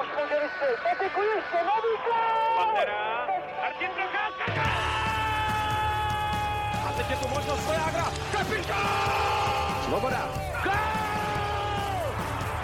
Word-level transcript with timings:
Už 0.00 0.06
může 0.16 0.40
vystřelit. 0.42 0.80
Patiku 0.82 1.20
ještě, 1.22 1.56
nový 1.56 1.94
gol! 2.04 2.56
Pantera, 2.56 3.26
Martin 3.62 3.88
Procházka! 3.88 4.62
A 6.88 6.92
teď 6.96 7.10
je 7.10 7.16
tu 7.16 7.28
možnost 7.28 7.64
Svojágra. 7.64 8.04
Kapitán! 8.32 9.82
Svoboda. 9.84 10.28
Gol! 10.64 10.72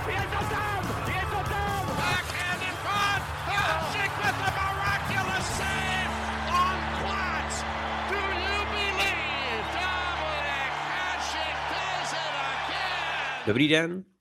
Je 0.09 0.23
to 0.23 0.45
tam! 0.55 0.83
Je 1.09 1.21
to 1.33 1.51
tam! 1.51 1.87
Backhand 1.97 2.63
in 2.63 2.77
front. 2.85 3.23
Hasek 3.47 4.13
with 4.23 4.49
a 4.49 4.51
miraculous 4.59 5.47
save 5.59 6.13
on 6.63 6.79
Platz. 7.03 7.55
Do 8.11 8.17
you 8.17 8.59
believe 8.75 9.65
Dominic 9.75 10.75
Hasek 10.93 11.57
does 11.73 12.13
it 12.13 12.35
again? 12.53 13.43
Dobrý 13.47 13.69
den. 13.69 14.12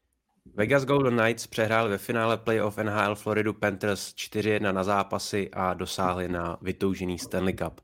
Vegas 0.53 0.85
Golden 0.85 1.17
Knights 1.17 1.47
přehráli 1.47 1.89
ve 1.89 1.97
finále 1.97 2.37
playoff 2.37 2.77
NHL 2.77 3.15
Floridu 3.15 3.53
Panthers 3.53 4.13
4-1 4.13 4.73
na 4.73 4.83
zápasy 4.83 5.49
a 5.53 5.73
dosáhli 5.73 6.27
na 6.27 6.57
vytoužený 6.61 7.19
Stanley 7.19 7.53
Cup. 7.53 7.81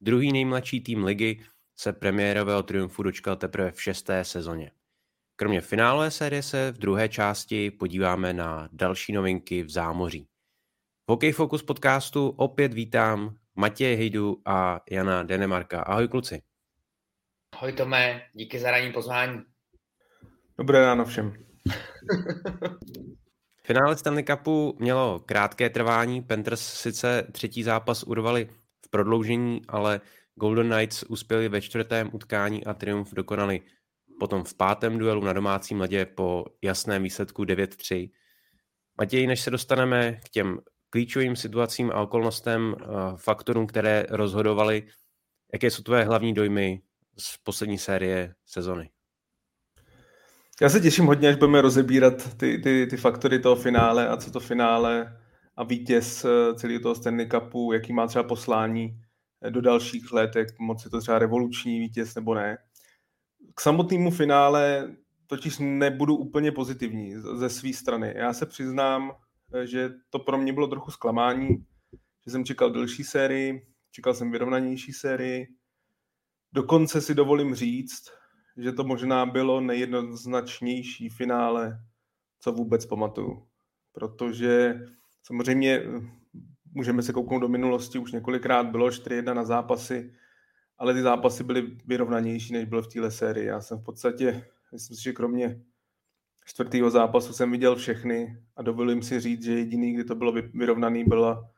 Druhý 0.00 0.32
nejmladší 0.32 0.80
tým 0.80 1.04
ligy 1.04 1.40
se 1.76 1.92
premiérového 1.92 2.62
triumfu 2.62 3.02
dočkal 3.02 3.36
teprve 3.36 3.72
v 3.72 3.82
šesté 3.82 4.24
sezóně. 4.24 4.70
Kromě 5.36 5.60
finálové 5.60 6.10
série 6.10 6.42
se 6.42 6.72
v 6.72 6.78
druhé 6.78 7.08
části 7.08 7.70
podíváme 7.70 8.32
na 8.32 8.68
další 8.72 9.12
novinky 9.12 9.62
v 9.62 9.70
zámoří. 9.70 10.28
V 11.06 11.10
Hockey 11.10 11.32
Focus 11.32 11.62
podcastu 11.62 12.28
opět 12.28 12.74
vítám 12.74 13.36
Matěje 13.54 13.96
Hejdu 13.96 14.42
a 14.44 14.80
Jana 14.90 15.22
Denemarka. 15.22 15.82
Ahoj 15.82 16.08
kluci. 16.08 16.42
Ahoj 17.52 17.72
Tome, 17.72 18.22
díky 18.32 18.58
za 18.58 18.70
ranní 18.70 18.92
pozvání. 18.92 19.42
Dobré 20.58 20.80
ráno 20.80 21.04
všem. 21.04 21.49
Finále 23.62 23.96
Stanley 23.96 24.24
Cupu 24.24 24.76
mělo 24.78 25.20
krátké 25.20 25.70
trvání, 25.70 26.22
Panthers 26.22 26.60
sice 26.60 27.26
třetí 27.32 27.62
zápas 27.62 28.02
urvali 28.02 28.48
v 28.86 28.90
prodloužení, 28.90 29.62
ale 29.68 30.00
Golden 30.34 30.70
Knights 30.70 31.02
uspěli 31.02 31.48
ve 31.48 31.60
čtvrtém 31.60 32.10
utkání 32.12 32.64
a 32.64 32.74
triumf 32.74 33.14
dokonali 33.14 33.60
potom 34.20 34.44
v 34.44 34.54
pátém 34.54 34.98
duelu 34.98 35.24
na 35.24 35.32
domácím 35.32 35.80
ledě 35.80 36.06
po 36.06 36.44
jasném 36.62 37.02
výsledku 37.02 37.44
9-3. 37.44 38.10
Matěj, 38.98 39.26
než 39.26 39.40
se 39.40 39.50
dostaneme 39.50 40.12
k 40.12 40.28
těm 40.28 40.60
klíčovým 40.90 41.36
situacím 41.36 41.90
a 41.90 42.02
okolnostem, 42.02 42.74
eh, 42.80 42.86
faktorům, 43.16 43.66
které 43.66 44.06
rozhodovaly, 44.10 44.86
jaké 45.52 45.70
jsou 45.70 45.82
tvoje 45.82 46.04
hlavní 46.04 46.34
dojmy 46.34 46.82
z 47.18 47.36
poslední 47.36 47.78
série 47.78 48.34
sezony? 48.46 48.90
Já 50.62 50.68
se 50.68 50.80
těším 50.80 51.06
hodně, 51.06 51.28
až 51.28 51.36
budeme 51.36 51.60
rozebírat 51.60 52.36
ty, 52.36 52.58
ty, 52.58 52.86
ty 52.86 52.96
faktory 52.96 53.38
toho 53.38 53.56
finále 53.56 54.08
a 54.08 54.16
co 54.16 54.30
to 54.30 54.40
finále 54.40 55.18
a 55.56 55.64
vítěz 55.64 56.24
eh, 56.24 56.54
celého 56.54 56.80
toho 56.80 56.94
Stanley 56.94 57.28
Cupu, 57.28 57.72
jaký 57.72 57.92
má 57.92 58.06
třeba 58.06 58.24
poslání 58.24 59.00
eh, 59.42 59.50
do 59.50 59.60
dalších 59.60 60.12
let, 60.12 60.36
jak 60.36 60.58
moc 60.58 60.84
je 60.84 60.90
to 60.90 61.00
třeba 61.00 61.18
revoluční 61.18 61.80
vítěz 61.80 62.14
nebo 62.14 62.34
ne. 62.34 62.58
K 63.54 63.60
samotnému 63.60 64.10
finále 64.10 64.94
totiž 65.26 65.58
nebudu 65.58 66.16
úplně 66.16 66.52
pozitivní 66.52 67.14
ze 67.34 67.48
své 67.48 67.72
strany. 67.72 68.14
Já 68.16 68.32
se 68.32 68.46
přiznám, 68.46 69.12
eh, 69.54 69.66
že 69.66 69.90
to 70.10 70.18
pro 70.18 70.38
mě 70.38 70.52
bylo 70.52 70.66
trochu 70.66 70.90
zklamání, 70.90 71.48
že 72.24 72.30
jsem 72.30 72.44
čekal 72.44 72.70
delší 72.70 73.04
sérii, 73.04 73.66
čekal 73.90 74.14
jsem 74.14 74.30
vyrovnanější 74.30 74.92
sérii. 74.92 75.46
Dokonce 76.52 77.00
si 77.00 77.14
dovolím 77.14 77.54
říct, 77.54 78.19
že 78.56 78.72
to 78.72 78.84
možná 78.84 79.26
bylo 79.26 79.60
nejjednoznačnější 79.60 81.08
finále, 81.08 81.84
co 82.40 82.52
vůbec 82.52 82.86
pamatuju. 82.86 83.46
Protože 83.92 84.80
samozřejmě 85.22 85.78
eh, 85.78 86.00
můžeme 86.74 87.02
se 87.02 87.12
kouknout 87.12 87.40
do 87.40 87.48
minulosti, 87.48 87.98
už 87.98 88.12
několikrát 88.12 88.66
bylo 88.66 88.88
4-1 88.88 89.34
na 89.34 89.44
zápasy, 89.44 90.14
ale 90.78 90.94
ty 90.94 91.02
zápasy 91.02 91.44
byly 91.44 91.76
vyrovnanější, 91.86 92.52
než 92.52 92.64
bylo 92.64 92.82
v 92.82 92.88
téhle 92.88 93.10
sérii. 93.10 93.46
Já 93.46 93.60
jsem 93.60 93.78
v 93.78 93.84
podstatě, 93.84 94.46
myslím 94.72 94.96
si, 94.96 95.02
že 95.02 95.12
kromě 95.12 95.62
čtvrtého 96.44 96.90
zápasu 96.90 97.32
jsem 97.32 97.50
viděl 97.50 97.76
všechny 97.76 98.42
a 98.56 98.62
dovolím 98.62 99.02
si 99.02 99.20
říct, 99.20 99.44
že 99.44 99.52
jediný, 99.52 99.92
kdy 99.92 100.04
to 100.04 100.14
bylo 100.14 100.32
vyrovnaný, 100.32 101.04
byla 101.04 101.50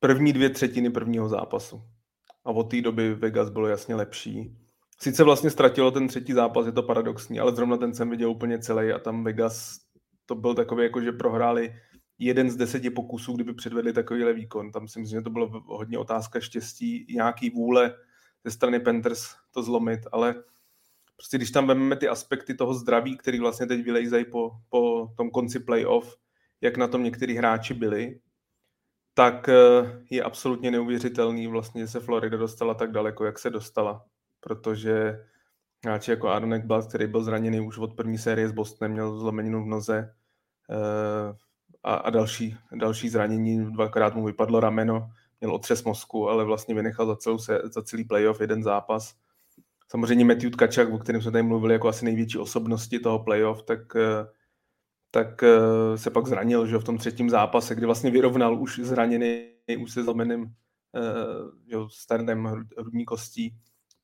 první 0.00 0.32
dvě 0.32 0.50
třetiny 0.50 0.90
prvního 0.90 1.28
zápasu. 1.28 1.82
A 2.44 2.50
od 2.50 2.70
té 2.70 2.80
doby 2.80 3.14
Vegas 3.14 3.50
bylo 3.50 3.68
jasně 3.68 3.94
lepší. 3.94 4.56
Sice 4.98 5.24
vlastně 5.24 5.50
ztratilo 5.50 5.90
ten 5.90 6.08
třetí 6.08 6.32
zápas, 6.32 6.66
je 6.66 6.72
to 6.72 6.82
paradoxní, 6.82 7.40
ale 7.40 7.54
zrovna 7.54 7.76
ten 7.76 7.94
jsem 7.94 8.10
viděl 8.10 8.30
úplně 8.30 8.58
celý 8.58 8.92
a 8.92 8.98
tam 8.98 9.24
Vegas 9.24 9.78
to 10.26 10.34
byl 10.34 10.54
takový, 10.54 10.82
jako 10.82 11.00
že 11.00 11.12
prohráli 11.12 11.74
jeden 12.18 12.50
z 12.50 12.56
deseti 12.56 12.90
pokusů, 12.90 13.34
kdyby 13.34 13.54
předvedli 13.54 13.92
takovýhle 13.92 14.32
výkon. 14.32 14.72
Tam 14.72 14.88
si 14.88 15.00
myslím, 15.00 15.18
že 15.18 15.22
to 15.24 15.30
bylo 15.30 15.62
hodně 15.66 15.98
otázka 15.98 16.40
štěstí, 16.40 17.06
nějaký 17.08 17.50
vůle 17.50 17.94
ze 18.44 18.50
strany 18.50 18.80
Panthers 18.80 19.34
to 19.50 19.62
zlomit, 19.62 20.00
ale 20.12 20.34
prostě 21.16 21.36
když 21.36 21.50
tam 21.50 21.66
vezmeme 21.66 21.96
ty 21.96 22.08
aspekty 22.08 22.54
toho 22.54 22.74
zdraví, 22.74 23.16
který 23.16 23.40
vlastně 23.40 23.66
teď 23.66 23.84
vylejzají 23.84 24.24
po, 24.24 24.50
po 24.68 25.12
tom 25.16 25.30
konci 25.30 25.60
playoff, 25.60 26.16
jak 26.60 26.76
na 26.76 26.88
tom 26.88 27.02
některý 27.02 27.34
hráči 27.36 27.74
byli, 27.74 28.20
tak 29.14 29.48
eh, 29.48 29.54
je 30.10 30.22
absolutně 30.22 30.70
neuvěřitelný 30.70 31.46
vlastně, 31.46 31.80
že 31.80 31.88
se 31.88 32.00
Florida 32.00 32.36
dostala 32.36 32.74
tak 32.74 32.92
daleko, 32.92 33.24
jak 33.24 33.38
se 33.38 33.50
dostala 33.50 34.04
protože 34.46 35.24
hráči 35.84 36.10
jako 36.10 36.28
Aaron 36.28 36.54
Ekblad, 36.54 36.86
který 36.88 37.06
byl 37.06 37.24
zraněný 37.24 37.60
už 37.60 37.78
od 37.78 37.94
první 37.94 38.18
série 38.18 38.48
s 38.48 38.52
Bostonem, 38.52 38.92
měl 38.92 39.18
zlomeninu 39.18 39.64
v 39.64 39.66
noze 39.66 40.14
eh, 40.70 41.36
a, 41.84 41.94
a 41.94 42.10
další, 42.10 42.56
další 42.74 43.08
zranění, 43.08 43.72
dvakrát 43.72 44.14
mu 44.14 44.24
vypadlo 44.24 44.60
rameno, 44.60 45.10
měl 45.40 45.54
otřes 45.54 45.84
mozku, 45.84 46.28
ale 46.28 46.44
vlastně 46.44 46.74
vynechal 46.74 47.06
za, 47.06 47.16
celou, 47.16 47.38
za 47.64 47.82
celý 47.82 48.04
playoff 48.04 48.40
jeden 48.40 48.62
zápas. 48.62 49.14
Samozřejmě 49.90 50.24
Matthew 50.24 50.50
Tkačak, 50.50 50.92
o 50.92 50.98
kterém 50.98 51.22
jsme 51.22 51.32
tady 51.32 51.42
mluvili 51.42 51.72
jako 51.72 51.88
asi 51.88 52.04
největší 52.04 52.38
osobnosti 52.38 52.98
toho 52.98 53.18
playoff, 53.18 53.62
tak, 53.62 53.96
eh, 53.96 54.26
tak 55.10 55.42
eh, 55.42 55.98
se 55.98 56.10
pak 56.10 56.26
zranil 56.26 56.66
že 56.66 56.78
v 56.78 56.84
tom 56.84 56.98
třetím 56.98 57.30
zápase, 57.30 57.74
kdy 57.74 57.86
vlastně 57.86 58.10
vyrovnal 58.10 58.62
už 58.62 58.78
zraněný, 58.78 59.48
už 59.78 59.92
se 59.92 60.02
zlomeným 60.02 60.54
že, 61.66 61.78
sternem 61.88 62.66
hrudní 62.78 63.04
kostí 63.04 63.56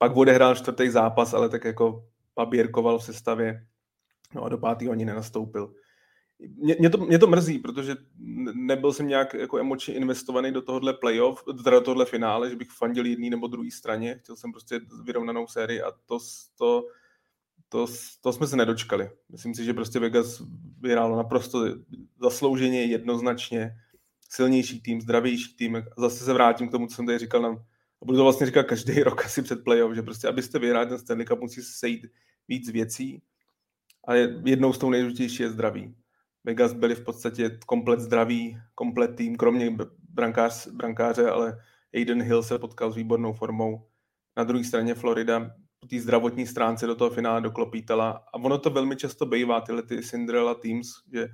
pak 0.02 0.16
odehrál 0.16 0.54
čtvrtý 0.54 0.88
zápas, 0.88 1.34
ale 1.34 1.48
tak 1.48 1.64
jako 1.64 2.04
pabírkoval 2.34 2.98
v 2.98 3.04
sestavě. 3.04 3.66
No 4.34 4.44
a 4.44 4.48
do 4.48 4.58
pátého 4.58 4.92
ani 4.92 5.04
nenastoupil. 5.04 5.74
Mě, 6.38 6.76
mě, 6.78 6.90
to, 6.90 6.98
mě 6.98 7.18
to 7.18 7.26
mrzí, 7.26 7.58
protože 7.58 7.96
nebyl 8.54 8.92
jsem 8.92 9.08
nějak 9.08 9.34
jako 9.34 9.58
emočně 9.58 9.94
investovaný 9.94 10.52
do 10.52 10.62
tohohle 10.62 10.94
playoff, 10.94 11.44
teda 11.64 11.70
do 11.70 11.80
tohohle 11.80 12.04
finále, 12.04 12.50
že 12.50 12.56
bych 12.56 12.70
fandil 12.70 13.06
jedný 13.06 13.30
nebo 13.30 13.46
druhý 13.46 13.70
straně. 13.70 14.18
Chtěl 14.22 14.36
jsem 14.36 14.52
prostě 14.52 14.80
vyrovnanou 15.04 15.46
sérii 15.46 15.82
a 15.82 15.90
to, 16.06 16.18
to, 16.58 16.84
to, 17.68 17.86
to 18.20 18.32
jsme 18.32 18.46
se 18.46 18.56
nedočkali. 18.56 19.10
Myslím 19.28 19.54
si, 19.54 19.64
že 19.64 19.74
prostě 19.74 19.98
Vegas 19.98 20.42
vyhrálo 20.80 21.16
naprosto 21.16 21.64
zaslouženě, 22.20 22.84
jednoznačně, 22.84 23.70
silnější 24.30 24.80
tým, 24.80 25.00
zdravější 25.00 25.56
tým. 25.56 25.82
Zase 25.98 26.24
se 26.24 26.32
vrátím 26.32 26.68
k 26.68 26.72
tomu, 26.72 26.86
co 26.86 26.94
jsem 26.94 27.06
tady 27.06 27.18
říkal 27.18 27.42
na 27.42 27.64
a 28.02 28.04
budu 28.04 28.18
to 28.18 28.22
vlastně 28.24 28.46
říkat 28.46 28.62
každý 28.62 29.02
rok 29.02 29.24
asi 29.24 29.42
před 29.42 29.64
playoff, 29.64 29.94
že 29.94 30.02
prostě 30.02 30.28
abyste 30.28 30.58
vyhráli 30.58 30.86
ten 30.86 30.98
Stanley 30.98 31.26
Cup, 31.26 31.40
musí 31.40 31.62
se 31.62 31.72
sejít 31.72 32.06
víc 32.48 32.70
věcí 32.70 33.22
a 34.08 34.14
jednou 34.44 34.72
z 34.72 34.78
tou 34.78 34.90
nejdůležitější 34.90 35.42
je 35.42 35.50
zdraví. 35.50 35.94
Vegas 36.44 36.72
byli 36.72 36.94
v 36.94 37.04
podstatě 37.04 37.58
komplet 37.66 38.00
zdraví, 38.00 38.58
komplet 38.74 39.16
tým, 39.16 39.36
kromě 39.36 39.76
brankář, 40.08 40.66
brankáře, 40.66 41.30
ale 41.30 41.58
Aiden 41.94 42.22
Hill 42.22 42.42
se 42.42 42.58
potkal 42.58 42.92
s 42.92 42.96
výbornou 42.96 43.32
formou. 43.32 43.86
Na 44.36 44.44
druhé 44.44 44.64
straně 44.64 44.94
Florida 44.94 45.50
po 45.80 45.86
té 45.86 46.00
zdravotní 46.00 46.46
stránce 46.46 46.86
do 46.86 46.94
toho 46.94 47.10
finále 47.10 47.40
doklopítala. 47.40 48.10
A 48.10 48.34
ono 48.34 48.58
to 48.58 48.70
velmi 48.70 48.96
často 48.96 49.26
bývá, 49.26 49.60
tyhle 49.60 49.82
ty 49.82 50.02
Cinderella 50.02 50.54
teams, 50.54 50.88
že 51.12 51.28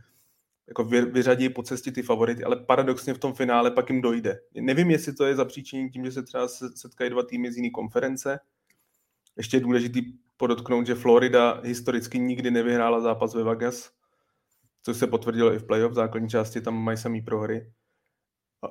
jako 0.68 0.84
vyřadí 0.84 1.48
po 1.48 1.62
cestě 1.62 1.92
ty 1.92 2.02
favority, 2.02 2.44
ale 2.44 2.56
paradoxně 2.56 3.14
v 3.14 3.18
tom 3.18 3.34
finále 3.34 3.70
pak 3.70 3.90
jim 3.90 4.00
dojde. 4.00 4.40
Nevím, 4.60 4.90
jestli 4.90 5.12
to 5.12 5.24
je 5.24 5.36
zapříčení 5.36 5.90
tím, 5.90 6.04
že 6.04 6.12
se 6.12 6.22
třeba 6.22 6.48
setkají 6.74 7.10
dva 7.10 7.22
týmy 7.22 7.52
z 7.52 7.56
jiné 7.56 7.70
konference. 7.70 8.40
Ještě 9.36 9.56
je 9.56 9.60
důležitý 9.60 10.02
podotknout, 10.36 10.86
že 10.86 10.94
Florida 10.94 11.60
historicky 11.64 12.18
nikdy 12.18 12.50
nevyhrála 12.50 13.00
zápas 13.00 13.34
ve 13.34 13.44
Vegas, 13.44 13.90
což 14.82 14.96
se 14.96 15.06
potvrdilo 15.06 15.52
i 15.52 15.58
v 15.58 15.64
playoff, 15.64 15.92
v 15.92 15.94
základní 15.94 16.28
části 16.28 16.60
tam 16.60 16.74
mají 16.74 16.98
samý 16.98 17.22
prohry. 17.22 17.72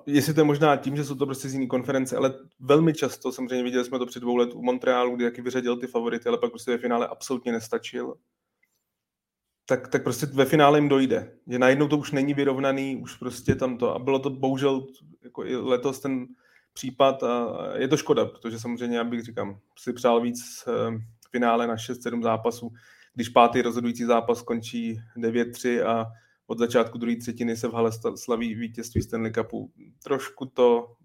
Jestli 0.05 0.33
to 0.33 0.39
je 0.39 0.45
možná 0.45 0.75
tím, 0.75 0.95
že 0.95 1.03
jsou 1.03 1.15
to 1.15 1.25
prostě 1.25 1.49
z 1.49 1.53
jiné 1.53 1.67
konference, 1.67 2.17
ale 2.17 2.33
velmi 2.59 2.93
často, 2.93 3.31
samozřejmě 3.31 3.63
viděli 3.63 3.85
jsme 3.85 3.99
to 3.99 4.05
před 4.05 4.19
dvou 4.19 4.35
let 4.35 4.49
u 4.53 4.61
Montrealu, 4.61 5.15
kdy 5.15 5.25
taky 5.25 5.41
vyřadil 5.41 5.77
ty 5.77 5.87
favority, 5.87 6.29
ale 6.29 6.37
pak 6.37 6.49
prostě 6.49 6.71
ve 6.71 6.77
finále 6.77 7.07
absolutně 7.07 7.51
nestačil 7.51 8.15
tak, 9.69 9.87
tak 9.87 10.03
prostě 10.03 10.25
ve 10.25 10.45
finále 10.45 10.77
jim 10.77 10.89
dojde. 10.89 11.31
Že 11.47 11.59
najednou 11.59 11.87
to 11.87 11.97
už 11.97 12.11
není 12.11 12.33
vyrovnaný, 12.33 12.95
už 12.95 13.15
prostě 13.15 13.55
tam 13.55 13.77
to. 13.77 13.95
A 13.95 13.99
bylo 13.99 14.19
to 14.19 14.29
bohužel 14.29 14.87
jako 15.23 15.45
i 15.45 15.55
letos 15.55 15.99
ten 15.99 16.27
případ 16.73 17.23
a 17.23 17.55
je 17.77 17.87
to 17.87 17.97
škoda, 17.97 18.25
protože 18.25 18.59
samozřejmě, 18.59 18.97
já 18.97 19.03
bych 19.03 19.23
říkám, 19.23 19.59
si 19.79 19.93
přál 19.93 20.21
víc 20.21 20.63
eh, 20.67 20.97
finále 21.31 21.67
na 21.67 21.75
6-7 21.75 22.23
zápasů, 22.23 22.71
když 23.13 23.29
pátý 23.29 23.61
rozhodující 23.61 24.03
zápas 24.03 24.41
končí 24.41 24.99
9-3 25.17 25.87
a 25.87 26.05
od 26.47 26.59
začátku 26.59 26.97
druhé 26.97 27.17
třetiny 27.17 27.57
se 27.57 27.67
v 27.67 27.73
hale 27.73 27.91
slaví 28.15 28.55
vítězství 28.55 29.01
Stanley 29.01 29.31
Cupu. 29.31 29.71
Trošku 30.03 30.45
to 30.45 30.95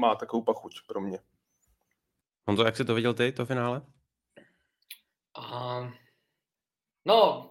má 0.00 0.14
takovou 0.14 0.42
pachuť 0.42 0.74
pro 0.86 1.00
mě. 1.00 1.18
Honzo, 2.46 2.64
jak 2.64 2.76
jsi 2.76 2.84
to 2.84 2.94
viděl 2.94 3.14
ty, 3.14 3.32
to 3.32 3.46
finále? 3.46 3.82
Uh, 5.38 5.90
no, 7.04 7.50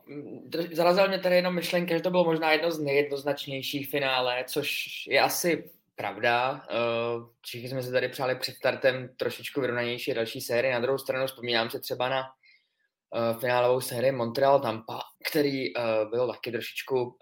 zarazil 0.71 1.07
mě 1.07 1.19
tady 1.19 1.35
jenom 1.35 1.55
myšlenka, 1.55 1.95
že 1.95 2.03
to 2.03 2.11
bylo 2.11 2.25
možná 2.25 2.51
jedno 2.51 2.71
z 2.71 2.79
nejjednoznačnějších 2.79 3.89
finále, 3.89 4.45
což 4.47 4.85
je 5.07 5.21
asi 5.21 5.71
pravda. 5.95 6.51
Uh, 6.51 7.29
všichni 7.41 7.69
jsme 7.69 7.83
se 7.83 7.91
tady 7.91 8.09
přáli 8.09 8.35
před 8.35 8.55
startem 8.55 9.09
trošičku 9.17 9.61
vyrovnanější 9.61 10.13
další 10.13 10.41
série. 10.41 10.73
Na 10.73 10.79
druhou 10.79 10.97
stranu 10.97 11.27
vzpomínám 11.27 11.69
se 11.69 11.79
třeba 11.79 12.09
na 12.09 12.23
uh, 12.23 13.39
finálovou 13.39 13.81
sérii 13.81 14.11
Montreal 14.11 14.59
Tampa, 14.59 14.99
který 15.29 15.75
uh, 15.75 15.83
byl 16.09 16.27
taky 16.27 16.51
trošičku 16.51 17.17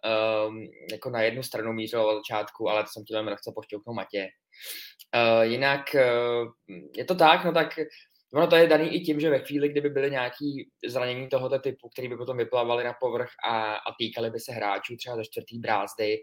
jako 0.92 1.10
na 1.10 1.22
jednu 1.22 1.44
stranu 1.44 1.74
mířil 1.74 2.06
od 2.06 2.16
začátku, 2.16 2.70
ale 2.70 2.84
to 2.84 2.90
jsem 2.94 3.04
chtěl 3.04 3.26
lehce 3.26 3.52
pošťouknout 3.56 3.96
Matě. 3.96 4.28
Jinak 5.42 5.96
je 6.96 7.06
to 7.06 7.16
tak, 7.16 7.46
no 7.46 7.54
tak 7.54 7.80
ono 8.34 8.48
to 8.48 8.56
je 8.56 8.68
daný 8.68 8.96
i 8.96 9.00
tím, 9.00 9.20
že 9.20 9.30
ve 9.30 9.40
chvíli, 9.40 9.70
kdyby 9.70 9.90
byly 9.90 10.12
nějaké 10.12 10.46
zranění 10.88 11.30
tohoto 11.30 11.60
typu, 11.60 11.90
které 11.90 12.10
by 12.10 12.18
potom 12.18 12.38
vyplávaly 12.38 12.84
na 12.84 12.94
povrch 12.94 13.30
a, 13.50 13.74
a 13.76 13.94
týkaly 14.00 14.30
by 14.30 14.40
se 14.40 14.52
hráčů 14.52 14.96
třeba 14.96 15.16
ze 15.16 15.24
čtvrtý 15.26 15.60
brázdy, 15.60 16.18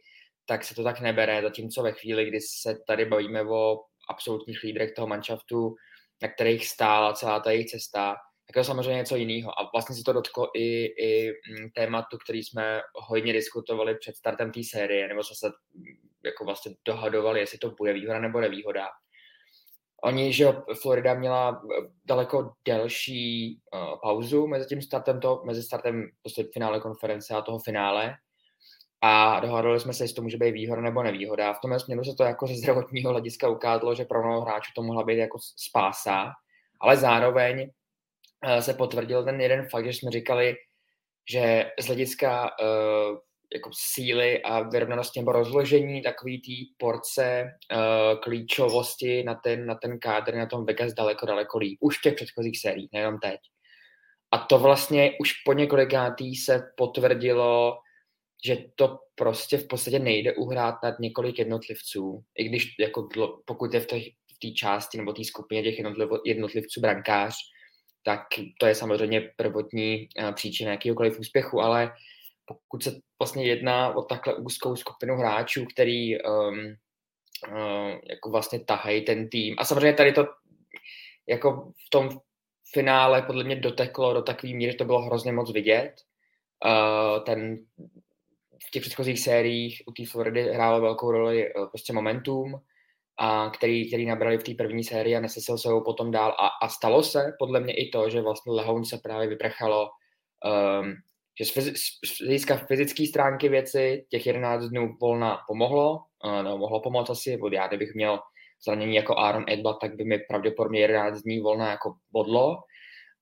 tak 0.47 0.65
se 0.65 0.75
to 0.75 0.85
tak 0.85 1.01
nebere, 1.01 1.43
zatímco 1.43 1.83
ve 1.83 1.93
chvíli, 1.93 2.25
kdy 2.25 2.41
se 2.41 2.79
tady 2.87 3.05
bavíme 3.05 3.43
o 3.43 3.77
absolutních 4.11 4.63
lídrech 4.63 4.93
toho 4.93 5.07
manšaftu, 5.07 5.75
na 6.23 6.29
kterých 6.29 6.69
stála 6.69 7.13
celá 7.13 7.41
ta 7.41 7.51
jejich 7.51 7.67
cesta, 7.67 8.17
tak 8.47 8.57
je 8.57 8.61
to 8.61 8.65
samozřejmě 8.65 8.95
něco 8.95 9.17
jiného. 9.17 9.61
A 9.61 9.71
vlastně 9.75 9.97
se 9.97 10.03
to 10.05 10.13
dotklo 10.13 10.49
i, 10.55 10.85
i 10.85 11.29
mm, 11.29 11.71
tématu, 11.75 12.19
který 12.25 12.43
jsme 12.43 12.81
hodně 12.95 13.33
diskutovali 13.33 13.95
před 13.95 14.17
startem 14.17 14.53
té 14.53 14.61
série, 14.65 15.09
nebo 15.09 15.23
jsme 15.25 15.35
se 15.37 15.47
mm, 15.75 15.85
jako 16.25 16.45
vlastně 16.45 16.73
dohadovali, 16.85 17.41
jestli 17.41 17.59
to 17.59 17.71
bude 17.71 17.93
výhoda 17.93 18.21
nebo 18.21 18.41
nevýhoda. 18.41 18.89
Oni, 20.05 20.33
že 20.33 20.53
Florida 20.83 21.15
měla 21.15 21.63
eh, 21.65 21.89
daleko 22.05 22.53
delší 22.65 23.59
uh, 23.75 24.01
pauzu 24.03 24.47
mezi 24.47 24.67
tím 24.67 24.83
startem, 24.83 25.21
to, 25.21 25.43
mezi 25.45 25.63
startem 25.63 26.09
prostě 26.23 26.45
finále 26.53 26.81
konference 26.81 27.35
a 27.35 27.43
toho 27.43 27.59
finále, 27.59 28.15
a 29.01 29.41
dohadovali 29.41 29.81
jsme 29.81 29.93
se, 29.93 30.05
jestli 30.05 30.15
to 30.15 30.23
může 30.23 30.37
být 30.37 30.53
výhoda 30.53 30.83
nebo 30.83 31.03
nevýhoda. 31.03 31.53
V 31.53 31.61
tomhle 31.61 31.81
směru 31.81 32.05
se 32.05 32.15
to 32.15 32.25
jako 32.25 32.47
ze 32.47 32.55
zdravotního 32.55 33.11
hlediska 33.11 33.49
ukázalo, 33.49 33.95
že 33.95 34.05
pro 34.05 34.23
mnoho 34.23 34.41
hráčů 34.41 34.73
to 34.75 34.83
mohla 34.83 35.05
být 35.05 35.19
jako 35.19 35.39
spása, 35.57 36.33
ale 36.81 36.97
zároveň 36.97 37.71
uh, 38.45 38.59
se 38.59 38.75
potvrdil 38.75 39.25
ten 39.25 39.41
jeden 39.41 39.69
fakt, 39.69 39.85
že 39.85 39.93
jsme 39.93 40.11
říkali, 40.11 40.57
že 41.31 41.71
z 41.81 41.87
hlediska 41.87 42.51
uh, 42.61 43.19
jako 43.55 43.71
síly 43.73 44.43
a 44.43 44.61
vyrovnanosti 44.61 45.21
nebo 45.21 45.33
rozložení 45.33 46.03
takový 46.03 46.39
té 46.39 46.85
porce 46.85 47.45
uh, 47.73 48.21
klíčovosti 48.21 49.23
na 49.23 49.35
ten, 49.35 49.67
na 49.67 49.75
ten 49.75 49.99
kádr, 49.99 50.35
na 50.35 50.47
tom 50.47 50.67
Vegas 50.67 50.93
daleko, 50.93 51.27
daleko 51.27 51.59
líp. 51.59 51.79
Už 51.81 51.99
v 51.99 52.03
těch 52.03 52.15
předchozích 52.15 52.61
sériích, 52.61 52.91
nejenom 52.93 53.19
teď. 53.19 53.41
A 54.31 54.39
to 54.39 54.59
vlastně 54.59 55.13
už 55.21 55.33
po 55.45 55.53
několikátý 55.53 56.37
se 56.37 56.63
potvrdilo 56.77 57.79
že 58.45 58.57
to 58.75 58.99
prostě 59.15 59.59
v 59.59 59.67
podstatě 59.67 59.99
nejde 59.99 60.33
uhrát 60.33 60.75
nad 60.83 60.99
několik 61.01 61.39
jednotlivců, 61.39 62.25
i 62.39 62.45
když 62.45 62.75
jako 62.81 63.09
pokud 63.45 63.75
je 63.75 63.81
v 63.81 63.87
té 63.87 64.01
v 64.45 64.55
části 64.55 64.99
nebo 64.99 65.13
té 65.13 65.25
skupině 65.25 65.63
těch 65.63 65.79
jednotliv, 65.79 66.09
jednotlivců 66.27 66.81
brankář, 66.81 67.35
tak 68.05 68.21
to 68.61 68.67
je 68.67 68.75
samozřejmě 68.75 69.31
prvotní 69.37 70.09
uh, 70.19 70.33
příčina 70.33 70.71
jakýkoliv 70.71 71.19
úspěchu, 71.19 71.61
ale 71.61 71.93
pokud 72.49 72.83
se 72.83 73.01
vlastně 73.19 73.45
jedná 73.47 73.97
o 73.97 74.03
takhle 74.03 74.35
úzkou 74.35 74.77
skupinu 74.77 75.17
hráčů, 75.17 75.67
který 75.67 76.23
um, 76.23 76.59
uh, 77.49 77.99
jako 78.11 78.31
vlastně 78.31 78.65
tahají 78.65 79.05
ten 79.05 79.29
tým. 79.29 79.55
A 79.59 79.65
samozřejmě 79.65 79.93
tady 79.93 80.13
to 80.13 80.27
jako 81.29 81.73
v 81.87 81.91
tom 81.91 82.11
finále 82.73 83.23
podle 83.23 83.45
mě 83.45 83.57
doteklo 83.57 84.15
do 84.15 84.23
takové 84.23 84.53
míry, 84.53 84.73
že 84.73 84.79
to 84.79 84.85
bylo 84.85 85.03
hrozně 85.03 85.33
moc 85.33 85.53
vidět. 85.53 85.95
Uh, 86.65 87.25
ten 87.25 87.59
v 88.67 88.71
těch 88.71 88.83
předchozích 88.83 89.21
sériích 89.21 89.83
u 89.87 89.93
té 89.93 90.07
Floridy 90.07 90.43
hrálo 90.43 90.81
velkou 90.81 91.11
roli 91.11 91.49
eh, 91.49 91.53
prostě 91.67 91.93
momentum, 91.93 92.61
a 93.21 93.51
který, 93.51 93.89
který 93.89 94.07
nabrali 94.07 94.39
v 94.39 94.43
té 94.43 94.55
první 94.55 94.85
sérii 94.85 95.17
a 95.17 95.21
nesesel 95.21 95.59
se 95.59 95.69
ho 95.69 95.81
potom 95.81 96.11
dál. 96.11 96.37
A, 96.39 96.49
a 96.63 96.69
stalo 96.69 97.03
se 97.03 97.33
podle 97.39 97.61
mě 97.61 97.75
i 97.75 97.89
to, 97.89 98.11
že 98.11 98.21
vlastně 98.21 98.53
Lehoun 98.53 98.85
se 98.85 98.99
právě 98.99 99.29
vyprchalo, 99.29 99.89
um, 100.81 100.95
že 101.39 101.45
z, 101.45 101.51
fyzi, 101.51 101.73
z 102.05 102.21
hlediska 102.21 102.57
fyzické 102.57 103.07
stránky 103.07 103.49
věci 103.49 104.05
těch 104.09 104.27
11 104.27 104.65
dnů 104.65 104.97
volna 105.01 105.39
pomohlo, 105.49 106.01
uh, 106.25 106.43
no, 106.43 106.59
mohlo 106.59 106.81
pomoct 106.81 107.11
asi, 107.11 107.37
bo 107.37 107.49
já 107.53 107.69
kdybych 107.69 107.95
měl 107.95 108.21
zranění 108.65 108.97
jako 108.97 109.19
Aaron 109.19 109.45
Edba, 109.49 109.73
tak 109.73 109.97
by 109.97 110.05
mi 110.05 110.19
pravděpodobně 110.19 110.81
11 110.81 111.23
dní 111.23 111.41
volna 111.41 111.71
jako 111.71 111.95
bodlo, 112.13 112.59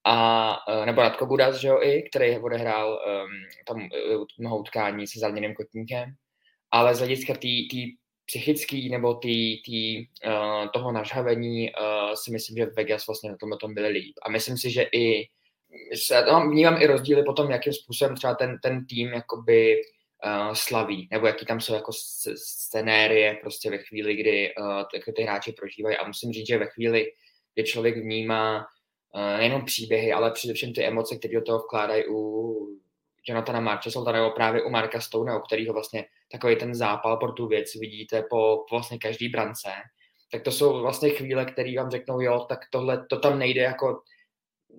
a, 0.07 0.57
e, 0.69 0.87
nebo 0.87 1.03
Radko 1.03 1.27
Budas, 1.27 1.57
že 1.57 1.69
jo, 1.69 1.79
i, 1.83 2.03
který 2.03 2.39
odehrál 2.39 2.93
um, 2.93 3.31
tam 3.67 3.89
uh, 4.17 4.25
mnoho 4.39 4.59
utkání 4.59 5.07
se 5.07 5.19
zraněným 5.19 5.55
kotníkem, 5.55 6.15
ale 6.71 6.95
z 6.95 6.99
hlediska 6.99 7.35
té 7.35 7.49
psychický 8.27 8.91
nebo 8.91 9.15
tý, 9.15 9.63
tý, 9.63 10.07
uh, 10.27 10.69
toho 10.75 10.93
nažhavení 10.93 11.71
uh, 11.71 12.15
si 12.15 12.31
myslím, 12.31 12.57
že 12.57 12.67
Vegas 12.67 13.07
vlastně 13.07 13.31
na 13.31 13.37
tom, 13.37 13.51
tom 13.61 13.75
byli 13.75 13.89
líp. 13.89 14.15
A 14.23 14.31
myslím 14.31 14.59
si, 14.59 14.71
že 14.71 14.83
i 14.83 15.29
se, 15.95 16.23
no, 16.23 16.51
vnímám 16.51 16.83
i 16.83 16.87
rozdíly 16.87 17.23
potom, 17.23 17.51
jakým 17.51 17.73
způsobem 17.73 18.17
třeba 18.17 18.35
ten, 18.35 18.59
ten 18.63 18.87
tým 18.87 19.09
jakoby 19.09 19.81
uh, 20.25 20.53
slaví, 20.53 21.09
nebo 21.11 21.27
jaký 21.27 21.47
tam 21.47 21.61
jsou 21.61 21.75
jako 21.75 21.93
scenérie 22.37 23.39
prostě 23.43 23.71
ve 23.71 23.79
chvíli, 23.79 24.17
kdy 24.17 24.55
uh, 24.55 25.13
ty 25.17 25.23
hráči 25.23 25.53
prožívají. 25.53 25.97
A 25.97 26.07
musím 26.07 26.33
říct, 26.33 26.47
že 26.47 26.59
ve 26.59 26.67
chvíli, 26.67 27.07
kdy 27.55 27.65
člověk 27.65 27.97
vnímá 27.97 28.67
Eh, 29.19 29.37
nejenom 29.39 29.65
příběhy, 29.65 30.13
ale 30.13 30.31
především 30.31 30.73
ty 30.73 30.85
emoce, 30.85 31.17
které 31.17 31.35
do 31.35 31.43
toho 31.43 31.59
vkládají 31.59 32.05
u 32.09 32.81
Jonathana 33.29 33.61
Marchesa, 33.61 34.13
nebo 34.13 34.31
právě 34.31 34.63
u 34.63 34.71
Marka 34.71 35.01
Stone, 35.01 35.37
o 35.37 35.41
kterého 35.41 35.73
vlastně 35.75 36.05
takový 36.33 36.57
ten 36.57 36.75
zápal 36.75 37.17
pro 37.17 37.33
tu 37.33 37.47
věc 37.47 37.75
vidíte 37.75 38.23
po, 38.23 38.27
po 38.29 38.65
vlastně 38.71 38.99
každý 38.99 39.29
brance, 39.29 39.69
tak 40.33 40.43
to 40.43 40.53
jsou 40.53 40.81
vlastně 40.81 41.11
chvíle, 41.11 41.45
které 41.45 41.77
vám 41.77 41.91
řeknou, 41.91 42.21
jo, 42.21 42.47
tak 42.49 42.59
tohle, 42.71 43.07
to 43.07 43.19
tam 43.19 43.39
nejde 43.39 43.61
jako 43.61 44.03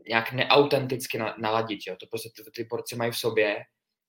nějak 0.09 0.31
neautenticky 0.33 1.19
naladit, 1.37 1.79
jo, 1.87 1.95
to 1.99 2.05
prostě 2.09 2.29
ty, 2.35 2.51
ty 2.51 2.63
porci 2.63 2.95
mají 2.95 3.11
v 3.11 3.17
sobě 3.17 3.57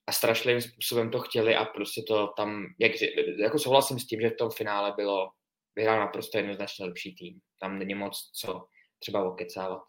a 0.07 0.13
strašlivým 0.13 0.63
způsobem 0.63 1.11
to 1.11 1.21
chtěli 1.21 1.57
a 1.57 1.65
prostě 1.65 2.03
to 2.09 2.29
tam, 2.37 2.67
jak, 2.79 2.93
jako 3.39 3.59
souhlasím 3.59 3.99
s 3.99 4.07
tím, 4.07 4.21
že 4.21 4.31
v 4.31 4.37
tom 4.37 4.51
finále 4.51 4.93
bylo, 4.97 5.31
vyhrál 5.77 6.01
naprosto 6.01 6.39
jednoznačně 6.39 6.85
lepší 6.85 7.15
tým. 7.15 7.41
Tam 7.61 7.79
není 7.79 7.95
moc 7.95 8.31
co 8.35 8.67
třeba 8.99 9.25
okecávat. 9.25 9.83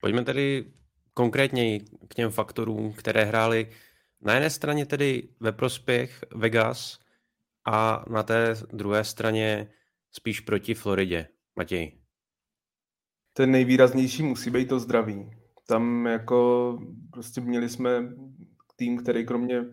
Pojďme 0.00 0.24
tedy 0.24 0.72
konkrétně 1.14 1.80
k 2.08 2.14
těm 2.14 2.30
faktorům, 2.30 2.92
které 2.92 3.24
hrály 3.24 3.72
na 4.20 4.34
jedné 4.34 4.50
straně 4.50 4.86
tedy 4.86 5.28
ve 5.40 5.52
prospěch 5.52 6.24
Vegas 6.34 6.98
a 7.66 8.04
na 8.10 8.22
té 8.22 8.54
druhé 8.72 9.04
straně 9.04 9.72
spíš 10.12 10.40
proti 10.40 10.74
Floridě. 10.74 11.28
Matěj. 11.56 12.05
Ten 13.36 13.50
nejvýraznější 13.50 14.22
musí 14.22 14.50
být 14.50 14.68
to 14.68 14.78
zdraví. 14.78 15.30
Tam 15.66 16.06
jako 16.06 16.78
prostě 17.12 17.40
měli 17.40 17.68
jsme 17.68 17.90
tým, 18.76 18.98
který 18.98 19.26
kromě 19.26 19.64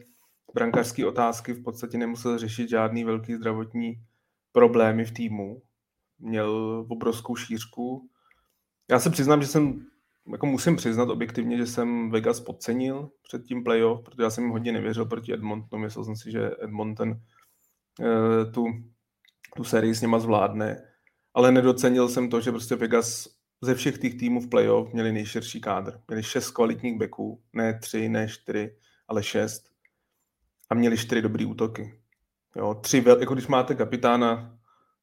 brankářské 0.54 1.06
otázky 1.06 1.54
v 1.54 1.64
podstatě 1.64 1.98
nemusel 1.98 2.38
řešit 2.38 2.70
žádný 2.70 3.04
velký 3.04 3.36
zdravotní 3.36 3.94
problémy 4.52 5.06
v 5.06 5.12
týmu. 5.12 5.62
Měl 6.20 6.86
obrovskou 6.90 7.36
šířku. 7.36 8.10
Já 8.92 9.00
se 9.00 9.10
přiznám, 9.10 9.42
že 9.42 9.48
jsem 9.48 9.86
jako 10.32 10.46
musím 10.46 10.76
přiznat 10.76 11.10
objektivně, 11.10 11.58
že 11.58 11.66
jsem 11.66 12.12
Vegas 12.12 12.40
podcenil 12.40 13.10
před 13.28 13.44
tím 13.44 13.64
playoff, 13.64 14.04
protože 14.04 14.24
já 14.24 14.30
jsem 14.30 14.44
jim 14.44 14.54
hodně 14.54 14.72
nevěřil 14.72 15.06
proti 15.06 15.34
Edmontonu. 15.34 15.84
Myslel 15.84 16.06
jsem 16.06 16.16
si, 16.16 16.32
že 16.32 16.52
Edmonton 16.64 17.10
uh, 17.10 18.52
tu, 18.54 18.66
tu 19.56 19.64
sérii 19.64 19.96
s 19.96 20.02
něma 20.02 20.20
zvládne, 20.20 20.82
ale 21.34 21.52
nedocenil 21.52 22.10
jsem 22.10 22.30
to, 22.30 22.42
že 22.42 22.52
prostě 22.52 22.76
Vegas 22.76 23.28
ze 23.64 23.76
všech 23.76 23.98
těch 23.98 24.16
týmů 24.16 24.42
v 24.42 24.50
playoff 24.50 24.94
měli 24.94 25.12
nejširší 25.12 25.62
kádr. 25.62 26.00
Měli 26.08 26.24
šest 26.24 26.52
kvalitních 26.52 26.98
beků, 26.98 27.42
ne 27.54 27.80
tři, 27.80 28.10
ne 28.10 28.28
čtyři, 28.28 28.76
ale 29.08 29.24
šest. 29.24 29.64
A 30.70 30.76
měli 30.76 30.98
čtyři 30.98 31.22
dobrý 31.22 31.46
útoky. 31.46 32.00
Jo, 32.56 32.76
tři, 32.76 33.04
jako 33.20 33.34
když 33.34 33.48
máte 33.48 33.76
kapitána, 33.76 34.60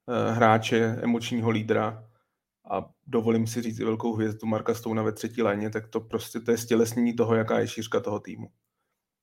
eh, 0.09 0.33
hráče, 0.33 0.99
emočního 1.03 1.51
lídra, 1.51 2.11
a 2.71 2.91
dovolím 3.07 3.47
si 3.47 3.63
říct 3.63 3.81
i 3.81 3.85
velkou 3.85 4.15
hvězdu 4.15 4.47
Marka 4.47 4.75
Stouna 4.75 5.03
ve 5.03 5.13
třetí 5.13 5.43
léně, 5.43 5.71
tak 5.71 5.89
to 5.89 6.01
prostě 6.01 6.41
to 6.41 6.51
je 6.51 6.59
stělesnění 6.59 7.17
toho, 7.17 7.35
jaká 7.35 7.59
je 7.59 7.69
šířka 7.69 8.01
toho 8.01 8.21
týmu. 8.21 8.51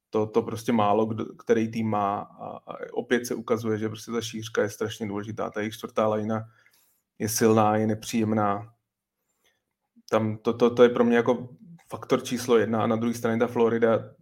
To, 0.10 0.27
to 0.27 0.41
prostě 0.41 0.72
málo 0.72 1.06
kdo, 1.06 1.25
který 1.25 1.72
tým 1.72 1.89
má 1.89 2.20
a, 2.20 2.48
a 2.58 2.75
opět 2.94 3.25
se 3.25 3.36
ukazuje, 3.36 3.77
že 3.77 3.89
prostě 3.89 4.12
ta 4.12 4.22
šířka 4.22 4.62
je 4.62 4.70
strašně 4.70 5.08
důležitá. 5.08 5.50
Ta 5.50 5.60
jejich 5.60 5.74
čtvrtá 5.74 6.08
lajna 6.08 6.46
je 7.20 7.29
silná, 7.29 7.77
je 7.77 7.88
nepříjemná. 7.88 8.74
Tam 10.09 10.37
to, 10.37 10.53
to, 10.53 10.75
to 10.75 10.83
je 10.83 10.89
pro 10.89 11.03
mě 11.03 11.17
jako 11.17 11.49
faktor 11.89 12.23
číslo 12.23 12.57
jedna 12.57 12.83
a 12.83 12.87
na 12.87 12.95
druhé 12.95 13.13
straně 13.13 13.39
ta 13.39 13.47
Florida 13.47 14.15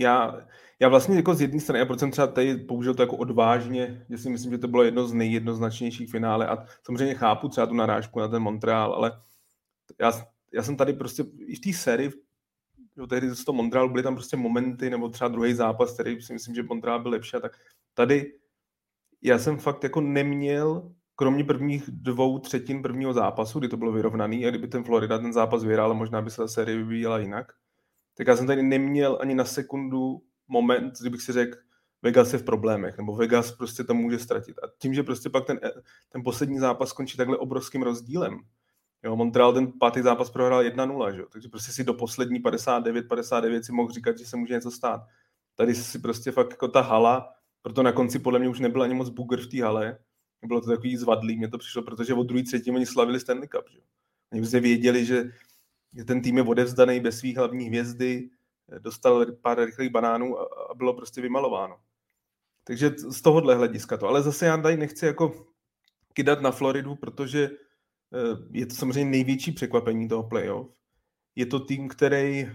já, 0.00 0.46
já 0.80 0.88
vlastně 0.88 1.16
jako 1.16 1.34
z 1.34 1.40
jedné 1.40 1.60
strany, 1.60 1.78
já 1.78 1.86
proč 1.86 1.98
jsem 1.98 2.10
třeba 2.10 2.26
tady 2.26 2.56
použil 2.56 2.94
to 2.94 3.02
jako 3.02 3.16
odvážně, 3.16 4.06
že 4.10 4.18
si 4.18 4.30
myslím, 4.30 4.52
že 4.52 4.58
to 4.58 4.68
bylo 4.68 4.82
jedno 4.82 5.06
z 5.06 5.12
nejjednoznačnějších 5.12 6.10
finále 6.10 6.46
a 6.46 6.64
samozřejmě 6.86 7.14
chápu 7.14 7.48
třeba 7.48 7.66
tu 7.66 7.74
narážku 7.74 8.20
na 8.20 8.28
ten 8.28 8.42
Montreal, 8.42 8.92
ale 8.92 9.22
já, 10.00 10.12
já 10.52 10.62
jsem 10.62 10.76
tady 10.76 10.92
prostě 10.92 11.24
i 11.38 11.56
v 11.56 11.60
té 11.60 11.72
sérii, 11.72 12.10
jo, 12.96 13.06
tehdy 13.06 13.30
z 13.30 13.44
toho 13.44 13.56
Montreal 13.56 13.88
byly 13.88 14.02
tam 14.02 14.14
prostě 14.14 14.36
momenty, 14.36 14.90
nebo 14.90 15.08
třeba 15.08 15.28
druhý 15.28 15.54
zápas, 15.54 15.94
který 15.94 16.22
si 16.22 16.32
myslím, 16.32 16.54
že 16.54 16.62
Montreal 16.62 17.02
byl 17.02 17.10
lepší, 17.10 17.36
a 17.36 17.40
tak. 17.40 17.52
Tady 17.94 18.32
já 19.22 19.38
jsem 19.38 19.58
fakt 19.58 19.84
jako 19.84 20.00
neměl, 20.00 20.92
kromě 21.20 21.44
prvních 21.44 21.84
dvou 21.88 22.38
třetin 22.38 22.82
prvního 22.82 23.12
zápasu, 23.12 23.58
kdy 23.58 23.68
to 23.68 23.76
bylo 23.76 23.92
vyrovnaný, 23.92 24.46
a 24.46 24.50
kdyby 24.50 24.68
ten 24.68 24.84
Florida 24.84 25.18
ten 25.18 25.32
zápas 25.32 25.64
vyhrál, 25.64 25.94
možná 25.94 26.22
by 26.22 26.30
se 26.30 26.36
ta 26.36 26.48
série 26.48 26.76
vyvíjela 26.76 27.18
jinak, 27.18 27.52
tak 28.14 28.26
já 28.26 28.36
jsem 28.36 28.46
tady 28.46 28.62
neměl 28.62 29.18
ani 29.20 29.34
na 29.34 29.44
sekundu 29.44 30.22
moment, 30.48 30.92
kdybych 31.00 31.22
si 31.22 31.32
řekl, 31.32 31.58
Vegas 32.02 32.32
je 32.32 32.38
v 32.38 32.42
problémech, 32.42 32.96
nebo 32.96 33.16
Vegas 33.16 33.52
prostě 33.52 33.84
tam 33.84 33.96
může 33.96 34.18
ztratit. 34.18 34.58
A 34.58 34.62
tím, 34.78 34.94
že 34.94 35.02
prostě 35.02 35.30
pak 35.30 35.46
ten, 35.46 35.60
ten 36.08 36.22
poslední 36.24 36.58
zápas 36.58 36.88
skončí 36.88 37.16
takhle 37.16 37.36
obrovským 37.36 37.82
rozdílem, 37.82 38.38
Jo, 39.02 39.16
Montreal 39.16 39.52
ten 39.52 39.72
pátý 39.72 40.00
zápas 40.00 40.30
prohrál 40.30 40.62
1-0, 40.62 41.14
že? 41.14 41.22
takže 41.32 41.48
prostě 41.48 41.72
si 41.72 41.84
do 41.84 41.94
poslední 41.94 42.42
59-59 42.42 43.60
si 43.60 43.72
mohl 43.72 43.90
říkat, 43.90 44.18
že 44.18 44.26
se 44.26 44.36
může 44.36 44.54
něco 44.54 44.70
stát. 44.70 45.00
Tady 45.54 45.74
si 45.74 45.98
prostě 45.98 46.30
fakt 46.30 46.50
jako 46.50 46.68
ta 46.68 46.80
hala, 46.80 47.32
proto 47.62 47.82
na 47.82 47.92
konci 47.92 48.18
podle 48.18 48.38
mě 48.38 48.48
už 48.48 48.60
nebyl 48.60 48.82
ani 48.82 48.94
moc 48.94 49.08
bugr 49.08 49.40
v 49.40 49.46
té 49.46 49.62
hale, 49.62 49.98
bylo 50.46 50.60
to 50.60 50.70
takový 50.70 50.96
zvadlý, 50.96 51.36
mě 51.36 51.48
to 51.48 51.58
přišlo, 51.58 51.82
protože 51.82 52.14
od 52.14 52.22
druhý 52.22 52.44
třetí 52.44 52.70
oni 52.70 52.86
slavili 52.86 53.20
Stanley 53.20 53.48
Cup. 53.48 53.68
Že? 53.70 53.78
Oni 54.32 54.40
prostě 54.40 54.60
věděli, 54.60 55.04
že 55.04 55.24
ten 56.06 56.22
tým 56.22 56.36
je 56.36 56.42
odevzdaný 56.42 57.00
bez 57.00 57.18
svých 57.18 57.36
hlavní 57.36 57.66
hvězdy, 57.66 58.30
dostal 58.78 59.26
pár 59.32 59.64
rychlých 59.64 59.90
banánů 59.90 60.38
a, 60.38 60.48
a 60.70 60.74
bylo 60.74 60.94
prostě 60.94 61.20
vymalováno. 61.20 61.76
Takže 62.64 62.90
z 62.90 63.22
tohohle 63.22 63.54
hlediska 63.54 63.96
to. 63.96 64.08
Ale 64.08 64.22
zase 64.22 64.46
já 64.46 64.56
tady 64.56 64.76
nechci 64.76 65.06
jako 65.06 65.46
kydat 66.12 66.40
na 66.40 66.50
Floridu, 66.50 66.94
protože 66.96 67.50
eh, 68.14 68.36
je 68.50 68.66
to 68.66 68.74
samozřejmě 68.74 69.10
největší 69.10 69.52
překvapení 69.52 70.08
toho 70.08 70.22
playoff. 70.22 70.68
Je 71.36 71.46
to 71.46 71.60
tým, 71.60 71.88
který 71.88 72.40
eh, 72.40 72.52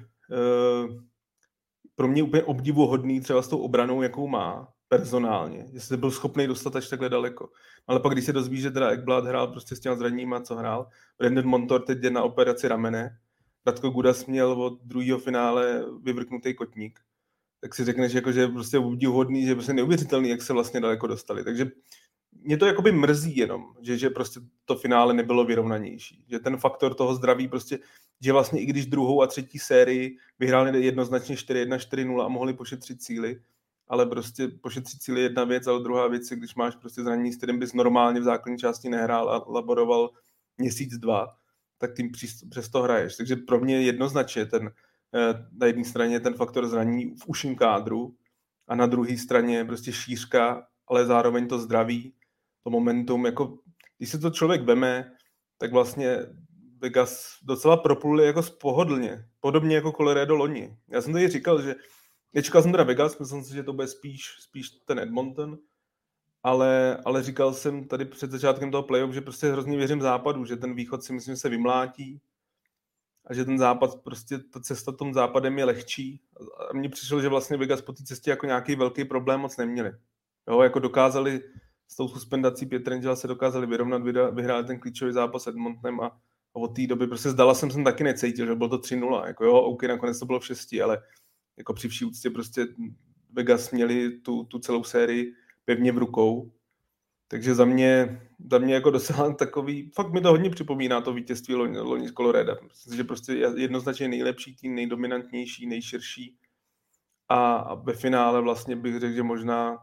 pro 1.95 2.07
mě 2.07 2.23
úplně 2.23 2.43
obdivuhodný 2.43 3.21
třeba 3.21 3.41
s 3.41 3.47
tou 3.47 3.57
obranou, 3.57 4.01
jakou 4.01 4.27
má 4.27 4.74
personálně, 4.87 5.65
jestli 5.71 5.97
byl 5.97 6.11
schopný 6.11 6.47
dostat 6.47 6.75
až 6.75 6.89
takhle 6.89 7.09
daleko. 7.09 7.49
Ale 7.87 7.99
pak, 7.99 8.13
když 8.13 8.25
se 8.25 8.33
dozví, 8.33 8.61
že 8.61 8.71
teda 8.71 8.89
Ekblad 8.89 9.25
hrál 9.25 9.47
prostě 9.47 9.75
s 9.75 9.79
těma 9.79 9.95
zraněníma, 9.95 10.41
co 10.41 10.55
hrál, 10.55 10.89
Brandon 11.19 11.47
Montor 11.47 11.81
teď 11.81 11.97
jde 11.97 12.09
na 12.09 12.23
operaci 12.23 12.67
ramene, 12.67 13.17
Radko 13.65 13.89
Gudas 13.89 14.25
měl 14.25 14.51
od 14.51 14.83
druhého 14.83 15.19
finále 15.19 15.85
vyvrknutý 16.01 16.53
kotník, 16.53 16.99
tak 17.61 17.75
si 17.75 17.85
řekneš, 17.85 18.13
jako, 18.13 18.31
že 18.31 18.41
je 18.41 18.47
prostě 18.47 18.77
obdivuhodný, 18.77 19.43
že 19.43 19.51
je 19.51 19.55
prostě 19.55 19.73
neuvěřitelný, 19.73 20.29
jak 20.29 20.41
se 20.41 20.53
vlastně 20.53 20.79
daleko 20.81 21.07
dostali. 21.07 21.43
Takže 21.43 21.71
mě 22.31 22.57
to 22.57 22.65
jakoby 22.65 22.91
mrzí 22.91 23.37
jenom, 23.37 23.63
že, 23.81 23.97
že 23.97 24.09
prostě 24.09 24.39
to 24.65 24.75
finále 24.75 25.13
nebylo 25.13 25.45
vyrovnanější. 25.45 26.25
Že 26.27 26.39
ten 26.39 26.57
faktor 26.57 26.93
toho 26.93 27.15
zdraví 27.15 27.47
prostě, 27.47 27.79
že 28.21 28.33
vlastně 28.33 28.61
i 28.61 28.65
když 28.65 28.85
druhou 28.85 29.21
a 29.21 29.27
třetí 29.27 29.59
sérii 29.59 30.17
vyhráli 30.39 30.85
jednoznačně 30.85 31.35
4-1, 31.35 31.77
4-0 31.77 32.25
a 32.25 32.27
mohli 32.27 32.53
pošetřit 32.53 33.01
cíly, 33.01 33.41
ale 33.87 34.05
prostě 34.05 34.47
pošetřit 34.47 35.01
cíly 35.01 35.21
jedna 35.21 35.43
věc, 35.43 35.67
ale 35.67 35.83
druhá 35.83 36.07
věc 36.07 36.31
je, 36.31 36.37
když 36.37 36.55
máš 36.55 36.75
prostě 36.75 37.03
zranění, 37.03 37.33
s 37.33 37.37
kterým 37.37 37.59
bys 37.59 37.73
normálně 37.73 38.19
v 38.19 38.23
základní 38.23 38.57
části 38.57 38.89
nehrál 38.89 39.29
a 39.29 39.45
laboroval 39.47 40.09
měsíc, 40.57 40.97
dva, 40.97 41.27
tak 41.77 41.95
tím 41.95 42.11
přesto 42.49 42.81
hraješ. 42.81 43.15
Takže 43.15 43.35
pro 43.35 43.59
mě 43.59 43.81
jednoznačně 43.81 44.45
ten, 44.45 44.71
eh, 45.15 45.47
na 45.51 45.67
jedné 45.67 45.83
straně 45.83 46.19
ten 46.19 46.33
faktor 46.33 46.67
zranění 46.67 47.05
v 47.05 47.27
uším 47.27 47.55
kádru 47.55 48.15
a 48.67 48.75
na 48.75 48.85
druhé 48.85 49.17
straně 49.17 49.65
prostě 49.65 49.93
šířka, 49.93 50.67
ale 50.87 51.05
zároveň 51.05 51.47
to 51.47 51.59
zdraví, 51.59 52.13
to 52.63 52.69
momentum, 52.69 53.25
jako 53.25 53.59
když 53.97 54.09
se 54.09 54.19
to 54.19 54.29
člověk 54.29 54.61
veme, 54.61 55.11
tak 55.57 55.71
vlastně 55.71 56.17
Vegas 56.77 57.37
docela 57.43 57.77
propluli 57.77 58.25
jako 58.25 58.43
spohodlně, 58.43 59.25
podobně 59.39 59.75
jako 59.75 59.91
Colorado 59.91 60.35
loni. 60.35 60.77
Já 60.87 61.01
jsem 61.01 61.13
tady 61.13 61.27
říkal, 61.27 61.61
že 61.61 61.75
nečekal 62.35 62.61
jsem 62.61 62.71
teda 62.71 62.83
Vegas, 62.83 63.19
myslel 63.19 63.41
jsem 63.41 63.49
si, 63.49 63.55
že 63.55 63.63
to 63.63 63.73
bude 63.73 63.87
spíš, 63.87 64.35
spíš 64.39 64.69
ten 64.69 64.99
Edmonton, 64.99 65.57
ale, 66.43 66.97
ale 67.05 67.23
říkal 67.23 67.53
jsem 67.53 67.87
tady 67.87 68.05
před 68.05 68.31
začátkem 68.31 68.71
toho 68.71 68.83
playoff, 68.83 69.13
že 69.13 69.21
prostě 69.21 69.51
hrozně 69.51 69.77
věřím 69.77 70.01
západu, 70.01 70.45
že 70.45 70.55
ten 70.55 70.75
východ 70.75 71.03
si 71.03 71.13
myslím, 71.13 71.35
že 71.35 71.41
se 71.41 71.49
vymlátí 71.49 72.21
a 73.25 73.33
že 73.33 73.45
ten 73.45 73.57
západ, 73.57 74.01
prostě 74.03 74.39
ta 74.39 74.59
cesta 74.59 74.91
tom 74.91 75.13
západem 75.13 75.57
je 75.57 75.65
lehčí. 75.65 76.21
A 76.69 76.73
mně 76.73 76.89
přišlo, 76.89 77.21
že 77.21 77.29
vlastně 77.29 77.57
Vegas 77.57 77.81
po 77.81 77.93
té 77.93 78.03
cestě 78.03 78.29
jako 78.29 78.45
nějaký 78.45 78.75
velký 78.75 79.05
problém 79.05 79.39
moc 79.39 79.57
neměli. 79.57 79.91
Jo, 80.47 80.61
jako 80.61 80.79
dokázali 80.79 81.41
s 81.87 81.95
tou 81.95 82.07
suspendací 82.07 82.65
Pietrangela 82.65 83.15
se 83.15 83.27
dokázali 83.27 83.67
vyrovnat, 83.67 84.01
vyhrát 84.33 84.67
ten 84.67 84.79
klíčový 84.79 85.13
zápas 85.13 85.43
s 85.43 85.47
Edmontonem 85.47 85.99
a, 85.99 86.05
a 86.05 86.55
od 86.55 86.75
té 86.75 86.87
doby 86.87 87.07
prostě 87.07 87.29
zdala 87.29 87.53
jsem 87.53 87.71
se 87.71 87.83
taky 87.83 88.03
necítil, 88.03 88.45
že 88.45 88.55
bylo 88.55 88.69
to 88.69 88.77
3-0. 88.77 89.27
Jako 89.27 89.45
jo, 89.45 89.53
OK, 89.53 89.83
nakonec 89.83 90.19
to 90.19 90.25
bylo 90.25 90.39
v 90.39 90.45
šesti, 90.45 90.81
ale 90.81 91.01
jako 91.57 91.73
při 91.73 91.87
vší 91.87 92.05
úctě 92.05 92.29
prostě 92.29 92.67
Vegas 93.33 93.71
měli 93.71 94.19
tu, 94.19 94.43
tu 94.43 94.59
celou 94.59 94.83
sérii 94.83 95.33
pevně 95.65 95.91
v 95.91 95.97
rukou. 95.97 96.51
Takže 97.27 97.55
za 97.55 97.65
mě, 97.65 98.21
za 98.51 98.57
mě 98.57 98.73
jako 98.73 98.89
docela 98.89 99.33
takový, 99.33 99.91
fakt 99.95 100.13
mi 100.13 100.21
to 100.21 100.29
hodně 100.29 100.49
připomíná 100.49 101.01
to 101.01 101.13
vítězství 101.13 101.55
loni, 101.55 101.79
loni 101.79 102.07
z 102.07 102.11
Colorado. 102.11 102.55
Myslím, 102.67 102.95
že 102.95 103.03
prostě 103.03 103.33
jednoznačně 103.33 104.07
nejlepší 104.07 104.55
tým, 104.55 104.75
nejdominantnější, 104.75 105.67
nejširší. 105.67 106.37
A, 107.29 107.55
a 107.55 107.75
ve 107.75 107.93
finále 107.93 108.41
vlastně 108.41 108.75
bych 108.75 108.99
řekl, 108.99 109.15
že 109.15 109.23
možná 109.23 109.77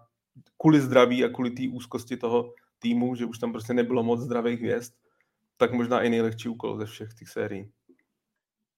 kvůli 0.60 0.80
zdraví 0.80 1.24
a 1.24 1.28
kvůli 1.28 1.50
té 1.50 1.62
úzkosti 1.72 2.16
toho 2.16 2.54
týmu, 2.78 3.14
že 3.14 3.26
už 3.26 3.38
tam 3.38 3.52
prostě 3.52 3.74
nebylo 3.74 4.02
moc 4.02 4.20
zdravých 4.20 4.60
hvězd, 4.60 4.94
tak 5.56 5.72
možná 5.72 6.02
i 6.02 6.10
nejlehčí 6.10 6.48
úkol 6.48 6.78
ze 6.78 6.86
všech 6.86 7.14
těch 7.14 7.28
sérií. 7.28 7.70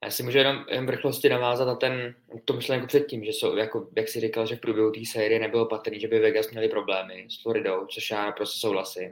Já 0.04 0.10
si 0.10 0.22
můžu 0.22 0.38
jenom, 0.38 0.64
jen 0.70 0.86
v 0.86 0.90
rychlosti 0.90 1.28
navázat 1.28 1.68
na 1.68 1.74
ten, 1.74 2.14
to 2.44 2.52
myšlenku 2.52 2.86
předtím, 2.86 3.24
že 3.24 3.30
jsou, 3.30 3.56
jako, 3.56 3.88
jak 3.96 4.08
si 4.08 4.20
říkal, 4.20 4.46
že 4.46 4.56
v 4.56 4.60
průběhu 4.60 4.90
té 4.90 5.00
série 5.04 5.40
nebylo 5.40 5.66
patrný, 5.66 6.00
že 6.00 6.08
by 6.08 6.18
Vegas 6.18 6.50
měli 6.50 6.68
problémy 6.68 7.26
s 7.30 7.42
Floridou, 7.42 7.86
což 7.86 8.10
já 8.10 8.32
prostě 8.32 8.60
souhlasím. 8.60 9.10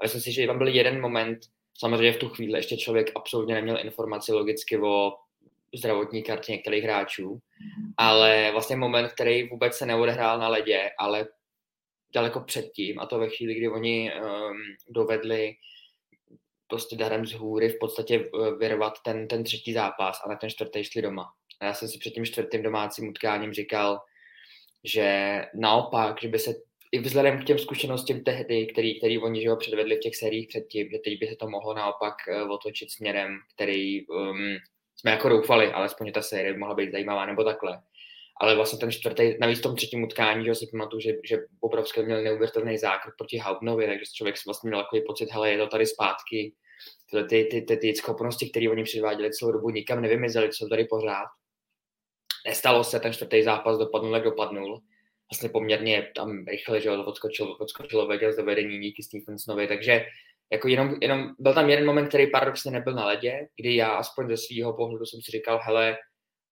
A 0.00 0.04
myslím 0.04 0.22
si, 0.22 0.32
že 0.32 0.46
tam 0.46 0.58
byl 0.58 0.68
jeden 0.68 1.00
moment, 1.00 1.38
samozřejmě 1.78 2.12
v 2.12 2.16
tu 2.16 2.28
chvíli 2.28 2.58
ještě 2.58 2.76
člověk 2.76 3.12
absolutně 3.14 3.54
neměl 3.54 3.78
informaci 3.80 4.32
logicky 4.32 4.78
o 4.78 5.12
zdravotní 5.74 6.22
kartě 6.22 6.52
některých 6.52 6.84
hráčů, 6.84 7.38
ale 7.96 8.50
vlastně 8.52 8.76
moment, 8.76 9.12
který 9.12 9.48
vůbec 9.48 9.74
se 9.74 9.86
neodehrál 9.86 10.38
na 10.38 10.48
ledě, 10.48 10.90
ale 10.98 11.26
daleko 12.14 12.40
předtím, 12.40 13.00
a 13.00 13.06
to 13.06 13.18
ve 13.18 13.28
chvíli, 13.28 13.54
kdy 13.54 13.68
oni 13.68 14.12
um, 14.14 14.56
dovedli 14.88 15.54
prostě 16.72 16.96
darem 16.96 17.26
z 17.26 17.32
hůry 17.32 17.68
v 17.68 17.78
podstatě 17.78 18.14
eh, 18.14 18.54
vyrvat 18.58 18.92
ten, 19.04 19.28
ten 19.28 19.44
třetí 19.44 19.72
zápas 19.72 20.20
a 20.24 20.28
na 20.28 20.36
ten 20.36 20.50
čtvrtý 20.50 20.84
šli 20.84 21.02
doma. 21.02 21.32
A 21.60 21.64
já 21.64 21.74
jsem 21.74 21.88
si 21.88 21.98
před 21.98 22.10
tím 22.10 22.24
čtvrtým 22.24 22.62
domácím 22.62 23.08
utkáním 23.08 23.52
říkal, 23.52 23.98
že 24.84 25.40
naopak, 25.54 26.20
že 26.22 26.28
by 26.28 26.38
se 26.38 26.54
i 26.92 26.98
vzhledem 26.98 27.42
k 27.42 27.44
těm 27.44 27.58
zkušenostím 27.58 28.24
tehdy, 28.24 28.66
který, 28.66 28.98
který 28.98 29.18
oni 29.18 29.42
že 29.42 29.50
ho 29.50 29.56
předvedli 29.56 29.96
v 29.96 30.00
těch 30.00 30.16
sériích 30.16 30.48
předtím, 30.48 30.88
že 30.90 30.98
teď 30.98 31.20
by 31.20 31.26
se 31.26 31.36
to 31.36 31.48
mohlo 31.48 31.74
naopak 31.74 32.14
uh, 32.28 32.50
otočit 32.50 32.90
směrem, 32.90 33.38
který 33.54 34.06
um, 34.06 34.56
jsme 34.96 35.10
jako 35.10 35.28
doufali, 35.28 35.72
alespoň 35.72 36.12
ta 36.12 36.22
série 36.22 36.52
by 36.52 36.58
mohla 36.58 36.74
být 36.74 36.92
zajímavá 36.92 37.26
nebo 37.26 37.44
takhle. 37.44 37.80
Ale 38.40 38.56
vlastně 38.56 38.78
ten 38.78 38.92
čtvrtý, 38.92 39.34
navíc 39.40 39.58
v 39.58 39.62
tom 39.62 39.76
třetím 39.76 40.02
utkání, 40.04 40.44
že 40.44 40.54
si 40.54 40.66
pamatuju, 40.72 41.00
že, 41.00 41.12
že 41.24 41.36
Bobrovský 41.60 42.02
měl 42.02 42.22
neuvěřitelný 42.22 42.78
zákrok 42.78 43.14
proti 43.18 43.38
Haubnovi, 43.38 43.86
takže 43.86 44.04
člověk 44.14 44.36
si 44.36 44.42
vlastně 44.46 44.68
měl 44.68 44.82
takový 44.82 45.02
pocit, 45.06 45.30
hele, 45.30 45.50
je 45.50 45.58
to 45.58 45.66
tady 45.66 45.86
zpátky, 45.86 46.54
tyhle 47.10 47.28
ty, 47.28 47.44
ty, 47.44 47.62
ty, 47.62 47.76
ty 47.76 47.94
schopnosti, 47.94 48.50
které 48.50 48.70
oni 48.70 48.84
předváděli 48.84 49.32
celou 49.32 49.52
dobu, 49.52 49.70
nikam 49.70 50.02
nevymizely, 50.02 50.52
jsou 50.52 50.68
tady 50.68 50.84
pořád. 50.84 51.26
Nestalo 52.46 52.84
se, 52.84 53.00
ten 53.00 53.12
čtvrtý 53.12 53.42
zápas 53.42 53.78
dopadnul, 53.78 54.14
jak 54.14 54.24
dopadnul. 54.24 54.80
Vlastně 55.30 55.48
poměrně 55.48 56.12
tam 56.16 56.44
rychle, 56.46 56.80
že 56.80 56.90
odskočil, 56.90 57.56
odskočil 57.60 58.06
Vegas 58.06 58.36
do 58.36 58.44
vedení 58.44 58.80
díky 58.80 59.02
Stephensonovi, 59.02 59.68
takže 59.68 60.04
jako 60.52 60.68
jenom, 60.68 60.96
jenom, 61.00 61.34
byl 61.38 61.54
tam 61.54 61.70
jeden 61.70 61.86
moment, 61.86 62.08
který 62.08 62.30
paradoxně 62.30 62.70
nebyl 62.70 62.94
na 62.94 63.06
ledě, 63.06 63.48
kdy 63.56 63.76
já 63.76 63.88
aspoň 63.88 64.28
ze 64.28 64.36
svého 64.36 64.76
pohledu 64.76 65.06
jsem 65.06 65.20
si 65.22 65.30
říkal, 65.30 65.60
hele, 65.62 65.96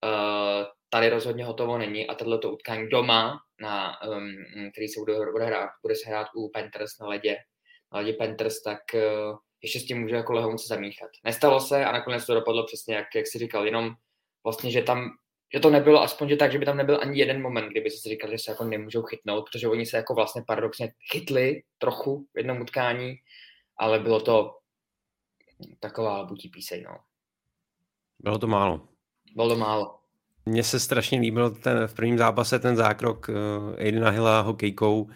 uh, 0.04 0.66
tady 0.88 1.08
rozhodně 1.08 1.44
hotovo 1.44 1.78
není 1.78 2.06
a 2.06 2.14
tohleto 2.14 2.52
utkání 2.52 2.88
doma, 2.88 3.38
na, 3.60 4.02
um, 4.02 4.34
který 4.72 4.88
se 4.88 5.00
bude, 5.00 5.12
bude, 5.32 5.44
hrát, 5.44 5.70
bude 5.82 5.94
se 5.94 6.08
hrát 6.08 6.26
u 6.36 6.50
Panthers 6.54 6.98
na 7.00 7.08
ledě, 7.08 7.36
na 7.92 7.98
ledě 7.98 8.12
Panthers, 8.12 8.62
tak 8.62 8.78
uh, 8.94 9.36
ještě 9.62 9.80
s 9.80 9.84
tím 9.84 10.00
může 10.00 10.14
jako 10.14 10.32
lehounce 10.32 10.66
zamíchat. 10.68 11.10
Nestalo 11.24 11.60
se 11.60 11.84
a 11.84 11.92
nakonec 11.92 12.26
to 12.26 12.34
dopadlo 12.34 12.66
přesně, 12.66 12.94
jak, 12.94 13.06
jak 13.14 13.26
jsi 13.26 13.38
říkal, 13.38 13.66
jenom 13.66 13.90
vlastně, 14.44 14.70
že 14.70 14.82
tam 14.82 15.10
že 15.54 15.60
to 15.60 15.70
nebylo 15.70 16.02
aspoň 16.02 16.28
že 16.28 16.36
tak, 16.36 16.52
že 16.52 16.58
by 16.58 16.64
tam 16.64 16.76
nebyl 16.76 16.98
ani 17.02 17.18
jeden 17.18 17.42
moment, 17.42 17.68
kdyby 17.68 17.90
si 17.90 18.08
říkal, 18.08 18.30
že 18.30 18.38
se 18.38 18.50
jako 18.50 18.64
nemůžou 18.64 19.02
chytnout, 19.02 19.44
protože 19.50 19.68
oni 19.68 19.86
se 19.86 19.96
jako 19.96 20.14
vlastně 20.14 20.42
paradoxně 20.46 20.92
chytli 21.12 21.62
trochu 21.78 22.26
v 22.34 22.38
jednom 22.38 22.60
utkání, 22.60 23.14
ale 23.76 23.98
bylo 23.98 24.20
to 24.20 24.56
taková 25.80 26.24
butí 26.24 26.48
písej, 26.48 26.82
no. 26.82 26.96
Bylo 28.18 28.38
to 28.38 28.46
málo. 28.46 28.88
Bylo 29.34 29.48
to 29.48 29.56
málo. 29.56 29.98
Mně 30.46 30.62
se 30.62 30.80
strašně 30.80 31.20
líbil 31.20 31.50
ten, 31.50 31.86
v 31.86 31.94
prvním 31.94 32.18
zápase 32.18 32.58
ten 32.58 32.76
zákrok 32.76 33.28
uh, 33.28 33.34
Aidena 33.78 34.10
Hilla 34.10 34.40
hokejkou 34.40 35.10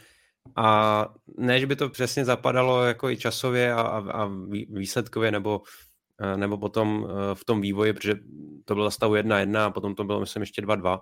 a 0.56 1.08
ne, 1.38 1.60
že 1.60 1.66
by 1.66 1.76
to 1.76 1.88
přesně 1.88 2.24
zapadalo 2.24 2.84
jako 2.84 3.10
i 3.10 3.16
časově 3.16 3.72
a, 3.72 3.80
a, 3.80 3.98
a 3.98 4.30
výsledkově 4.68 5.30
nebo, 5.32 5.62
uh, 6.20 6.36
nebo 6.36 6.58
potom 6.58 7.02
uh, 7.02 7.10
v 7.34 7.44
tom 7.44 7.60
vývoji, 7.60 7.92
protože 7.92 8.14
to 8.64 8.74
bylo 8.74 8.90
stavu 8.90 9.14
1-1 9.14 9.58
a 9.58 9.70
potom 9.70 9.94
to 9.94 10.04
bylo 10.04 10.20
myslím 10.20 10.42
ještě 10.42 10.62
2-2, 10.62 11.00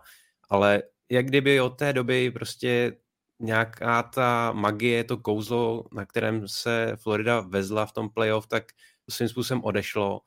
ale 0.51 0.83
jak 1.11 1.27
kdyby 1.27 1.61
od 1.61 1.71
té 1.71 1.93
doby 1.93 2.31
prostě 2.31 2.97
nějaká 3.41 4.03
ta 4.03 4.53
magie, 4.53 5.05
to 5.05 5.17
kouzlo, 5.17 5.85
na 5.93 6.07
kterém 6.07 6.49
se 6.49 6.97
Florida 6.97 7.41
vezla 7.41 7.87
v 7.87 7.93
tom 7.93 8.11
playoff, 8.11 8.47
tak 8.47 8.65
svým 9.11 9.29
způsobem 9.29 9.65
odešlo 9.65 10.21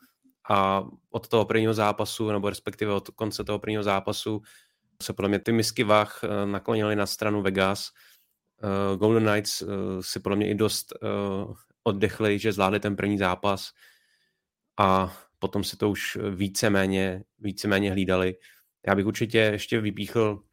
a 0.50 0.84
od 1.10 1.28
toho 1.28 1.46
prvního 1.46 1.74
zápasu, 1.74 2.32
nebo 2.32 2.50
respektive 2.50 2.94
od 2.94 3.10
konce 3.10 3.44
toho 3.44 3.60
prvního 3.60 3.84
zápasu 3.84 4.42
se 5.04 5.14
podle 5.14 5.30
mě 5.30 5.40
ty 5.40 5.52
misky 5.52 5.84
vach 5.84 6.20
eh, 6.24 6.46
naklonily 6.46 6.96
na 6.96 7.06
stranu 7.06 7.42
Vegas. 7.42 7.90
Uh, 8.64 9.00
Golden 9.00 9.24
Knights 9.24 9.62
uh, 9.62 9.70
si 10.02 10.20
podle 10.20 10.36
mě 10.36 10.50
i 10.50 10.56
dost 10.56 10.94
uh, 11.02 11.56
oddechli, 11.84 12.40
že 12.40 12.54
zvládli 12.54 12.80
ten 12.80 12.96
první 12.96 13.18
zápas 13.18 13.72
a 14.78 15.18
potom 15.40 15.64
si 15.64 15.78
to 15.78 15.90
už 15.90 16.18
víceméně, 16.32 17.24
víceméně 17.40 17.92
hlídali. 17.92 18.36
Já 18.88 18.96
bych 18.96 19.06
určitě 19.06 19.38
ještě 19.38 19.82
vypíchl 19.82 20.44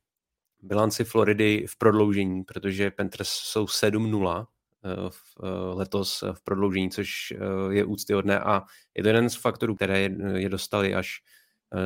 bilanci 0.60 1.04
Floridy 1.04 1.66
v 1.68 1.78
prodloužení, 1.78 2.44
protože 2.44 2.90
Panthers 2.90 3.28
jsou 3.28 3.64
7-0 3.64 4.46
eh, 4.84 5.10
v, 5.10 5.36
letos 5.74 6.24
v 6.32 6.44
prodloužení, 6.44 6.90
což 6.90 7.32
je 7.70 7.84
úctyhodné 7.84 8.40
a 8.40 8.62
je 8.94 9.02
to 9.02 9.08
jeden 9.08 9.30
z 9.30 9.36
faktorů, 9.36 9.74
které 9.74 10.00
je 10.36 10.48
dostali 10.48 10.94
až 10.94 11.22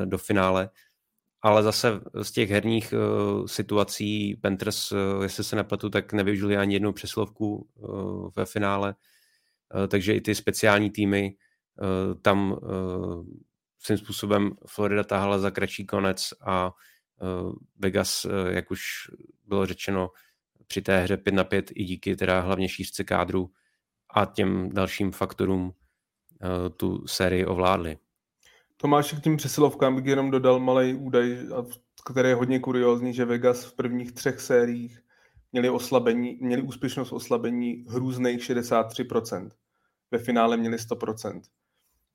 do 0.05 0.19
finále. 0.19 0.71
Ale 1.47 1.63
zase 1.63 2.01
z 2.23 2.33
těch 2.33 2.51
herních 2.51 2.95
situací 3.47 4.37
Panthers, 4.37 4.93
jestli 5.23 5.45
se 5.45 5.57
nepletu, 5.57 5.91
tak 5.91 6.13
nevyužili 6.13 6.57
ani 6.57 6.75
jednu 6.75 6.93
přeslovku 6.93 7.69
ve 8.37 8.47
finále, 8.47 8.95
takže 9.89 10.15
i 10.15 10.21
ty 10.21 10.35
speciální 10.35 10.91
týmy 10.91 11.37
tam 12.23 12.57
svým 13.79 13.99
způsobem 13.99 14.51
Florida 14.67 15.05
tahala 15.05 15.39
za 15.39 15.51
kratší 15.51 15.87
konec 15.87 16.29
a 16.47 16.71
Eh, 17.23 17.53
Vegas, 17.77 18.25
eh, 18.25 18.55
jak 18.55 18.71
už 18.71 18.81
bylo 19.47 19.67
řečeno, 19.67 20.11
při 20.67 20.83
té 20.83 21.01
hře 21.01 21.17
5 21.17 21.35
na 21.35 21.45
5 21.45 21.71
i 21.75 21.85
díky 21.85 22.17
teda 22.17 22.41
hlavně 22.41 22.69
šířce 22.69 23.05
kádru 23.05 23.51
a 24.15 24.25
těm 24.25 24.71
dalším 24.73 25.13
faktorům 25.13 25.73
eh, 26.43 26.71
tu 26.71 27.07
sérii 27.07 27.47
ovládli. 27.47 27.99
Tomáš, 28.87 29.13
k 29.13 29.23
tím 29.23 29.37
přesilovkám 29.37 29.97
bych 29.97 30.07
jenom 30.07 30.31
dodal 30.31 30.59
malý 30.59 30.95
údaj, 30.95 31.39
který 32.13 32.29
je 32.29 32.35
hodně 32.35 32.59
kuriózní, 32.59 33.15
že 33.15 33.25
Vegas 33.25 33.65
v 33.65 33.77
prvních 33.77 34.13
třech 34.13 34.41
sériích 34.41 35.01
měli, 35.53 35.71
oslabení, 35.71 36.39
měli 36.41 36.63
úspěšnost 36.63 37.13
oslabení 37.13 37.85
hrůzných 37.89 38.41
63%. 38.41 39.51
Ve 40.11 40.19
finále 40.19 40.57
měli 40.57 40.77
100%. 40.77 41.41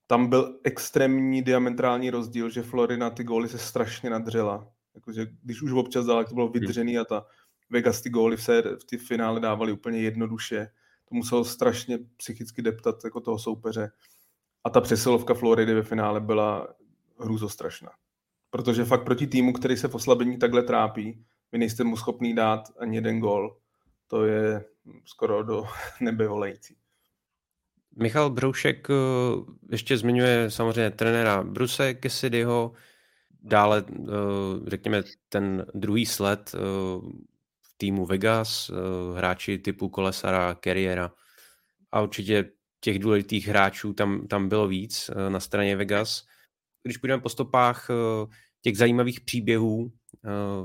Tam 0.07 0.27
byl 0.27 0.59
extrémní 0.63 1.41
diametrální 1.41 2.09
rozdíl, 2.09 2.49
že 2.49 2.63
Florina 2.63 3.09
ty 3.09 3.23
góly 3.23 3.49
se 3.49 3.57
strašně 3.57 4.09
nadřela 4.09 4.67
Jakože, 4.95 5.27
když 5.43 5.61
už 5.61 5.71
občas 5.71 6.05
dal, 6.05 6.25
to 6.25 6.33
bylo 6.35 6.45
hmm. 6.45 6.53
vydřený 6.53 6.97
a 6.97 7.05
ta 7.05 7.25
Vegas 7.69 8.01
ty 8.01 8.09
góly 8.09 8.37
v, 8.37 8.43
sér, 8.43 8.77
v 8.81 8.83
ty 8.83 8.97
finále 8.97 9.39
dávali 9.39 9.71
úplně 9.71 9.99
jednoduše. 9.99 10.67
To 11.09 11.15
muselo 11.15 11.45
strašně 11.45 11.99
psychicky 12.17 12.61
deptat 12.61 12.95
jako 13.03 13.19
toho 13.19 13.39
soupeře. 13.39 13.91
A 14.63 14.69
ta 14.69 14.81
přesilovka 14.81 15.33
Floridy 15.33 15.73
ve 15.73 15.83
finále 15.83 16.19
byla 16.19 16.67
hrůzostrašná. 17.19 17.91
Protože 18.49 18.85
fakt 18.85 19.03
proti 19.03 19.27
týmu, 19.27 19.53
který 19.53 19.77
se 19.77 19.87
v 19.87 19.95
oslabení 19.95 20.37
takhle 20.37 20.63
trápí, 20.63 21.25
vy 21.51 21.57
nejste 21.57 21.83
mu 21.83 21.97
schopný 21.97 22.35
dát 22.35 22.61
ani 22.79 22.97
jeden 22.97 23.19
gol. 23.19 23.57
To 24.07 24.25
je 24.25 24.65
skoro 25.05 25.43
do 25.43 25.65
nebe 26.01 26.27
volající. 26.27 26.75
Michal 27.95 28.29
Broušek 28.29 28.87
eh, 28.89 28.93
ještě 29.71 29.97
zmiňuje 29.97 30.51
samozřejmě 30.51 30.91
trenéra 30.91 31.43
Bruse 31.43 31.95
Cassidyho, 32.03 32.71
dále, 33.43 33.83
eh, 33.89 34.03
řekněme, 34.67 35.03
ten 35.29 35.65
druhý 35.73 36.05
sled 36.05 36.51
eh, 36.55 36.57
v 37.61 37.73
týmu 37.77 38.05
Vegas, 38.05 38.71
hráči 39.15 39.57
typu 39.57 39.89
Kolesara, 39.89 40.55
Carriera 40.63 41.11
a 41.91 42.01
určitě 42.01 42.51
těch 42.83 42.99
důležitých 42.99 43.47
hráčů 43.47 43.93
tam, 43.93 44.27
tam 44.27 44.49
bylo 44.49 44.67
víc 44.67 45.09
na 45.29 45.39
straně 45.39 45.75
Vegas. 45.75 46.25
Když 46.83 46.97
půjdeme 46.97 47.21
po 47.21 47.29
stopách 47.29 47.87
těch 48.61 48.77
zajímavých 48.77 49.21
příběhů 49.21 49.91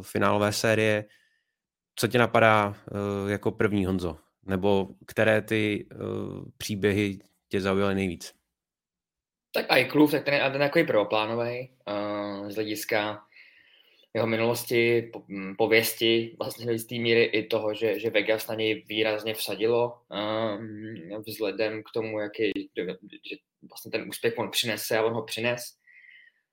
finálové 0.03 0.53
série, 0.53 1.05
co 1.99 2.09
tě 2.09 2.19
napadá 2.19 2.75
jako 3.29 3.51
první, 3.51 3.87
Honzo? 3.87 4.19
Nebo 4.47 4.89
které 5.07 5.43
ty 5.43 5.89
příběhy 6.57 7.19
tě 7.49 7.61
zaujaly 7.61 7.95
nejvíc? 7.95 8.35
Tak 9.53 9.67
i 9.69 9.85
klub, 9.85 10.11
tak 10.11 10.25
ten 10.25 10.35
je, 10.35 10.41
ten 10.41 10.63
je 10.63 10.69
takový 10.69 10.87
prvoplánový 10.87 11.71
uh, 11.89 12.51
z 12.51 12.55
hlediska 12.55 13.27
jeho 14.17 14.27
minulosti, 14.27 15.11
hm, 15.29 15.55
pověsti, 15.59 16.37
vlastně 16.39 16.67
do 16.67 16.73
jisté 16.73 16.95
míry 16.95 17.25
i 17.25 17.47
toho, 17.47 17.75
že, 17.75 18.01
že 18.01 18.11
Vegas 18.11 18.47
na 18.47 18.55
něj 18.55 18.85
výrazně 18.89 19.35
vsadilo 19.35 19.99
um, 20.11 21.23
vzhledem 21.27 21.83
k 21.83 21.93
tomu, 21.95 22.21
jaký, 22.21 22.53
že 22.77 23.37
vlastně 23.69 23.91
ten 23.91 24.09
úspěch 24.09 24.35
on 24.37 24.51
přinese 24.51 24.99
a 24.99 25.03
on 25.03 25.13
ho 25.13 25.23
přines. 25.23 25.63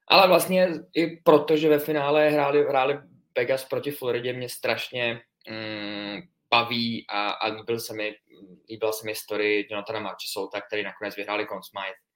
Ale 0.08 0.28
vlastně 0.28 0.70
i 0.96 1.18
proto, 1.24 1.58
že 1.58 1.70
ve 1.70 1.80
finále 1.80 2.30
hráli, 2.30 2.64
hráli 2.64 3.00
Vegas 3.38 3.66
proti 3.66 3.92
Floridě, 3.92 4.34
mě 4.34 4.50
strašně 4.50 5.22
um, 5.50 6.22
baví 6.50 7.06
a, 7.10 7.30
a 7.30 7.48
líbil 7.48 7.80
se 7.80 7.94
mi, 7.94 8.16
líbila 8.70 8.92
se 8.92 9.06
mi 9.06 9.16
story 9.16 9.68
Jonathana 9.70 10.00
Marchesouta, 10.00 10.62
který 10.62 10.84
nakonec 10.84 11.16
vyhráli 11.16 11.48
Conn 11.48 11.64
Smythe 11.64 12.13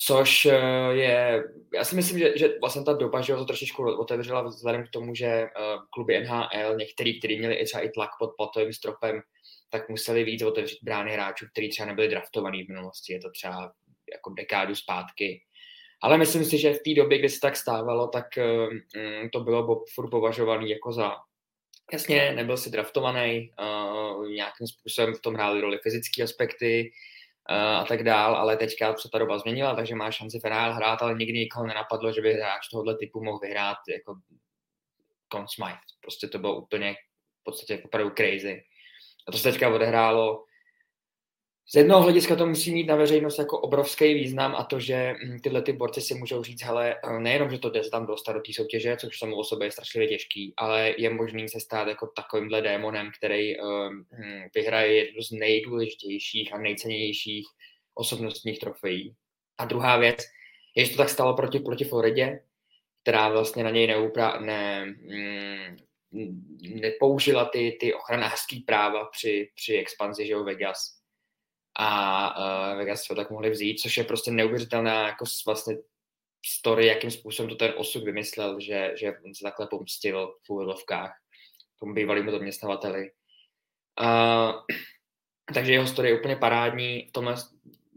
Což 0.00 0.46
eh, 0.46 0.56
je, 0.90 1.44
já 1.74 1.84
si 1.84 1.96
myslím, 1.96 2.18
že, 2.18 2.38
že 2.38 2.48
vlastně 2.60 2.82
ta 2.82 2.92
doba, 2.92 3.20
že 3.20 3.32
ho 3.32 3.38
to 3.38 3.44
trošičku 3.44 3.82
otevřela 3.82 4.42
vzhledem 4.42 4.84
k 4.86 4.90
tomu, 4.90 5.14
že 5.14 5.42
uh, 5.42 5.82
kluby 5.92 6.20
NHL, 6.20 6.76
některý, 6.76 7.18
kteří 7.18 7.38
měli 7.38 7.54
i 7.54 7.64
třeba 7.64 7.82
i 7.82 7.88
tlak 7.88 8.10
pod 8.18 8.30
platovým 8.36 8.72
stropem, 8.72 9.20
tak 9.70 9.88
museli 9.88 10.24
víc 10.24 10.42
otevřít 10.42 10.78
brány 10.82 11.12
hráčů, 11.12 11.46
kteří 11.52 11.68
třeba 11.68 11.86
nebyli 11.86 12.08
draftovaní 12.08 12.64
v 12.64 12.68
minulosti, 12.68 13.12
je 13.12 13.20
to 13.20 13.30
třeba 13.30 13.72
jako 14.12 14.30
dekádu 14.30 14.74
zpátky. 14.74 15.42
Ale 16.02 16.18
myslím 16.18 16.44
si, 16.44 16.58
že 16.58 16.72
v 16.72 16.82
té 16.84 16.94
době, 16.94 17.18
kdy 17.18 17.28
se 17.28 17.40
tak 17.40 17.56
stávalo, 17.56 18.08
tak 18.08 18.26
um, 18.36 19.30
to 19.30 19.40
bylo 19.40 19.84
furt 19.94 20.10
považovaný 20.10 20.70
jako 20.70 20.92
za 20.92 21.12
jasně, 21.92 22.32
nebyl 22.32 22.56
si 22.56 22.70
draftovaný, 22.70 23.50
uh, 23.60 24.28
nějakým 24.28 24.66
způsobem 24.66 25.14
v 25.14 25.20
tom 25.20 25.34
hrály 25.34 25.60
roli 25.60 25.78
fyzické 25.82 26.22
aspekty, 26.22 26.90
a 27.48 27.84
tak 27.84 28.02
dál, 28.02 28.34
ale 28.34 28.56
teďka 28.56 28.96
se 28.96 29.08
ta 29.12 29.18
doba 29.18 29.38
změnila, 29.38 29.74
takže 29.74 29.94
má 29.94 30.10
šanci 30.10 30.40
finál 30.40 30.74
hrát, 30.74 31.02
ale 31.02 31.14
nikdy 31.14 31.38
nikoho 31.38 31.66
nenapadlo, 31.66 32.12
že 32.12 32.20
by 32.20 32.34
hráč 32.34 32.68
tohohle 32.68 32.96
typu 32.96 33.24
mohl 33.24 33.38
vyhrát 33.38 33.76
jako 33.88 34.14
Conn 35.32 35.48
Smythe. 35.48 35.80
Prostě 36.00 36.28
to 36.28 36.38
bylo 36.38 36.56
úplně 36.60 36.94
v 37.40 37.44
podstatě 37.44 37.82
opravdu 37.84 38.10
crazy. 38.10 38.62
A 39.28 39.32
to 39.32 39.38
se 39.38 39.52
teďka 39.52 39.68
odehrálo 39.68 40.44
z 41.70 41.74
jednoho 41.74 42.02
hlediska 42.02 42.36
to 42.36 42.46
musí 42.46 42.72
mít 42.72 42.86
na 42.86 42.96
veřejnost 42.96 43.38
jako 43.38 43.60
obrovský 43.60 44.14
význam 44.14 44.56
a 44.56 44.64
to, 44.64 44.80
že 44.80 45.14
hm, 45.24 45.38
tyhle 45.38 45.62
ty 45.62 45.72
borci 45.72 46.00
si 46.00 46.14
můžou 46.14 46.42
říct, 46.42 46.62
hele, 46.62 46.96
eh, 47.04 47.20
nejenom, 47.20 47.50
že 47.50 47.58
to 47.58 47.70
jde 47.70 47.90
tam 47.90 48.06
dostat 48.06 48.32
do 48.32 48.40
té 48.40 48.52
soutěže, 48.52 48.96
což 48.96 49.18
samo 49.18 49.36
o 49.36 49.44
sobě 49.44 49.66
je 49.66 49.72
strašlivě 49.72 50.08
těžký, 50.08 50.54
ale 50.56 50.94
je 50.98 51.10
možný 51.10 51.48
se 51.48 51.60
stát 51.60 51.88
jako 51.88 52.06
takovýmhle 52.06 52.62
démonem, 52.62 53.10
který 53.18 53.60
um, 53.60 54.06
vyhraje 54.54 54.96
jednu 54.96 55.22
z 55.22 55.30
nejdůležitějších 55.30 56.54
a 56.54 56.58
nejcennějších 56.58 57.46
osobnostních 57.94 58.58
trofejí. 58.58 59.14
A 59.58 59.64
druhá 59.64 59.96
věc 59.96 60.18
je, 60.76 60.84
že 60.84 60.90
to 60.90 60.96
tak 60.96 61.08
stalo 61.08 61.36
proti, 61.36 61.58
proti 61.58 61.84
Floridě, 61.84 62.40
která 63.02 63.28
vlastně 63.28 63.64
na 63.64 63.70
něj 63.70 63.86
neupra- 63.86 64.40
ne, 64.40 64.86
mm, 64.86 65.76
nepoužila 66.80 67.44
ty, 67.44 67.76
ty 67.80 67.94
ochranářské 67.94 68.56
práva 68.66 69.04
při, 69.04 69.50
při 69.54 69.76
expanzi, 69.76 70.26
že 70.26 70.32
jo, 70.32 70.44
Vegas 70.44 70.97
a 71.80 72.70
uh, 72.72 72.78
Vegas 72.78 73.06
to 73.06 73.14
tak 73.14 73.30
mohli 73.30 73.50
vzít, 73.50 73.80
což 73.80 73.96
je 73.96 74.04
prostě 74.04 74.30
neuvěřitelná 74.30 75.06
jako 75.06 75.24
vlastně 75.46 75.76
story, 76.46 76.86
jakým 76.86 77.10
způsobem 77.10 77.50
to 77.50 77.56
ten 77.56 77.72
osud 77.76 78.04
vymyslel, 78.04 78.60
že, 78.60 78.92
že 78.96 79.12
on 79.24 79.34
se 79.34 79.42
takhle 79.42 79.66
pomstil 79.66 80.34
v 80.46 80.50
úvodovkách 80.50 81.12
tomu 81.80 81.94
bývalému 81.94 82.30
zaměstnavateli. 82.30 83.10
Uh, 84.00 84.52
takže 85.54 85.72
jeho 85.72 85.86
story 85.86 86.08
je 86.08 86.18
úplně 86.18 86.36
parádní 86.36 87.06
v 87.08 87.12
tomhle, 87.12 87.36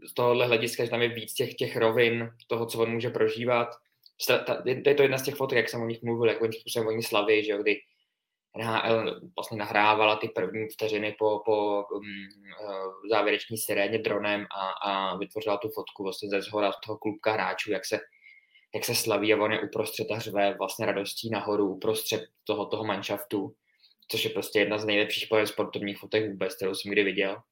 z 0.06 0.14
tohohle 0.14 0.46
hlediska, 0.46 0.84
že 0.84 0.90
tam 0.90 1.02
je 1.02 1.08
víc 1.08 1.34
těch, 1.34 1.54
těch 1.54 1.76
rovin 1.76 2.30
toho, 2.46 2.66
co 2.66 2.82
on 2.82 2.92
může 2.92 3.10
prožívat. 3.10 3.68
Je 4.64 4.94
to 4.94 5.02
jedna 5.02 5.18
z 5.18 5.22
těch 5.22 5.34
fotek, 5.34 5.56
jak 5.56 5.68
jsem 5.68 5.82
o 5.82 5.86
nich 5.86 6.02
mluvil, 6.02 6.28
jakým 6.28 6.52
způsobem 6.52 6.88
oni 6.88 7.02
slaví, 7.02 7.44
že 7.44 7.52
jo, 7.52 7.62
kdy 7.62 7.80
NHL 8.58 9.20
vlastně 9.36 9.58
nahrávala 9.58 10.16
ty 10.16 10.28
první 10.28 10.68
vteřiny 10.68 11.16
po, 11.18 11.42
po 11.44 11.84
um, 11.94 12.04
závěreční 13.10 13.58
siréně 13.58 13.98
dronem 13.98 14.46
a, 14.56 14.90
a 14.90 15.16
vytvořila 15.16 15.56
tu 15.56 15.68
fotku 15.68 16.02
vlastně 16.02 16.28
ze 16.28 16.42
zhora 16.42 16.72
toho 16.86 16.98
klubka 16.98 17.32
hráčů, 17.32 17.72
jak 17.72 17.86
se 17.86 18.00
jak 18.74 18.84
se 18.84 18.94
slaví 18.94 19.34
a 19.34 19.42
on 19.42 19.52
je 19.52 19.60
uprostřed 19.60 20.06
a 20.10 20.18
řve 20.18 20.54
vlastně 20.58 20.86
radostí 20.86 21.30
nahoru, 21.30 21.74
uprostřed 21.74 22.22
toho, 22.44 22.66
toho 22.66 22.84
manšaftu, 22.84 23.54
což 24.08 24.24
je 24.24 24.30
prostě 24.30 24.58
jedna 24.58 24.78
z 24.78 24.84
nejlepších 24.84 25.28
sportovních 25.44 25.98
fotek 25.98 26.30
vůbec, 26.30 26.56
kterou 26.56 26.74
jsem 26.74 26.92
kdy 26.92 27.04
viděl. 27.04 27.42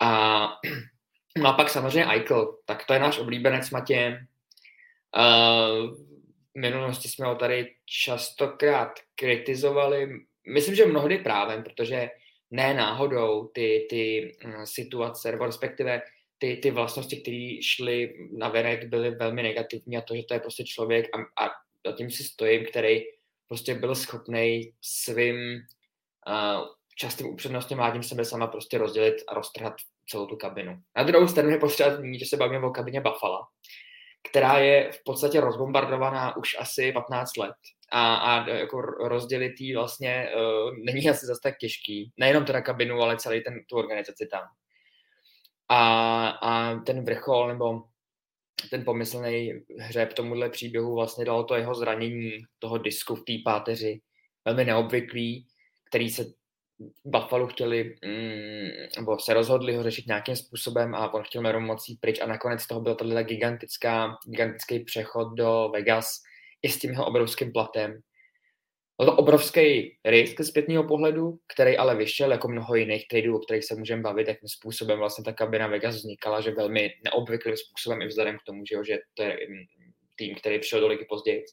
A, 0.00 0.46
no 1.38 1.48
a 1.48 1.52
pak 1.52 1.70
samozřejmě 1.70 2.06
Eichel, 2.12 2.58
tak 2.64 2.84
to 2.86 2.92
je 2.92 2.98
náš 2.98 3.18
oblíbenec 3.18 3.70
Matě. 3.70 4.26
Uh, 5.16 6.15
minulosti 6.60 7.08
jsme 7.08 7.26
ho 7.26 7.34
tady 7.34 7.74
častokrát 7.84 8.92
kritizovali, 9.14 10.08
myslím, 10.48 10.74
že 10.74 10.86
mnohdy 10.86 11.18
právem, 11.18 11.62
protože 11.62 12.10
ne 12.50 12.74
náhodou 12.74 13.46
ty, 13.46 13.86
ty 13.90 14.32
uh, 14.44 14.64
situace, 14.64 15.32
nebo 15.32 15.46
respektive 15.46 16.02
ty, 16.38 16.56
ty 16.56 16.70
vlastnosti, 16.70 17.16
které 17.16 17.56
šly 17.62 18.14
na 18.38 18.48
venek, 18.48 18.88
byly 18.88 19.10
velmi 19.10 19.42
negativní 19.42 19.96
a 19.96 20.00
to, 20.00 20.16
že 20.16 20.22
to 20.22 20.34
je 20.34 20.40
prostě 20.40 20.64
člověk 20.64 21.06
a, 21.16 21.44
a 21.44 21.50
za 21.86 21.92
tím 21.92 22.10
si 22.10 22.24
stojím, 22.24 22.66
který 22.66 23.00
prostě 23.48 23.74
byl 23.74 23.94
schopný 23.94 24.72
svým 24.82 25.36
uh, 26.28 26.66
častým 26.96 27.26
upřednostňováním 27.26 28.02
sebe 28.02 28.24
sama 28.24 28.46
prostě 28.46 28.78
rozdělit 28.78 29.14
a 29.28 29.34
roztrhat 29.34 29.74
celou 30.08 30.26
tu 30.26 30.36
kabinu. 30.36 30.78
Na 30.96 31.02
druhou 31.02 31.28
stranu 31.28 31.50
je 31.50 31.60
zmínit, 31.96 32.18
že 32.18 32.26
se 32.26 32.36
bavíme 32.36 32.66
o 32.66 32.70
kabině 32.70 33.00
Buffalo, 33.00 33.38
která 34.30 34.58
je 34.58 34.92
v 34.92 35.04
podstatě 35.04 35.40
rozbombardovaná 35.40 36.36
už 36.36 36.56
asi 36.58 36.92
15 36.92 37.36
let 37.36 37.54
a, 37.92 38.16
a 38.16 38.48
jako 38.48 38.80
rozdělit 38.80 39.54
vlastně 39.76 40.28
uh, 40.36 40.76
není 40.84 41.10
asi 41.10 41.26
zase 41.26 41.40
tak 41.42 41.58
těžký. 41.58 42.12
Nejenom 42.16 42.44
teda 42.44 42.60
kabinu, 42.60 43.00
ale 43.00 43.16
celý 43.16 43.44
ten, 43.44 43.54
tu 43.68 43.76
organizaci 43.76 44.26
tam. 44.26 44.42
A, 45.68 46.28
a 46.28 46.80
ten 46.80 47.04
vrchol 47.04 47.48
nebo 47.48 47.82
ten 48.70 48.84
pomyslný 48.84 49.52
hřeb 49.78 50.12
tomuhle 50.12 50.50
příběhu 50.50 50.94
vlastně 50.94 51.24
dalo 51.24 51.44
to 51.44 51.54
jeho 51.54 51.74
zranění 51.74 52.30
toho 52.58 52.78
disku 52.78 53.14
v 53.14 53.24
té 53.24 53.32
páteři, 53.44 54.00
velmi 54.44 54.64
neobvyklý, 54.64 55.46
který 55.84 56.10
se 56.10 56.24
Buffalo 57.04 57.46
chtěli, 57.46 57.96
mm, 58.04 58.68
nebo 58.98 59.18
se 59.18 59.34
rozhodli 59.34 59.76
ho 59.76 59.82
řešit 59.82 60.06
nějakým 60.06 60.36
způsobem 60.36 60.94
a 60.94 61.14
on 61.14 61.22
chtěl 61.22 61.42
jméno 61.42 61.60
mocí 61.60 61.98
pryč 62.00 62.20
a 62.20 62.26
nakonec 62.26 62.66
toho 62.66 62.80
byl 62.80 62.94
tato 62.94 63.22
gigantická, 63.22 64.16
gigantický 64.26 64.80
přechod 64.80 65.34
do 65.34 65.70
Vegas 65.72 66.22
i 66.62 66.68
s 66.68 66.78
tím 66.78 66.90
jeho 66.90 67.06
obrovským 67.06 67.52
platem. 67.52 68.00
Byl 68.98 69.06
to 69.06 69.16
obrovský 69.16 69.96
risk 70.04 70.40
z 70.40 70.48
zpětného 70.48 70.84
pohledu, 70.84 71.38
který 71.54 71.76
ale 71.76 71.96
vyšel 71.96 72.32
jako 72.32 72.48
mnoho 72.48 72.74
jiných 72.74 73.08
tradeů, 73.08 73.36
o 73.36 73.38
kterých 73.38 73.64
se 73.64 73.74
můžeme 73.74 74.02
bavit, 74.02 74.28
jakým 74.28 74.48
způsobem 74.48 74.98
vlastně 74.98 75.24
ta 75.24 75.32
kabina 75.32 75.66
Vegas 75.66 75.94
vznikala, 75.94 76.40
že 76.40 76.50
velmi 76.50 76.90
neobvyklým 77.04 77.56
způsobem 77.56 78.02
i 78.02 78.06
vzhledem 78.06 78.38
k 78.38 78.42
tomu, 78.46 78.62
že, 78.68 78.74
jo, 78.74 78.84
že 78.84 78.98
to 79.14 79.22
je 79.22 79.38
tým, 80.16 80.34
který 80.34 80.58
přišel 80.58 80.80
do 80.80 80.88
ligy 80.88 81.06
později. 81.08 81.44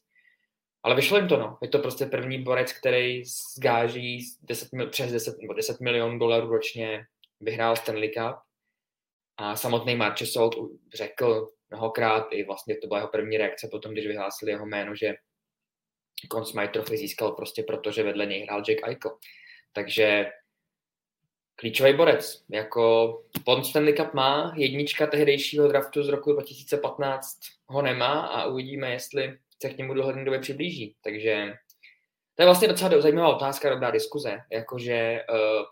Ale 0.84 0.96
vyšlo 0.96 1.17
jim 1.17 1.28
to, 1.28 1.38
no. 1.38 1.58
Je 1.62 1.67
to 1.67 1.80
prostě 1.80 2.06
první 2.06 2.43
borec, 2.43 2.74
který 2.74 3.24
zgáží 3.58 4.28
10, 4.41 4.69
přes 4.89 5.12
10, 5.12 5.38
nebo 5.41 5.54
10 5.54 5.80
milionů 5.80 6.19
dolarů 6.19 6.48
ročně 6.48 7.06
vyhrál 7.39 7.76
Stanley 7.76 8.10
Cup. 8.10 8.36
A 9.38 9.56
samotný 9.56 9.96
Marchessault 9.96 10.56
řekl 10.93 11.50
mnohokrát, 11.69 12.28
i 12.32 12.43
vlastně 12.43 12.78
to 12.78 12.88
byla 12.88 13.00
jeho 13.00 13.10
první 13.10 13.38
reakce 13.38 13.67
potom, 13.72 13.91
když 13.91 14.08
vyhlásili 14.08 14.52
jeho 14.52 14.65
jméno, 14.65 14.96
že 14.96 15.13
Conn 16.32 16.46
Smythe 16.46 16.98
získal 16.98 17.32
prostě 17.32 17.63
proto, 17.63 17.91
že 17.91 18.04
vedle 18.04 18.26
něj 18.26 18.43
hrál 18.43 18.63
Jack 18.67 18.88
Eichel. 18.88 19.17
Takže 19.72 20.32
klíčový 21.56 21.93
borec. 21.93 22.43
Jako 22.50 23.13
Pond 23.46 23.65
Stanley 23.65 23.93
Cup 23.93 24.13
má, 24.13 24.54
jednička 24.56 25.08
tehdejšího 25.08 25.67
draftu 25.67 26.04
z 26.04 26.10
roku 26.10 26.34
2015 26.34 27.39
ho 27.67 27.82
nemá 27.82 28.26
a 28.26 28.46
uvidíme, 28.46 28.91
jestli 28.91 29.38
se 29.63 29.73
k 29.73 29.78
němu 29.78 29.93
dohledné 29.93 30.26
době 30.26 30.39
přiblíží. 30.39 30.95
Takže 31.04 31.54
to 32.36 32.41
je 32.41 32.45
vlastně 32.45 32.67
docela 32.67 33.02
zajímavá 33.02 33.36
otázka, 33.36 33.69
dobrá 33.69 33.91
diskuze. 33.91 34.38
Jakože 34.52 35.21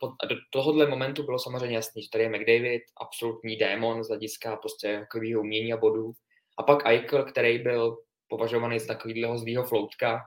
uh, 0.02 0.12
do 0.30 0.36
tohohle 0.50 0.88
momentu 0.88 1.24
bylo 1.24 1.40
samozřejmě 1.40 1.76
jasný, 1.76 2.04
že 2.04 2.10
tady 2.10 2.24
je 2.24 2.30
McDavid, 2.30 2.82
absolutní 3.02 3.56
démon 3.56 4.04
z 4.04 4.08
hlediska 4.08 4.56
prostě 4.56 5.00
takového 5.00 5.42
umění 5.42 5.74
a 5.74 5.78
bodů. 5.78 6.12
A 6.58 6.64
pak 6.64 6.86
Eichel, 6.86 7.24
který 7.24 7.60
byl 7.60 7.98
považovaný 8.28 8.80
za 8.80 8.94
takovýhleho 8.94 9.38
zvýho 9.38 9.64
floutka. 9.64 10.22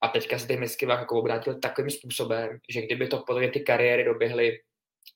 A 0.00 0.08
teďka 0.08 0.38
se 0.38 0.46
ty 0.46 0.56
misky 0.56 0.86
jako 0.86 1.18
obrátil 1.18 1.60
takovým 1.60 1.90
způsobem, 1.90 2.58
že 2.68 2.82
kdyby 2.82 3.08
to 3.08 3.18
podle 3.26 3.48
ty 3.48 3.60
kariéry 3.60 4.04
doběhly 4.04 4.58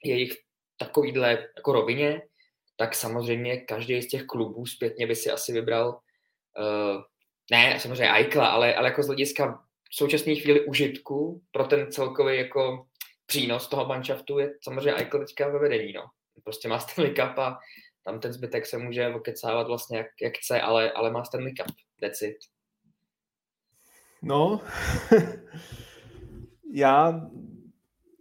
jejich 0.05 0.33
takovýhle 0.77 1.48
jako 1.57 1.72
rovině, 1.72 2.22
tak 2.77 2.94
samozřejmě 2.94 3.57
každý 3.57 4.03
z 4.03 4.09
těch 4.09 4.24
klubů 4.24 4.66
zpětně 4.66 5.07
by 5.07 5.16
si 5.16 5.31
asi 5.31 5.53
vybral 5.53 5.88
uh, 5.88 7.03
ne, 7.50 7.80
samozřejmě 7.80 8.11
Aikla, 8.11 8.46
ale, 8.46 8.74
ale 8.74 8.88
jako 8.88 9.02
z 9.02 9.07
hlediska 9.07 9.64
v 9.90 9.96
současné 9.96 10.35
chvíli 10.35 10.66
užitku 10.66 11.42
pro 11.52 11.64
ten 11.64 11.92
celkový 11.92 12.37
jako 12.38 12.87
přínos 13.26 13.68
toho 13.68 13.87
manšaftu 13.87 14.38
je 14.38 14.54
samozřejmě 14.62 14.92
Aikl 14.92 15.18
teďka 15.18 15.48
ve 15.48 15.59
vedení, 15.59 15.92
no. 15.92 16.02
Prostě 16.44 16.68
má 16.68 16.78
Stanley 16.78 17.14
Cup 17.14 17.38
a 17.38 17.59
tam 18.04 18.20
ten 18.20 18.33
zbytek 18.33 18.66
se 18.66 18.78
může 18.78 19.09
okecávat 19.09 19.66
vlastně 19.66 19.98
jak, 19.98 20.07
jak 20.22 20.33
chce, 20.37 20.61
ale, 20.61 20.92
ale 20.92 21.11
má 21.11 21.24
Stanley 21.24 21.54
Cup, 21.54 21.76
that's 22.00 22.22
it. 22.22 22.37
No, 24.22 24.61
já 26.72 27.20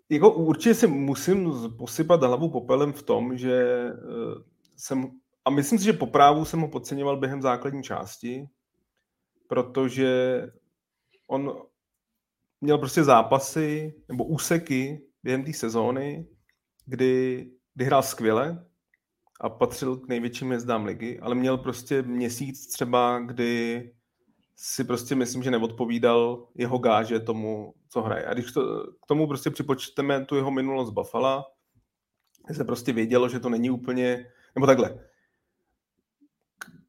jako 0.09 0.33
určitě 0.33 0.75
si 0.75 0.87
musím 0.87 1.53
posypat 1.77 2.23
hlavu 2.23 2.49
popelem 2.49 2.93
v 2.93 3.03
tom, 3.03 3.37
že 3.37 3.89
uh, 3.91 4.41
jsem, 4.77 5.11
a 5.45 5.49
myslím 5.49 5.79
si, 5.79 5.85
že 5.85 5.93
po 5.93 6.07
právu 6.07 6.45
jsem 6.45 6.59
ho 6.59 6.67
podceňoval 6.67 7.17
během 7.17 7.41
základní 7.41 7.83
části, 7.83 8.45
protože 9.47 10.41
on 11.27 11.61
měl 12.61 12.77
prostě 12.77 13.03
zápasy 13.03 13.93
nebo 14.07 14.23
úseky 14.23 15.05
během 15.23 15.43
té 15.43 15.53
sezóny, 15.53 16.27
kdy, 16.85 17.47
kdy 17.73 17.85
hrál 17.85 18.03
skvěle 18.03 18.65
a 19.41 19.49
patřil 19.49 19.97
k 19.97 20.07
největším 20.07 20.47
hvězdám 20.47 20.85
ligy, 20.85 21.19
ale 21.19 21.35
měl 21.35 21.57
prostě 21.57 22.01
měsíc 22.01 22.67
třeba, 22.67 23.19
kdy 23.19 23.91
si 24.55 24.83
prostě 24.83 25.15
myslím, 25.15 25.43
že 25.43 25.51
neodpovídal 25.51 26.47
jeho 26.55 26.77
gáže 26.77 27.19
tomu, 27.19 27.73
co 27.89 28.01
hraje. 28.01 28.25
A 28.25 28.33
když 28.33 28.51
to, 28.51 28.83
k 29.03 29.07
tomu 29.07 29.27
prostě 29.27 29.49
připočteme 29.49 30.25
tu 30.25 30.35
jeho 30.35 30.51
minulost 30.51 30.89
Buffalo, 30.89 31.43
se 32.51 32.63
prostě 32.63 32.93
vědělo, 32.93 33.29
že 33.29 33.39
to 33.39 33.49
není 33.49 33.69
úplně, 33.69 34.25
nebo 34.55 34.67
takhle, 34.67 34.99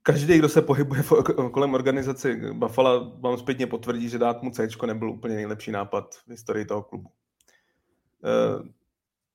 každý, 0.07 0.39
kdo 0.39 0.49
se 0.49 0.63
pohybuje 0.63 1.03
kolem 1.53 1.75
organizace 1.75 2.37
Buffalo, 2.53 3.13
vám 3.21 3.39
zpětně 3.39 3.67
potvrdí, 3.67 4.09
že 4.09 4.19
dát 4.19 4.43
mu 4.43 4.51
C 4.51 4.69
nebyl 4.87 5.11
úplně 5.11 5.35
nejlepší 5.35 5.71
nápad 5.71 6.15
v 6.15 6.31
historii 6.31 6.65
toho 6.65 6.83
klubu. 6.83 7.09
Uh, 7.09 8.67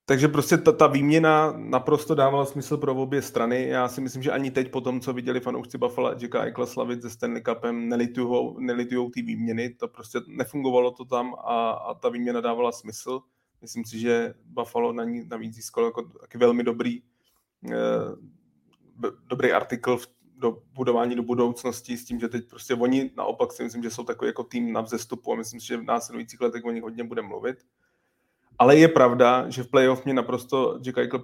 takže 0.06 0.28
prostě 0.28 0.58
ta, 0.58 0.72
ta 0.72 0.88
výměna 0.88 1.54
naprosto 1.58 2.16
dávala 2.16 2.46
smysl 2.46 2.78
pro 2.78 2.96
obě 2.96 3.22
strany. 3.22 3.68
Já 3.68 3.88
si 3.88 4.02
myslím, 4.02 4.24
že 4.24 4.32
ani 4.32 4.52
teď 4.52 4.72
po 4.72 4.82
tom, 4.82 5.00
co 5.00 5.14
viděli 5.14 5.40
fanoušci 5.40 5.78
Buffalo 5.78 6.10
Jacka 6.10 6.44
Eichla 6.44 6.66
slavit 6.66 7.02
se 7.02 7.10
Stanley 7.10 7.42
Cupem, 7.42 7.90
nelitujou, 7.90 8.60
nelitujou 8.60 9.10
ty 9.10 9.22
výměny. 9.22 9.70
To 9.70 9.88
prostě 9.88 10.20
nefungovalo 10.28 10.92
to 10.92 11.06
tam 11.06 11.36
a, 11.36 11.70
a 11.72 11.94
ta 11.94 12.10
výměna 12.10 12.42
dávala 12.42 12.72
smysl. 12.72 13.22
Myslím 13.62 13.86
si, 13.86 14.00
že 14.00 14.34
Buffalo 14.46 14.94
na 14.94 15.04
ní 15.04 15.26
navíc 15.30 15.56
získalo 15.56 15.88
jako 15.88 16.02
taky 16.04 16.38
velmi 16.38 16.64
dobrý, 16.64 17.02
eh, 17.72 18.16
dobrý 19.28 19.52
artikl 19.52 19.98
v 19.98 20.08
do 20.40 20.62
budování 20.74 21.16
do 21.16 21.24
budoucnosti 21.24 21.98
s 21.98 22.06
tím, 22.06 22.20
že 22.20 22.28
teď 22.28 22.50
prostě 22.50 22.76
oni 22.76 23.12
naopak 23.18 23.52
si 23.52 23.64
myslím, 23.64 23.84
že 23.84 23.90
jsou 23.90 24.04
takový 24.04 24.30
jako 24.30 24.44
tým 24.44 24.74
na 24.74 24.82
vzestupu 24.82 25.34
a 25.34 25.36
myslím 25.36 25.60
si, 25.60 25.68
že 25.68 25.78
v 25.78 25.84
následujících 25.84 26.42
letech 26.42 26.66
o 26.66 26.72
nich 26.72 26.84
hodně 26.84 27.04
bude 27.04 27.22
mluvit. 27.22 27.58
Ale 28.60 28.78
je 28.78 28.88
pravda, 28.88 29.50
že 29.50 29.64
v 29.64 29.70
playoff 29.70 30.06
mě 30.06 30.14
naprosto 30.14 30.80
Jack 30.80 30.98
Eichel 30.98 31.22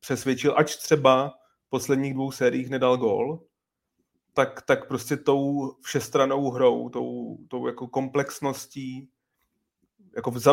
přesvědčil, 0.00 0.54
ač 0.56 0.76
třeba 0.76 1.34
v 1.66 1.70
posledních 1.70 2.14
dvou 2.14 2.30
sériích 2.30 2.70
nedal 2.70 2.96
gól, 2.96 3.42
tak, 4.34 4.62
tak 4.62 4.88
prostě 4.88 5.16
tou 5.16 5.72
všestranou 5.82 6.50
hrou, 6.50 6.88
tou, 6.88 7.38
tou 7.48 7.66
jako 7.66 7.88
komplexností, 7.88 9.08
jako 10.16 10.30
v, 10.30 10.38
za, 10.38 10.52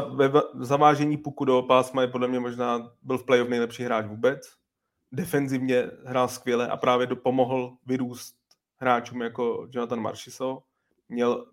v 0.54 0.66
zavážení 0.66 1.18
puku 1.18 1.46
do 1.46 1.62
pásma 1.62 2.02
je 2.02 2.08
podle 2.08 2.28
mě 2.28 2.40
možná 2.40 2.92
byl 3.02 3.18
v 3.18 3.26
playoff 3.26 3.50
nejlepší 3.50 3.84
hráč 3.84 4.06
vůbec 4.06 4.59
defenzivně 5.12 5.92
hrál 6.06 6.28
skvěle 6.28 6.68
a 6.68 6.78
právě 6.78 7.08
pomohl 7.08 7.78
vyrůst 7.86 8.36
hráčům 8.78 9.22
jako 9.22 9.68
Jonathan 9.72 10.02
Marchiso. 10.02 10.64
Měl 11.10 11.46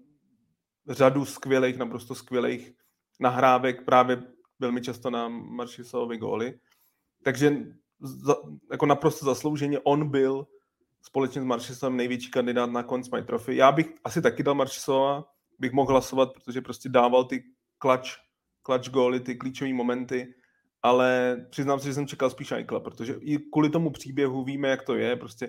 řadu 0.88 1.24
skvělých, 1.24 1.76
naprosto 1.76 2.14
skvělých 2.14 2.72
nahrávek 3.20 3.84
právě 3.84 4.22
velmi 4.58 4.80
často 4.80 5.10
na 5.10 5.28
Marchisovi 5.28 6.18
góly. 6.18 6.58
Takže 7.22 7.56
za, 8.00 8.36
jako 8.70 8.86
naprosto 8.86 9.26
zaslouženě 9.26 9.78
on 9.78 10.10
byl 10.10 10.46
společně 11.02 11.42
s 11.42 11.44
Marchisem 11.44 11.96
největší 11.96 12.30
kandidát 12.30 12.70
na 12.70 12.82
konc 12.82 13.08
Smythe 13.08 13.26
Trophy. 13.26 13.56
Já 13.56 13.72
bych 13.72 13.94
asi 14.04 14.22
taky 14.22 14.42
dal 14.42 14.54
Marchisova, 14.54 15.24
bych 15.58 15.72
mohl 15.72 15.90
hlasovat, 15.90 16.32
protože 16.32 16.60
prostě 16.60 16.88
dával 16.88 17.24
ty 17.24 17.44
klač, 17.78 18.16
klač 18.62 18.88
góly, 18.88 19.20
ty 19.20 19.34
klíčové 19.34 19.72
momenty 19.72 20.34
ale 20.86 21.36
přiznám 21.50 21.80
se, 21.80 21.88
že 21.88 21.94
jsem 21.94 22.06
čekal 22.06 22.30
spíš 22.30 22.52
Eichla, 22.52 22.80
protože 22.80 23.14
i 23.20 23.38
kvůli 23.38 23.70
tomu 23.70 23.90
příběhu 23.90 24.44
víme, 24.44 24.68
jak 24.68 24.82
to 24.82 24.94
je, 24.94 25.16
prostě 25.16 25.46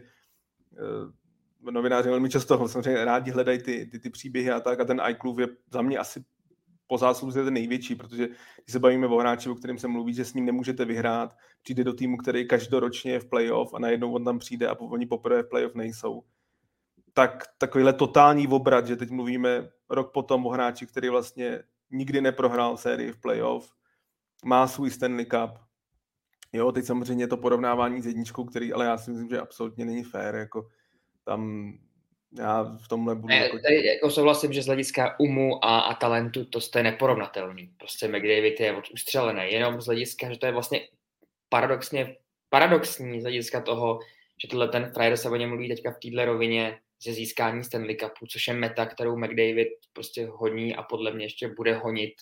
eh, 0.78 1.72
novináři 1.72 2.10
velmi 2.10 2.30
často 2.30 2.68
samozřejmě 2.68 3.06
rádi 3.06 3.32
hledají 3.32 3.60
ty, 3.62 3.86
ty, 3.86 4.00
ty 4.00 4.10
příběhy 4.10 4.52
a 4.52 4.60
tak 4.60 4.80
a 4.80 4.86
ten 4.86 5.02
iClub 5.10 5.40
je 5.40 5.48
za 5.72 5.82
mě 5.82 5.98
asi 5.98 6.26
po 6.88 6.98
zásluze 6.98 7.44
ten 7.44 7.54
největší, 7.54 7.96
protože 7.96 8.28
když 8.28 8.72
se 8.72 8.80
bavíme 8.80 9.08
o 9.08 9.18
hráči, 9.18 9.50
o 9.50 9.56
kterém 9.56 9.78
se 9.78 9.88
mluví, 9.88 10.14
že 10.14 10.26
s 10.26 10.34
ním 10.34 10.46
nemůžete 10.46 10.86
vyhrát, 10.86 11.36
přijde 11.64 11.84
do 11.84 11.94
týmu, 11.94 12.18
který 12.18 12.48
každoročně 12.48 13.12
je 13.12 13.20
v 13.20 13.30
playoff 13.30 13.74
a 13.74 13.80
najednou 13.80 14.14
on 14.14 14.26
tam 14.26 14.40
přijde 14.40 14.68
a 14.68 14.80
oni 14.80 15.06
poprvé 15.06 15.44
v 15.44 15.50
playoff 15.50 15.76
nejsou. 15.76 16.24
Tak 17.14 17.44
takovýhle 17.58 17.94
totální 17.94 18.48
obrat, 18.48 18.88
že 18.88 18.96
teď 18.96 19.10
mluvíme 19.10 19.70
rok 19.90 20.12
potom 20.12 20.46
o 20.46 20.50
hráči, 20.50 20.88
který 20.88 21.10
vlastně 21.10 21.64
nikdy 21.92 22.22
neprohrál 22.22 22.78
sérii 22.78 23.12
v 23.12 23.22
playoff, 23.22 23.77
má 24.46 24.68
svůj 24.68 24.92
Stanley 24.92 25.26
Cup. 25.26 25.52
Jo, 26.54 26.72
teď 26.72 26.86
samozřejmě 26.86 27.28
to 27.28 27.38
porovnávání 27.38 28.02
s 28.02 28.08
jedničkou, 28.08 28.44
který, 28.44 28.74
ale 28.74 28.86
já 28.86 28.98
si 28.98 29.12
myslím, 29.12 29.30
že 29.30 29.40
absolutně 29.40 29.86
není 29.86 30.04
fér, 30.04 30.36
jako 30.36 30.68
tam 31.24 31.74
já 32.38 32.64
v 32.64 32.88
tomhle 32.88 33.16
budu... 33.16 33.28
Ne, 33.28 33.38
jako... 33.38 33.60
Tady 33.60 33.86
jako 33.86 34.10
souhlasím, 34.10 34.54
že 34.54 34.62
z 34.62 34.66
hlediska 34.66 35.20
umu 35.20 35.66
a, 35.66 35.80
a 35.80 35.94
talentu 35.94 36.46
to 36.46 36.60
je 36.78 36.84
neporovnatelný. 36.84 37.74
Prostě 37.78 38.08
McDavid 38.08 38.60
je 38.60 38.82
ustřelený, 38.94 39.52
jenom 39.52 39.82
z 39.82 39.86
hlediska, 39.86 40.34
že 40.34 40.40
to 40.40 40.46
je 40.46 40.52
vlastně 40.52 40.88
paradoxně, 41.50 42.16
paradoxní 42.50 43.22
z 43.22 43.24
hlediska 43.24 43.62
toho, 43.62 44.00
že 44.42 44.48
tenhle 44.48 44.68
ten 44.68 44.92
frajer 44.94 45.18
se 45.18 45.30
o 45.30 45.36
něm 45.36 45.50
mluví 45.50 45.68
teďka 45.68 45.92
v 45.92 46.00
téhle 46.00 46.26
rovině 46.26 46.80
ze 47.04 47.14
získání 47.14 47.64
Stanley 47.64 47.96
Cupu, 47.96 48.28
což 48.28 48.48
je 48.48 48.54
meta, 48.54 48.86
kterou 48.86 49.18
McDavid 49.18 49.68
prostě 49.94 50.26
honí 50.26 50.76
a 50.76 50.84
podle 50.84 51.12
mě 51.12 51.26
ještě 51.26 51.48
bude 51.48 51.76
honit 51.76 52.14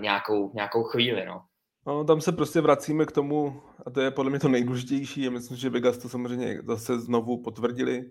nějakou, 0.00 0.52
nějakou 0.54 0.82
chvíli, 0.82 1.26
no. 1.26 1.42
No, 1.86 2.04
tam 2.04 2.20
se 2.20 2.32
prostě 2.32 2.60
vracíme 2.60 3.06
k 3.06 3.12
tomu, 3.12 3.62
a 3.86 3.90
to 3.90 4.00
je 4.00 4.10
podle 4.10 4.30
mě 4.30 4.40
to 4.40 4.48
nejdůležitější, 4.48 5.26
a 5.26 5.30
myslím, 5.30 5.56
že 5.56 5.70
Vegas 5.70 5.98
to 5.98 6.08
samozřejmě 6.08 6.62
zase 6.62 7.00
znovu 7.00 7.42
potvrdili. 7.42 8.10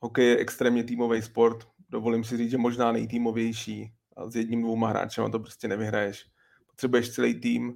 Hokej 0.00 0.28
je 0.28 0.36
extrémně 0.36 0.84
týmový 0.84 1.22
sport, 1.22 1.68
dovolím 1.90 2.24
si 2.24 2.36
říct, 2.36 2.50
že 2.50 2.58
možná 2.58 2.92
nejtýmovější, 2.92 3.92
a 4.16 4.30
s 4.30 4.36
jedním, 4.36 4.62
dvouma 4.62 4.88
hráčem 4.88 5.30
to 5.30 5.38
prostě 5.38 5.68
nevyhraješ. 5.68 6.26
Potřebuješ 6.70 7.10
celý 7.10 7.40
tým. 7.40 7.74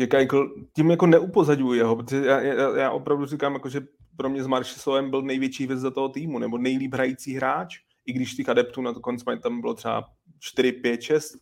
Jack 0.00 0.14
Eichel, 0.14 0.50
tím 0.76 0.90
jako 0.90 1.06
neupozadňuji 1.06 1.78
jeho, 1.78 1.96
protože 1.96 2.26
já, 2.26 2.40
já, 2.40 2.76
já 2.76 2.90
opravdu 2.90 3.26
říkám, 3.26 3.54
jako, 3.54 3.68
že 3.68 3.80
pro 4.16 4.28
mě 4.28 4.42
s 4.42 4.46
Maršisovem 4.46 5.10
byl 5.10 5.22
největší 5.22 5.64
hvězda 5.64 5.90
toho 5.90 6.08
týmu, 6.08 6.38
nebo 6.38 6.58
nejlíp 6.58 6.94
hrající 6.94 7.34
hráč, 7.34 7.78
i 8.06 8.12
když 8.12 8.34
těch 8.34 8.48
adeptů 8.48 8.82
na 8.82 8.92
to 8.92 9.00
konci 9.00 9.24
tam 9.42 9.60
bylo 9.60 9.74
třeba 9.74 10.04
4, 10.38 10.72
5, 10.72 11.02
6, 11.02 11.36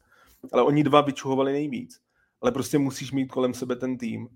ale 0.53 0.62
oni 0.62 0.85
dva 0.85 1.01
vyčuhovali 1.01 1.53
nejvíc 1.53 2.09
ale 2.40 2.53
prostě 2.53 2.79
musíš 2.79 3.12
mít 3.12 3.27
kolem 3.33 3.55
sebe 3.55 3.77
ten 3.77 3.98
tým. 3.98 4.29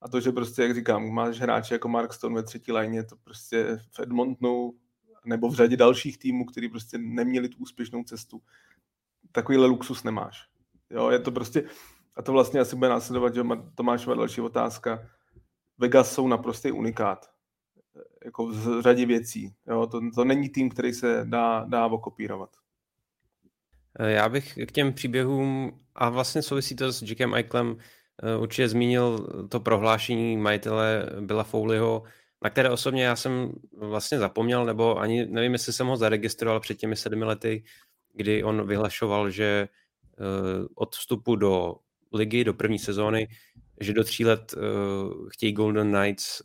A 0.00 0.08
to, 0.08 0.20
že 0.20 0.32
prostě, 0.32 0.62
jak 0.62 0.74
říkám, 0.74 1.10
máš 1.10 1.40
hráče 1.40 1.74
jako 1.74 1.88
Mark 1.88 2.12
Stone 2.12 2.34
ve 2.34 2.42
třetí 2.42 2.72
léně, 2.72 3.04
to 3.04 3.16
prostě 3.16 3.78
v 3.90 4.00
Edmontonu 4.00 4.74
nebo 5.24 5.48
v 5.48 5.54
řadě 5.54 5.76
dalších 5.76 6.18
týmů, 6.18 6.44
kteří 6.44 6.68
prostě 6.68 6.98
neměli 6.98 7.48
tu 7.48 7.58
úspěšnou 7.58 8.04
cestu, 8.04 8.42
takovýhle 9.32 9.66
luxus 9.66 10.04
nemáš. 10.04 10.48
Jo, 10.90 11.10
je 11.10 11.18
to 11.18 11.32
prostě, 11.32 11.64
a 12.16 12.22
to 12.22 12.32
vlastně 12.32 12.60
asi 12.60 12.76
bude 12.76 12.90
následovat, 12.90 13.34
že 13.34 13.42
Tomášova 13.74 14.16
další 14.16 14.40
otázka, 14.40 15.08
Vegas 15.78 16.12
jsou 16.12 16.28
naprostý 16.28 16.72
unikát. 16.72 17.30
Jako 18.24 18.46
v 18.46 18.82
řadě 18.82 19.06
věcí. 19.06 19.54
Jo, 19.66 19.86
to, 19.86 20.00
to 20.14 20.24
není 20.24 20.48
tým, 20.48 20.70
který 20.70 20.92
se 20.92 21.24
dá, 21.24 21.64
dá 21.68 21.86
okopírovat. 21.86 22.61
Eh, 23.98 24.10
já 24.12 24.28
bych 24.28 24.58
k 24.66 24.72
těm 24.72 24.92
příběhům, 24.92 25.78
a 25.94 26.08
vlastně 26.08 26.42
souvisí 26.42 26.76
to 26.76 26.92
s 26.92 27.02
Jackem 27.02 27.34
Eichlem, 27.34 27.76
eh, 28.22 28.36
určitě 28.36 28.68
zmínil 28.68 29.18
to 29.48 29.60
prohlášení 29.60 30.36
majitele 30.36 31.06
Billa 31.20 31.44
Fouliho, 31.44 32.02
na 32.44 32.50
které 32.50 32.70
osobně 32.70 33.04
já 33.04 33.16
jsem 33.16 33.52
vlastně 33.76 34.18
zapomněl, 34.18 34.64
nebo 34.64 34.98
ani 34.98 35.26
nevím, 35.26 35.52
jestli 35.52 35.72
jsem 35.72 35.86
ho 35.86 35.96
zaregistroval 35.96 36.60
před 36.60 36.74
těmi 36.74 36.96
sedmi 36.96 37.24
lety, 37.24 37.64
kdy 38.14 38.44
on 38.44 38.66
vyhlašoval, 38.66 39.30
že 39.30 39.68
eh, 40.18 40.18
od 40.74 40.96
vstupu 40.96 41.36
do 41.36 41.76
ligy, 42.12 42.44
do 42.44 42.54
první 42.54 42.78
sezóny, 42.78 43.28
že 43.80 43.92
do 43.92 44.04
tří 44.04 44.24
let 44.24 44.54
chtějí 45.28 45.52
Golden 45.52 45.92
Knights 45.92 46.42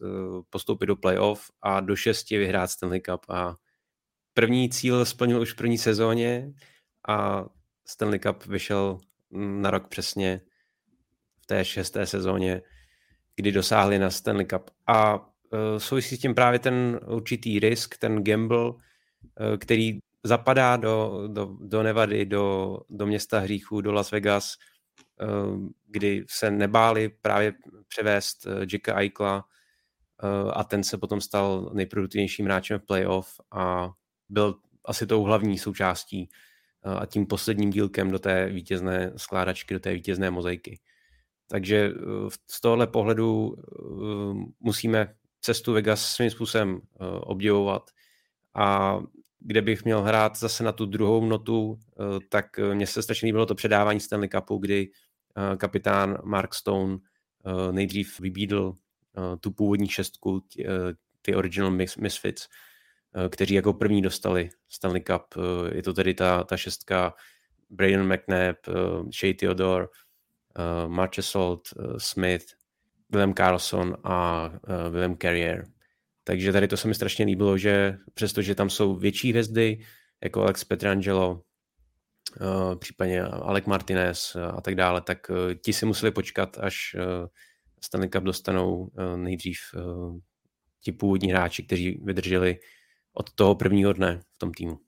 postoupit 0.49 0.85
do 0.85 0.95
playoff 0.95 1.51
a 1.61 1.79
do 1.79 1.95
šesti 1.95 2.37
vyhrát 2.37 2.71
Stanley 2.71 2.99
Cup. 2.99 3.25
A 3.29 3.55
první 4.33 4.69
cíl 4.69 5.05
splnil 5.05 5.41
už 5.41 5.53
v 5.53 5.55
první 5.55 5.77
sezóně, 5.77 6.53
a 7.07 7.45
Stanley 7.85 8.19
Cup 8.19 8.45
vyšel 8.45 8.99
na 9.31 9.71
rok 9.71 9.87
přesně 9.87 10.41
v 11.41 11.45
té 11.45 11.65
šesté 11.65 12.05
sezóně, 12.05 12.61
kdy 13.35 13.51
dosáhli 13.51 13.99
na 13.99 14.09
Stanley 14.09 14.45
Cup. 14.45 14.69
A 14.87 15.15
uh, 15.19 15.23
souvisí 15.77 16.17
s 16.17 16.19
tím 16.19 16.35
právě 16.35 16.59
ten 16.59 16.99
určitý 17.07 17.59
risk, 17.59 17.97
ten 17.97 18.23
gamble, 18.23 18.69
uh, 18.69 18.75
který 19.57 19.99
zapadá 20.23 20.77
do, 20.77 21.27
do, 21.27 21.57
do 21.61 21.83
Nevady, 21.83 22.25
do, 22.25 22.77
do 22.89 23.05
města 23.05 23.39
hříchů, 23.39 23.81
do 23.81 23.93
Las 23.93 24.11
Vegas, 24.11 24.53
uh, 25.21 25.67
kdy 25.87 26.25
se 26.29 26.51
nebáli 26.51 27.09
právě 27.09 27.53
převést 27.87 28.45
uh, 28.45 28.53
Jacka 28.71 28.99
Eichla 28.99 29.45
a 30.53 30.63
ten 30.63 30.83
se 30.83 30.97
potom 30.97 31.21
stal 31.21 31.71
nejproduktivnějším 31.73 32.45
hráčem 32.45 32.79
v 32.79 32.85
playoff 32.85 33.41
a 33.51 33.89
byl 34.29 34.55
asi 34.85 35.07
tou 35.07 35.23
hlavní 35.23 35.57
součástí 35.57 36.29
a 36.99 37.05
tím 37.05 37.25
posledním 37.25 37.69
dílkem 37.69 38.11
do 38.11 38.19
té 38.19 38.49
vítězné 38.49 39.13
skládačky, 39.17 39.73
do 39.73 39.79
té 39.79 39.93
vítězné 39.93 40.31
mozaiky. 40.31 40.79
Takže 41.47 41.77
e, 41.77 41.91
z 42.49 42.61
tohohle 42.61 42.87
pohledu 42.87 43.55
e, 43.57 43.61
musíme 44.59 45.13
cestu 45.41 45.73
Vegas 45.73 46.05
svým 46.05 46.29
způsobem 46.29 46.77
e, 46.77 47.05
obdivovat 47.07 47.89
a 48.55 48.99
kde 49.39 49.61
bych 49.61 49.85
měl 49.85 50.01
hrát 50.01 50.37
zase 50.37 50.63
na 50.63 50.71
tu 50.71 50.85
druhou 50.85 51.25
notu, 51.25 51.79
tak 52.29 52.45
mně 52.73 52.87
se 52.87 53.03
strašně 53.03 53.25
líbilo 53.25 53.45
to 53.45 53.55
předávání 53.55 53.99
Stanley 53.99 54.29
Cupu, 54.29 54.57
kdy 54.57 54.89
kapitán 55.57 56.17
Mark 56.23 56.53
Stone 56.53 56.97
nejdřív 57.71 58.19
vybídl 58.19 58.73
tu 59.39 59.51
původní 59.51 59.87
šestku, 59.87 60.43
ty 61.21 61.35
original 61.35 61.71
Misfits, 61.71 62.47
Eh, 62.47 62.51
kteří 63.29 63.53
jako 63.53 63.73
první 63.73 64.01
dostali 64.01 64.49
Stanley 64.69 65.01
Cup. 65.01 65.21
Eh, 65.37 65.75
je 65.75 65.83
to 65.83 65.93
tedy 65.93 66.13
ta, 66.13 66.43
ta 66.43 66.57
šestka 66.57 67.13
Braden 67.69 68.13
McNabb, 68.13 68.57
eh, 68.67 68.71
Shea 69.19 69.33
Theodore, 69.39 69.87
Marchessault, 70.87 71.61
Smith, 71.97 72.45
Willem 73.09 73.33
Carlson 73.33 73.97
a 74.03 74.49
Willem 74.89 75.17
Carrier. 75.17 75.65
Takže 76.23 76.53
tady 76.53 76.67
to 76.67 76.77
se 76.77 76.87
mi 76.87 76.95
strašně 76.95 77.25
líbilo, 77.25 77.57
že 77.57 77.97
přestože 78.13 78.55
tam 78.55 78.69
jsou 78.69 78.95
větší 78.95 79.29
hvězdy, 79.29 79.79
jako 80.23 80.41
Alex 80.41 80.63
Petrangelo, 80.63 81.41
případně 82.79 83.21
Alec 83.21 83.65
Martinez 83.65 84.35
a 84.35 84.61
tak 84.61 84.75
dále, 84.75 85.01
tak 85.01 85.31
ti 85.63 85.73
si 85.73 85.85
museli 85.85 86.11
počkat, 86.11 86.57
až 86.57 86.95
Stanley 87.81 88.09
Cup 88.09 88.23
dostanou 88.23 88.89
nejdřív 89.15 89.57
ti 90.81 90.91
původní 90.91 91.31
hráči, 91.31 91.63
kteří 91.63 92.01
vydrželi 92.03 92.59
od 93.19 93.33
toho 93.33 93.55
prvního 93.55 93.93
dne 93.93 94.21
v 94.35 94.37
tom 94.37 94.51
týmu. 94.51 94.79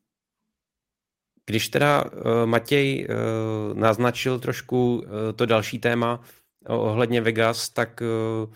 Když 1.46 1.70
teda 1.70 2.06
uh, 2.06 2.12
Matěj 2.46 3.08
uh, 3.10 3.78
naznačil 3.78 4.40
trošku 4.40 4.96
uh, 4.96 5.04
to 5.36 5.46
další 5.46 5.80
téma 5.80 6.22
ohledně 6.68 7.22
Vegas, 7.22 7.70
tak 7.70 8.02
uh, 8.02 8.54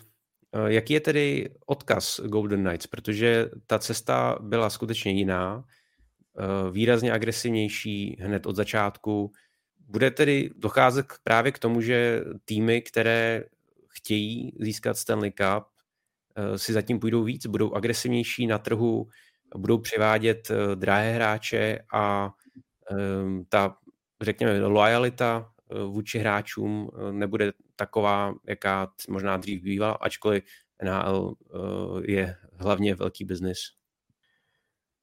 jaký 0.66 0.94
je 0.94 1.00
tedy 1.00 1.50
odkaz 1.66 2.20
Golden 2.20 2.64
Knights? 2.64 2.86
Protože 2.86 3.50
ta 3.66 3.78
cesta 3.78 4.38
byla 4.40 4.70
skutečně 4.70 5.12
jiná, 5.12 5.56
uh, 5.56 5.64
výrazně 6.70 7.12
agresivnější 7.12 8.16
hned 8.20 8.46
od 8.46 8.56
začátku. 8.56 9.32
Bude 9.88 10.10
tedy 10.10 10.50
docházet 10.56 11.06
právě 11.24 11.52
k 11.52 11.58
tomu, 11.58 11.80
že 11.80 12.24
týmy, 12.44 12.82
které 12.82 13.44
chtějí 13.88 14.52
získat 14.60 14.96
Stanley 14.96 15.30
Cup, 15.32 15.64
si 16.56 16.72
zatím 16.72 17.00
půjdou 17.00 17.24
víc, 17.24 17.46
budou 17.46 17.72
agresivnější 17.74 18.46
na 18.46 18.58
trhu, 18.58 19.08
budou 19.58 19.78
přivádět 19.78 20.50
eh, 20.50 20.76
drahé 20.76 21.12
hráče 21.12 21.78
a 21.92 22.34
ehm, 22.90 23.44
ta, 23.48 23.76
řekněme, 24.20 24.66
lojalita 24.66 25.52
eh, 25.70 25.84
vůči 25.84 26.18
hráčům 26.18 26.90
eh, 26.94 27.12
nebude 27.12 27.52
taková, 27.76 28.34
jaká 28.46 28.92
možná 29.08 29.36
dřív 29.36 29.62
bývala, 29.62 29.92
ačkoliv 29.92 30.44
NHL 30.84 31.34
je 32.06 32.36
hlavně 32.52 32.94
velký 32.94 33.24
biznis. 33.24 33.58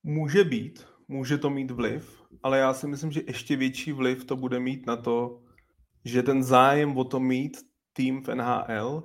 Může 0.03 0.43
být, 0.43 0.87
může 1.07 1.37
to 1.37 1.49
mít 1.49 1.71
vliv, 1.71 2.23
ale 2.43 2.59
já 2.59 2.73
si 2.73 2.87
myslím, 2.87 3.11
že 3.11 3.21
ještě 3.27 3.55
větší 3.55 3.91
vliv 3.91 4.25
to 4.25 4.35
bude 4.35 4.59
mít 4.59 4.85
na 4.85 4.97
to, 4.97 5.41
že 6.05 6.23
ten 6.23 6.43
zájem 6.43 6.97
o 6.97 7.03
to 7.03 7.19
mít 7.19 7.57
tým 7.93 8.23
v 8.23 8.35
NHL 8.35 9.03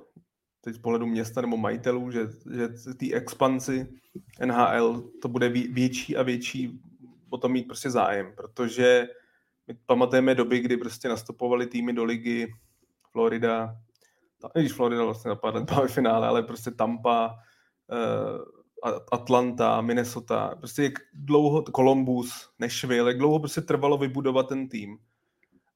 teď 0.67 0.75
z 0.75 0.79
pohledu 0.79 1.05
města 1.05 1.41
nebo 1.41 1.57
majitelů, 1.57 2.11
že, 2.11 2.27
že 2.55 2.69
ty 2.97 3.13
expanzi 3.13 3.87
NHL 4.45 5.03
to 5.21 5.27
bude 5.27 5.49
větší 5.49 6.17
a 6.17 6.23
větší 6.23 6.79
o 7.29 7.37
tom 7.37 7.51
mít 7.51 7.67
prostě 7.67 7.89
zájem, 7.89 8.33
protože 8.35 9.07
my 9.67 9.77
pamatujeme 9.85 10.35
doby, 10.35 10.59
kdy 10.59 10.77
prostě 10.77 11.09
nastupovali 11.09 11.67
týmy 11.67 11.93
do 11.93 12.03
ligy 12.03 12.47
Florida, 13.11 13.75
když 14.53 14.73
Florida 14.73 15.03
vlastně 15.03 15.29
napadla 15.29 15.65
v 15.87 15.87
finále, 15.87 16.27
ale 16.27 16.43
prostě 16.43 16.71
Tampa, 16.71 17.35
uh, 18.87 19.01
Atlanta, 19.11 19.81
Minnesota, 19.81 20.55
prostě 20.55 20.83
jak 20.83 20.93
dlouho, 21.13 21.63
Columbus, 21.75 22.49
Nashville, 22.59 23.09
jak 23.09 23.17
dlouho 23.17 23.39
prostě 23.39 23.61
trvalo 23.61 23.97
vybudovat 23.97 24.47
ten 24.47 24.69
tým. 24.69 24.97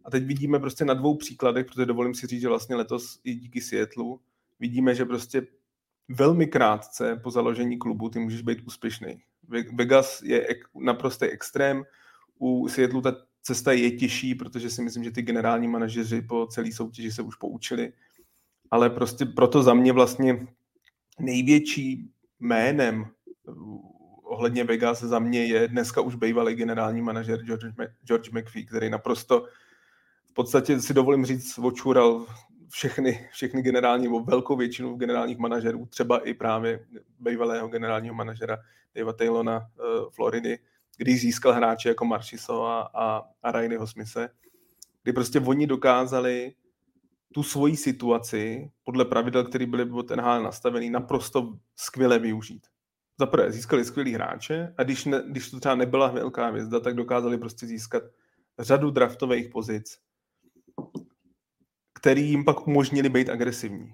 A 0.05 0.11
teď 0.11 0.23
vidíme 0.23 0.59
prostě 0.59 0.85
na 0.85 0.93
dvou 0.93 1.15
příkladech, 1.15 1.65
protože 1.65 1.85
dovolím 1.85 2.13
si 2.13 2.27
říct, 2.27 2.41
že 2.41 2.47
vlastně 2.47 2.75
letos 2.75 3.19
i 3.23 3.35
díky 3.35 3.61
Seattleu 3.61 4.19
vidíme, 4.61 4.95
že 4.95 5.05
prostě 5.05 5.47
velmi 6.09 6.47
krátce 6.47 7.19
po 7.23 7.31
založení 7.31 7.77
klubu 7.77 8.09
ty 8.09 8.19
můžeš 8.19 8.41
být 8.41 8.61
úspěšný. 8.61 9.21
Vegas 9.73 10.21
je 10.21 10.47
naprostý 10.75 11.25
extrém, 11.25 11.83
u 12.39 12.67
Seattleu 12.67 13.01
ta 13.01 13.15
cesta 13.41 13.71
je 13.71 13.91
těžší, 13.91 14.35
protože 14.35 14.69
si 14.69 14.81
myslím, 14.81 15.03
že 15.03 15.11
ty 15.11 15.21
generální 15.21 15.67
manažeři 15.67 16.21
po 16.21 16.47
celé 16.47 16.71
soutěži 16.71 17.11
se 17.11 17.21
už 17.21 17.35
poučili, 17.35 17.93
ale 18.71 18.89
prostě 18.89 19.25
proto 19.25 19.63
za 19.63 19.73
mě 19.73 19.93
vlastně 19.93 20.47
největší 21.19 22.09
jménem 22.39 23.05
ohledně 24.23 24.63
Vegas 24.63 25.03
za 25.03 25.19
mě 25.19 25.45
je 25.45 25.67
dneska 25.67 26.01
už 26.01 26.15
bývalý 26.15 26.55
generální 26.55 27.01
manažer 27.01 27.43
George, 27.43 27.65
George 28.03 28.29
McPhee, 28.31 28.65
který 28.65 28.89
naprosto 28.89 29.45
v 30.31 30.33
podstatě 30.33 30.81
si 30.81 30.93
dovolím 30.93 31.25
říct 31.25 31.59
očural 31.59 32.25
všechny, 32.71 33.29
všechny 33.31 33.61
generální, 33.61 34.03
nebo 34.03 34.23
velkou 34.23 34.55
většinu 34.55 34.95
generálních 34.95 35.37
manažerů, 35.37 35.85
třeba 35.85 36.19
i 36.19 36.33
právě 36.33 36.85
bývalého 37.19 37.67
generálního 37.67 38.15
manažera 38.15 38.57
Davea 38.95 39.13
Taylona 39.13 39.57
uh, 39.57 40.09
Floridy, 40.09 40.59
když 40.97 41.21
získal 41.21 41.53
hráče 41.53 41.89
jako 41.89 42.05
Maršiso 42.05 42.63
a, 42.65 42.81
a, 42.81 43.21
a 43.43 43.51
Rileyho 43.51 43.87
Smise, 43.87 44.29
kdy 45.03 45.13
prostě 45.13 45.39
oni 45.39 45.67
dokázali 45.67 46.53
tu 47.33 47.43
svoji 47.43 47.77
situaci 47.77 48.71
podle 48.83 49.05
pravidel, 49.05 49.43
které 49.43 49.65
byly 49.65 49.91
od 49.91 50.09
NHL 50.09 50.43
nastavený, 50.43 50.89
naprosto 50.89 51.53
skvěle 51.75 52.19
využít. 52.19 52.67
Za 53.19 53.25
prvé, 53.25 53.51
získali 53.51 53.85
skvělý 53.85 54.13
hráče 54.13 54.73
a 54.77 54.83
když, 54.83 55.05
ne, 55.05 55.23
když 55.27 55.49
to 55.49 55.59
třeba 55.59 55.75
nebyla 55.75 56.07
velká 56.07 56.47
hvězda, 56.47 56.79
tak 56.79 56.95
dokázali 56.95 57.37
prostě 57.37 57.65
získat 57.67 58.03
řadu 58.59 58.91
draftových 58.91 59.49
pozic, 59.49 59.97
který 62.01 62.29
jim 62.29 62.45
pak 62.45 62.67
umožnili 62.67 63.09
být 63.09 63.29
agresivní. 63.29 63.93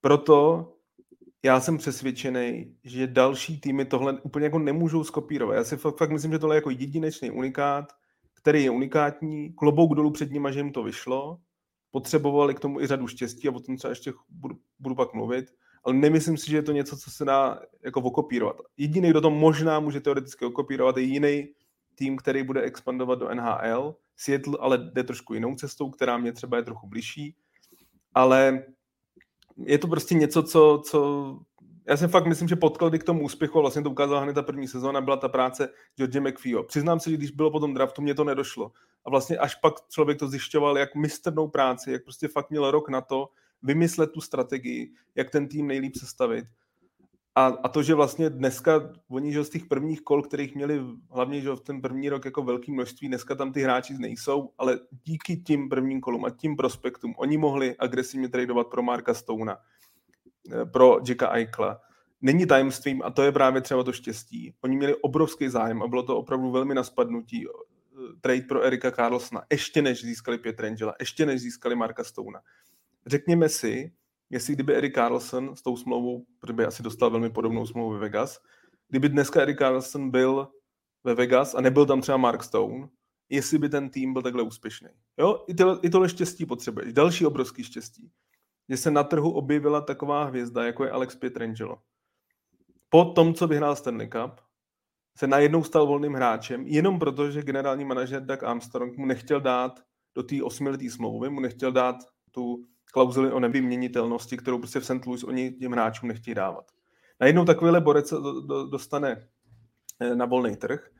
Proto 0.00 0.66
já 1.42 1.60
jsem 1.60 1.78
přesvědčený, 1.78 2.76
že 2.84 3.06
další 3.06 3.60
týmy 3.60 3.84
tohle 3.84 4.20
úplně 4.20 4.46
jako 4.46 4.58
nemůžou 4.58 5.04
skopírovat. 5.04 5.56
Já 5.56 5.64
si 5.64 5.76
fakt, 5.76 5.96
fakt 5.96 6.10
myslím, 6.10 6.32
že 6.32 6.38
tohle 6.38 6.54
je 6.54 6.58
jako 6.58 6.70
jedinečný 6.70 7.30
unikát, 7.30 7.92
který 8.34 8.64
je 8.64 8.70
unikátní, 8.70 9.52
klobouk 9.52 9.94
dolů 9.94 10.10
před 10.10 10.30
nimi, 10.30 10.52
že 10.52 10.60
jim 10.60 10.72
to 10.72 10.82
vyšlo, 10.82 11.38
potřebovali 11.90 12.54
k 12.54 12.60
tomu 12.60 12.80
i 12.80 12.86
řadu 12.86 13.06
štěstí 13.06 13.48
a 13.48 13.52
o 13.52 13.60
tom 13.60 13.76
třeba 13.76 13.90
ještě 13.90 14.12
budu, 14.28 14.56
budu 14.78 14.94
pak 14.94 15.14
mluvit, 15.14 15.46
ale 15.84 15.94
nemyslím 15.94 16.36
si, 16.36 16.50
že 16.50 16.56
je 16.56 16.62
to 16.62 16.72
něco, 16.72 16.96
co 16.96 17.10
se 17.10 17.24
dá 17.24 17.60
jako 17.84 18.00
okopírovat. 18.00 18.56
Jediný, 18.76 19.10
kdo 19.10 19.20
to 19.20 19.30
možná 19.30 19.80
může 19.80 20.00
teoreticky 20.00 20.44
okopírovat, 20.44 20.96
je 20.96 21.02
jiný 21.02 21.48
tým, 21.94 22.16
který 22.16 22.42
bude 22.42 22.62
expandovat 22.62 23.18
do 23.18 23.34
NHL. 23.34 23.96
Seattle 24.20 24.58
ale 24.60 24.78
jde 24.78 25.04
trošku 25.04 25.34
jinou 25.34 25.54
cestou, 25.54 25.90
která 25.90 26.18
mě 26.18 26.32
třeba 26.32 26.56
je 26.56 26.62
trochu 26.62 26.86
bližší, 26.86 27.36
ale 28.14 28.64
je 29.56 29.78
to 29.78 29.88
prostě 29.88 30.14
něco, 30.14 30.42
co, 30.42 30.82
co 30.86 31.38
já 31.86 31.96
si 31.96 32.08
fakt 32.08 32.26
myslím, 32.26 32.48
že 32.48 32.56
podklady 32.56 32.98
k 32.98 33.04
tomu 33.04 33.22
úspěchu, 33.24 33.60
vlastně 33.60 33.82
to 33.82 33.90
ukázala 33.90 34.20
hned 34.20 34.34
ta 34.34 34.42
první 34.42 34.68
sezóna, 34.68 35.00
byla 35.00 35.16
ta 35.16 35.28
práce 35.28 35.68
George 35.96 36.20
McPhee. 36.20 36.62
Přiznám 36.66 37.00
se, 37.00 37.10
že 37.10 37.16
když 37.16 37.30
bylo 37.30 37.50
po 37.50 37.60
tom 37.60 37.74
draftu, 37.74 38.02
mě 38.02 38.14
to 38.14 38.24
nedošlo. 38.24 38.72
A 39.04 39.10
vlastně 39.10 39.38
až 39.38 39.54
pak 39.54 39.74
člověk 39.88 40.18
to 40.18 40.28
zjišťoval, 40.28 40.78
jak 40.78 40.94
mistrnou 40.94 41.48
práci, 41.48 41.92
jak 41.92 42.04
prostě 42.04 42.28
fakt 42.28 42.50
měl 42.50 42.70
rok 42.70 42.88
na 42.88 43.00
to 43.00 43.28
vymyslet 43.62 44.12
tu 44.12 44.20
strategii, 44.20 44.92
jak 45.14 45.30
ten 45.30 45.48
tým 45.48 45.66
nejlíp 45.66 45.96
sestavit. 45.96 46.44
A, 47.40 47.46
a 47.46 47.68
to, 47.68 47.82
že 47.82 47.94
vlastně 47.94 48.30
dneska 48.30 48.92
oni 49.08 49.32
že 49.32 49.44
z 49.44 49.50
těch 49.50 49.64
prvních 49.64 50.00
kol, 50.00 50.22
kterých 50.22 50.54
měli 50.54 50.80
hlavně 51.10 51.40
že 51.40 51.50
v 51.50 51.60
ten 51.60 51.80
první 51.80 52.08
rok 52.08 52.24
jako 52.24 52.42
velké 52.42 52.72
množství, 52.72 53.08
dneska 53.08 53.34
tam 53.34 53.52
ty 53.52 53.62
hráči 53.62 53.94
nejsou, 53.98 54.50
ale 54.58 54.80
díky 55.04 55.36
tím 55.36 55.68
prvním 55.68 56.00
kolům 56.00 56.24
a 56.24 56.30
tím 56.30 56.56
prospektům 56.56 57.14
oni 57.16 57.38
mohli 57.38 57.76
agresivně 57.78 58.28
tradovat 58.28 58.66
pro 58.66 58.82
Marka 58.82 59.14
Stouna, 59.14 59.58
eh, 60.52 60.66
pro 60.66 60.98
Jacka 61.08 61.34
Eichla. 61.34 61.80
Není 62.22 62.46
tajemstvím 62.46 63.02
a 63.04 63.10
to 63.10 63.22
je 63.22 63.32
právě 63.32 63.60
třeba 63.60 63.84
to 63.84 63.92
štěstí. 63.92 64.54
Oni 64.60 64.76
měli 64.76 64.96
obrovský 64.96 65.48
zájem 65.48 65.82
a 65.82 65.88
bylo 65.88 66.02
to 66.02 66.16
opravdu 66.16 66.50
velmi 66.50 66.74
na 66.74 66.84
spadnutí 66.84 67.46
eh, 67.46 67.50
trade 68.20 68.42
pro 68.42 68.62
Erika 68.62 68.90
Carlsona, 68.90 69.42
ještě 69.50 69.82
než 69.82 70.04
získali 70.04 70.38
Pietrangela, 70.38 70.94
ještě 71.00 71.26
než 71.26 71.40
získali 71.40 71.76
Marka 71.76 72.04
Stouna. 72.04 72.40
Řekněme 73.06 73.48
si, 73.48 73.92
jestli 74.30 74.54
kdyby 74.54 74.74
Erik 74.76 74.94
Carlson 74.94 75.56
s 75.56 75.62
tou 75.62 75.76
smlouvou, 75.76 76.26
protože 76.38 76.52
by 76.52 76.64
asi 76.64 76.82
dostal 76.82 77.10
velmi 77.10 77.30
podobnou 77.30 77.66
smlouvu 77.66 77.90
ve 77.90 77.98
Vegas, 77.98 78.40
kdyby 78.88 79.08
dneska 79.08 79.40
Erik 79.40 79.58
Carlson 79.58 80.10
byl 80.10 80.48
ve 81.04 81.14
Vegas 81.14 81.54
a 81.54 81.60
nebyl 81.60 81.86
tam 81.86 82.00
třeba 82.00 82.18
Mark 82.18 82.44
Stone, 82.44 82.88
jestli 83.28 83.58
by 83.58 83.68
ten 83.68 83.90
tým 83.90 84.12
byl 84.12 84.22
takhle 84.22 84.42
úspěšný. 84.42 84.88
Jo, 85.18 85.44
i, 85.48 85.54
to, 85.54 85.84
i 85.84 85.90
tohle 85.90 86.08
štěstí 86.08 86.46
potřebuješ. 86.46 86.92
Další 86.92 87.26
obrovský 87.26 87.64
štěstí, 87.64 88.10
že 88.68 88.76
se 88.76 88.90
na 88.90 89.04
trhu 89.04 89.30
objevila 89.30 89.80
taková 89.80 90.24
hvězda, 90.24 90.64
jako 90.64 90.84
je 90.84 90.90
Alex 90.90 91.16
Pietrangelo. 91.16 91.78
Po 92.88 93.04
tom, 93.04 93.34
co 93.34 93.46
vyhrál 93.46 93.76
Stanley 93.76 94.08
Cup, 94.08 94.40
se 95.16 95.26
najednou 95.26 95.64
stal 95.64 95.86
volným 95.86 96.14
hráčem, 96.14 96.66
jenom 96.66 96.98
proto, 96.98 97.30
že 97.30 97.42
generální 97.42 97.84
manažer 97.84 98.26
Doug 98.26 98.42
Armstrong 98.42 98.96
mu 98.96 99.06
nechtěl 99.06 99.40
dát 99.40 99.80
do 100.14 100.22
té 100.22 100.42
osmileté 100.42 100.90
smlouvy, 100.90 101.30
mu 101.30 101.40
nechtěl 101.40 101.72
dát 101.72 101.96
tu 102.30 102.66
klauzuli 102.90 103.32
o 103.32 103.40
nevyměnitelnosti, 103.40 104.36
kterou 104.36 104.58
prostě 104.58 104.80
v 104.80 104.86
St. 104.86 105.06
Louis 105.06 105.24
oni 105.24 105.52
těm 105.52 105.72
hráčům 105.72 106.08
nechtějí 106.08 106.34
dávat. 106.34 106.64
Najednou 107.20 107.44
takovýhle 107.44 107.80
borec 107.80 108.14
dostane 108.70 109.28
eh, 110.00 110.14
na 110.14 110.26
volný 110.26 110.56
trh. 110.56 110.90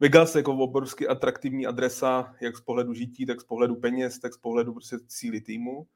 Vegas 0.00 0.34
jako 0.34 0.52
obrovsky 0.52 1.08
atraktivní 1.08 1.66
adresa, 1.66 2.34
jak 2.40 2.56
z 2.56 2.60
pohledu 2.60 2.94
žití, 2.94 3.26
tak 3.26 3.40
z 3.40 3.44
pohledu 3.44 3.76
peněz, 3.76 4.18
tak 4.18 4.34
z 4.34 4.38
pohledu 4.38 4.72
prostě 4.72 4.96
síly 5.08 5.40
týmu. 5.40 5.86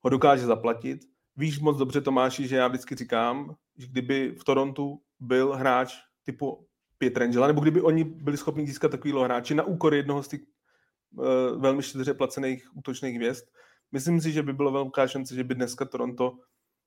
Ho 0.00 0.10
dokáže 0.10 0.46
zaplatit. 0.46 1.00
Víš 1.36 1.58
moc 1.58 1.78
dobře, 1.78 2.00
Tomáši, 2.00 2.48
že 2.48 2.56
já 2.56 2.68
vždycky 2.68 2.94
říkám, 2.94 3.54
že 3.76 3.86
kdyby 3.86 4.34
v 4.40 4.44
Torontu 4.44 5.00
byl 5.20 5.52
hráč 5.52 5.94
typu 6.24 6.66
Pietrangela, 6.98 7.46
nebo 7.46 7.60
kdyby 7.60 7.80
oni 7.80 8.04
byli 8.04 8.36
schopni 8.36 8.66
získat 8.66 8.90
takovýhle 8.90 9.24
hráči 9.24 9.54
na 9.54 9.62
úkor 9.62 9.94
jednoho 9.94 10.22
z 10.22 10.28
těch 10.28 10.40
uh, 11.12 11.24
velmi 11.60 11.82
čtyře 11.82 12.14
placených 12.14 12.76
útočných 12.76 13.16
hvězd, 13.16 13.44
myslím 13.92 14.20
si, 14.20 14.32
že 14.32 14.42
by 14.42 14.52
byla 14.52 14.70
velká 14.70 15.06
šance, 15.06 15.34
že 15.34 15.44
by 15.44 15.54
dneska 15.54 15.84
Toronto 15.84 16.38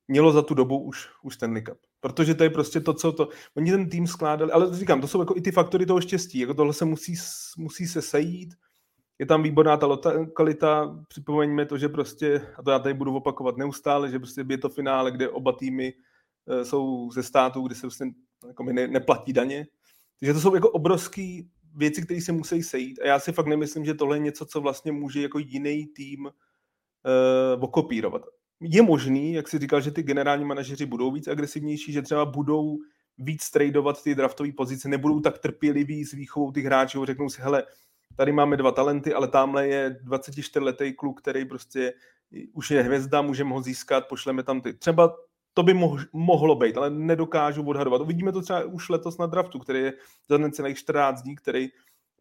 mělo 0.08 0.32
za 0.32 0.42
tu 0.42 0.54
dobu 0.54 0.80
už, 0.80 1.10
už 1.24 1.34
Stanley 1.34 1.62
Cup. 1.62 1.78
Protože 2.00 2.36
to 2.36 2.44
je 2.44 2.50
prostě 2.50 2.80
to, 2.80 2.94
co 2.94 3.12
to... 3.12 3.30
Oni 3.58 3.72
ten 3.72 3.90
tým 3.90 4.08
skládali, 4.08 4.52
ale 4.52 4.78
říkám, 4.78 5.02
to 5.02 5.08
jsou 5.08 5.20
jako 5.20 5.36
i 5.38 5.42
ty 5.42 5.52
faktory 5.52 5.86
toho 5.86 6.02
štěstí. 6.02 6.40
Jako 6.40 6.54
tohle 6.54 6.74
se 6.74 6.86
musí, 6.86 7.16
musí 7.58 7.88
se 7.88 8.02
sejít. 8.02 8.54
Je 9.20 9.26
tam 9.26 9.44
výborná 9.44 9.78
ta 9.78 9.86
lokalita. 9.86 11.00
Připomeňme 11.08 11.66
to, 11.66 11.78
že 11.78 11.90
prostě, 11.90 12.48
a 12.58 12.64
to 12.64 12.72
já 12.72 12.80
tady 12.80 12.94
budu 12.94 13.16
opakovat 13.16 13.58
neustále, 13.58 14.12
že 14.12 14.20
prostě 14.20 14.46
je 14.50 14.58
to 14.58 14.70
finále, 14.70 15.12
kde 15.12 15.30
oba 15.30 15.52
týmy 15.52 15.94
eh, 16.48 16.66
jsou 16.66 17.12
ze 17.12 17.24
států, 17.24 17.62
kde 17.62 17.76
se 17.76 17.82
prostě 17.82 18.06
jako 18.48 18.64
ne, 18.64 18.88
neplatí 18.88 19.34
daně. 19.34 19.68
Takže 20.20 20.34
to 20.34 20.40
jsou 20.40 20.56
jako 20.56 20.70
obrovské 20.70 21.42
věci, 21.76 22.02
které 22.02 22.22
se 22.22 22.32
musí 22.32 22.64
sejít. 22.64 23.00
A 23.00 23.08
já 23.08 23.20
si 23.20 23.32
fakt 23.32 23.48
nemyslím, 23.48 23.86
že 23.86 23.94
tohle 23.94 24.16
je 24.16 24.20
něco, 24.20 24.46
co 24.46 24.62
vlastně 24.62 24.92
může 24.92 25.22
jako 25.22 25.40
jiný 25.40 25.86
tým 25.86 26.30
uh, 27.06 27.64
okopírovat. 27.64 28.22
Je 28.62 28.82
možný, 28.82 29.34
jak 29.34 29.48
si 29.48 29.60
říkal, 29.60 29.82
že 29.82 29.92
ty 29.92 30.04
generální 30.04 30.46
manažeři 30.46 30.86
budou 30.86 31.12
víc 31.12 31.28
agresivnější, 31.28 31.94
že 31.94 32.02
třeba 32.02 32.26
budou 32.26 32.78
víc 33.18 33.50
tradovat 33.50 34.04
ty 34.04 34.16
draftové 34.16 34.52
pozice, 34.52 34.90
nebudou 34.90 35.20
tak 35.20 35.38
trpěliví 35.38 36.06
s 36.06 36.12
výchovou 36.12 36.52
těch 36.52 36.66
hráčů, 36.66 37.06
řeknou 37.06 37.30
si, 37.30 37.42
hele, 37.42 37.64
tady 38.16 38.32
máme 38.32 38.58
dva 38.58 38.72
talenty, 38.72 39.14
ale 39.14 39.28
tamhle 39.28 39.68
je 39.68 40.00
24-letý 40.06 40.94
kluk, 40.94 41.22
který 41.22 41.46
prostě 41.46 41.94
už 42.54 42.72
je 42.72 42.84
hvězda, 42.84 43.22
můžeme 43.22 43.54
ho 43.54 43.62
získat, 43.62 44.08
pošleme 44.08 44.44
tam 44.44 44.62
ty. 44.62 44.74
Třeba 44.74 45.16
to 45.54 45.64
by 45.64 45.74
moh- 45.74 46.08
mohlo 46.14 46.56
být, 46.56 46.78
ale 46.78 46.90
nedokážu 46.90 47.64
odhadovat. 47.64 48.02
Uvidíme 48.02 48.32
to 48.32 48.42
třeba 48.42 48.64
už 48.64 48.90
letos 48.90 49.18
na 49.18 49.26
draftu, 49.26 49.60
který 49.60 49.80
je 49.80 49.94
za 50.30 50.38
necelých 50.38 50.78
14 50.78 51.22
dní, 51.22 51.36
který 51.36 51.70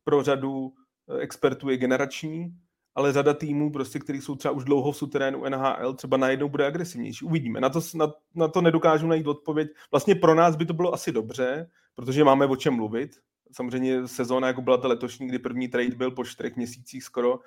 pro 0.04 0.22
řadu 0.22 0.72
eh, 1.08 1.18
expertů 1.18 1.68
je 1.68 1.76
generační 1.76 2.58
ale 2.94 3.12
řada 3.12 3.34
týmů, 3.34 3.72
prostě, 3.72 3.98
který 3.98 4.20
jsou 4.20 4.34
třeba 4.34 4.54
už 4.54 4.64
dlouho 4.64 4.92
v 4.92 4.96
suterénu 4.96 5.44
NHL, 5.48 5.94
třeba 5.94 6.16
najednou 6.16 6.48
bude 6.48 6.66
agresivnější. 6.66 7.24
Uvidíme. 7.24 7.60
Na 7.60 7.68
to, 7.68 7.80
na, 7.94 8.12
na 8.34 8.48
to 8.48 8.60
nedokážu 8.60 9.06
najít 9.06 9.26
odpověď. 9.26 9.68
Vlastně 9.90 10.14
pro 10.14 10.34
nás 10.34 10.56
by 10.56 10.66
to 10.66 10.74
bylo 10.74 10.94
asi 10.94 11.12
dobře, 11.12 11.70
protože 11.94 12.24
máme 12.24 12.46
o 12.46 12.56
čem 12.56 12.74
mluvit. 12.74 13.10
Samozřejmě 13.52 14.08
sezóna, 14.08 14.46
jako 14.46 14.62
byla 14.62 14.76
ta 14.76 14.88
letošní, 14.88 15.28
kdy 15.28 15.38
první 15.38 15.68
trade 15.68 15.96
byl 15.96 16.10
po 16.10 16.24
čtyřech 16.24 16.56
měsících 16.56 17.04
skoro, 17.04 17.38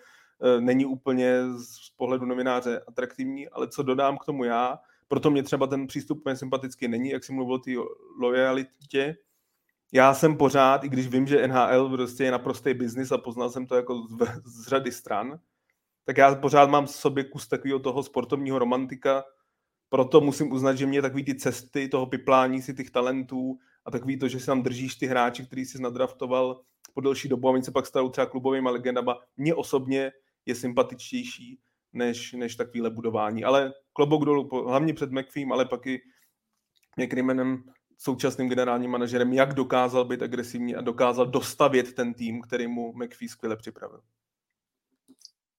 e, 0.42 0.62
není 0.62 0.86
úplně 0.86 1.42
z 1.58 1.90
pohledu 1.98 2.26
novináře 2.26 2.82
atraktivní, 2.88 3.50
ale 3.50 3.68
co 3.68 3.84
dodám 3.84 4.18
k 4.18 4.26
tomu 4.26 4.44
já, 4.44 4.80
proto 5.08 5.32
mě 5.32 5.44
třeba 5.44 5.68
ten 5.68 5.88
přístup 5.88 6.24
sympatický 6.34 6.88
není, 6.88 7.10
jak 7.10 7.24
jsem 7.24 7.36
mluvil 7.36 7.56
o 7.56 7.60
té 7.60 7.72
lojalitě, 8.20 9.16
já 9.96 10.14
jsem 10.14 10.38
pořád, 10.38 10.84
i 10.84 10.90
když 10.90 11.08
vím, 11.08 11.28
že 11.28 11.48
NHL 11.48 11.90
prostě 11.90 12.24
je 12.24 12.32
naprostý 12.32 12.74
biznis 12.74 13.12
a 13.12 13.18
poznal 13.18 13.50
jsem 13.50 13.68
to 13.68 13.76
jako 13.76 14.08
z, 14.08 14.42
z 14.44 14.68
řady 14.68 14.92
stran, 14.92 15.40
tak 16.06 16.18
já 16.18 16.36
pořád 16.36 16.70
mám 16.70 16.86
v 16.86 16.90
sobě 16.90 17.24
kus 17.24 17.48
takového 17.48 17.80
toho 17.80 18.04
sportovního 18.04 18.60
romantika, 18.60 19.24
proto 19.90 20.22
musím 20.22 20.52
uznat, 20.52 20.76
že 20.76 20.86
mě 20.86 21.02
takový 21.02 21.24
ty 21.24 21.36
cesty 21.36 21.88
toho 21.88 22.06
piplání 22.06 22.62
si 22.62 22.74
těch 22.74 22.90
talentů 22.90 23.58
a 23.86 23.92
takový 23.92 24.20
to, 24.20 24.28
že 24.28 24.40
si 24.40 24.46
tam 24.46 24.64
držíš 24.64 24.96
ty 24.96 25.08
hráči, 25.08 25.46
který 25.46 25.66
jsi 25.66 25.82
nadraftoval 25.82 26.62
po 26.94 27.02
delší 27.02 27.30
dobu 27.30 27.48
a 27.48 27.52
oni 27.52 27.64
se 27.64 27.72
pak 27.72 27.86
stanou 27.86 28.10
třeba 28.10 28.28
klubovými 28.28 28.70
legendama. 28.70 29.18
Mně 29.38 29.56
osobně 29.56 30.12
je 30.46 30.56
sympatičtější 30.56 31.60
než, 31.94 32.34
než 32.34 32.56
takovýhle 32.56 32.90
budování. 32.90 33.44
Ale 33.44 33.74
klobouk 33.94 34.26
dolů, 34.26 34.50
hlavně 34.68 34.94
před 34.94 35.12
McPhee, 35.12 35.48
ale 35.52 35.66
pak 35.66 35.88
i 35.88 36.02
McRimanem, 36.98 37.64
současným 37.98 38.50
generálním 38.50 38.92
manažerem, 38.92 39.34
jak 39.34 39.54
dokázal 39.54 40.06
být 40.06 40.22
agresivní 40.22 40.76
a 40.76 40.82
dokázal 40.82 41.26
dostavět 41.26 41.94
ten 41.94 42.14
tým, 42.14 42.42
který 42.42 42.68
mu 42.68 42.94
McPhee 42.94 43.30
skvěle 43.30 43.56
připravil. 43.56 44.00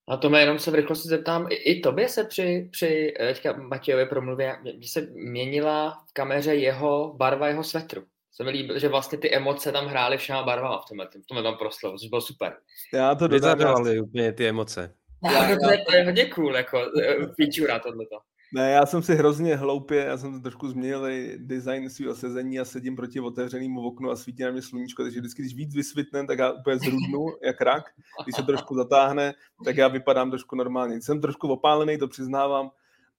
A 0.08 0.16
to 0.16 0.30
mě 0.30 0.40
jenom 0.40 0.58
se 0.58 0.70
v 0.70 0.74
rychlosti 0.74 1.08
zeptám, 1.08 1.46
i, 1.50 1.54
i 1.54 1.80
tobě 1.80 2.08
se 2.08 2.24
při, 2.24 2.68
při 2.72 3.14
eh, 3.20 3.34
teďka 3.34 3.52
Matějovi 3.52 4.06
promluvě, 4.06 4.56
že 4.78 4.88
se 4.88 5.00
měnila 5.14 6.04
v 6.08 6.12
kameře 6.12 6.54
jeho 6.54 7.14
barva 7.16 7.48
jeho 7.48 7.64
svetru. 7.64 8.04
Se 8.32 8.44
mi 8.44 8.50
líbilo, 8.50 8.78
že 8.78 8.88
vlastně 8.88 9.18
ty 9.18 9.34
emoce 9.34 9.72
tam 9.72 9.86
hrály 9.86 10.18
všema 10.18 10.42
barvama 10.42 10.78
v 10.78 10.88
tomhle, 10.88 11.06
v 11.06 11.26
tomhle 11.26 11.42
tam 11.42 11.58
proslovu, 11.58 11.98
což 11.98 12.08
bylo 12.08 12.20
super. 12.20 12.56
Já 12.92 13.14
to 13.14 13.28
dodám. 13.28 13.86
úplně 14.02 14.32
ty 14.32 14.48
emoce. 14.48 14.94
Já, 15.24 15.48
já, 15.48 15.56
to, 15.56 15.70
je, 15.70 15.84
to 15.84 15.96
je 15.96 16.04
hodně 16.04 16.26
cool, 16.26 16.56
jako 16.56 16.78
eh, 17.00 17.16
feature 17.16 17.80
tohleto. 17.80 18.18
Ne, 18.54 18.70
já 18.70 18.86
jsem 18.86 19.02
si 19.02 19.14
hrozně 19.14 19.56
hloupě, 19.56 20.04
já 20.04 20.16
jsem 20.18 20.42
trošku 20.42 20.68
změnil 20.68 21.06
design 21.36 21.90
svého 21.90 22.14
sezení 22.14 22.60
a 22.60 22.64
sedím 22.64 22.96
proti 22.96 23.20
otevřenému 23.20 23.86
oknu 23.86 24.10
a 24.10 24.16
svítí 24.16 24.42
na 24.42 24.50
mě 24.50 24.62
sluníčko, 24.62 25.02
takže 25.02 25.20
vždycky, 25.20 25.42
když 25.42 25.54
víc 25.54 25.74
vysvětnem, 25.74 26.26
tak 26.26 26.38
já 26.38 26.52
úplně 26.52 26.78
zrudnu, 26.78 27.26
jak 27.42 27.60
rak. 27.60 27.84
Když 28.24 28.36
se 28.36 28.42
trošku 28.42 28.74
zatáhne, 28.74 29.34
tak 29.64 29.76
já 29.76 29.88
vypadám 29.88 30.30
trošku 30.30 30.56
normálně. 30.56 31.02
Jsem 31.02 31.20
trošku 31.20 31.48
opálený, 31.48 31.98
to 31.98 32.08
přiznávám, 32.08 32.70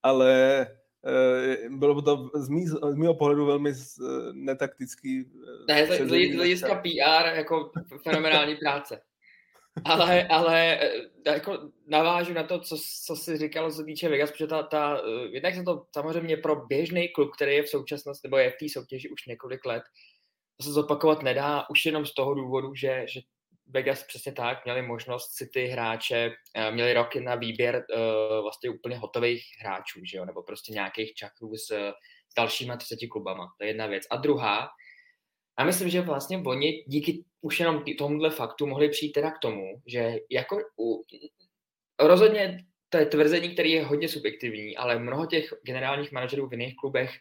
ale 0.03 0.61
e, 0.61 1.69
bylo 1.69 2.01
to 2.01 2.29
z, 2.35 2.49
mý, 2.49 2.67
z 2.67 2.95
mého 2.95 3.15
pohledu 3.15 3.45
velmi 3.45 3.73
z, 3.73 3.99
e, 3.99 4.03
netaktický. 4.33 5.25
E, 5.69 5.73
ne, 5.73 5.87
z 5.87 6.35
hlediska 6.35 6.75
PR 6.75 7.35
jako 7.35 7.71
fenomenální 8.03 8.55
práce 8.55 9.01
ale, 9.85 10.27
ale 10.27 10.79
eh, 10.81 10.91
jako 11.25 11.69
navážu 11.87 12.33
na 12.33 12.43
to, 12.43 12.59
co, 12.59 12.77
co 13.05 13.15
jsi 13.15 13.37
říkal, 13.37 13.71
co 13.71 13.83
týče 13.83 14.09
Vegas, 14.09 14.31
protože 14.31 14.47
ta, 14.47 14.63
ta, 14.63 14.97
eh, 14.97 15.27
jednak 15.27 15.55
se 15.55 15.63
to 15.63 15.85
samozřejmě 15.93 16.37
pro 16.37 16.55
běžný 16.55 17.09
klub, 17.09 17.31
který 17.35 17.55
je 17.55 17.63
v 17.63 17.69
současnosti, 17.69 18.27
nebo 18.27 18.37
je 18.37 18.51
v 18.51 18.55
té 18.59 18.69
soutěži 18.69 19.09
už 19.09 19.25
několik 19.25 19.65
let, 19.65 19.83
to 20.57 20.63
se 20.63 20.71
zopakovat 20.71 21.23
nedá 21.23 21.69
už 21.69 21.85
jenom 21.85 22.05
z 22.05 22.13
toho 22.13 22.33
důvodu, 22.33 22.75
že, 22.75 23.05
že 23.07 23.21
Vegas 23.67 24.03
přesně 24.03 24.31
tak, 24.31 24.65
měli 24.65 24.81
možnost 24.81 25.37
si 25.37 25.49
ty 25.53 25.65
hráče, 25.65 26.31
eh, 26.55 26.71
měli 26.71 26.93
roky 26.93 27.21
na 27.21 27.35
výběr 27.35 27.85
vlastně 28.41 28.69
úplně 28.69 28.97
hotových 28.97 29.45
hráčů, 29.59 29.99
že 30.03 30.17
jo? 30.17 30.25
nebo 30.25 30.43
prostě 30.43 30.73
nějakých 30.73 31.13
čakrů 31.13 31.55
s, 31.55 31.67
s 32.29 32.33
dalšíma 32.37 32.77
30 32.77 33.07
klubama. 33.07 33.53
To 33.57 33.63
je 33.63 33.69
jedna 33.69 33.87
věc. 33.87 34.03
A 34.11 34.17
druhá, 34.17 34.69
a 35.57 35.63
myslím, 35.63 35.89
že 35.89 36.01
vlastně 36.01 36.43
oni 36.45 36.83
díky 36.87 37.23
už 37.41 37.59
jenom 37.59 37.83
tomuhle 37.97 38.29
faktu 38.29 38.67
mohli 38.67 38.89
přijít 38.89 39.11
teda 39.11 39.31
k 39.31 39.39
tomu, 39.39 39.81
že 39.85 40.15
jako 40.31 40.57
u, 40.79 41.03
rozhodně 41.99 42.65
to 42.89 42.97
je 42.97 43.05
tvrzení, 43.05 43.49
který 43.53 43.71
je 43.71 43.85
hodně 43.85 44.09
subjektivní, 44.09 44.77
ale 44.77 44.99
mnoho 44.99 45.25
těch 45.25 45.53
generálních 45.63 46.11
manažerů 46.11 46.47
v 46.47 46.53
jiných 46.53 46.75
klubech 46.75 47.11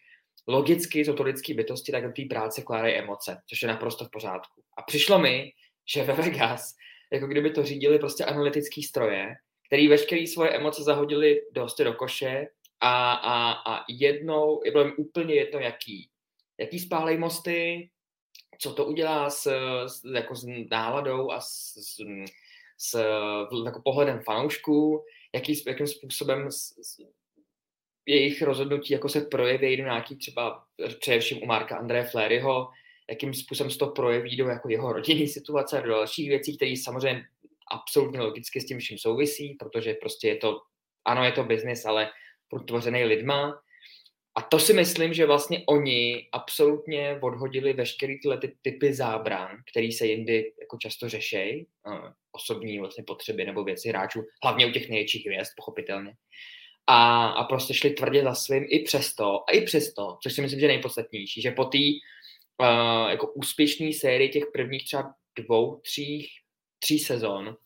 logicky, 0.49 1.05
jsou 1.05 1.15
to 1.15 1.23
lidské 1.23 1.55
bytosti, 1.55 1.93
tak 1.93 2.03
do 2.03 2.13
té 2.13 2.23
práce 2.31 2.63
kládají 2.63 2.95
emoce, 2.95 3.43
což 3.47 3.63
je 3.63 3.69
naprosto 3.69 4.05
v 4.05 4.11
pořádku. 4.11 4.63
A 4.79 4.83
přišlo 4.83 5.19
mi, 5.19 5.53
že 5.95 6.03
ve 6.03 6.13
Vegas, 6.13 6.75
jako 7.13 7.27
kdyby 7.27 7.51
to 7.51 7.65
řídili 7.65 7.99
prostě 7.99 8.25
analytický 8.25 8.83
stroje, 8.83 9.35
který 9.67 9.89
veškeré 9.89 10.27
svoje 10.27 10.51
emoce 10.51 10.83
zahodili 10.83 11.41
dosti 11.53 11.85
do 11.85 11.95
koše 11.95 12.47
a, 12.81 13.13
a, 13.13 13.53
a 13.53 13.85
jednou, 13.89 14.61
bylo 14.73 14.85
jim 14.85 14.95
úplně 14.99 15.35
jedno, 15.35 15.61
jaký. 15.61 16.11
Jaký 16.61 16.79
spálej 16.79 17.19
mosty, 17.19 17.91
co 18.59 18.73
to 18.73 18.85
udělá 18.85 19.31
s, 19.31 19.47
s, 19.87 20.05
jako 20.15 20.35
s 20.35 20.47
náladou 20.71 21.31
a 21.31 21.41
s, 21.41 21.75
s, 21.77 21.97
s 22.79 22.99
jako 23.65 23.83
pohledem 23.85 24.21
fanoušků, 24.25 25.05
jaký, 25.35 25.63
jakým 25.67 25.87
způsobem 25.87 26.51
s, 26.51 26.75
s, 26.83 27.01
jejich 28.07 28.43
rozhodnutí 28.43 28.93
jako 28.93 29.09
se 29.09 29.21
projeví 29.21 29.77
do 29.77 29.83
nějaký 29.83 30.17
třeba 30.17 30.65
především 31.01 31.43
u 31.43 31.47
Marka 31.47 31.77
André 31.77 32.05
Fleryho, 32.05 32.69
jakým 33.11 33.35
způsobem 33.35 33.71
se 33.71 33.79
to 33.79 33.87
projeví 33.87 34.37
do 34.37 34.49
jako 34.49 34.69
jeho 34.69 34.93
rodinné 34.93 35.27
situace 35.27 35.79
a 35.79 35.83
do 35.83 35.89
dalších 35.89 36.29
věcí, 36.29 36.57
které 36.57 36.75
samozřejmě 36.77 37.25
absolutně 37.71 38.21
logicky 38.21 38.61
s 38.61 38.67
tím 38.67 38.79
vším 38.79 38.99
souvisí, 38.99 39.55
protože 39.55 39.95
prostě 39.95 40.29
je 40.29 40.37
to, 40.37 40.61
ano, 41.05 41.25
je 41.25 41.33
to 41.33 41.45
biznis, 41.45 41.85
ale 41.85 42.11
protvořený 42.49 43.05
lidma 43.05 43.61
a 44.37 44.43
to 44.43 44.59
si 44.59 44.73
myslím, 44.73 45.15
že 45.15 45.27
vlastně 45.27 45.63
oni 45.67 46.29
absolutně 46.33 47.19
odhodili 47.23 47.73
veškeré 47.73 48.15
tyhle 48.23 48.39
ty 48.39 48.57
typy 48.63 48.95
zábran, 48.95 49.49
které 49.71 49.93
se 49.93 50.07
jindy 50.07 50.53
jako 50.61 50.77
často 50.79 51.09
řešejí, 51.09 51.67
osobní 52.33 52.79
vlastně 52.79 53.05
potřeby 53.05 53.45
nebo 53.45 53.65
věci 53.65 53.89
hráčů, 53.89 54.23
hlavně 54.43 54.67
u 54.67 54.71
těch 54.71 54.89
největších 54.89 55.27
hvězd, 55.27 55.51
pochopitelně. 55.57 56.13
A, 56.87 57.27
a 57.27 57.45
prostě 57.45 57.75
šli 57.75 57.91
tvrdě 57.91 58.23
za 58.23 58.35
svým 58.35 58.67
i 58.69 58.79
přesto, 58.79 59.45
a 59.49 59.53
i 59.53 59.61
přesto, 59.61 60.19
což 60.23 60.33
si 60.33 60.43
myslím, 60.43 60.61
že 60.61 60.67
je 60.67 60.73
nejpodstatnější, 60.73 61.43
že 61.43 61.51
po 61.51 61.65
té 61.65 61.79
uh, 61.79 63.11
jako 63.11 63.33
úspěšné 63.33 63.93
sérii 63.93 64.29
těch 64.29 64.45
prvních 64.53 64.85
třeba 64.85 65.15
dvou, 65.39 65.81
tří, 65.81 66.29
tří 66.79 66.99
sezon, 66.99 67.57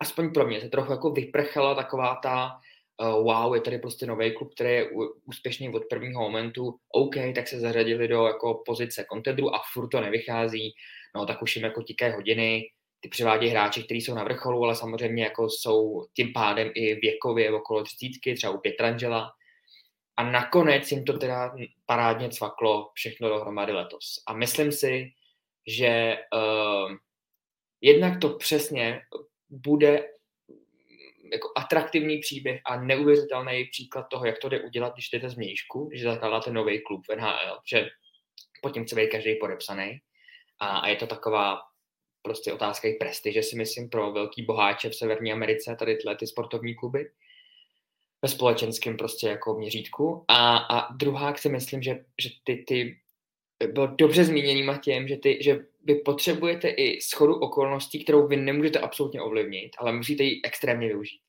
aspoň 0.00 0.32
pro 0.32 0.46
mě 0.46 0.60
se 0.60 0.68
trochu 0.68 0.92
jako 0.92 1.10
vyprchala 1.10 1.74
taková 1.74 2.20
ta 2.22 2.60
wow, 3.00 3.54
je 3.54 3.60
tady 3.60 3.78
prostě 3.78 4.06
nový 4.06 4.34
klub, 4.34 4.54
který 4.54 4.70
je 4.70 4.90
úspěšný 5.24 5.68
od 5.68 5.82
prvního 5.90 6.20
momentu, 6.20 6.78
OK, 6.92 7.14
tak 7.34 7.48
se 7.48 7.60
zařadili 7.60 8.08
do 8.08 8.26
jako 8.26 8.62
pozice 8.66 9.04
kontendru 9.04 9.54
a 9.54 9.62
furt 9.72 9.88
to 9.88 10.00
nevychází, 10.00 10.74
no 11.14 11.26
tak 11.26 11.42
už 11.42 11.56
jim 11.56 11.64
jako 11.64 11.82
tikají 11.82 12.12
hodiny, 12.12 12.70
ty 13.00 13.08
přivádějí 13.08 13.50
hráči, 13.50 13.82
kteří 13.82 14.00
jsou 14.00 14.14
na 14.14 14.24
vrcholu, 14.24 14.64
ale 14.64 14.76
samozřejmě 14.76 15.24
jako 15.24 15.48
jsou 15.48 16.06
tím 16.14 16.32
pádem 16.32 16.70
i 16.74 16.94
věkově 16.94 17.52
okolo 17.52 17.82
třicítky, 17.82 18.34
třeba 18.34 18.52
u 18.52 18.58
Pietrangela. 18.58 19.32
A 20.16 20.30
nakonec 20.30 20.92
jim 20.92 21.04
to 21.04 21.18
teda 21.18 21.54
parádně 21.86 22.28
cvaklo 22.28 22.90
všechno 22.94 23.28
dohromady 23.28 23.72
letos. 23.72 24.22
A 24.26 24.32
myslím 24.32 24.72
si, 24.72 25.12
že 25.66 26.18
uh, 26.34 26.92
jednak 27.80 28.20
to 28.20 28.28
přesně 28.28 29.00
bude 29.48 30.08
jako 31.32 31.52
atraktivní 31.56 32.18
příběh 32.18 32.60
a 32.64 32.80
neuvěřitelný 32.80 33.64
příklad 33.64 34.06
toho, 34.10 34.26
jak 34.26 34.38
to 34.38 34.48
jde 34.48 34.60
udělat, 34.60 34.94
když 34.94 35.10
jdete 35.10 35.30
z 35.30 35.34
mějšku, 35.34 35.84
když 35.84 36.02
zakládáte 36.02 36.50
nový 36.50 36.82
klub 36.82 37.02
v 37.10 37.16
NHL, 37.16 37.58
že 37.70 37.88
pod 38.62 38.70
tím 38.74 38.84
chce 38.84 38.96
být 38.96 39.10
každý 39.10 39.34
podepsaný. 39.34 40.00
A, 40.60 40.78
a 40.78 40.88
je 40.88 40.96
to 40.96 41.06
taková 41.06 41.58
prostě 42.22 42.52
otázka 42.52 42.88
i 42.88 42.94
prestiže, 42.94 43.42
si 43.42 43.56
myslím, 43.56 43.88
pro 43.88 44.12
velký 44.12 44.42
boháče 44.42 44.90
v 44.90 44.94
Severní 44.94 45.32
Americe, 45.32 45.76
tady 45.78 45.96
tyhle 45.96 46.16
ty 46.16 46.26
sportovní 46.26 46.74
kluby 46.74 47.10
ve 48.22 48.28
společenském 48.28 48.96
prostě 48.96 49.28
jako 49.28 49.54
měřítku. 49.54 50.24
A, 50.28 50.56
a 50.56 50.92
druhá 50.92 51.34
si 51.34 51.48
myslím, 51.48 51.82
že, 51.82 52.04
že 52.22 52.30
ty, 52.44 52.64
ty 52.68 53.00
bylo 53.64 53.86
dobře 53.86 54.24
zmíněný 54.24 54.62
Matějem, 54.62 55.08
že, 55.08 55.16
ty, 55.16 55.38
že 55.42 55.66
vy 55.84 55.94
potřebujete 55.94 56.68
i 56.68 57.00
schodu 57.00 57.34
okolností, 57.34 58.04
kterou 58.04 58.26
vy 58.26 58.36
nemůžete 58.36 58.78
absolutně 58.78 59.20
ovlivnit, 59.20 59.70
ale 59.78 59.92
musíte 59.92 60.22
ji 60.22 60.40
extrémně 60.44 60.86
využít. 60.86 61.20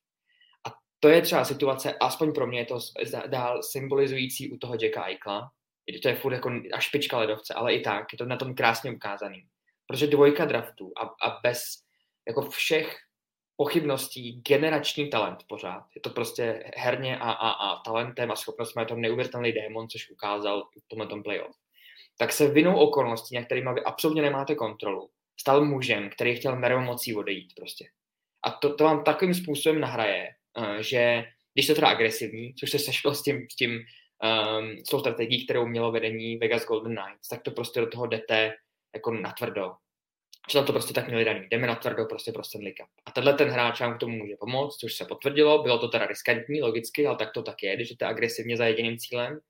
A 0.66 0.74
to 1.00 1.08
je 1.08 1.22
třeba 1.22 1.44
situace, 1.44 1.94
aspoň 2.00 2.32
pro 2.32 2.46
mě 2.46 2.58
je 2.58 2.64
to 2.64 2.78
dál 3.26 3.62
symbolizující 3.62 4.52
u 4.52 4.56
toho 4.56 4.76
Jacka 4.82 5.06
Eichla, 5.06 5.50
to 6.02 6.08
je 6.08 6.14
furt 6.14 6.32
jako 6.32 6.50
až 6.72 6.84
špička 6.84 7.18
ledovce, 7.18 7.54
ale 7.54 7.74
i 7.74 7.80
tak, 7.80 8.12
je 8.12 8.18
to 8.18 8.24
na 8.24 8.36
tom 8.36 8.54
krásně 8.54 8.92
ukázaný. 8.92 9.46
Protože 9.86 10.06
dvojka 10.06 10.44
draftů 10.44 10.92
a, 10.96 11.28
a 11.28 11.40
bez 11.42 11.62
jako 12.26 12.50
všech 12.50 12.96
pochybností 13.56 14.42
generační 14.48 15.10
talent 15.10 15.38
pořád. 15.48 15.86
Je 15.94 16.00
to 16.00 16.10
prostě 16.10 16.70
herně 16.76 17.18
a, 17.18 17.30
a, 17.30 17.50
a 17.50 17.82
talentem 17.82 18.30
a 18.30 18.36
schopnostmi 18.36 18.82
je 18.82 18.86
to 18.86 18.94
neuvěřitelný 18.94 19.52
démon, 19.52 19.88
což 19.88 20.10
ukázal 20.10 20.68
v 20.84 20.88
tomhle 20.88 21.06
tom 21.06 21.22
playoff 21.22 21.56
tak 22.20 22.32
se 22.32 22.48
vinou 22.48 22.78
okolností, 22.78 23.34
na 23.36 23.44
kterými 23.44 23.70
vy 23.74 23.80
absolutně 23.82 24.22
nemáte 24.22 24.54
kontrolu, 24.54 25.10
stal 25.40 25.64
mužem, 25.64 26.10
který 26.10 26.36
chtěl 26.36 26.56
merou 26.56 26.80
mocí 26.80 27.14
odejít 27.14 27.52
prostě. 27.56 27.84
A 28.46 28.50
to, 28.50 28.74
to 28.74 28.84
vám 28.84 29.04
takovým 29.04 29.34
způsobem 29.34 29.80
nahraje, 29.80 30.28
uh, 30.58 30.76
že 30.76 31.24
když 31.54 31.66
to 31.66 31.74
teda 31.74 31.88
agresivní, 31.88 32.54
což 32.54 32.70
se 32.70 32.78
sešlo 32.78 33.14
s 33.14 33.22
tím, 33.22 33.46
s 33.52 33.56
tím 33.56 33.70
um, 33.70 34.78
s 34.78 34.90
tou 34.90 35.00
strategií, 35.00 35.44
kterou 35.44 35.66
mělo 35.66 35.92
vedení 35.92 36.36
Vegas 36.36 36.66
Golden 36.66 36.96
Knights, 36.96 37.28
tak 37.28 37.42
to 37.42 37.50
prostě 37.50 37.80
do 37.80 37.86
toho 37.86 38.06
jdete 38.06 38.54
jako 38.94 39.10
natvrdo. 39.10 39.72
Že 40.50 40.58
tam 40.58 40.66
to 40.66 40.72
prostě 40.72 40.94
tak 40.94 41.08
měli 41.08 41.24
daný. 41.24 41.46
Jdeme 41.50 41.66
na 41.66 41.74
tvrdo 41.74 42.04
prostě 42.04 42.32
pro 42.32 42.44
Stanley 42.44 42.72
Cup. 42.72 42.88
A 43.06 43.10
tenhle 43.10 43.34
ten 43.34 43.48
hráč 43.48 43.80
vám 43.80 43.94
k 43.94 44.00
tomu 44.00 44.16
může 44.16 44.34
pomoct, 44.40 44.76
což 44.76 44.94
se 44.94 45.04
potvrdilo. 45.04 45.62
Bylo 45.62 45.78
to 45.78 45.88
teda 45.88 46.06
riskantní, 46.06 46.62
logicky, 46.62 47.06
ale 47.06 47.16
tak 47.16 47.32
to 47.32 47.42
tak 47.42 47.62
je, 47.62 47.76
když 47.76 47.88
jdete 47.88 48.06
agresivně 48.06 48.56
za 48.56 48.66
jediným 48.66 48.98
cílem. 48.98 49.40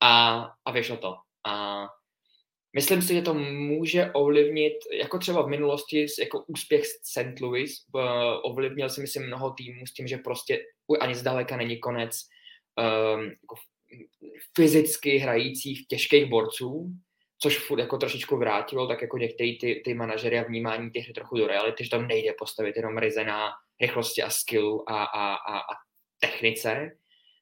A, 0.00 0.44
a 0.64 0.70
vyšlo 0.70 0.96
to. 0.96 1.16
A 1.46 1.86
Myslím 2.76 3.02
si, 3.02 3.14
že 3.14 3.22
to 3.22 3.34
může 3.34 4.10
ovlivnit, 4.12 4.74
jako 4.92 5.18
třeba 5.18 5.42
v 5.42 5.48
minulosti, 5.48 6.06
jako 6.20 6.44
úspěch 6.46 6.84
St. 6.86 7.40
Louis, 7.40 7.84
ovlivnil 8.44 8.88
si 8.88 9.00
myslím 9.00 9.26
mnoho 9.26 9.50
týmů 9.50 9.86
s 9.86 9.92
tím, 9.92 10.08
že 10.08 10.16
prostě 10.16 10.64
ani 11.00 11.14
zdaleka 11.14 11.56
není 11.56 11.78
konec 11.78 12.20
um, 13.16 13.24
jako 13.24 13.54
fyzicky 14.56 15.18
hrajících 15.18 15.86
těžkých 15.86 16.26
borců, 16.26 16.92
což 17.38 17.58
furt 17.58 17.78
jako 17.78 17.98
trošičku 17.98 18.36
vrátilo, 18.36 18.86
tak 18.86 19.02
jako 19.02 19.18
některý 19.18 19.58
ty, 19.58 19.82
ty 19.84 19.94
manažery 19.94 20.38
a 20.38 20.42
vnímání 20.42 20.90
těch 20.90 21.12
trochu 21.12 21.36
do 21.38 21.46
reality, 21.46 21.84
že 21.84 21.90
tam 21.90 22.08
nejde 22.08 22.32
postavit 22.38 22.76
jenom 22.76 22.98
ryze 22.98 23.24
na 23.24 23.50
rychlosti 23.80 24.22
a 24.22 24.30
skillu 24.30 24.90
a, 24.90 25.04
a, 25.04 25.34
a, 25.34 25.58
a 25.58 25.74
technice, 26.20 26.90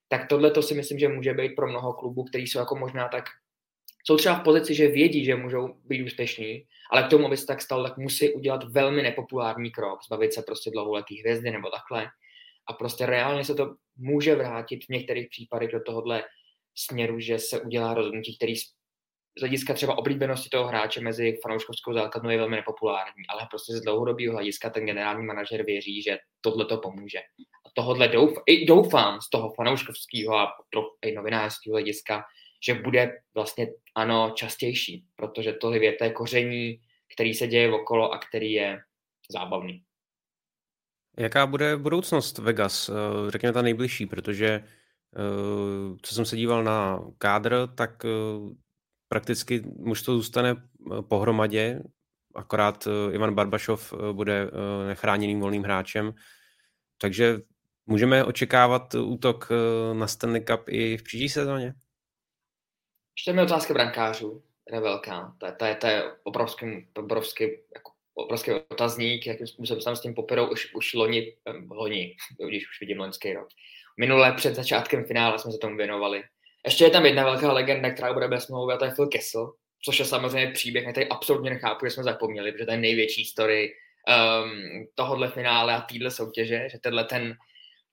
tak 0.09 0.29
tohle 0.29 0.51
to 0.51 0.63
si 0.63 0.75
myslím, 0.75 0.99
že 0.99 1.09
může 1.09 1.35
být 1.35 1.55
pro 1.57 1.69
mnoho 1.69 1.93
klubů, 1.93 2.25
který 2.25 2.47
jsou 2.47 2.59
jako 2.59 2.77
možná 2.77 3.09
tak, 3.09 3.25
jsou 4.07 4.17
třeba 4.17 4.35
v 4.35 4.45
pozici, 4.45 4.75
že 4.75 4.89
vědí, 4.89 5.25
že 5.25 5.37
můžou 5.37 5.69
být 5.85 6.03
úspěšní, 6.03 6.65
ale 6.91 7.03
k 7.03 7.11
tomu, 7.11 7.27
aby 7.27 7.37
se 7.37 7.47
tak 7.47 7.63
stalo, 7.63 7.83
tak 7.85 7.99
musí 7.99 8.33
udělat 8.33 8.65
velmi 8.65 9.03
nepopulární 9.03 9.71
krok, 9.71 10.05
zbavit 10.07 10.33
se 10.33 10.43
prostě 10.43 10.71
dlouholetý 10.71 11.21
hvězdy 11.21 11.51
nebo 11.51 11.71
takhle. 11.71 12.11
A 12.69 12.73
prostě 12.73 13.07
reálně 13.07 13.45
se 13.45 13.55
to 13.55 13.75
může 13.97 14.35
vrátit 14.35 14.85
v 14.85 14.89
některých 14.89 15.29
případech 15.31 15.71
do 15.71 15.81
tohohle 15.81 16.25
směru, 16.75 17.21
že 17.21 17.39
se 17.39 17.61
udělá 17.61 17.95
rozhodnutí, 17.95 18.37
který 18.37 18.57
z 18.57 18.73
hlediska 19.41 19.75
třeba 19.75 19.99
oblíbenosti 19.99 20.49
toho 20.49 20.69
hráče 20.69 21.01
mezi 21.01 21.39
fanouškovskou 21.43 21.93
základnou 21.93 22.31
je 22.31 22.39
velmi 22.39 22.57
nepopulární, 22.57 23.23
ale 23.29 23.47
prostě 23.51 23.73
z 23.73 23.81
dlouhodobého 23.81 24.35
hlediska 24.35 24.71
ten 24.71 24.87
generální 24.87 25.27
manažer 25.27 25.65
věří, 25.65 26.03
že 26.03 26.19
tohle 26.41 26.65
to 26.65 26.79
pomůže. 26.79 27.19
A 27.67 27.69
tohle 27.75 28.09
douf, 28.09 28.39
doufám 28.67 29.21
z 29.21 29.31
toho 29.31 29.53
fanouškovského 29.57 30.35
a 30.35 30.53
i 31.03 31.13
novinářského 31.13 31.75
hlediska, 31.75 32.25
že 32.63 32.75
bude 32.75 33.21
vlastně 33.35 33.69
ano 33.95 34.33
častější, 34.37 35.07
protože 35.17 35.53
to 35.53 35.73
je 35.73 35.93
té 35.93 36.11
koření, 36.11 36.81
který 37.15 37.35
se 37.35 37.47
děje 37.47 37.73
okolo 37.73 38.13
a 38.13 38.19
který 38.19 38.53
je 38.53 38.79
zábavný. 39.33 39.83
Jaká 41.19 41.47
bude 41.47 41.77
budoucnost 41.77 42.39
Vegas? 42.39 42.89
Eh, 42.89 43.31
řekněme 43.31 43.53
ta 43.53 43.63
nejbližší, 43.63 44.07
protože 44.07 44.47
eh, 44.47 44.63
co 46.03 46.15
jsem 46.15 46.25
se 46.25 46.37
díval 46.37 46.65
na 46.65 47.01
kádr, 47.19 47.69
tak 47.75 48.05
eh, 48.05 48.09
prakticky 49.09 49.63
to 50.05 50.15
zůstane 50.15 50.55
pohromadě, 51.09 51.81
akorát 52.35 52.89
Ivan 53.13 53.35
Barbašov 53.35 53.95
bude 54.13 54.51
nechráněným 54.87 55.41
volným 55.41 55.63
hráčem. 55.63 56.15
Takže 56.99 57.39
můžeme 57.87 58.25
očekávat 58.25 58.95
útok 58.95 59.49
na 59.93 60.07
Stanley 60.07 60.45
Cup 60.45 60.61
i 60.69 60.97
v 60.97 61.03
příští 61.03 61.29
sezóně? 61.29 61.75
Ještě 63.19 63.33
mi 63.33 63.43
otázka 63.43 63.75
brankářů, 63.75 64.43
je 64.73 64.81
velká. 64.81 65.37
To 65.39 65.47
to 65.59 65.65
je, 65.65 65.75
to 65.75 65.87
je 65.87 66.05
obrovský, 66.23 66.89
obrovský, 66.99 67.45
jako, 67.45 67.93
obrovský 68.15 68.53
otazník, 68.53 69.27
jakým 69.27 69.47
způsobem 69.47 69.81
jsem 69.81 69.97
s 69.97 70.01
tím 70.01 70.15
popirou 70.15 70.47
už, 70.47 70.75
už 70.75 70.95
loni, 70.95 71.37
loni, 71.71 72.17
když 72.49 72.71
už 72.71 72.81
vidím 72.81 73.01
loňský 73.01 73.33
rok. 73.33 73.49
Minule 73.99 74.33
před 74.33 74.55
začátkem 74.55 75.05
finále 75.05 75.39
jsme 75.39 75.53
se 75.53 75.59
tomu 75.59 75.77
věnovali. 75.77 76.23
Ještě 76.65 76.85
je 76.85 76.91
tam 76.91 77.07
jedna 77.07 77.25
velká 77.25 77.53
legenda, 77.53 77.91
která 77.91 78.13
bude 78.13 78.29
bez 78.29 78.45
smlouvy, 78.45 78.75
a 78.75 78.77
to 78.77 78.85
je 78.85 78.91
Phil 78.91 79.07
Kessel, 79.07 79.53
což 79.85 79.99
je 79.99 80.05
samozřejmě 80.05 80.53
příběh, 80.53 80.93
který 80.93 81.09
absolutně 81.09 81.51
nechápu, 81.51 81.87
že 81.87 81.91
jsme 81.91 82.03
zapomněli, 82.03 82.53
protože 82.53 82.67
to 82.67 82.73
je 82.73 82.79
největší 82.79 83.25
story 83.25 83.73
um, 83.73 84.87
tohohle 84.95 85.31
finále 85.31 85.75
a 85.75 85.81
téhle 85.81 86.11
soutěže, 86.11 86.69
že 86.73 86.79
tenhle 86.79 87.05
ten 87.05 87.37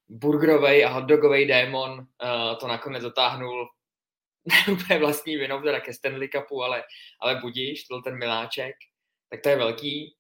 burgerový 0.10 0.84
a 0.84 0.90
hotdogový 0.90 1.46
démon 1.46 1.92
uh, 1.92 2.58
to 2.60 2.68
nakonec 2.68 3.04
dotáhnul 3.04 3.68
ne 4.46 4.74
úplně 4.74 5.00
vlastní 5.00 5.38
vinou 5.38 5.62
teda 5.62 5.80
ke 5.80 5.94
Stanley 5.94 6.30
Cupu, 6.30 6.64
ale, 6.64 6.84
ale 7.22 7.36
budíš, 7.36 7.84
to 7.84 8.02
ten 8.02 8.18
miláček, 8.18 8.76
tak 9.30 9.42
to 9.42 9.50
je 9.50 9.56
velký. 9.56 10.16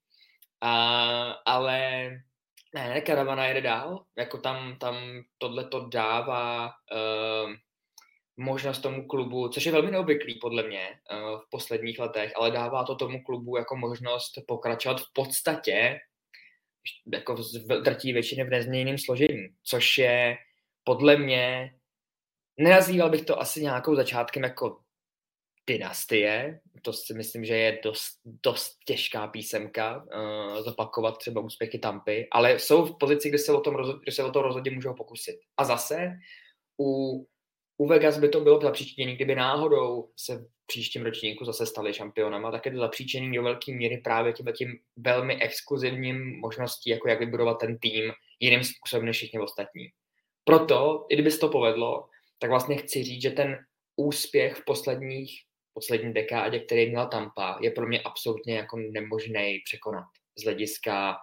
A, 0.61 1.31
ale 1.45 2.09
ne, 2.75 3.01
karavana 3.01 3.45
jede 3.45 3.61
dál, 3.61 4.05
jako 4.17 4.37
tam, 4.37 4.77
tam 4.79 5.23
tohle 5.37 5.67
to 5.67 5.87
dává 5.87 6.65
uh, 6.65 7.53
možnost 8.37 8.79
tomu 8.79 9.07
klubu, 9.07 9.47
což 9.49 9.65
je 9.65 9.71
velmi 9.71 9.91
neobvyklý 9.91 10.39
podle 10.41 10.63
mě 10.63 10.89
uh, 10.89 11.39
v 11.39 11.49
posledních 11.49 11.99
letech, 11.99 12.31
ale 12.35 12.51
dává 12.51 12.83
to 12.83 12.95
tomu 12.95 13.23
klubu 13.23 13.57
jako 13.57 13.75
možnost 13.75 14.31
pokračovat 14.47 15.01
v 15.01 15.13
podstatě 15.13 15.99
jako 17.13 17.35
v 17.35 17.81
drtí 17.81 18.13
většiny 18.13 18.43
v 18.43 18.49
nezměněném 18.49 18.97
složení, 18.97 19.47
což 19.63 19.97
je 19.97 20.37
podle 20.83 21.17
mě 21.17 21.73
Nenazýval 22.57 23.09
bych 23.09 23.25
to 23.25 23.39
asi 23.39 23.61
nějakou 23.61 23.95
začátkem 23.95 24.43
jako 24.43 24.79
dynastie, 25.67 26.59
to 26.81 26.93
si 26.93 27.13
myslím, 27.13 27.45
že 27.45 27.55
je 27.55 27.79
dost, 27.83 28.19
dost 28.43 28.77
těžká 28.85 29.27
písemka 29.27 30.03
uh, 30.03 30.63
zopakovat 30.63 31.17
třeba 31.17 31.41
úspěchy 31.41 31.79
Tampy, 31.79 32.27
ale 32.31 32.59
jsou 32.59 32.85
v 32.85 32.97
pozici, 32.97 33.29
kde 33.29 33.37
se 33.37 33.53
o 33.53 33.61
tom, 33.61 33.75
rozhod, 33.75 34.01
kde 34.03 34.11
se 34.11 34.23
o 34.23 34.31
to 34.31 34.41
rozhodně 34.41 34.71
můžou 34.71 34.93
pokusit. 34.93 35.35
A 35.57 35.63
zase 35.63 36.11
u, 36.81 37.17
u 37.77 37.87
Vegas 37.87 38.17
by 38.17 38.29
to 38.29 38.41
bylo 38.41 38.61
zapříčenění, 38.61 39.15
kdyby 39.15 39.35
náhodou 39.35 40.09
se 40.17 40.37
v 40.37 40.45
příštím 40.65 41.03
ročníku 41.03 41.45
zase 41.45 41.65
stali 41.65 41.93
šampionama, 41.93 42.51
tak 42.51 42.65
je 42.65 42.71
to 42.71 42.77
zapříčenění 42.77 43.35
do 43.35 43.43
velké 43.43 43.71
míry 43.71 43.97
právě 43.97 44.33
tím, 44.33 44.45
tím 44.57 44.79
velmi 44.97 45.41
exkluzivním 45.41 46.39
možností, 46.39 46.89
jako 46.89 47.09
jak 47.09 47.19
vybudovat 47.19 47.53
ten 47.53 47.77
tým 47.77 48.11
jiným 48.39 48.63
způsobem 48.63 49.05
než 49.05 49.17
všichni 49.17 49.39
ostatní. 49.39 49.87
Proto, 50.43 51.05
i 51.09 51.15
kdyby 51.15 51.31
se 51.31 51.39
to 51.39 51.49
povedlo, 51.49 52.09
tak 52.43 52.49
vlastně 52.49 52.77
chci 52.77 53.03
říct, 53.03 53.21
že 53.21 53.31
ten 53.31 53.57
úspěch 53.95 54.55
v 54.55 54.65
posledních, 54.65 55.41
poslední 55.73 56.13
dekádě, 56.13 56.59
který 56.59 56.89
měla 56.89 57.05
Tampa, 57.05 57.57
je 57.61 57.71
pro 57.71 57.87
mě 57.87 58.01
absolutně 58.01 58.55
jako 58.55 58.77
nemožný 58.77 59.61
překonat 59.65 60.05
z 60.37 60.43
hlediska 60.43 61.15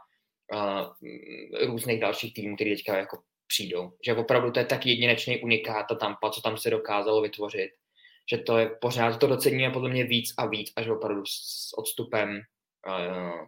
uh, 0.54 1.66
různých 1.66 2.00
dalších 2.00 2.34
týmů, 2.34 2.56
které 2.56 2.70
teďka 2.70 2.96
jako 2.96 3.18
přijdou. 3.46 3.92
Že 4.06 4.14
opravdu 4.14 4.50
to 4.50 4.58
je 4.58 4.64
tak 4.64 4.86
jedinečný 4.86 5.42
unikát 5.42 5.86
ta 5.88 5.94
Tampa, 5.94 6.30
co 6.30 6.40
tam 6.40 6.56
se 6.56 6.70
dokázalo 6.70 7.22
vytvořit, 7.22 7.70
že 8.30 8.38
to 8.38 8.58
je 8.58 8.70
pořád, 8.80 9.18
to 9.18 9.26
doceníme 9.26 9.72
podle 9.72 9.90
mě 9.90 10.04
víc 10.04 10.34
a 10.38 10.46
víc, 10.46 10.72
až 10.76 10.88
opravdu 10.88 11.22
s 11.26 11.70
odstupem 11.78 12.40
uh, 12.88 13.46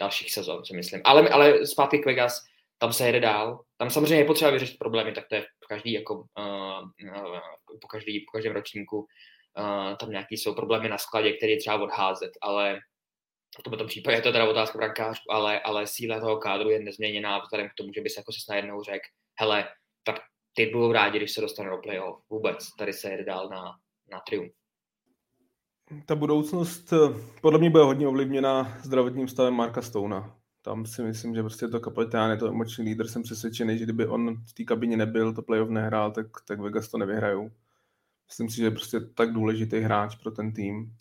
dalších 0.00 0.32
sezon, 0.32 0.64
si 0.64 0.76
myslím. 0.76 1.00
Ale, 1.04 1.28
ale 1.28 1.66
zpátky 1.66 1.98
k 1.98 2.06
Vegas, 2.06 2.44
tam 2.82 2.92
se 2.92 3.06
jede 3.06 3.20
dál. 3.20 3.64
Tam 3.76 3.90
samozřejmě 3.90 4.16
je 4.16 4.24
potřeba 4.24 4.50
vyřešit 4.50 4.78
problémy, 4.78 5.12
tak 5.12 5.28
to 5.28 5.34
je 5.34 5.46
každý, 5.68 5.92
jako, 5.92 6.14
uh, 6.14 6.90
po, 7.80 7.86
každý, 7.90 8.20
po 8.20 8.32
každém 8.32 8.52
ročníku 8.52 8.98
uh, 8.98 9.96
tam 9.96 10.10
nějaký 10.10 10.36
jsou 10.36 10.54
problémy 10.54 10.88
na 10.88 10.98
skladě, 10.98 11.32
které 11.32 11.52
je 11.52 11.58
třeba 11.58 11.82
odházet, 11.82 12.30
ale 12.42 12.78
v 13.60 13.62
tomto 13.62 13.84
případě 13.84 14.16
je 14.16 14.22
to 14.22 14.32
teda 14.32 14.50
otázka 14.50 14.78
brankářů, 14.78 15.20
ale, 15.30 15.60
ale 15.60 15.86
síla 15.86 16.20
toho 16.20 16.36
kádru 16.36 16.70
je 16.70 16.80
nezměněná 16.80 17.38
vzhledem 17.38 17.68
k 17.68 17.74
tomu, 17.76 17.92
že 17.94 18.00
by 18.00 18.10
se 18.10 18.20
jako 18.20 18.32
si 18.32 18.38
najednou 18.48 18.82
řekl, 18.82 19.06
hele, 19.40 19.68
tak 20.04 20.16
ty 20.54 20.66
budou 20.66 20.92
rádi, 20.92 21.18
když 21.18 21.32
se 21.32 21.40
dostane 21.40 21.70
do 21.70 21.78
playoff. 21.78 22.24
Vůbec, 22.30 22.68
tady 22.78 22.92
se 22.92 23.10
jede 23.10 23.24
dál 23.24 23.48
na, 23.48 23.64
na 24.12 24.20
triumf. 24.28 24.52
Ta 26.06 26.14
budoucnost 26.14 26.92
podle 27.42 27.58
mě 27.58 27.70
bude 27.70 27.82
hodně 27.82 28.08
ovlivněna 28.08 28.78
zdravotním 28.82 29.28
stavem 29.28 29.54
Marka 29.54 29.82
Stouna 29.82 30.41
tam 30.62 30.86
si 30.86 31.02
myslím, 31.02 31.34
že 31.34 31.42
prostě 31.42 31.68
to 31.68 31.80
kapitán 31.80 32.30
je 32.30 32.36
to 32.36 32.48
emoční 32.48 32.84
lídr, 32.84 33.08
jsem 33.08 33.22
přesvědčený, 33.22 33.78
že 33.78 33.84
kdyby 33.84 34.06
on 34.06 34.36
v 34.44 34.52
té 34.52 34.64
kabině 34.64 34.96
nebyl, 34.96 35.34
to 35.34 35.42
playoff 35.42 35.70
nehrál, 35.70 36.10
tak, 36.10 36.26
tak 36.46 36.60
Vegas 36.60 36.88
to 36.88 36.98
nevyhrajou. 36.98 37.50
Myslím 38.28 38.50
si, 38.50 38.56
že 38.56 38.64
je 38.64 38.70
prostě 38.70 39.00
tak 39.00 39.32
důležitý 39.32 39.80
hráč 39.80 40.16
pro 40.16 40.30
ten 40.30 40.52
tým. 40.52 40.96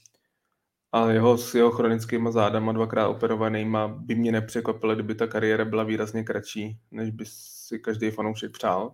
A 0.92 1.12
jeho 1.12 1.38
s 1.38 1.56
jeho 1.56 1.72
chronickýma 1.72 2.32
zádama, 2.32 2.72
dvakrát 2.72 3.08
operovanýma, 3.08 3.88
by 3.88 4.16
mě 4.16 4.32
nepřekvapilo, 4.32 4.94
kdyby 4.94 5.16
ta 5.16 5.28
kariéra 5.28 5.66
byla 5.66 5.84
výrazně 5.84 6.24
kratší, 6.24 6.78
než 6.92 7.10
by 7.10 7.26
si 7.28 7.80
každý 7.80 8.12
fanoušek 8.12 8.52
přál. 8.52 8.94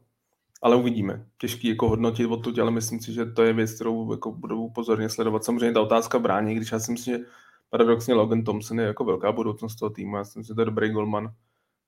Ale 0.61 0.75
uvidíme. 0.75 1.25
Těžký 1.37 1.67
jako 1.67 1.89
hodnotit 1.89 2.25
odtud, 2.25 2.59
ale 2.59 2.71
myslím 2.71 2.99
si, 2.99 3.13
že 3.13 3.25
to 3.25 3.43
je 3.43 3.53
věc, 3.53 3.71
kterou 3.71 4.11
jako 4.11 4.31
budou 4.31 4.69
pozorně 4.69 5.09
sledovat. 5.09 5.43
Samozřejmě 5.43 5.73
ta 5.73 5.81
otázka 5.81 6.19
brání, 6.19 6.55
když 6.55 6.71
já 6.71 6.79
si 6.79 6.91
myslím, 6.91 7.17
že 7.17 7.25
paradoxně 7.69 8.13
Logan 8.13 8.43
Thompson 8.43 8.79
je 8.79 8.85
jako 8.85 9.03
velká 9.05 9.31
budoucnost 9.31 9.75
toho 9.75 9.89
týmu. 9.89 10.17
Já 10.17 10.23
si 10.23 10.43
že 10.43 10.53
to 10.53 10.61
je 10.61 10.65
dobrý 10.65 10.89
golman. 10.89 11.33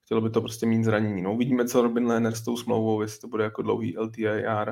Chtělo 0.06 0.22
by 0.22 0.30
to 0.30 0.42
prostě 0.42 0.66
mít 0.66 0.84
zranění. 0.84 1.22
No, 1.22 1.34
uvidíme, 1.34 1.68
co 1.68 1.82
Robin 1.82 2.08
Lehner 2.08 2.36
s 2.36 2.42
tou 2.42 2.58
smlouvou, 2.58 3.02
jestli 3.02 3.22
to 3.22 3.28
bude 3.28 3.44
jako 3.44 3.62
dlouhý 3.62 3.98
LTIR. 3.98 4.70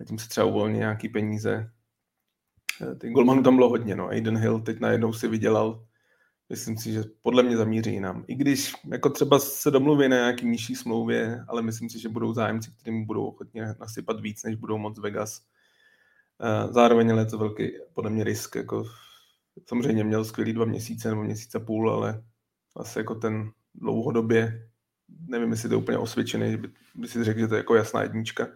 A 0.00 0.04
tím 0.06 0.18
se 0.18 0.28
třeba 0.28 0.46
uvolní 0.46 0.78
nějaký 0.78 1.08
peníze. 1.08 1.70
Eh, 2.82 2.94
ty 2.94 3.10
golmanů 3.10 3.42
tam 3.42 3.56
bylo 3.56 3.68
hodně, 3.68 3.96
no. 3.96 4.08
Aiden 4.08 4.38
Hill 4.38 4.60
teď 4.60 4.80
najednou 4.80 5.12
si 5.12 5.28
vydělal. 5.28 5.86
Myslím 6.48 6.76
si, 6.76 6.92
že 6.92 7.02
podle 7.22 7.42
mě 7.42 7.56
zamíří 7.56 7.92
jinam. 7.92 8.24
I 8.26 8.34
když 8.34 8.72
jako 8.92 9.10
třeba 9.10 9.38
se 9.38 9.70
domluví 9.70 10.08
na 10.08 10.16
nějaký 10.16 10.46
nižší 10.46 10.74
smlouvě, 10.74 11.44
ale 11.48 11.62
myslím 11.62 11.90
si, 11.90 11.98
že 11.98 12.08
budou 12.08 12.32
zájemci, 12.32 12.70
kterým 12.80 13.04
budou 13.04 13.26
ochotně 13.26 13.74
nasypat 13.80 14.20
víc, 14.20 14.42
než 14.44 14.54
budou 14.54 14.78
moc 14.78 14.98
Vegas. 14.98 15.42
Eh, 16.40 16.72
zároveň 16.72 17.08
je 17.08 17.26
to 17.26 17.38
velký, 17.38 17.72
podle 17.92 18.10
mě, 18.10 18.24
risk. 18.24 18.56
Jako 18.56 18.84
samozřejmě 19.64 20.04
měl 20.04 20.24
skvělý 20.24 20.52
dva 20.52 20.64
měsíce 20.64 21.08
nebo 21.08 21.22
měsíce 21.22 21.60
půl, 21.60 21.90
ale 21.90 22.22
asi 22.76 22.98
jako 22.98 23.14
ten 23.14 23.50
dlouhodobě, 23.74 24.68
nevím, 25.28 25.50
jestli 25.50 25.68
to 25.68 25.74
je 25.74 25.78
úplně 25.78 25.98
osvědčený, 25.98 26.50
že 26.50 26.56
by, 26.56 26.68
by 26.94 27.08
si 27.08 27.24
řekl, 27.24 27.40
že 27.40 27.48
to 27.48 27.54
je 27.54 27.58
jako 27.58 27.74
jasná 27.74 28.02
jednička, 28.02 28.48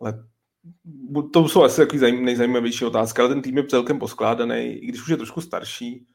ale 0.00 0.24
to 1.32 1.48
jsou 1.48 1.62
asi 1.62 1.76
takový 1.76 1.98
zajím, 1.98 2.24
nejzajímavější 2.24 2.84
otázka, 2.84 3.22
ale 3.22 3.34
ten 3.34 3.42
tým 3.42 3.56
je 3.56 3.66
celkem 3.66 3.98
poskládaný, 3.98 4.64
i 4.64 4.86
když 4.86 5.02
už 5.02 5.08
je 5.08 5.16
trošku 5.16 5.40
starší, 5.40 6.06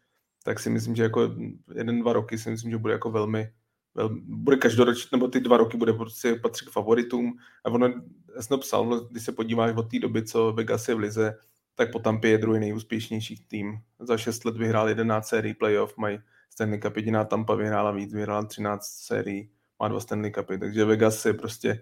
tak 0.43 0.59
si 0.59 0.69
myslím, 0.69 0.95
že 0.95 1.03
jako 1.03 1.35
jeden, 1.75 1.99
dva 1.99 2.13
roky 2.13 2.37
si 2.37 2.49
myslím, 2.49 2.71
že 2.71 2.77
bude 2.77 2.93
jako 2.93 3.11
velmi, 3.11 3.53
velmi 3.93 4.21
bude 4.21 4.57
každoročně, 4.57 5.09
nebo 5.11 5.27
ty 5.27 5.39
dva 5.39 5.57
roky 5.57 5.77
bude 5.77 5.93
prostě 5.93 6.35
patřit 6.35 6.69
k 6.69 6.71
favoritům. 6.71 7.33
A 7.65 7.69
ono, 7.69 7.87
já 8.35 8.41
jsem 8.41 8.47
to 8.49 8.57
psal, 8.57 8.99
když 9.11 9.23
se 9.23 9.31
podíváš 9.31 9.75
od 9.75 9.91
té 9.91 9.99
doby, 9.99 10.25
co 10.25 10.53
Vegas 10.53 10.87
je 10.87 10.95
v 10.95 10.99
lize, 10.99 11.37
tak 11.81 11.91
po 11.91 11.99
Tampě 11.99 12.31
je 12.31 12.37
druhý 12.37 12.59
nejúspěšnější 12.59 13.45
tým. 13.47 13.77
Za 13.99 14.17
6 14.17 14.45
let 14.45 14.57
vyhrál 14.57 14.89
11 14.89 15.27
sérií 15.27 15.53
playoff, 15.53 15.97
mají 15.97 16.19
Stanley 16.49 16.79
Cup, 16.79 16.95
jediná 16.95 17.25
Tampa 17.25 17.55
vyhrála 17.55 17.91
víc, 17.91 18.13
vyhrála 18.13 18.45
13 18.45 18.83
sérií, 18.83 19.49
má 19.79 19.87
dva 19.87 19.99
Stanley 19.99 20.31
Cupy, 20.31 20.57
takže 20.57 20.85
Vegas 20.85 21.25
je 21.25 21.33
prostě 21.33 21.81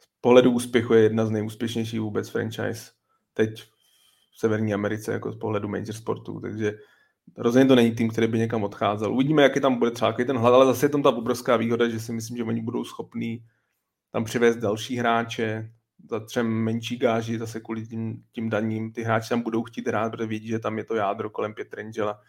z 0.00 0.08
pohledu 0.20 0.50
úspěchu 0.50 0.94
je 0.94 1.02
jedna 1.02 1.26
z 1.26 1.30
nejúspěšnějších 1.30 2.00
vůbec 2.00 2.28
franchise 2.28 2.90
teď 3.34 3.62
v 3.62 4.38
Severní 4.38 4.74
Americe, 4.74 5.12
jako 5.12 5.32
z 5.32 5.36
pohledu 5.36 5.68
major 5.68 5.92
sportů, 5.92 6.40
takže 6.40 6.78
rozhodně 7.36 7.68
to 7.68 7.74
není 7.74 7.94
tým, 7.94 8.08
který 8.10 8.26
by 8.26 8.38
někam 8.38 8.64
odcházel. 8.64 9.12
Uvidíme, 9.12 9.42
jaký 9.42 9.60
tam 9.60 9.78
bude 9.78 9.90
třeba 9.90 10.12
ten 10.12 10.36
hlad, 10.36 10.54
ale 10.54 10.66
zase 10.66 10.86
je 10.86 10.90
tam 10.90 11.02
ta 11.02 11.10
obrovská 11.10 11.56
výhoda, 11.56 11.88
že 11.88 12.00
si 12.00 12.12
myslím, 12.12 12.36
že 12.36 12.44
oni 12.44 12.60
budou 12.60 12.84
schopní 12.84 13.44
tam 14.12 14.24
přivést 14.24 14.56
další 14.56 14.96
hráče, 14.96 15.72
za 16.10 16.20
třem 16.20 16.46
menší 16.46 16.96
gáži, 16.96 17.38
zase 17.38 17.60
kvůli 17.60 17.86
tím, 17.86 18.24
tím 18.32 18.50
daním. 18.50 18.92
Ty 18.92 19.02
hráči 19.02 19.28
tam 19.28 19.42
budou 19.42 19.62
chtít 19.62 19.88
hrát, 19.88 20.10
protože 20.10 20.26
vidí, 20.26 20.48
že 20.48 20.58
tam 20.58 20.78
je 20.78 20.84
to 20.84 20.94
jádro 20.94 21.30
kolem 21.30 21.54
Pietrangela. 21.54 22.20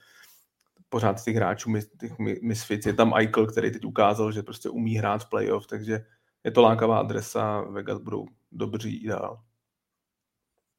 Pořád 0.89 1.19
z 1.19 1.23
těch 1.23 1.35
hráčů, 1.35 1.73
těch 1.99 2.19
Misfits, 2.41 2.85
je 2.85 2.93
tam 2.93 3.13
Eichel, 3.13 3.47
který 3.47 3.71
teď 3.71 3.85
ukázal, 3.85 4.31
že 4.31 4.43
prostě 4.43 4.69
umí 4.69 4.95
hrát 4.95 5.23
v 5.23 5.29
playoff, 5.29 5.67
takže 5.67 6.05
je 6.43 6.51
to 6.51 6.61
lákavá 6.61 6.99
adresa, 6.99 7.61
Vegas 7.61 7.99
budou 7.99 8.25
dobří 8.51 9.03
i 9.03 9.07
dál. 9.07 9.43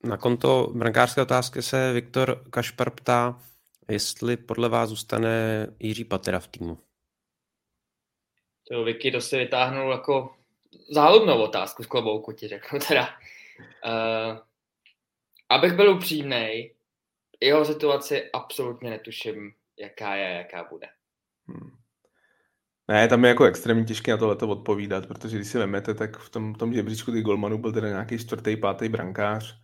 Na 0.04 0.16
konto 0.16 0.72
brankářské 0.74 1.22
otázky 1.22 1.62
se 1.62 1.92
Viktor 1.92 2.44
Kašpar 2.50 2.90
ptá, 2.90 3.42
jestli 3.88 4.36
podle 4.36 4.68
vás 4.68 4.88
zůstane 4.88 5.66
Jiří 5.78 6.04
Patera 6.04 6.40
v 6.40 6.48
týmu. 6.48 6.78
To 8.70 8.84
Vicky 8.84 9.10
to 9.10 9.20
si 9.20 9.36
vytáhnul 9.36 9.92
jako 9.92 10.37
záludnou 10.90 11.42
otázku 11.42 11.82
z 11.82 11.86
klobouku, 11.86 12.32
ti 12.32 12.48
řeknu 12.48 12.78
teda. 12.88 13.08
Uh, 13.84 14.38
abych 15.50 15.72
byl 15.72 15.90
upřímný, 15.90 16.70
jeho 17.40 17.64
situaci 17.64 18.30
absolutně 18.30 18.90
netuším, 18.90 19.52
jaká 19.78 20.14
je, 20.14 20.30
jaká 20.30 20.68
bude. 20.70 20.88
Hmm. 21.46 21.70
Ne, 22.88 23.08
tam 23.08 23.24
je 23.24 23.28
jako 23.28 23.44
extrémně 23.44 23.84
těžké 23.84 24.10
na 24.10 24.16
tohleto 24.16 24.48
odpovídat, 24.48 25.06
protože 25.06 25.36
když 25.36 25.48
si 25.48 25.58
vezmete, 25.58 25.94
tak 25.94 26.16
v 26.18 26.30
tom, 26.30 26.54
tom 26.54 26.72
žebříčku 26.72 27.12
těch 27.12 27.22
golmanů 27.22 27.58
byl 27.58 27.72
teda 27.72 27.88
nějaký 27.88 28.18
čtvrtý, 28.18 28.56
pátý 28.56 28.88
brankář. 28.88 29.60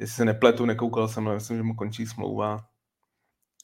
Jestli 0.00 0.16
se 0.16 0.24
nepletu, 0.24 0.64
nekoukal 0.64 1.08
jsem, 1.08 1.26
ale 1.26 1.34
myslím, 1.34 1.56
že 1.56 1.62
mu 1.62 1.74
končí 1.74 2.06
smlouva. 2.06 2.58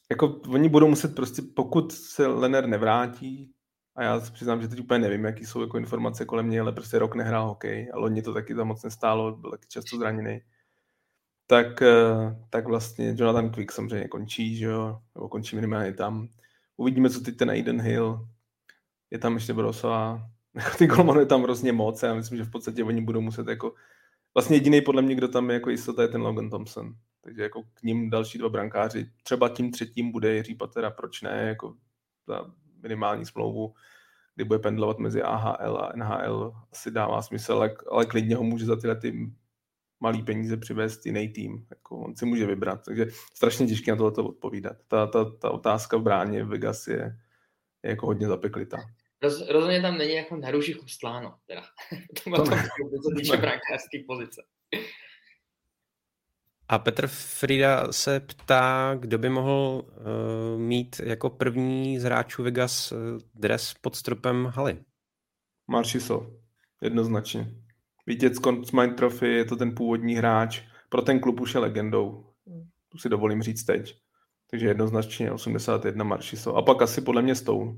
Jako 0.09 0.27
oni 0.27 0.69
budou 0.69 0.87
muset 0.87 1.15
prostě, 1.15 1.41
pokud 1.55 1.91
se 1.91 2.27
Lener 2.27 2.67
nevrátí, 2.67 3.54
a 3.95 4.03
já 4.03 4.19
se 4.19 4.31
přiznám, 4.31 4.61
že 4.61 4.67
teď 4.67 4.79
úplně 4.79 4.99
nevím, 4.99 5.25
jaký 5.25 5.45
jsou 5.45 5.61
jako 5.61 5.77
informace 5.77 6.25
kolem 6.25 6.45
mě, 6.45 6.61
ale 6.61 6.71
prostě 6.71 6.99
rok 6.99 7.15
nehrál 7.15 7.47
hokej 7.47 7.89
a 7.93 7.99
loni 7.99 8.21
to 8.21 8.33
taky 8.33 8.55
tam 8.55 8.67
moc 8.67 8.83
nestálo, 8.83 9.35
byl 9.35 9.51
taky 9.51 9.67
často 9.67 9.97
zraněný. 9.97 10.41
Tak, 11.47 11.81
eh, 11.81 11.95
tak 12.49 12.67
vlastně 12.67 13.15
Jonathan 13.17 13.49
Quick 13.49 13.71
samozřejmě 13.71 14.07
končí, 14.07 14.55
že 14.57 14.65
jo, 14.65 15.01
nebo 15.15 15.29
končí 15.29 15.55
minimálně 15.55 15.93
tam. 15.93 16.27
Uvidíme, 16.77 17.09
co 17.09 17.21
teď 17.21 17.37
ten 17.37 17.49
Aiden 17.49 17.81
Hill, 17.81 18.27
je 19.11 19.19
tam 19.19 19.33
ještě 19.33 19.53
Brosová, 19.53 20.29
jako 20.55 20.69
ty 20.77 20.87
golmanů 20.87 21.19
je 21.19 21.25
tam 21.25 21.43
hrozně 21.43 21.71
moc 21.71 22.03
a 22.03 22.07
já 22.07 22.13
myslím, 22.13 22.37
že 22.37 22.43
v 22.43 22.51
podstatě 22.51 22.83
oni 22.83 23.01
budou 23.01 23.21
muset 23.21 23.47
jako, 23.47 23.73
vlastně 24.33 24.55
jediný 24.55 24.81
podle 24.81 25.01
mě, 25.01 25.15
kdo 25.15 25.27
tam 25.27 25.49
je 25.49 25.53
jako 25.53 25.69
jistota, 25.69 26.01
je 26.01 26.07
ten 26.07 26.21
Logan 26.21 26.49
Thompson. 26.49 26.95
Takže 27.21 27.43
jako 27.43 27.63
k 27.73 27.83
ním 27.83 28.09
další 28.09 28.37
dva 28.37 28.49
brankáři, 28.49 29.11
třeba 29.23 29.49
tím 29.49 29.71
třetím 29.71 30.11
bude 30.11 30.35
Jiří 30.35 30.55
Patera, 30.55 30.91
proč 30.91 31.21
ne, 31.21 31.45
jako 31.47 31.75
za 32.27 32.51
minimální 32.81 33.25
smlouvu, 33.25 33.73
kdy 34.35 34.43
bude 34.43 34.59
pendlovat 34.59 34.99
mezi 34.99 35.21
AHL 35.21 35.77
a 35.77 35.93
NHL, 35.95 36.53
asi 36.71 36.91
dává 36.91 37.21
smysl, 37.21 37.53
ale, 37.53 37.75
ale 37.91 38.05
klidně 38.05 38.35
ho 38.35 38.43
může 38.43 38.65
za 38.65 38.75
tyhle 38.75 38.95
ty 38.95 39.31
malý 39.99 40.23
peníze 40.23 40.57
přivést 40.57 41.05
jiný 41.05 41.29
tým. 41.29 41.67
Jako 41.69 41.97
on 41.97 42.15
si 42.15 42.25
může 42.25 42.45
vybrat, 42.45 42.85
takže 42.85 43.07
strašně 43.33 43.67
těžké 43.67 43.91
na 43.91 43.97
tohle 43.97 44.29
odpovídat. 44.29 44.77
Ta, 44.87 45.07
ta, 45.07 45.25
ta 45.25 45.51
otázka 45.51 45.97
v 45.97 46.01
bráně 46.01 46.43
v 46.43 46.47
Vegas 46.47 46.87
je, 46.87 47.17
je 47.83 47.89
jako 47.89 48.05
hodně 48.05 48.27
zapeklitá. 48.27 48.77
Roz, 49.21 49.49
rozhodně 49.49 49.81
tam 49.81 49.97
není 49.97 50.13
jako 50.13 50.35
na 50.35 50.51
růži 50.51 50.73
chustláno, 50.73 51.35
teda. 51.47 51.63
to 52.23 52.29
má 52.29 52.37
to, 52.37 52.43
co 52.45 53.15
týče 53.17 53.37
brankářské 53.37 54.03
pozice. 54.07 54.41
A 56.69 56.79
Petr 56.79 57.07
Frida 57.07 57.91
se 57.91 58.19
ptá, 58.19 58.95
kdo 58.99 59.17
by 59.17 59.29
mohl 59.29 59.83
uh, 59.85 60.61
mít 60.61 61.01
jako 61.03 61.29
první 61.29 61.99
z 61.99 62.03
hráčů 62.03 62.43
Vegas 62.43 62.91
uh, 62.91 62.97
dres 63.35 63.73
pod 63.81 63.95
stropem 63.95 64.45
haly. 64.45 64.77
Maršiso, 65.67 66.31
jednoznačně. 66.81 67.51
Vítěz 68.07 68.37
Consmine 68.37 68.93
Trophy 68.93 69.27
je 69.27 69.45
to 69.45 69.55
ten 69.55 69.75
původní 69.75 70.15
hráč. 70.15 70.61
Pro 70.89 71.01
ten 71.01 71.19
klub 71.19 71.39
už 71.39 71.53
je 71.53 71.59
legendou. 71.59 72.25
Tu 72.89 72.97
si 72.97 73.09
dovolím 73.09 73.41
říct 73.41 73.63
teď. 73.63 73.95
Takže 74.51 74.67
jednoznačně 74.67 75.31
81 75.31 76.03
Maršiso. 76.03 76.55
A 76.55 76.61
pak 76.61 76.81
asi 76.81 77.01
podle 77.01 77.21
mě 77.21 77.35
Stone. 77.35 77.71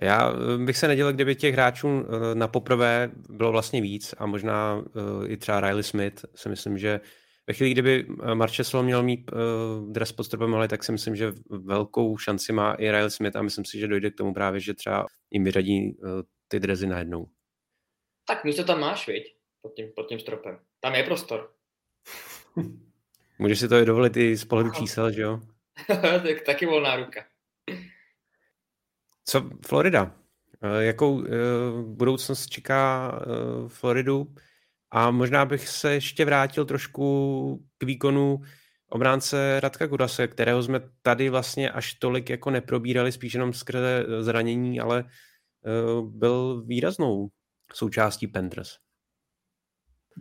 Já 0.00 0.32
eh, 0.32 0.64
bych 0.64 0.76
se 0.76 0.88
nedělal, 0.88 1.12
kdyby 1.12 1.34
těch 1.34 1.54
hráčů 1.54 1.88
eh, 1.88 2.34
na 2.34 2.48
poprvé 2.48 3.10
bylo 3.28 3.52
vlastně 3.52 3.80
víc 3.80 4.14
a 4.18 4.26
možná 4.26 4.84
eh, 4.84 5.28
i 5.28 5.36
třeba 5.36 5.60
Riley 5.60 5.82
Smith 5.82 6.24
si 6.34 6.48
myslím, 6.48 6.78
že 6.78 7.00
ve 7.46 7.54
chvíli, 7.54 7.72
kdyby 7.72 8.06
Marcheslo 8.34 8.82
měl 8.82 9.02
mít 9.02 9.30
dres 9.90 10.12
pod 10.12 10.24
stropem, 10.24 10.54
ale 10.54 10.68
tak 10.68 10.84
si 10.84 10.92
myslím, 10.92 11.16
že 11.16 11.32
velkou 11.50 12.18
šanci 12.18 12.52
má 12.52 12.74
i 12.74 12.90
Riley 12.90 13.10
Smith 13.10 13.36
a 13.36 13.42
myslím 13.42 13.64
si, 13.64 13.78
že 13.78 13.88
dojde 13.88 14.10
k 14.10 14.16
tomu 14.16 14.34
právě, 14.34 14.60
že 14.60 14.74
třeba 14.74 15.06
jim 15.30 15.44
vyřadí 15.44 15.96
ty 16.48 16.60
drezy 16.60 16.86
najednou. 16.86 17.26
Tak 18.28 18.44
místo 18.44 18.64
tam 18.64 18.80
máš, 18.80 19.06
viď? 19.06 19.34
Pod 19.62 19.74
tím, 19.74 19.92
pod 19.96 20.08
tím 20.08 20.20
stropem. 20.20 20.58
Tam 20.80 20.94
je 20.94 21.02
prostor. 21.02 21.50
Můžeš 23.38 23.58
si 23.58 23.68
to 23.68 23.76
i 23.76 23.84
dovolit 23.84 24.16
i 24.16 24.36
z 24.36 24.44
pohledu 24.44 24.70
čísel, 24.70 25.12
že 25.12 25.22
jo? 25.22 25.40
tak 26.22 26.42
taky 26.46 26.66
volná 26.66 26.96
ruka. 26.96 27.24
Co 29.30 29.50
Florida? 29.66 30.14
Eh, 30.62 30.84
jakou 30.84 31.24
eh, 31.24 31.28
budoucnost 31.86 32.46
čeká 32.46 33.12
eh, 33.14 33.68
Floridu? 33.68 34.34
A 34.90 35.10
možná 35.10 35.44
bych 35.44 35.68
se 35.68 35.92
ještě 35.92 36.24
vrátil 36.24 36.64
trošku 36.64 37.66
k 37.78 37.84
výkonu 37.84 38.40
obránce 38.88 39.60
Radka 39.60 39.86
Gudase, 39.86 40.28
kterého 40.28 40.62
jsme 40.62 40.80
tady 41.02 41.30
vlastně 41.30 41.70
až 41.70 41.94
tolik 41.94 42.30
jako 42.30 42.50
neprobírali, 42.50 43.12
spíš 43.12 43.34
jenom 43.34 43.52
skrze 43.52 44.06
zranění, 44.20 44.80
ale 44.80 45.04
byl 46.00 46.62
výraznou 46.66 47.28
součástí 47.74 48.26
Panthers. 48.26 48.70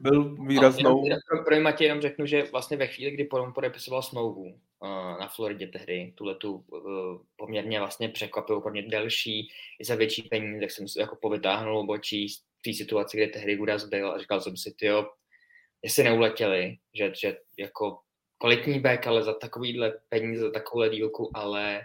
Byl 0.02 0.36
výraznou. 0.36 1.08
No, 1.10 1.18
pro, 1.30 1.43
pro 1.43 1.62
Matěj 1.62 1.88
jenom 1.88 2.02
řeknu, 2.02 2.26
že 2.26 2.43
vlastně 2.43 2.78
ve 2.78 2.88
chvíli, 2.88 3.12
kdy 3.12 3.24
Porom 3.24 3.54
podepisoval 3.54 4.02
smlouvu, 4.02 4.60
na 5.20 5.28
Floridě 5.28 5.68
tehdy, 5.68 6.14
tuhle 6.16 6.36
tu 6.36 6.54
uh, 6.54 6.82
poměrně 7.36 7.80
vlastně 7.80 8.10
překvapivou, 8.10 8.70
mě 8.70 8.82
delší, 8.82 9.50
i 9.80 9.86
za 9.86 9.95
větší 9.95 10.22
peníze, 10.22 10.60
tak 10.60 10.72
jsem 10.72 10.88
si 10.88 11.00
jako 11.00 11.16
povytáhnul 11.16 11.78
obočí 11.78 12.30
z 12.30 12.43
té 12.64 12.74
situace, 12.74 13.18
kde 13.18 13.28
tehdy 13.28 13.56
Gudas 13.56 13.86
byl 13.86 14.12
a 14.12 14.20
říkal 14.20 14.41
jsem 14.41 14.58
si, 14.58 14.76
jo, 14.82 15.10
jestli 15.82 16.04
neuletěli, 16.04 16.78
že, 16.93 17.14
že 17.22 17.38
jako 17.58 18.00
kvalitní 18.38 18.80
back, 18.80 19.08
ale 19.08 19.24
za 19.24 19.34
takovýhle 19.34 19.93
peníze, 20.10 20.41
za 20.41 20.52
takovouhle 20.52 20.89
dílku, 20.89 21.32
ale 21.34 21.82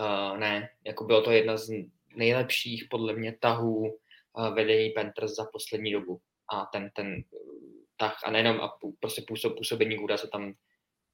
uh, 0.00 0.38
ne, 0.38 0.68
jako 0.84 1.04
bylo 1.04 1.22
to 1.22 1.30
jedna 1.30 1.56
z 1.56 1.70
nejlepších 2.16 2.84
podle 2.90 3.12
mě 3.12 3.36
tahů 3.40 3.98
uh, 4.32 4.54
vedení 4.54 4.90
Panthers 4.90 5.34
za 5.34 5.44
poslední 5.52 5.92
dobu. 5.92 6.20
A 6.52 6.66
ten, 6.72 6.90
ten 6.94 7.24
tah, 7.96 8.18
a 8.24 8.30
nejenom 8.30 8.60
a 8.60 8.78
prostě 9.00 9.22
působ, 9.28 9.56
působení 9.56 9.96
Guda 9.96 10.16
se 10.16 10.28
tam 10.28 10.52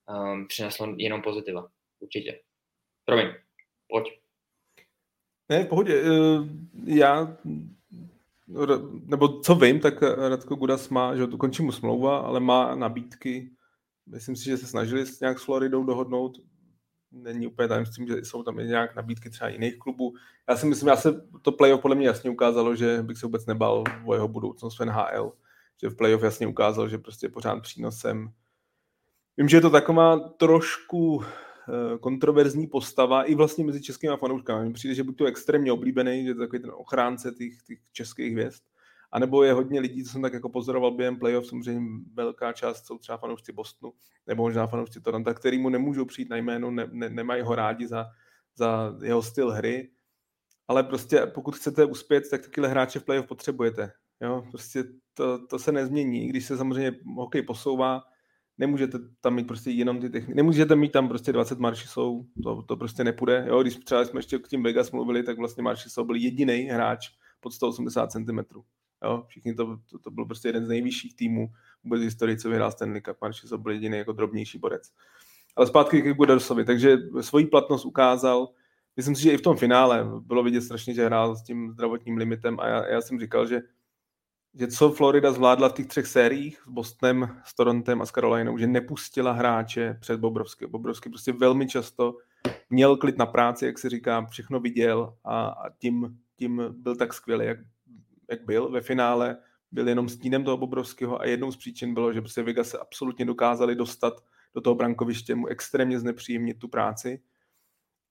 um, 0.09 0.47
přineslo 0.49 0.95
jenom 0.99 1.23
pozitiva. 1.23 1.69
Určitě. 2.01 2.41
Promiň, 3.05 3.27
pojď. 3.89 4.23
Ne, 5.49 5.65
v 5.65 5.69
pohodě. 5.69 6.03
Eh, 6.03 6.49
já, 6.85 7.37
nebo 9.05 9.41
co 9.41 9.55
vím, 9.55 9.81
tak 9.81 10.03
Radko 10.03 10.55
Gudas 10.55 10.89
má, 10.89 11.17
že 11.17 11.27
končí 11.27 11.63
mu 11.63 11.73
smlouva, 11.73 12.19
ale 12.19 12.41
má 12.41 12.75
nabídky. 12.75 13.51
Myslím 14.07 14.37
si, 14.37 14.45
že 14.45 14.57
se 14.57 14.67
snažili 14.67 15.05
nějak 15.21 15.39
s 15.39 15.45
Floridou 15.45 15.85
dohodnout. 15.85 16.39
Není 17.13 17.47
úplně 17.47 17.69
tajemstvím, 17.69 18.07
že 18.07 18.17
jsou 18.17 18.43
tam 18.43 18.59
i 18.59 18.65
nějak 18.65 18.97
nabídky 18.97 19.31
třeba 19.31 19.49
jiných 19.49 19.79
klubů. 19.79 20.15
Já 20.49 20.57
si 20.57 20.67
myslím, 20.67 20.89
já 20.89 20.97
se 20.97 21.27
to 21.43 21.53
playoff 21.53 21.83
podle 21.83 21.97
mě 21.97 22.07
jasně 22.07 22.31
ukázalo, 22.31 22.77
že 22.77 23.03
bych 23.03 23.19
se 23.19 23.27
vůbec 23.27 23.47
nebal 23.47 23.85
o 24.05 24.15
jeho 24.15 24.29
budoucnost 24.29 24.79
v 24.79 24.85
NHL. 24.85 25.33
Že 25.83 25.89
v 25.89 25.97
playoff 25.97 26.23
jasně 26.23 26.47
ukázal, 26.47 26.89
že 26.89 26.99
prostě 26.99 27.27
je 27.27 27.31
pořád 27.31 27.63
přínosem 27.63 28.33
Vím, 29.37 29.49
že 29.49 29.57
je 29.57 29.61
to 29.61 29.71
taková 29.71 30.19
trošku 30.19 31.23
eh, 31.25 31.99
kontroverzní 31.99 32.67
postava 32.67 33.23
i 33.23 33.35
vlastně 33.35 33.65
mezi 33.65 33.83
českými 33.83 34.17
fanouškami. 34.17 34.73
Přijde, 34.73 34.95
že 34.95 35.05
buď 35.05 35.17
to 35.17 35.25
extrémně 35.25 35.73
oblíbený, 35.73 36.23
že 36.23 36.31
je 36.31 36.35
to 36.35 36.41
takový 36.41 36.63
ten 36.63 36.71
ochránce 36.75 37.33
těch, 37.33 37.63
těch 37.67 37.79
českých 37.93 38.33
hvězd, 38.33 38.63
anebo 39.13 39.43
je 39.43 39.53
hodně 39.53 39.81
lidí, 39.81 40.05
co 40.05 40.11
jsem 40.11 40.23
tak 40.23 40.33
jako 40.33 40.49
pozoroval 40.49 40.91
během 40.91 41.19
playoff, 41.19 41.47
samozřejmě 41.47 42.03
velká 42.15 42.53
část 42.53 42.87
jsou 42.87 42.99
třeba 42.99 43.19
fanoušci 43.19 43.53
Bostonu, 43.53 43.93
nebo 44.27 44.43
možná 44.43 44.67
fanoušci 44.67 45.01
Toronto, 45.01 45.35
který 45.35 45.59
mu 45.59 45.69
nemůžou 45.69 46.05
přijít 46.05 46.31
na 46.31 46.37
jméno, 46.37 46.71
ne, 46.71 46.89
ne, 46.93 47.11
nemají 47.11 47.43
ho 47.43 47.55
rádi 47.55 47.87
za, 47.87 48.07
za 48.57 48.95
jeho 49.03 49.23
styl 49.23 49.51
hry, 49.51 49.91
ale 50.69 50.83
prostě 50.83 51.27
pokud 51.27 51.57
chcete 51.57 51.85
uspět, 51.85 52.31
tak 52.31 52.43
takovýhle 52.43 52.69
hráče 52.69 52.99
v 52.99 53.05
playoff 53.05 53.27
potřebujete. 53.27 53.93
Jo, 54.21 54.45
prostě 54.51 54.85
to, 55.15 55.47
to 55.47 55.59
se 55.59 55.73
nezmění. 55.73 56.29
Když 56.29 56.45
se 56.45 56.57
samozřejmě 56.57 56.93
hokej 57.17 57.43
posouvá, 57.43 58.03
nemůžete 58.59 58.99
tam 59.21 59.35
mít 59.35 59.47
prostě 59.47 59.71
jenom 59.71 60.01
ty 60.01 60.11
techniky, 60.11 60.35
nemůžete 60.35 60.77
mít 60.77 60.93
tam 60.93 61.09
prostě 61.09 61.33
20 61.33 61.59
maršisou, 61.59 62.27
to, 62.43 62.63
to 62.63 62.77
prostě 62.77 63.05
nepůjde. 63.05 63.45
Jo, 63.49 63.63
když 63.63 63.77
třeba 63.77 64.05
jsme 64.05 64.19
ještě 64.19 64.39
k 64.39 64.49
tím 64.49 64.63
Vegas 64.63 64.91
mluvili, 64.91 65.23
tak 65.23 65.39
vlastně 65.39 65.63
maršisou 65.63 66.05
byl 66.05 66.17
jediný 66.17 66.63
hráč 66.63 67.09
pod 67.41 67.53
180 67.53 68.13
cm. 68.13 68.39
Jo, 69.05 69.25
všichni 69.27 69.55
to, 69.55 69.79
to, 69.91 69.99
to, 69.99 70.11
byl 70.11 70.25
prostě 70.25 70.49
jeden 70.49 70.67
z 70.67 70.69
nejvyšších 70.69 71.17
týmů 71.17 71.53
vůbec 71.85 72.01
v 72.01 72.05
historii, 72.05 72.37
co 72.37 72.49
vyhrál 72.49 72.73
Stanley 72.73 73.01
Cup. 73.01 73.17
Maršisou 73.21 73.59
byl 73.59 73.73
jediný 73.73 73.99
jako 73.99 74.13
drobnější 74.13 74.59
borec. 74.59 74.93
Ale 75.57 75.67
zpátky 75.67 76.03
k 76.03 76.15
Gudersovi, 76.17 76.65
takže 76.65 76.99
svoji 77.21 77.47
platnost 77.47 77.85
ukázal, 77.85 78.49
myslím 78.97 79.17
si, 79.17 79.23
že 79.23 79.33
i 79.33 79.37
v 79.37 79.43
tom 79.43 79.57
finále 79.57 80.07
bylo 80.21 80.43
vidět 80.43 80.61
strašně, 80.61 80.95
že 80.95 81.07
hrál 81.07 81.37
s 81.37 81.43
tím 81.43 81.71
zdravotním 81.73 82.17
limitem 82.17 82.61
a 82.61 82.67
já, 82.67 82.87
já 82.87 83.01
jsem 83.01 83.21
říkal, 83.21 83.47
že 83.47 83.61
že 84.55 84.67
co 84.67 84.91
Florida 84.91 85.33
zvládla 85.33 85.69
v 85.69 85.73
těch 85.73 85.87
třech 85.87 86.07
sériích 86.07 86.63
s 86.67 86.69
Bostonem, 86.69 87.41
s 87.45 87.55
Torontem 87.55 88.03
a 88.03 88.07
s 88.07 88.11
Carolinou, 88.11 88.59
že 88.59 88.67
nepustila 88.67 89.33
hráče 89.33 89.99
před 90.01 90.21
Bobrovský. 90.21 90.67
Bobrovský 90.67 91.11
prostě 91.11 91.33
velmi 91.33 91.67
často 91.67 92.17
měl 92.71 92.97
klid 92.97 93.19
na 93.19 93.27
práci, 93.27 93.67
jak 93.67 93.79
se 93.79 93.91
říká, 93.91 94.27
všechno 94.27 94.61
viděl 94.61 95.17
a, 95.25 95.47
a 95.47 95.71
tím, 95.79 96.19
tím 96.37 96.63
byl 96.71 96.97
tak 96.97 97.15
skvělý, 97.15 97.47
jak, 97.47 97.59
jak 98.33 98.45
byl. 98.45 98.71
Ve 98.71 98.81
finále 98.81 99.37
byl 99.73 99.89
jenom 99.89 100.09
stínem 100.09 100.45
toho 100.45 100.57
Bobrovského 100.57 101.21
a 101.21 101.27
jednou 101.27 101.53
z 101.53 101.57
příčin 101.57 101.95
bylo, 101.95 102.13
že 102.13 102.21
prostě 102.21 102.43
Vegas 102.43 102.69
se 102.69 102.79
absolutně 102.79 103.25
dokázali 103.25 103.75
dostat 103.75 104.15
do 104.55 104.61
toho 104.61 104.75
brankoviště, 104.75 105.35
mu 105.35 105.47
extrémně 105.47 105.99
znepříjemnit 105.99 106.59
tu 106.59 106.69
práci 106.69 107.21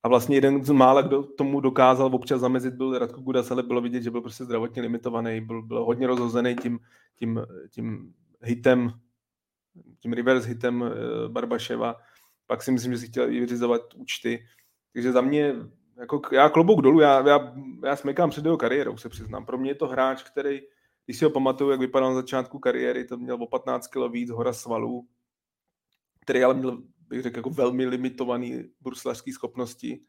a 0.04 0.08
vlastně 0.08 0.38
jeden 0.38 0.64
z 0.64 0.70
mála, 0.70 1.02
kdo 1.02 1.24
tomu 1.24 1.60
dokázal 1.60 2.16
občas 2.16 2.42
zamezit, 2.42 2.74
byl 2.74 3.00
Radko 3.00 3.22
Gudas, 3.22 3.52
ale 3.52 3.64
bylo 3.64 3.82
vidět, 3.82 4.04
že 4.04 4.12
byl 4.12 4.22
prostě 4.22 4.44
zdravotně 4.44 4.82
limitovaný, 4.82 5.42
byl, 5.42 5.62
byl 5.62 5.86
hodně 5.86 6.08
rozhozený 6.08 6.56
tím, 6.56 6.80
tím, 7.16 7.42
tím 7.70 8.14
hitem, 8.42 8.94
tím 10.00 10.14
reverse 10.14 10.48
hitem 10.48 10.84
eh, 10.84 11.30
Barbaševa. 11.30 11.96
Pak 12.48 12.64
si 12.64 12.72
myslím, 12.72 12.92
že 12.92 12.98
si 12.98 13.08
chtěl 13.08 13.28
vyřizovat 13.28 13.82
účty. 13.96 14.46
Takže 14.94 15.12
za 15.12 15.22
mě, 15.22 15.56
jako 16.02 16.22
já 16.32 16.50
klobouk 16.50 16.82
dolů, 16.82 17.00
já, 17.00 17.28
já, 17.28 17.54
já 17.86 17.96
smekám 17.96 18.30
před 18.30 18.46
jeho 18.46 18.58
kariérou, 18.58 18.98
se 18.98 19.10
přiznám. 19.10 19.46
Pro 19.46 19.58
mě 19.58 19.72
je 19.72 19.76
to 19.76 19.88
hráč, 19.88 20.24
který, 20.24 20.62
když 21.06 21.18
si 21.18 21.26
ho 21.26 21.32
pamatuju, 21.32 21.70
jak 21.70 21.80
vypadal 21.80 22.10
na 22.10 22.16
začátku 22.16 22.60
kariéry, 22.60 23.06
to 23.06 23.18
měl 23.18 23.44
o 23.44 23.48
15 23.48 23.88
kg 23.88 24.12
víc, 24.12 24.30
hora 24.30 24.54
svalů, 24.54 25.08
který 26.20 26.44
ale 26.44 26.54
měl 26.54 26.84
bych 27.08 27.22
řekl, 27.22 27.38
jako 27.38 27.50
velmi 27.50 27.86
limitovaný 27.86 28.64
bruslařský 28.82 29.32
schopnosti. 29.32 30.00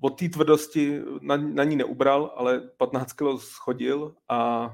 Od 0.00 0.18
té 0.18 0.28
tvrdosti 0.28 1.00
na, 1.20 1.36
na 1.36 1.64
ní 1.64 1.76
neubral, 1.76 2.32
ale 2.36 2.60
15 2.60 3.12
kg 3.12 3.24
schodil 3.38 4.14
a 4.28 4.70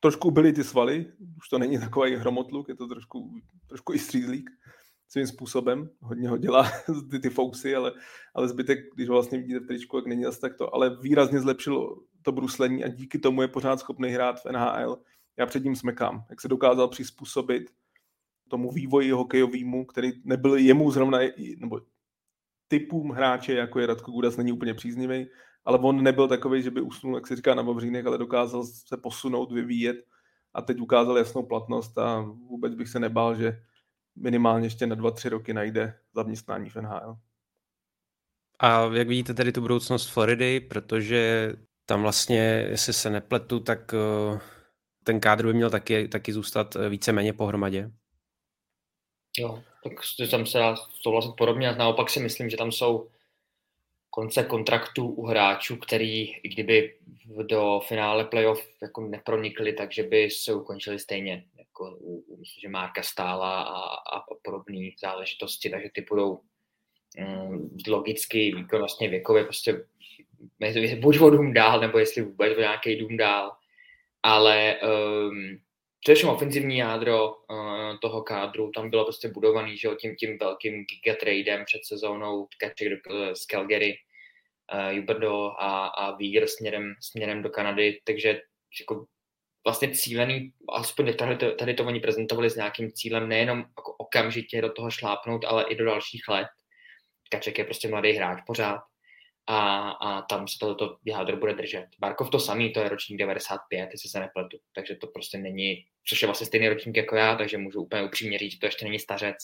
trošku 0.00 0.30
byly 0.30 0.52
ty 0.52 0.64
svaly, 0.64 1.12
už 1.36 1.48
to 1.48 1.58
není 1.58 1.78
takový 1.78 2.16
hromotluk, 2.16 2.68
je 2.68 2.74
to 2.74 2.86
trošku, 2.86 3.40
trošku 3.68 3.92
i 3.92 3.98
střízlík 3.98 4.50
svým 5.12 5.26
způsobem, 5.26 5.90
hodně 6.00 6.28
ho 6.28 6.36
dělá 6.36 6.70
ty, 7.10 7.18
ty 7.18 7.30
fousy, 7.30 7.76
ale, 7.76 7.92
ale 8.34 8.48
zbytek, 8.48 8.78
když 8.94 9.08
ho 9.08 9.14
vlastně 9.14 9.38
vidíte 9.38 9.60
v 9.60 9.66
tričku, 9.66 9.96
jak 9.96 10.06
není 10.06 10.24
tak 10.40 10.54
to, 10.56 10.74
ale 10.74 10.96
výrazně 11.00 11.40
zlepšil 11.40 11.96
to 12.22 12.32
bruslení 12.32 12.84
a 12.84 12.88
díky 12.88 13.18
tomu 13.18 13.42
je 13.42 13.48
pořád 13.48 13.80
schopný 13.80 14.08
hrát 14.08 14.40
v 14.40 14.52
NHL. 14.52 14.98
Já 15.36 15.46
před 15.46 15.64
ním 15.64 15.76
smekám, 15.76 16.24
jak 16.30 16.40
se 16.40 16.48
dokázal 16.48 16.88
přizpůsobit 16.88 17.62
tomu 18.48 18.70
vývoji 18.70 19.10
hokejovému, 19.10 19.84
který 19.84 20.12
nebyl 20.24 20.56
jemu 20.56 20.90
zrovna, 20.90 21.18
nebo 21.58 21.80
typům 22.68 23.10
hráče, 23.10 23.54
jako 23.54 23.80
je 23.80 23.86
Radko 23.86 24.10
Gudas, 24.10 24.36
není 24.36 24.52
úplně 24.52 24.74
příznivý, 24.74 25.26
ale 25.64 25.78
on 25.78 26.02
nebyl 26.02 26.28
takový, 26.28 26.62
že 26.62 26.70
by 26.70 26.80
usnul, 26.80 27.14
jak 27.14 27.26
se 27.26 27.36
říká, 27.36 27.54
na 27.54 27.62
Vavřínek, 27.62 28.06
ale 28.06 28.18
dokázal 28.18 28.64
se 28.64 28.96
posunout, 28.96 29.52
vyvíjet 29.52 29.96
a 30.54 30.62
teď 30.62 30.80
ukázal 30.80 31.18
jasnou 31.18 31.42
platnost 31.42 31.98
a 31.98 32.20
vůbec 32.20 32.74
bych 32.74 32.88
se 32.88 33.00
nebál, 33.00 33.36
že 33.36 33.58
minimálně 34.16 34.66
ještě 34.66 34.86
na 34.86 34.94
dva, 34.94 35.10
tři 35.10 35.28
roky 35.28 35.54
najde 35.54 35.98
zaměstnání 36.14 36.70
v 36.70 36.76
NHL. 36.76 37.16
A 38.58 38.90
jak 38.94 39.08
vidíte 39.08 39.34
tedy 39.34 39.52
tu 39.52 39.60
budoucnost 39.60 40.06
Floridy, 40.06 40.60
protože 40.60 41.52
tam 41.86 42.02
vlastně, 42.02 42.66
jestli 42.70 42.92
se 42.92 43.10
nepletu, 43.10 43.60
tak 43.60 43.94
eh, 43.94 44.40
ten 45.04 45.20
kádr 45.20 45.46
by 45.46 45.54
měl 45.54 45.70
taky, 45.70 46.08
taky 46.08 46.32
zůstat 46.32 46.76
eh, 46.76 46.88
víceméně 46.88 47.32
pohromadě. 47.32 47.90
Jo, 49.38 49.62
tak 49.84 49.92
tam 50.30 50.46
se 50.46 50.58
dá 50.58 50.76
souhlasit 51.00 51.32
podobně. 51.36 51.72
Naopak 51.72 52.10
si 52.10 52.20
myslím, 52.20 52.50
že 52.50 52.56
tam 52.56 52.72
jsou 52.72 53.08
konce 54.10 54.44
kontraktů 54.44 55.08
u 55.08 55.26
hráčů, 55.26 55.76
který, 55.76 56.34
i 56.34 56.48
kdyby 56.48 56.94
do 57.42 57.80
finále 57.88 58.24
playoff 58.24 58.68
jako 58.82 59.00
nepronikli, 59.00 59.72
takže 59.72 60.02
by 60.02 60.30
se 60.30 60.54
ukončili 60.54 60.98
stejně, 60.98 61.44
jako 61.72 61.96
u, 62.00 62.36
myslím, 62.40 62.60
že 62.60 62.68
Marka 62.68 63.02
Stála 63.02 63.62
a, 63.62 64.16
a 64.16 64.24
podobné 64.44 64.90
záležitosti, 65.00 65.70
takže 65.70 65.88
ty 65.94 66.06
budou 66.08 66.40
um, 67.18 67.76
logicky, 67.88 68.54
výkonnostně, 68.56 69.08
věkově, 69.08 69.44
prostě 69.44 69.84
buď 71.00 71.20
o 71.20 71.30
dům 71.30 71.52
dál, 71.52 71.80
nebo 71.80 71.98
jestli 71.98 72.22
vůbec 72.22 72.56
o 72.56 72.60
nějaký 72.60 72.96
dům 72.96 73.16
dál, 73.16 73.52
ale 74.22 74.76
um, 74.80 75.58
především 76.00 76.28
ofenzivní 76.28 76.78
jádro 76.78 77.34
uh, 77.34 77.98
toho 78.02 78.22
kádru. 78.22 78.70
Tam 78.70 78.90
bylo 78.90 79.04
prostě 79.04 79.28
budovaný, 79.28 79.76
že 79.76 79.88
tím, 80.00 80.16
tím 80.16 80.38
velkým 80.38 80.84
gigatradem 80.84 81.64
před 81.64 81.84
sezónou 81.84 82.48
Patrick 82.60 83.02
z 83.32 83.46
Calgary, 83.46 83.94
uh, 84.74 84.98
Huberdo 84.98 85.50
a, 85.58 85.86
a 85.86 86.16
Vír 86.16 86.46
směrem, 86.46 86.94
směrem 87.00 87.42
do 87.42 87.50
Kanady, 87.50 88.00
takže 88.04 88.40
jako 88.80 89.06
vlastně 89.64 89.90
cílený, 89.90 90.52
aspoň 90.72 91.16
tady 91.16 91.36
to, 91.36 91.54
tady 91.54 91.74
to 91.74 91.84
oni 91.84 92.00
prezentovali 92.00 92.50
s 92.50 92.56
nějakým 92.56 92.92
cílem 92.92 93.28
nejenom 93.28 93.58
jako 93.58 93.92
okamžitě 93.98 94.60
do 94.60 94.72
toho 94.72 94.90
šlápnout, 94.90 95.44
ale 95.44 95.64
i 95.64 95.76
do 95.76 95.84
dalších 95.84 96.28
let. 96.28 96.46
Kaček 97.30 97.58
je 97.58 97.64
prostě 97.64 97.88
mladý 97.88 98.12
hráč 98.12 98.38
pořád 98.46 98.80
a, 99.46 99.90
a 99.90 100.22
tam 100.22 100.48
se 100.48 100.58
toto 100.60 100.96
jádro 101.04 101.36
bude 101.36 101.54
držet. 101.54 101.86
Barkov 101.98 102.30
to 102.30 102.38
samý, 102.38 102.72
to 102.72 102.80
je 102.80 102.88
ročník 102.88 103.18
95, 103.18 103.88
jestli 103.92 104.08
se 104.10 104.20
nepletu, 104.20 104.58
takže 104.74 104.96
to 104.96 105.06
prostě 105.06 105.38
není, 105.38 105.84
což 106.08 106.22
je 106.22 106.26
vlastně 106.26 106.46
stejný 106.46 106.68
ročník 106.68 106.96
jako 106.96 107.16
já, 107.16 107.36
takže 107.36 107.58
můžu 107.58 107.80
úplně 107.80 108.02
upřímně 108.02 108.38
říct, 108.38 108.52
že 108.52 108.58
to 108.58 108.66
ještě 108.66 108.84
není 108.84 108.98
stařec. 108.98 109.36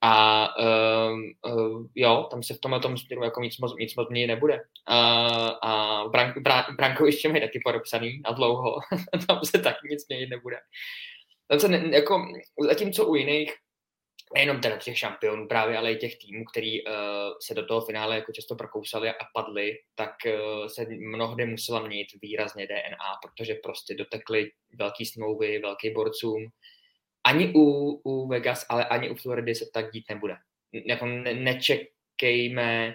A 0.00 0.48
uh, 0.58 1.52
uh, 1.52 1.86
jo, 1.94 2.28
tam 2.30 2.42
se 2.42 2.54
v 2.54 2.60
tomhle 2.60 2.80
tom 2.80 2.98
směru 2.98 3.24
jako 3.24 3.40
nic 3.40 3.58
moc, 3.58 3.74
nic 3.78 3.94
moc 3.96 4.08
nebude. 4.10 4.54
Uh, 4.54 4.90
a 5.62 6.04
Brank, 6.08 6.36
Branko 6.76 7.06
ještě 7.06 7.28
mají 7.28 7.40
taky 7.40 7.60
podepsaný 7.64 8.20
na 8.24 8.32
dlouho, 8.32 8.74
tam 9.26 9.40
se 9.44 9.58
taky 9.58 9.88
nic 9.90 10.08
měnit 10.08 10.30
nebude. 10.30 10.56
Tam 11.48 11.60
se 11.60 11.68
ne, 11.68 11.96
jako, 11.96 12.26
zatímco 12.68 13.06
u 13.06 13.14
jiných 13.14 13.54
nejenom 14.34 14.60
teda 14.60 14.76
těch 14.76 14.98
šampionů 14.98 15.48
právě, 15.48 15.78
ale 15.78 15.92
i 15.92 15.96
těch 15.96 16.18
týmů, 16.18 16.44
který 16.44 16.84
uh, 16.84 16.92
se 17.40 17.54
do 17.54 17.66
toho 17.66 17.80
finále 17.80 18.14
jako 18.14 18.32
často 18.32 18.54
prokousali 18.54 19.10
a 19.10 19.24
padli, 19.34 19.78
tak 19.94 20.14
uh, 20.26 20.66
se 20.66 20.86
mnohdy 20.88 21.46
musela 21.46 21.86
měnit 21.86 22.06
výrazně 22.22 22.66
DNA, 22.66 23.18
protože 23.22 23.54
prostě 23.54 23.94
dotekly 23.94 24.50
velký 24.78 25.06
smlouvy, 25.06 25.58
velký 25.58 25.90
borcům. 25.90 26.46
Ani 27.24 27.52
u, 27.54 27.90
u 28.04 28.28
Vegas, 28.28 28.66
ale 28.68 28.84
ani 28.84 29.10
u 29.10 29.14
Floridy 29.14 29.54
se 29.54 29.70
tak 29.74 29.92
dít 29.92 30.04
nebude. 30.08 30.36
Jako 30.72 31.06
ne, 31.06 31.34
nečekejme, 31.34 32.94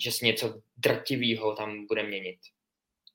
že 0.00 0.12
se 0.12 0.26
něco 0.26 0.60
drtivého 0.76 1.56
tam 1.56 1.86
bude 1.86 2.02
měnit. 2.02 2.38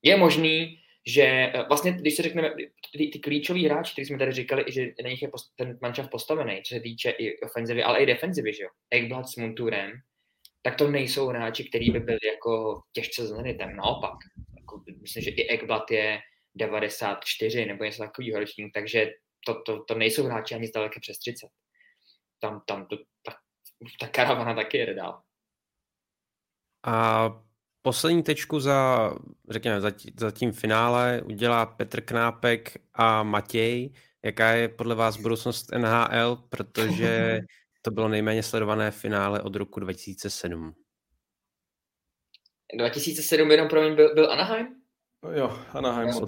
Je 0.01 0.17
možný, 0.17 0.79
že 1.07 1.23
eh, 1.23 1.63
vlastně, 1.67 1.91
když 1.91 2.15
se 2.15 2.23
řekneme, 2.23 2.53
ty, 2.97 3.07
ty 3.07 3.19
klíčoví 3.19 3.65
hráči, 3.65 3.91
který 3.91 4.05
jsme 4.05 4.17
tady 4.17 4.31
říkali, 4.31 4.65
že 4.67 4.87
na 5.03 5.09
nich 5.09 5.21
je 5.21 5.27
post, 5.27 5.51
ten 5.55 5.77
mančav 5.81 6.09
postavený, 6.09 6.61
co 6.63 6.75
se 6.75 6.79
týče 6.79 7.09
i 7.09 7.39
ofenzivy, 7.39 7.83
ale 7.83 7.99
i 7.99 8.05
defenzivy, 8.05 8.53
že 8.53 8.63
jo, 8.63 8.69
Ekblad 8.89 9.29
s 9.29 9.35
Monturem, 9.35 9.91
tak 10.61 10.75
to 10.75 10.91
nejsou 10.91 11.27
hráči, 11.27 11.69
který 11.69 11.91
by 11.91 11.99
byli 11.99 12.19
jako 12.33 12.81
těžce 12.91 13.27
zlenitem, 13.27 13.75
naopak. 13.75 14.13
Jako, 14.59 14.83
myslím, 15.01 15.23
že 15.23 15.29
i 15.29 15.47
Ekblad 15.47 15.91
je 15.91 16.19
94 16.55 17.65
nebo 17.65 17.83
něco 17.83 18.03
takového 18.03 18.39
ročník, 18.39 18.73
takže 18.73 19.11
to, 19.45 19.61
to, 19.61 19.83
to 19.83 19.95
nejsou 19.95 20.23
hráči 20.23 20.55
ani 20.55 20.67
zdaleka 20.67 20.99
přes 20.99 21.19
30. 21.19 21.47
Tam, 22.39 22.61
tam 22.67 22.85
to, 22.85 22.97
ta, 22.97 23.35
ta 23.99 24.07
karavana 24.07 24.55
taky 24.55 24.77
jede 24.77 24.93
dál. 24.93 25.21
A 26.85 27.27
Poslední 27.87 28.23
tečku 28.23 28.59
za, 28.59 29.11
řekněme, 29.49 29.81
za, 29.81 29.91
za 30.19 30.31
tím 30.31 30.51
finále 30.51 31.21
udělá 31.25 31.65
Petr 31.65 32.01
Knápek 32.01 32.77
a 32.93 33.23
Matěj. 33.23 33.93
Jaká 34.23 34.49
je 34.49 34.67
podle 34.67 34.95
vás 34.95 35.17
budoucnost 35.17 35.71
NHL, 35.77 36.35
protože 36.49 37.41
to 37.81 37.91
bylo 37.91 38.07
nejméně 38.07 38.43
sledované 38.43 38.91
finále 38.91 39.41
od 39.41 39.55
roku 39.55 39.79
2007. 39.79 40.73
2007 42.77 43.51
jenom 43.51 43.67
pro 43.67 43.81
mě 43.81 43.95
byl, 43.95 44.15
byl 44.15 44.31
Anaheim? 44.31 44.67
Jo, 45.35 45.59
Anaheim 45.71 46.13
s 46.13 46.21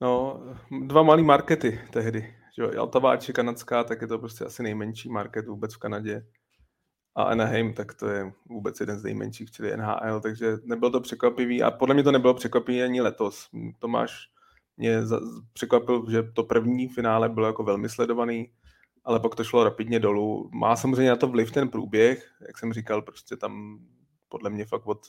No, 0.00 0.42
dva 0.86 1.02
malý 1.02 1.22
markety 1.22 1.80
tehdy. 1.92 2.36
Že 2.58 2.78
Altavá 2.78 3.12
je 3.12 3.32
kanadská, 3.32 3.84
tak 3.84 4.00
je 4.00 4.06
to 4.06 4.18
prostě 4.18 4.44
asi 4.44 4.62
nejmenší 4.62 5.08
market 5.08 5.46
vůbec 5.46 5.74
v 5.74 5.78
Kanadě 5.78 6.26
a 7.14 7.22
Anaheim, 7.22 7.74
tak 7.74 7.94
to 7.94 8.08
je 8.08 8.32
vůbec 8.48 8.80
jeden 8.80 8.98
z 8.98 9.04
nejmenších, 9.04 9.50
čili 9.50 9.76
NHL, 9.76 10.20
takže 10.20 10.56
nebylo 10.64 10.90
to 10.90 11.00
překvapivý 11.00 11.62
a 11.62 11.70
podle 11.70 11.94
mě 11.94 12.02
to 12.02 12.12
nebylo 12.12 12.34
překvapivý 12.34 12.82
ani 12.82 13.00
letos. 13.00 13.48
Tomáš 13.78 14.30
mě 14.76 15.00
překvapil, 15.52 16.06
že 16.10 16.22
to 16.22 16.42
první 16.42 16.88
finále 16.88 17.28
bylo 17.28 17.46
jako 17.46 17.62
velmi 17.62 17.88
sledovaný, 17.88 18.50
ale 19.04 19.20
pak 19.20 19.34
to 19.34 19.44
šlo 19.44 19.64
rapidně 19.64 20.00
dolů. 20.00 20.50
Má 20.52 20.76
samozřejmě 20.76 21.10
na 21.10 21.16
to 21.16 21.28
vliv 21.28 21.52
ten 21.52 21.68
průběh, 21.68 22.30
jak 22.46 22.58
jsem 22.58 22.72
říkal, 22.72 23.02
prostě 23.02 23.36
tam 23.36 23.78
podle 24.28 24.50
mě 24.50 24.64
fakt 24.64 24.86
od 24.86 25.00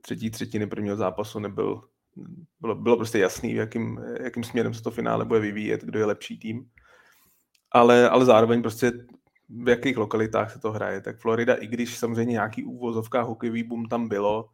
třetí 0.00 0.30
třetiny 0.30 0.66
prvního 0.66 0.96
zápasu 0.96 1.38
nebyl, 1.38 1.82
bylo, 2.60 2.74
bylo 2.74 2.96
prostě 2.96 3.18
jasný, 3.18 3.52
jakým, 3.52 4.00
jakým 4.20 4.44
směrem 4.44 4.74
se 4.74 4.82
to 4.82 4.90
finále 4.90 5.24
bude 5.24 5.40
vyvíjet, 5.40 5.84
kdo 5.84 5.98
je 5.98 6.04
lepší 6.04 6.38
tým. 6.38 6.70
Ale, 7.72 8.10
ale 8.10 8.24
zároveň 8.24 8.62
prostě 8.62 8.92
v 9.48 9.68
jakých 9.68 9.96
lokalitách 9.96 10.52
se 10.52 10.58
to 10.58 10.72
hraje. 10.72 11.00
Tak 11.00 11.18
Florida, 11.18 11.54
i 11.54 11.66
když 11.66 11.98
samozřejmě 11.98 12.32
nějaký 12.32 12.64
úvozovka 12.64 13.22
hokejový 13.22 13.62
boom 13.62 13.86
tam 13.86 14.08
bylo, 14.08 14.48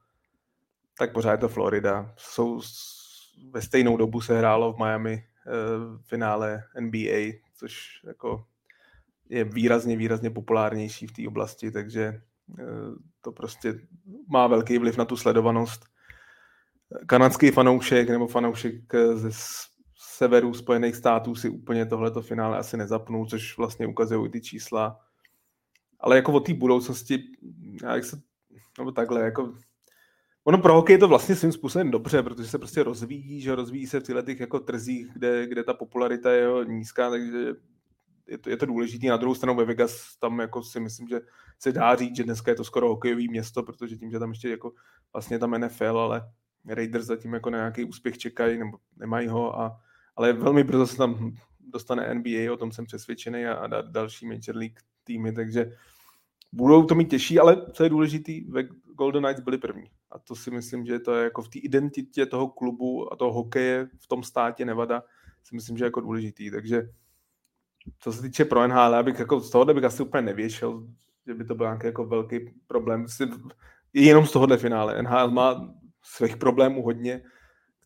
tak 0.99 1.13
pořád 1.13 1.33
je 1.33 1.39
to 1.39 1.49
Florida. 1.49 2.15
Jsou, 2.17 2.61
ve 3.51 3.63
stejnou 3.63 3.97
dobu 3.97 4.21
se 4.21 4.39
hrálo 4.39 4.73
v 4.73 4.79
Miami 4.79 5.13
eh, 5.13 5.51
v 5.97 6.03
finále 6.09 6.65
NBA, 6.81 7.33
což 7.57 8.01
jako 8.07 8.45
je 9.29 9.45
výrazně, 9.45 9.97
výrazně 9.97 10.31
populárnější 10.31 11.07
v 11.07 11.13
té 11.13 11.29
oblasti, 11.29 11.71
takže 11.71 12.23
eh, 12.59 12.65
to 13.21 13.33
prostě 13.33 13.75
má 14.29 14.47
velký 14.47 14.79
vliv 14.79 14.97
na 14.97 15.05
tu 15.05 15.17
sledovanost. 15.17 15.85
Kanadský 17.07 17.51
fanoušek 17.51 18.11
nebo 18.11 18.27
fanoušek 18.27 18.75
ze 19.15 19.31
severu 20.21 20.55
Spojených 20.55 20.97
států 20.97 21.35
si 21.35 21.49
úplně 21.49 21.87
tohleto 21.87 22.23
finále 22.23 22.59
asi 22.59 22.77
nezapnul, 22.77 23.27
což 23.27 23.59
vlastně 23.59 23.87
ukazují 23.87 24.31
ty 24.31 24.41
čísla. 24.41 25.01
Ale 26.01 26.17
jako 26.17 26.33
o 26.33 26.41
té 26.41 26.55
budoucnosti, 26.55 27.25
jak 27.83 28.05
se, 28.05 28.21
nebo 28.79 28.93
takhle, 28.93 29.21
jako 29.21 29.55
Ono 30.45 30.59
pro 30.59 30.75
hokej 30.75 30.95
je 30.95 30.99
to 30.99 31.09
vlastně 31.09 31.37
svým 31.37 31.53
způsobem 31.53 31.91
dobře, 31.91 32.23
protože 32.23 32.49
se 32.49 32.59
prostě 32.59 32.83
rozvíjí, 32.83 33.41
že 33.41 33.55
rozvíjí 33.55 33.87
se 33.87 34.01
v 34.01 34.03
těchto 34.03 34.23
těch 34.23 34.41
jako 34.41 34.61
trzích, 34.61 35.09
kde, 35.13 35.47
kde 35.47 35.65
ta 35.65 35.75
popularita 35.75 36.33
je 36.33 36.49
nízká, 36.65 37.11
takže 37.11 37.55
je 38.27 38.39
to, 38.39 38.51
je 38.51 38.57
to 38.57 38.67
důležité. 38.67 39.07
Na 39.07 39.17
druhou 39.17 39.35
stranu 39.35 39.57
ve 39.57 39.65
Vegas 39.65 40.17
tam 40.17 40.39
jako 40.39 40.63
si 40.63 40.81
myslím, 40.81 41.09
že 41.09 41.21
se 41.59 41.73
dá 41.73 41.97
říct, 41.97 42.17
že 42.17 42.25
dneska 42.25 42.51
je 42.51 42.55
to 42.55 42.65
skoro 42.65 42.89
hokejový 42.89 43.29
město, 43.29 43.63
protože 43.63 43.97
tím, 43.97 44.11
že 44.11 44.19
tam 44.19 44.31
ještě 44.31 44.51
jako 44.51 44.73
vlastně 45.13 45.39
tam 45.39 45.61
NFL, 45.61 45.99
ale 45.99 46.29
Raiders 46.69 47.07
zatím 47.07 47.35
jako 47.35 47.51
na 47.51 47.59
nějaký 47.59 47.85
úspěch 47.85 48.19
čekají, 48.19 48.59
nebo 48.59 48.79
nemají 48.97 49.29
ho, 49.29 49.61
a, 49.61 49.81
ale 50.17 50.33
velmi 50.33 50.65
brzo 50.65 50.87
se 50.87 50.97
tam 50.97 51.35
dostane 51.61 52.15
NBA, 52.15 52.53
o 52.53 52.57
tom 52.57 52.73
jsem 52.73 52.85
přesvědčený 52.85 53.47
a, 53.47 53.55
a 53.55 53.81
další 53.81 54.27
Major 54.27 54.57
League 54.57 54.79
týmy, 55.05 55.33
takže 55.33 55.73
budou 56.53 56.85
to 56.85 56.95
mít 56.95 57.11
těžší, 57.11 57.39
ale 57.39 57.67
co 57.73 57.85
je 57.85 57.91
důležitý, 57.91 58.45
Golden 58.95 59.25
Knights 59.25 59.41
byli 59.41 59.59
první. 59.59 59.91
A 60.11 60.19
to 60.19 60.37
si 60.37 60.51
myslím, 60.51 60.87
že 60.87 60.99
to 60.99 61.15
je 61.15 61.25
jako 61.25 61.43
v 61.43 61.49
té 61.49 61.59
identitě 61.59 62.27
toho 62.27 62.49
klubu 62.49 63.13
a 63.13 63.17
toho 63.17 63.33
hokeje 63.33 63.89
v 63.99 64.07
tom 64.07 64.23
státě 64.23 64.65
Nevada, 64.65 65.03
si 65.43 65.55
myslím, 65.55 65.77
že 65.77 65.85
je 65.85 65.87
jako 65.87 66.01
důležitý. 66.01 66.51
Takže 66.51 66.83
co 67.99 68.13
se 68.13 68.23
týče 68.23 68.45
pro 68.45 68.69
NHL, 68.69 68.95
abych 68.95 69.19
jako 69.19 69.41
z 69.41 69.51
tohohle 69.51 69.75
bych 69.75 69.85
asi 69.85 70.03
úplně 70.03 70.23
nevěšel, 70.23 70.87
že 71.27 71.35
by 71.35 71.45
to 71.45 71.55
byl 71.55 71.67
nějaký 71.67 71.87
jako 71.87 72.07
velký 72.07 72.39
problém. 72.67 73.07
Jenom 73.93 74.27
z 74.27 74.33
tohohle 74.33 74.57
finále. 74.57 75.03
NHL 75.03 75.31
má 75.31 75.75
svých 76.03 76.37
problémů 76.37 76.83
hodně, 76.83 77.23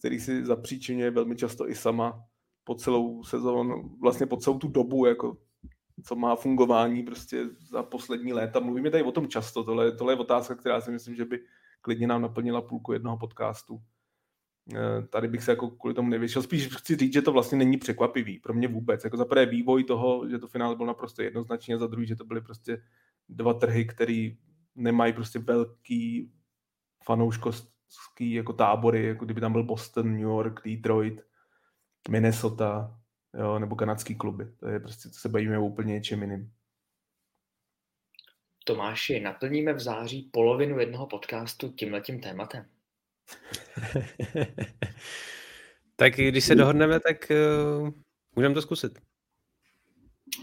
který 0.05 0.21
si 0.21 0.45
zapříčinuje 0.45 1.11
velmi 1.11 1.37
často 1.37 1.69
i 1.69 1.75
sama 1.75 2.25
po 2.65 2.75
celou 2.75 3.25
sezónu, 3.25 3.97
vlastně 4.01 4.27
po 4.27 4.37
celou 4.37 4.59
tu 4.59 4.69
dobu, 4.69 5.07
jako 5.07 5.37
co 6.05 6.17
má 6.17 6.37
fungování 6.37 7.03
prostě 7.03 7.45
za 7.71 7.83
poslední 7.83 8.33
léta. 8.33 8.61
Mluvíme 8.61 8.91
tady 8.91 9.03
o 9.03 9.13
tom 9.13 9.29
často, 9.29 9.65
tohle, 9.65 9.93
tohle 9.93 10.13
je 10.13 10.19
otázka, 10.19 10.55
která 10.55 10.81
si 10.81 10.91
myslím, 10.91 11.15
že 11.15 11.25
by 11.25 11.41
klidně 11.81 12.07
nám 12.07 12.23
naplnila 12.23 12.63
půlku 12.63 12.93
jednoho 12.93 13.19
podcastu. 13.19 13.81
Eh, 14.75 15.07
tady 15.07 15.29
bych 15.29 15.43
se 15.43 15.53
jako 15.53 15.71
kvůli 15.71 15.95
tomu 15.95 16.09
nevěšel. 16.09 16.43
Spíš 16.43 16.69
chci 16.77 16.97
říct, 16.97 17.13
že 17.13 17.23
to 17.23 17.33
vlastně 17.33 17.59
není 17.59 17.77
překvapivý 17.77 18.39
pro 18.39 18.55
mě 18.55 18.69
vůbec. 18.69 19.05
Jako 19.05 19.17
za 19.17 19.25
prvé 19.25 19.47
vývoj 19.47 19.85
toho, 19.85 20.29
že 20.29 20.39
to 20.39 20.49
finále 20.49 20.77
bylo 20.77 20.87
naprosto 20.87 21.23
jednoznačně, 21.23 21.79
za 21.79 21.87
druhý, 21.87 22.07
že 22.07 22.17
to 22.17 22.25
byly 22.25 22.41
prostě 22.41 22.83
dva 23.29 23.55
trhy, 23.55 23.85
které 23.85 24.31
nemají 24.75 25.13
prostě 25.13 25.39
velký 25.39 26.33
fanouškovský 27.05 27.74
jako 28.21 28.53
tábory, 28.53 29.07
jako 29.07 29.25
kdyby 29.25 29.41
tam 29.41 29.53
byl 29.53 29.63
Boston, 29.63 30.13
New 30.13 30.21
York, 30.21 30.61
Detroit, 30.65 31.27
Minnesota, 32.11 33.01
jo, 33.39 33.59
nebo 33.59 33.77
kanadský 33.77 34.15
kluby. 34.15 34.47
To 34.61 34.69
je 34.69 34.81
prostě, 34.81 35.09
to 35.09 35.15
se 35.15 35.29
bavíme 35.29 35.59
o 35.59 35.65
úplně 35.65 35.93
něčem 35.93 36.23
jiným. 36.23 36.53
Tomáši, 38.65 39.21
naplníme 39.21 39.73
v 39.73 39.81
září 39.81 40.23
polovinu 40.23 40.79
jednoho 40.79 41.07
podcastu 41.07 41.73
tímhletím 41.73 42.21
tématem. 42.21 42.67
tak 45.97 46.13
když 46.13 46.45
se 46.45 46.55
dohodneme, 46.55 47.01
tak 47.01 47.17
uh, 47.31 47.91
můžeme 48.37 48.55
to 48.55 48.63
zkusit. 48.63 48.99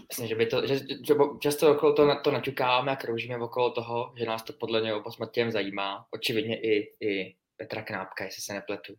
Myslím, 0.08 0.28
že, 0.28 0.34
by 0.34 0.46
to, 0.46 0.66
že, 0.66 0.78
že 0.78 1.14
často 1.40 1.72
okolo 1.72 1.92
to, 1.92 2.20
to 2.24 2.30
naťukáváme 2.30 2.92
a 2.92 2.96
kroužíme 2.96 3.36
okolo 3.36 3.70
toho, 3.70 4.14
že 4.18 4.24
nás 4.24 4.42
to 4.42 4.52
podle 4.52 4.80
něho 4.80 5.02
posmatěm 5.02 5.50
zajímá. 5.50 6.06
Očividně 6.10 6.60
i, 6.60 6.94
i 7.00 7.36
Petra 7.56 7.82
Knápka, 7.82 8.24
jestli 8.24 8.42
se 8.42 8.52
nepletu. 8.52 8.94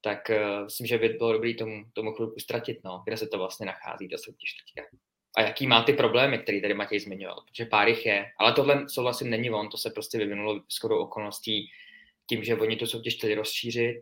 Tak 0.00 0.30
uh, 0.30 0.64
myslím, 0.64 0.86
že 0.86 0.98
by 0.98 1.08
bylo 1.08 1.32
dobré 1.32 1.54
tomu, 1.54 1.84
tomu 1.92 2.12
chvilku 2.12 2.40
ztratit, 2.40 2.78
no, 2.84 3.02
kde 3.04 3.16
se 3.16 3.26
to 3.26 3.38
vlastně 3.38 3.66
nachází, 3.66 4.08
ta 4.08 4.18
soutěž 4.18 4.54
teďka. 4.54 4.88
A 5.36 5.42
jaký 5.42 5.66
má 5.66 5.82
ty 5.82 5.92
problémy, 5.92 6.38
které 6.38 6.60
tady 6.60 6.74
Matěj 6.74 7.00
zmiňoval, 7.00 7.44
protože 7.48 7.64
pár 7.64 7.88
jich 7.88 8.06
je. 8.06 8.26
Ale 8.38 8.52
tohle 8.52 8.88
souhlasím 8.88 9.30
není 9.30 9.50
on, 9.50 9.68
to 9.68 9.76
se 9.76 9.90
prostě 9.90 10.18
vyvinulo 10.18 10.60
skoro 10.68 11.00
okolností 11.00 11.70
tím, 12.28 12.44
že 12.44 12.56
oni 12.56 12.76
tu 12.76 12.86
soutěž 12.86 13.14
chtěli 13.14 13.34
rozšířit, 13.34 13.96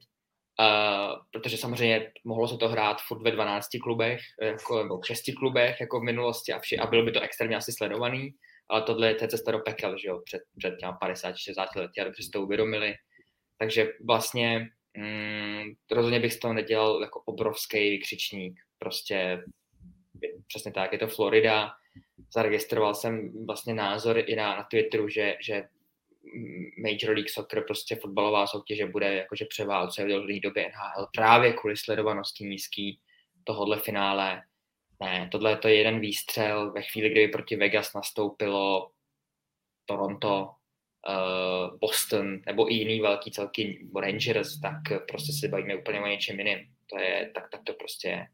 uh, 0.61 1.27
protože 1.33 1.57
samozřejmě 1.57 2.13
mohlo 2.25 2.49
se 2.49 2.57
to 2.57 2.69
hrát 2.69 3.01
furt 3.01 3.23
ve 3.23 3.31
12 3.31 3.69
klubech, 3.83 4.21
jako, 4.43 4.83
nebo 4.83 5.01
v 5.01 5.07
6 5.07 5.23
klubech, 5.39 5.81
jako 5.81 6.01
v 6.01 6.03
minulosti 6.03 6.53
a, 6.53 6.59
vši, 6.59 6.79
a 6.79 6.87
bylo 6.87 7.03
by 7.03 7.13
to 7.13 7.21
extrémně 7.21 7.57
asi 7.57 7.73
sledovaný, 7.73 8.35
ale 8.69 8.83
tohle 8.83 9.09
je 9.09 9.29
cesta 9.29 9.53
do 9.53 9.59
pekel, 9.59 9.99
že 9.99 10.09
jo, 10.09 10.21
před, 10.25 10.43
před 10.59 10.75
50-60 11.03 11.67
lety, 11.77 12.01
a 12.01 12.05
dobře 12.05 12.23
si 12.23 12.31
to 12.31 12.43
uvědomili. 12.43 12.95
Takže 13.59 13.93
vlastně 14.05 14.71
mm, 14.97 15.75
rozhodně 15.91 16.21
bych 16.21 16.33
z 16.33 16.39
toho 16.39 16.55
nedělal 16.55 17.03
jako 17.03 17.21
obrovský 17.21 17.91
vykřičník, 17.91 18.61
prostě 18.79 19.45
přesně 20.47 20.73
tak, 20.73 20.93
je 20.93 20.99
to 20.99 21.09
Florida, 21.09 21.71
zaregistroval 22.35 22.95
jsem 22.95 23.33
vlastně 23.47 23.75
názor 23.75 24.19
i 24.19 24.37
na, 24.37 24.57
na 24.57 24.63
Twitteru, 24.63 25.09
že, 25.09 25.37
že 25.41 25.65
Major 26.83 27.11
League 27.15 27.31
Soccer, 27.31 27.65
prostě 27.65 27.97
fotbalová 27.97 28.47
soutěže 28.47 28.87
bude 28.87 29.15
jakože 29.15 29.45
převálcuje 29.45 30.05
v 30.07 30.09
dlouhé 30.09 30.41
době 30.41 30.63
NHL 30.69 31.07
právě 31.15 31.53
kvůli 31.53 31.77
sledovanosti 31.77 32.45
nízký 32.45 33.01
tohohle 33.45 33.81
finále. 33.81 34.43
Ne, 35.01 35.29
tohle 35.33 35.57
to 35.57 35.69
je 35.69 35.75
jeden 35.75 36.01
výstřel. 36.01 36.73
Ve 36.73 36.83
chvíli, 36.83 37.11
kdy 37.11 37.29
proti 37.29 37.57
Vegas 37.57 37.95
nastoupilo 37.95 38.91
Toronto, 39.87 40.51
Boston 41.81 42.41
nebo 42.47 42.73
i 42.73 42.75
jiný 42.75 43.01
velký 43.01 43.31
celky 43.31 43.89
Rangers, 44.01 44.61
tak 44.61 45.07
prostě 45.09 45.33
se 45.33 45.49
bavíme 45.49 45.77
úplně 45.77 46.01
o 46.01 46.07
něčem 46.07 46.39
jiným. 46.39 46.59
To 46.91 46.99
je, 46.99 47.31
tak, 47.35 47.51
tak 47.51 47.61
to 47.65 47.73
prostě 47.73 48.09
je. 48.09 48.27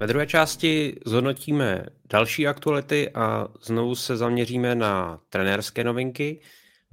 Ve 0.00 0.06
druhé 0.06 0.26
části 0.26 0.96
zhodnotíme 1.06 1.84
další 2.10 2.46
aktuality 2.46 3.10
a 3.14 3.48
znovu 3.62 3.94
se 3.94 4.16
zaměříme 4.16 4.74
na 4.74 5.20
trenérské 5.28 5.84
novinky. 5.84 6.40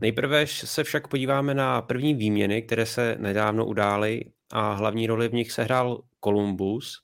Nejprve 0.02 0.48
se 0.48 0.84
však 0.84 1.08
podíváme 1.08 1.54
na 1.54 1.82
první 1.82 2.14
výměny, 2.14 2.62
které 2.62 2.86
se 2.86 3.16
nedávno 3.20 3.66
udály 3.66 4.22
a 4.52 4.74
hlavní 4.74 5.08
roli 5.08 5.30
v 5.30 5.34
nich 5.34 5.52
sehrál 5.52 6.04
Columbus, 6.24 7.04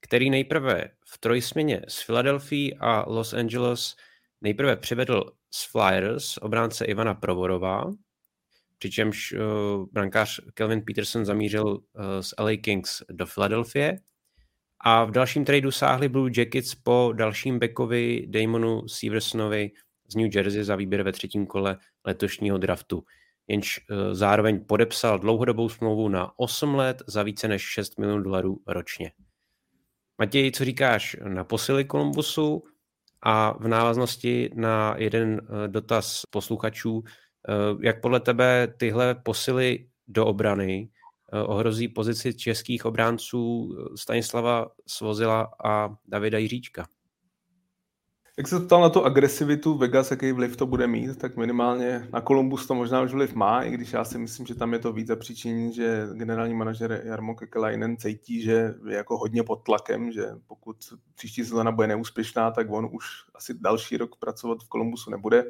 který 0.00 0.30
nejprve 0.30 0.84
v 1.06 1.18
trojsměně 1.18 1.82
s 1.88 2.06
Philadelphia 2.06 2.76
a 2.80 3.10
Los 3.10 3.34
Angeles 3.34 3.96
nejprve 4.40 4.76
přivedl 4.76 5.32
z 5.50 5.70
Flyers 5.70 6.36
obránce 6.36 6.84
Ivana 6.84 7.14
Provorová, 7.14 7.90
přičemž 8.78 9.32
uh, 9.32 9.38
brankář 9.92 10.40
Kelvin 10.54 10.82
Peterson 10.86 11.24
zamířil 11.24 11.66
uh, 11.66 11.80
z 12.20 12.34
LA 12.38 12.56
Kings 12.56 13.02
do 13.10 13.26
Philadelphia 13.26 13.92
a 14.80 15.04
v 15.04 15.10
dalším 15.10 15.44
tradu 15.44 15.70
sáhli 15.70 16.08
Blue 16.08 16.30
Jackets 16.36 16.74
po 16.74 17.12
dalším 17.16 17.58
backovi 17.58 18.26
Damonu 18.28 18.88
Seversonovi 18.88 19.70
z 20.08 20.16
New 20.16 20.36
Jersey 20.36 20.64
za 20.64 20.76
výběr 20.76 21.02
ve 21.02 21.12
třetím 21.12 21.46
kole 21.46 21.78
letošního 22.06 22.58
draftu. 22.58 23.04
Jenž 23.48 23.80
uh, 23.90 23.96
zároveň 24.12 24.64
podepsal 24.64 25.18
dlouhodobou 25.18 25.68
smlouvu 25.68 26.08
na 26.08 26.32
8 26.36 26.74
let 26.74 27.02
za 27.06 27.22
více 27.22 27.48
než 27.48 27.62
6 27.62 27.98
milionů 27.98 28.22
dolarů 28.22 28.62
ročně. 28.66 29.12
Matěj, 30.18 30.52
co 30.52 30.64
říkáš 30.64 31.16
na 31.28 31.44
posily 31.44 31.84
Kolumbusu 31.84 32.64
a 33.22 33.58
v 33.58 33.68
návaznosti 33.68 34.50
na 34.54 34.94
jeden 34.98 35.40
uh, 35.40 35.68
dotaz 35.68 36.22
posluchačů, 36.30 36.92
uh, 36.98 37.04
jak 37.82 38.00
podle 38.00 38.20
tebe 38.20 38.74
tyhle 38.76 39.14
posily 39.14 39.88
do 40.08 40.26
obrany 40.26 40.88
ohrozí 41.46 41.88
pozici 41.88 42.34
českých 42.34 42.84
obránců 42.84 43.74
Stanislava 43.94 44.66
Svozila 44.86 45.50
a 45.64 45.96
Davida 46.08 46.38
Jiříčka. 46.38 46.86
Jak 48.38 48.48
se 48.48 48.60
ptal 48.60 48.80
na 48.80 48.88
tu 48.88 49.04
agresivitu 49.04 49.78
Vegas, 49.78 50.10
jaký 50.10 50.32
vliv 50.32 50.56
to 50.56 50.66
bude 50.66 50.86
mít, 50.86 51.18
tak 51.18 51.36
minimálně 51.36 52.08
na 52.12 52.20
Columbus 52.20 52.66
to 52.66 52.74
možná 52.74 53.02
už 53.02 53.12
vliv 53.12 53.34
má, 53.34 53.62
i 53.62 53.70
když 53.70 53.92
já 53.92 54.04
si 54.04 54.18
myslím, 54.18 54.46
že 54.46 54.54
tam 54.54 54.72
je 54.72 54.78
to 54.78 54.92
víc 54.92 55.06
zapříčinění, 55.06 55.74
že 55.74 56.06
generální 56.12 56.54
manažer 56.54 57.02
Jarmo 57.04 57.34
Kekelainen 57.34 57.96
cítí, 57.96 58.42
že 58.42 58.74
je 58.88 58.96
jako 58.96 59.18
hodně 59.18 59.42
pod 59.42 59.56
tlakem, 59.56 60.12
že 60.12 60.26
pokud 60.46 60.76
příští 61.14 61.44
sezóna 61.44 61.72
bude 61.72 61.86
neúspěšná, 61.86 62.50
tak 62.50 62.70
on 62.70 62.88
už 62.92 63.06
asi 63.34 63.54
další 63.54 63.96
rok 63.96 64.16
pracovat 64.16 64.58
v 64.62 64.68
Columbusu 64.68 65.10
nebude. 65.10 65.44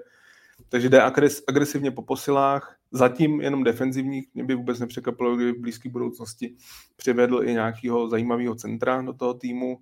Takže 0.68 0.88
jde 0.88 1.02
agresivně 1.48 1.90
po 1.90 2.02
posilách, 2.02 2.75
zatím 2.92 3.40
jenom 3.40 3.64
defenzivní, 3.64 4.22
mě 4.34 4.44
by 4.44 4.54
vůbec 4.54 4.80
nepřekvapilo, 4.80 5.36
kdyby 5.36 5.52
v 5.52 5.60
blízké 5.60 5.88
budoucnosti 5.88 6.56
přivedl 6.96 7.42
i 7.44 7.52
nějakého 7.52 8.08
zajímavého 8.08 8.54
centra 8.54 9.02
do 9.02 9.12
toho 9.12 9.34
týmu, 9.34 9.78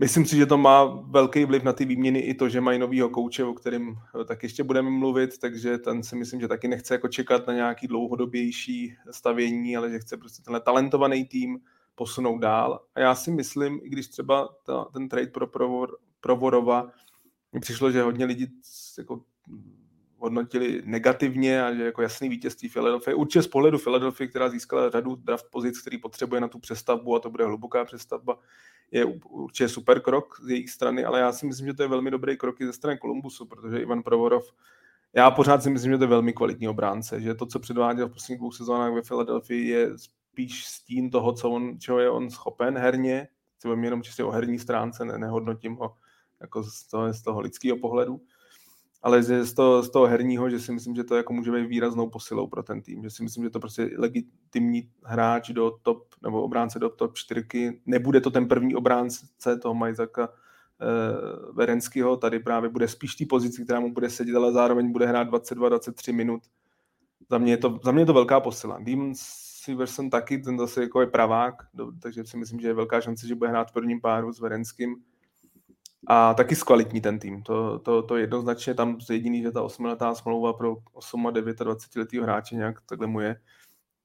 Myslím 0.00 0.26
si, 0.26 0.36
že 0.36 0.46
to 0.46 0.58
má 0.58 0.84
velký 0.84 1.44
vliv 1.44 1.62
na 1.62 1.72
ty 1.72 1.84
výměny 1.84 2.18
i 2.18 2.34
to, 2.34 2.48
že 2.48 2.60
mají 2.60 2.78
novýho 2.78 3.08
kouče, 3.08 3.44
o 3.44 3.54
kterém 3.54 3.94
eh, 4.20 4.24
tak 4.24 4.42
ještě 4.42 4.62
budeme 4.62 4.90
mluvit, 4.90 5.38
takže 5.38 5.78
ten 5.78 6.02
si 6.02 6.16
myslím, 6.16 6.40
že 6.40 6.48
taky 6.48 6.68
nechce 6.68 6.94
jako 6.94 7.08
čekat 7.08 7.46
na 7.46 7.52
nějaký 7.54 7.86
dlouhodobější 7.86 8.96
stavění, 9.10 9.76
ale 9.76 9.90
že 9.90 9.98
chce 9.98 10.16
prostě 10.16 10.42
tenhle 10.42 10.60
talentovaný 10.60 11.24
tým 11.24 11.60
posunout 11.94 12.38
dál. 12.38 12.80
A 12.94 13.00
já 13.00 13.14
si 13.14 13.30
myslím, 13.30 13.80
i 13.82 13.88
když 13.88 14.08
třeba 14.08 14.48
ta, 14.66 14.84
ten 14.84 15.08
trade 15.08 15.26
pro 15.26 15.46
Provor, 15.46 15.98
Provorova 16.20 16.90
mi 17.52 17.60
přišlo, 17.60 17.90
že 17.90 18.02
hodně 18.02 18.24
lidí 18.24 18.46
jako 18.98 19.22
hodnotili 20.18 20.82
negativně 20.84 21.64
a 21.64 21.74
že 21.74 21.84
jako 21.84 22.02
jasný 22.02 22.28
vítězství 22.28 22.68
Philadelphia. 22.68 23.16
Určitě 23.16 23.42
z 23.42 23.46
pohledu 23.46 23.78
Philadelphia, 23.78 24.30
která 24.30 24.48
získala 24.48 24.90
řadu 24.90 25.14
draft 25.14 25.46
pozic, 25.50 25.80
který 25.80 25.98
potřebuje 25.98 26.40
na 26.40 26.48
tu 26.48 26.58
přestavbu 26.58 27.16
a 27.16 27.18
to 27.18 27.30
bude 27.30 27.44
hluboká 27.44 27.84
přestavba, 27.84 28.38
je 28.90 29.04
určitě 29.04 29.68
super 29.68 30.00
krok 30.00 30.40
z 30.42 30.48
jejich 30.50 30.70
strany, 30.70 31.04
ale 31.04 31.20
já 31.20 31.32
si 31.32 31.46
myslím, 31.46 31.66
že 31.66 31.74
to 31.74 31.82
je 31.82 31.88
velmi 31.88 32.10
dobrý 32.10 32.36
krok 32.36 32.60
i 32.60 32.66
ze 32.66 32.72
strany 32.72 32.98
Kolumbusu, 32.98 33.46
protože 33.46 33.78
Ivan 33.78 34.02
Provorov, 34.02 34.52
já 35.12 35.30
pořád 35.30 35.62
si 35.62 35.70
myslím, 35.70 35.92
že 35.92 35.98
to 35.98 36.04
je 36.04 36.08
velmi 36.08 36.32
kvalitní 36.32 36.68
obránce, 36.68 37.20
že 37.20 37.34
to, 37.34 37.46
co 37.46 37.58
předváděl 37.58 38.08
v 38.08 38.12
posledních 38.12 38.38
dvou 38.38 38.52
sezónách 38.52 38.92
ve 38.92 39.02
Philadelphia, 39.02 39.78
je 39.78 39.98
spíš 39.98 40.66
stín 40.66 41.10
toho, 41.10 41.32
co 41.32 41.50
on, 41.50 41.78
čeho 41.78 41.98
je 41.98 42.10
on 42.10 42.30
schopen 42.30 42.78
herně, 42.78 43.28
třeba 43.58 43.74
jenom 43.74 44.02
čistě 44.02 44.24
o 44.24 44.30
herní 44.30 44.58
stránce, 44.58 45.04
ne, 45.04 45.18
nehodnotím 45.18 45.74
ho 45.74 45.94
jako 46.40 46.62
z 46.62 46.86
toho, 46.86 47.12
z 47.12 47.22
toho 47.22 47.40
lidského 47.40 47.78
pohledu, 47.78 48.20
ale 49.02 49.22
z 49.22 49.54
toho, 49.54 49.82
z 49.82 49.90
toho 49.90 50.06
herního, 50.06 50.50
že 50.50 50.60
si 50.60 50.72
myslím, 50.72 50.94
že 50.94 51.04
to 51.04 51.16
jako 51.16 51.32
může 51.32 51.52
být 51.52 51.66
výraznou 51.66 52.10
posilou 52.10 52.46
pro 52.46 52.62
ten 52.62 52.82
tým, 52.82 53.02
že 53.02 53.10
si 53.10 53.22
myslím, 53.22 53.44
že 53.44 53.50
to 53.50 53.60
prostě 53.60 53.90
legitimní 53.98 54.90
hráč 55.04 55.50
do 55.50 55.70
top, 55.82 56.04
nebo 56.22 56.42
obránce 56.42 56.78
do 56.78 56.88
top 56.88 57.14
čtyřky, 57.14 57.80
nebude 57.86 58.20
to 58.20 58.30
ten 58.30 58.48
první 58.48 58.74
obránce 58.74 59.26
toho 59.62 59.74
Majzaka 59.74 60.28
uh, 60.28 61.56
Verenského, 61.56 62.16
tady 62.16 62.38
právě 62.38 62.70
bude 62.70 62.88
spíš 62.88 63.14
té 63.14 63.24
pozici, 63.26 63.64
která 63.64 63.80
mu 63.80 63.92
bude 63.92 64.10
sedět, 64.10 64.36
ale 64.36 64.52
zároveň 64.52 64.92
bude 64.92 65.06
hrát 65.06 65.28
22-23 65.28 66.12
minut. 66.12 66.42
Za 67.30 67.38
mě, 67.38 67.52
je 67.52 67.56
to, 67.56 67.78
za 67.84 67.92
mě 67.92 68.02
je 68.02 68.06
to 68.06 68.12
velká 68.14 68.40
posila. 68.40 68.78
Demon 68.80 69.12
Siverson 69.14 70.10
taky, 70.10 70.38
ten 70.38 70.58
zase 70.58 70.82
jako 70.82 71.00
je 71.00 71.06
pravák, 71.06 71.54
takže 72.02 72.24
si 72.24 72.36
myslím, 72.36 72.60
že 72.60 72.68
je 72.68 72.74
velká 72.74 73.00
šance, 73.00 73.26
že 73.26 73.34
bude 73.34 73.50
hrát 73.50 73.70
v 73.70 73.72
prvním 73.72 74.00
páru 74.00 74.32
s 74.32 74.40
Verenským 74.40 74.96
a 76.06 76.34
taky 76.34 76.56
zkvalitní 76.56 77.00
ten 77.00 77.18
tým. 77.18 77.42
To, 77.42 77.78
to, 77.78 78.02
to 78.02 78.16
jednoznačně 78.16 78.74
tam 78.74 78.98
jediný, 79.10 79.42
že 79.42 79.50
ta 79.50 79.62
osmiletá 79.62 80.14
smlouva 80.14 80.52
pro 80.52 80.76
8 80.92 81.26
a 81.26 81.30
29 81.30 81.96
letého 81.96 82.24
hráče 82.24 82.56
nějak 82.56 82.80
takhle 82.80 83.06
mu 83.06 83.20
je. 83.20 83.40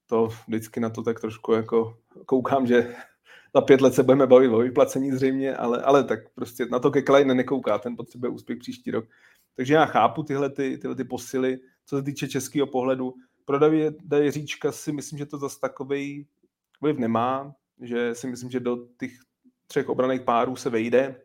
To 0.08 0.30
vždycky 0.48 0.80
na 0.80 0.90
to 0.90 1.04
tak 1.04 1.20
trošku 1.20 1.54
jako 1.54 1.98
koukám, 2.26 2.68
že 2.68 2.96
za 3.56 3.62
pět 3.62 3.82
let 3.82 3.94
se 3.94 4.04
budeme 4.04 4.28
bavit 4.28 4.50
o 4.50 4.58
vyplacení 4.58 5.12
zřejmě, 5.12 5.56
ale, 5.56 5.82
ale 5.82 6.04
tak 6.04 6.20
prostě 6.30 6.66
na 6.66 6.80
to 6.80 6.92
ke 6.92 7.02
Klein 7.02 7.38
nekouká, 7.38 7.78
ten 7.78 7.96
potřebuje 7.96 8.32
úspěch 8.32 8.60
příští 8.60 8.92
rok. 8.92 9.06
Takže 9.56 9.74
já 9.74 9.86
chápu 9.86 10.24
tyhle, 10.24 10.50
ty, 10.50 10.78
tyhle 10.78 10.96
ty 10.96 11.04
posily, 11.04 11.60
co 11.86 11.98
se 11.98 12.04
týče 12.04 12.28
českého 12.28 12.68
pohledu. 12.68 13.14
Pro 13.46 13.60
Davida 13.60 14.18
Jiříčka 14.18 14.72
si 14.72 14.92
myslím, 14.92 15.20
že 15.20 15.26
to 15.26 15.38
zase 15.38 15.60
takový 15.60 16.28
vliv 16.82 16.98
nemá, 16.98 17.56
že 17.82 18.16
si 18.16 18.28
myslím, 18.28 18.50
že 18.50 18.60
do 18.60 18.78
těch 19.00 19.12
třech 19.68 19.90
obraných 19.90 20.22
párů 20.22 20.56
se 20.56 20.70
vejde, 20.70 21.16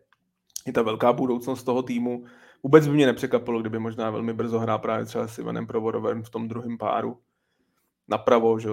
je 0.69 0.73
ta 0.73 0.83
velká 0.83 1.13
budoucnost 1.13 1.65
toho 1.65 1.83
týmu. 1.83 2.25
Vůbec 2.63 2.89
by 2.89 2.95
mě 2.95 3.07
nepřekvapilo, 3.07 3.61
kdyby 3.61 3.79
možná 3.79 4.11
velmi 4.11 4.33
brzo 4.33 4.59
hrál 4.59 4.79
právě 4.79 5.07
třeba 5.07 5.29
s 5.29 5.39
Ivanem 5.39 5.67
Provorovem 5.67 6.23
v 6.23 6.31
tom 6.31 6.49
druhém 6.49 6.79
páru. 6.79 7.19
Napravo, 8.09 8.59
že 8.59 8.69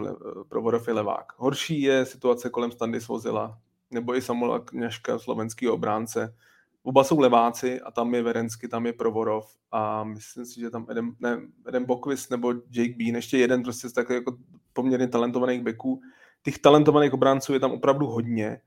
Provorov 0.49 0.87
je 0.87 0.93
levák. 0.93 1.25
Horší 1.37 1.81
je 1.81 2.05
situace 2.05 2.49
kolem 2.49 2.71
Standy 2.71 3.01
Svozila, 3.01 3.57
nebo 3.91 4.15
i 4.15 4.21
Samuela 4.21 4.59
Kněžka, 4.59 5.19
slovenský 5.19 5.67
obránce. 5.67 6.35
Oba 6.83 7.03
jsou 7.03 7.19
leváci 7.19 7.81
a 7.81 7.91
tam 7.91 8.15
je 8.15 8.23
Verensky, 8.23 8.67
tam 8.67 8.85
je 8.85 8.93
Provorov 8.93 9.45
a 9.71 10.03
myslím 10.03 10.45
si, 10.45 10.59
že 10.59 10.69
tam 10.69 10.85
Edem, 10.89 11.15
ne, 11.19 11.41
Edem 11.67 11.85
Bokvis 11.85 12.29
nebo 12.29 12.53
Jake 12.71 12.95
Bean, 12.97 13.15
ještě 13.15 13.37
jeden 13.37 13.63
prostě 13.63 13.89
z 13.89 13.93
takových 13.93 14.21
jako 14.21 14.37
poměrně 14.73 15.07
talentovaných 15.07 15.61
beků. 15.61 16.01
Těch 16.43 16.59
talentovaných 16.59 17.13
obránců 17.13 17.53
je 17.53 17.59
tam 17.59 17.71
opravdu 17.71 18.07
hodně 18.07 18.61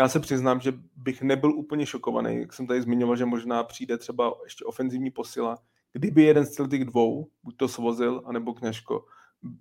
já 0.00 0.08
se 0.08 0.20
přiznám, 0.20 0.60
že 0.60 0.72
bych 0.96 1.22
nebyl 1.22 1.54
úplně 1.54 1.86
šokovaný, 1.86 2.40
jak 2.40 2.52
jsem 2.52 2.66
tady 2.66 2.82
zmiňoval, 2.82 3.16
že 3.16 3.24
možná 3.24 3.64
přijde 3.64 3.98
třeba 3.98 4.34
ještě 4.44 4.64
ofenzivní 4.64 5.10
posila, 5.10 5.58
kdyby 5.92 6.22
jeden 6.22 6.46
z 6.46 6.68
těch 6.68 6.84
dvou, 6.84 7.28
buď 7.42 7.56
to 7.56 7.68
svozil, 7.68 8.22
anebo 8.24 8.54
kněžko, 8.54 9.04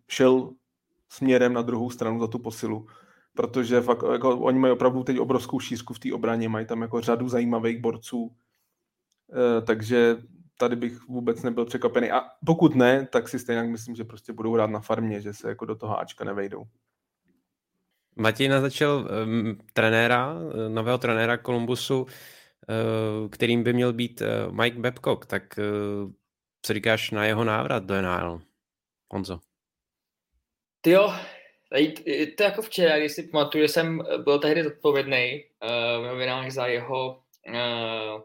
šel 0.07 0.51
směrem 1.09 1.53
na 1.53 1.61
druhou 1.61 1.89
stranu 1.89 2.19
za 2.19 2.27
tu 2.27 2.39
posilu, 2.39 2.87
protože 3.33 3.81
fakt, 3.81 4.03
jako, 4.11 4.39
oni 4.39 4.59
mají 4.59 4.73
opravdu 4.73 5.03
teď 5.03 5.19
obrovskou 5.19 5.59
šířku 5.59 5.93
v 5.93 5.99
té 5.99 6.13
obraně, 6.13 6.49
mají 6.49 6.65
tam 6.65 6.81
jako 6.81 7.01
řadu 7.01 7.29
zajímavých 7.29 7.81
borců, 7.81 8.35
e, 9.33 9.61
takže 9.61 10.17
tady 10.57 10.75
bych 10.75 11.07
vůbec 11.07 11.43
nebyl 11.43 11.65
překvapený. 11.65 12.11
A 12.11 12.21
pokud 12.45 12.75
ne, 12.75 13.07
tak 13.11 13.29
si 13.29 13.39
stejně 13.39 13.63
myslím, 13.63 13.95
že 13.95 14.03
prostě 14.03 14.33
budou 14.33 14.53
hrát 14.53 14.69
na 14.69 14.79
farmě, 14.79 15.21
že 15.21 15.33
se 15.33 15.49
jako 15.49 15.65
do 15.65 15.75
toho 15.75 15.99
Ačka 15.99 16.23
nevejdou. 16.23 16.63
Matěj 18.19 18.47
naznačil 18.47 19.07
um, 19.23 19.57
trenéra, 19.73 20.35
eh, 20.35 20.69
nového 20.69 20.97
trenéra 20.97 21.37
Kolumbusu, 21.37 22.01
uh, 22.01 22.09
kterým 23.29 23.63
by 23.63 23.73
měl 23.73 23.93
být 23.93 24.21
uh, 24.21 24.53
Mike 24.53 24.79
Babcock. 24.79 25.25
Tak 25.25 25.43
uh, 25.57 26.11
co 26.61 26.73
říkáš 26.73 27.11
na 27.11 27.25
jeho 27.25 27.43
návrat 27.43 27.83
do 27.83 28.01
NHL? 28.01 28.41
Honzo. 29.11 29.39
Ty 30.81 30.91
jo, 30.91 31.13
to 32.37 32.43
jako 32.43 32.61
včera, 32.61 32.99
když 32.99 33.11
si 33.11 33.23
pamatuju, 33.23 33.67
jsem 33.67 34.01
byl 34.23 34.39
tehdy 34.39 34.63
zodpovědný 34.63 35.43
uh, 35.63 36.03
v 36.03 36.07
novinách 36.07 36.51
za 36.51 36.67
jeho 36.67 37.23
uh, 37.47 38.21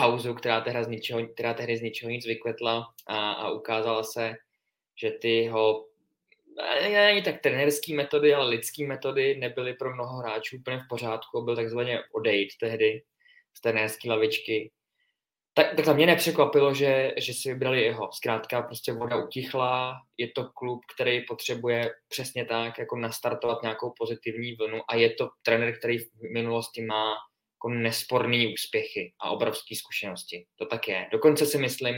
kauzu, 0.00 0.34
která 0.34 0.60
tehdy 0.60 0.84
z 0.84 0.88
ničeho, 0.88 1.26
která 1.26 1.54
tehdy 1.54 1.76
z 1.76 1.82
ničeho 1.82 2.10
nic 2.10 2.26
vykvetla 2.26 2.86
a, 3.06 3.32
a 3.32 3.50
ukázala 3.50 4.02
se, 4.02 4.34
že 5.02 5.10
ty 5.10 5.28
jeho 5.28 5.84
ani 7.08 7.22
tak 7.22 7.40
trenerský 7.40 7.94
metody, 7.94 8.34
ale 8.34 8.48
lidský 8.48 8.86
metody 8.86 9.36
nebyly 9.36 9.74
pro 9.74 9.94
mnoho 9.94 10.16
hráčů 10.16 10.56
úplně 10.56 10.78
v 10.78 10.88
pořádku. 10.88 11.42
Byl 11.42 11.56
takzvaně 11.56 12.00
odejít 12.14 12.48
tehdy 12.60 13.02
z 13.56 13.60
trenérské 13.60 14.10
lavičky. 14.10 14.70
Tak, 15.54 15.74
tak 15.76 15.96
mě 15.96 16.06
nepřekvapilo, 16.06 16.74
že, 16.74 17.12
že 17.16 17.34
si 17.34 17.52
vybrali 17.52 17.82
jeho. 17.82 18.12
Zkrátka 18.12 18.62
prostě 18.62 18.92
voda 18.92 19.16
utichla, 19.16 19.96
je 20.16 20.28
to 20.34 20.50
klub, 20.54 20.80
který 20.94 21.24
potřebuje 21.24 21.90
přesně 22.08 22.44
tak 22.44 22.78
jako 22.78 22.96
nastartovat 22.96 23.62
nějakou 23.62 23.92
pozitivní 23.98 24.52
vlnu 24.52 24.80
a 24.88 24.96
je 24.96 25.10
to 25.10 25.28
trenér, 25.42 25.78
který 25.78 25.98
v 25.98 26.10
minulosti 26.32 26.82
má 26.82 27.14
jako 27.56 27.68
nesporný 27.68 28.52
úspěchy 28.52 29.12
a 29.20 29.30
obrovské 29.30 29.76
zkušenosti. 29.76 30.46
To 30.56 30.66
tak 30.66 30.88
je. 30.88 31.06
Dokonce 31.12 31.46
si 31.46 31.58
myslím, 31.58 31.96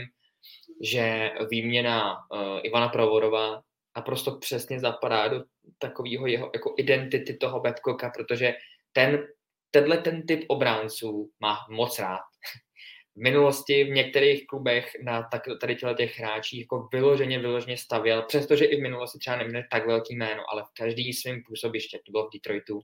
že 0.83 1.31
výměna 1.49 2.17
uh, 2.31 2.59
Ivana 2.63 2.87
Provorova 2.87 3.61
naprosto 3.95 4.37
přesně 4.37 4.79
zapadá 4.79 5.27
do 5.27 5.43
takového 5.77 6.27
jeho 6.27 6.51
jako 6.53 6.73
identity 6.77 7.33
toho 7.33 7.59
Babcocka, 7.59 8.11
protože 8.17 8.53
ten, 8.91 9.27
tenhle 9.71 9.97
ten 9.97 10.25
typ 10.25 10.45
obránců 10.47 11.31
má 11.39 11.57
moc 11.69 11.99
rád. 11.99 12.21
V 13.15 13.21
minulosti 13.21 13.83
v 13.83 13.89
některých 13.89 14.47
klubech 14.47 14.91
na 15.03 15.27
tak, 15.31 15.41
tady 15.61 15.75
těchto 15.75 15.93
těch 15.93 16.19
hráčích 16.19 16.59
jako 16.59 16.87
vyloženě, 16.93 17.39
vyloženě 17.39 17.77
stavěl, 17.77 18.21
přestože 18.21 18.65
i 18.65 18.77
v 18.77 18.81
minulosti 18.81 19.19
třeba 19.19 19.35
neměl 19.35 19.63
tak 19.71 19.87
velký 19.87 20.15
jméno, 20.15 20.43
ale 20.51 20.63
v 20.63 20.73
každý 20.77 21.13
svým 21.13 21.43
působiště, 21.47 21.99
to 22.05 22.11
bylo 22.11 22.27
v 22.27 22.29
Detroitu, 22.33 22.81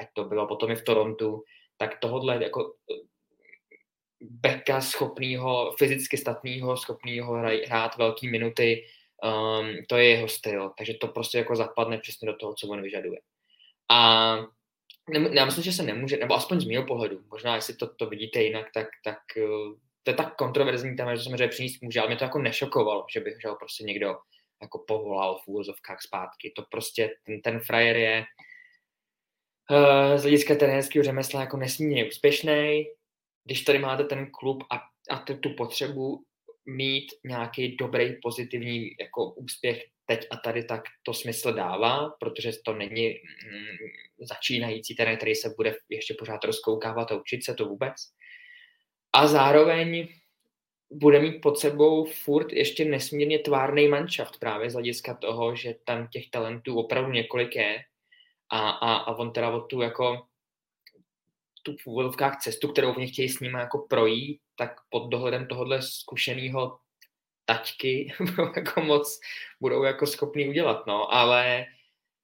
ať 0.00 0.08
to 0.12 0.24
bylo 0.24 0.46
potom 0.46 0.70
i 0.70 0.76
v 0.76 0.84
Torontu, 0.84 1.42
tak 1.76 1.98
tohodle 1.98 2.44
jako 2.44 2.74
beka 4.20 4.80
schopného, 4.80 5.74
fyzicky 5.78 6.16
statného, 6.16 6.76
schopného 6.76 7.34
hrát 7.66 7.96
velké 7.96 8.30
minuty, 8.30 8.84
Um, 9.22 9.74
to 9.88 9.96
je 9.96 10.08
jeho 10.08 10.28
styl, 10.28 10.72
takže 10.78 10.94
to 10.94 11.08
prostě 11.08 11.38
jako 11.38 11.56
zapadne 11.56 11.98
přesně 11.98 12.26
do 12.26 12.36
toho, 12.36 12.54
co 12.54 12.68
on 12.68 12.82
vyžaduje. 12.82 13.20
A 13.90 14.36
ne, 15.10 15.30
já 15.32 15.44
myslím, 15.44 15.64
že 15.64 15.72
se 15.72 15.82
nemůže, 15.82 16.16
nebo 16.16 16.34
aspoň 16.34 16.60
z 16.60 16.64
mého 16.64 16.86
pohledu, 16.86 17.20
možná 17.30 17.54
jestli 17.54 17.74
to, 17.74 17.94
to 17.94 18.06
vidíte 18.06 18.42
jinak, 18.42 18.66
tak, 18.74 18.86
tak 19.04 19.18
uh, 19.36 19.74
to 20.02 20.10
je 20.10 20.14
tak 20.14 20.36
kontroverzní 20.36 20.96
téma, 20.96 21.14
že 21.14 21.18
to 21.18 21.24
samozřejmě 21.24 21.48
přinést 21.48 21.82
může, 21.82 22.00
ale 22.00 22.08
mě 22.08 22.16
to 22.16 22.24
jako 22.24 22.38
nešokovalo, 22.38 23.06
že 23.12 23.20
by 23.20 23.34
ho 23.46 23.56
prostě 23.56 23.84
někdo 23.84 24.16
jako 24.62 24.84
povolal 24.86 25.38
v 25.38 25.48
úvozovkách 25.48 26.02
zpátky. 26.02 26.52
To 26.56 26.64
prostě, 26.70 27.10
ten, 27.26 27.40
ten 27.40 27.60
frajer 27.60 27.96
je 27.96 28.24
uh, 29.70 30.16
z 30.16 30.22
hlediska 30.22 30.54
trenérského 30.54 31.04
řemesla 31.04 31.40
jako 31.40 31.56
nesmírně 31.56 32.08
úspěšný. 32.08 32.84
Když 33.44 33.62
tady 33.62 33.78
máte 33.78 34.04
ten 34.04 34.30
klub 34.30 34.64
a, 34.70 34.76
a 35.10 35.18
tu 35.18 35.50
potřebu 35.50 36.24
mít 36.66 37.06
nějaký 37.24 37.76
dobrý, 37.76 38.14
pozitivní 38.22 38.90
jako 39.00 39.30
úspěch 39.30 39.84
teď 40.06 40.26
a 40.30 40.36
tady, 40.36 40.64
tak 40.64 40.82
to 41.02 41.14
smysl 41.14 41.52
dává, 41.52 42.10
protože 42.20 42.52
to 42.64 42.74
není 42.74 43.08
mm, 43.08 44.26
začínající 44.26 44.94
ten, 44.94 45.16
který 45.16 45.34
se 45.34 45.54
bude 45.56 45.76
ještě 45.88 46.14
pořád 46.18 46.44
rozkoukávat 46.44 47.12
a 47.12 47.16
učit 47.16 47.44
se 47.44 47.54
to 47.54 47.66
vůbec. 47.66 47.94
A 49.12 49.26
zároveň 49.26 50.08
bude 50.90 51.20
mít 51.20 51.40
pod 51.40 51.58
sebou 51.58 52.04
furt 52.04 52.52
ještě 52.52 52.84
nesmírně 52.84 53.38
tvárný 53.38 53.88
manšaft 53.88 54.38
právě 54.38 54.70
z 54.70 54.72
hlediska 54.72 55.14
toho, 55.14 55.56
že 55.56 55.74
tam 55.84 56.08
těch 56.08 56.30
talentů 56.30 56.78
opravdu 56.78 57.12
několik 57.12 57.56
je 57.56 57.78
a, 58.50 58.70
a, 58.70 58.94
a 58.96 59.16
on 59.16 59.32
teda 59.32 59.50
od 59.50 59.60
tu 59.60 59.80
jako 59.80 60.26
tu 61.64 61.76
v 61.82 61.86
úvodovkách 61.86 62.38
cestu, 62.40 62.68
kterou 62.68 62.98
nich 62.98 63.12
chtějí 63.12 63.28
s 63.28 63.40
ním 63.40 63.54
jako 63.54 63.78
projít, 63.78 64.40
tak 64.58 64.70
pod 64.88 65.08
dohledem 65.08 65.46
tohohle 65.46 65.82
zkušeného 65.82 66.78
taťky 67.44 68.12
jako 68.56 68.80
moc, 68.80 69.20
budou 69.60 69.82
jako 69.82 70.06
schopný 70.06 70.48
udělat, 70.48 70.86
no, 70.86 71.14
ale 71.14 71.66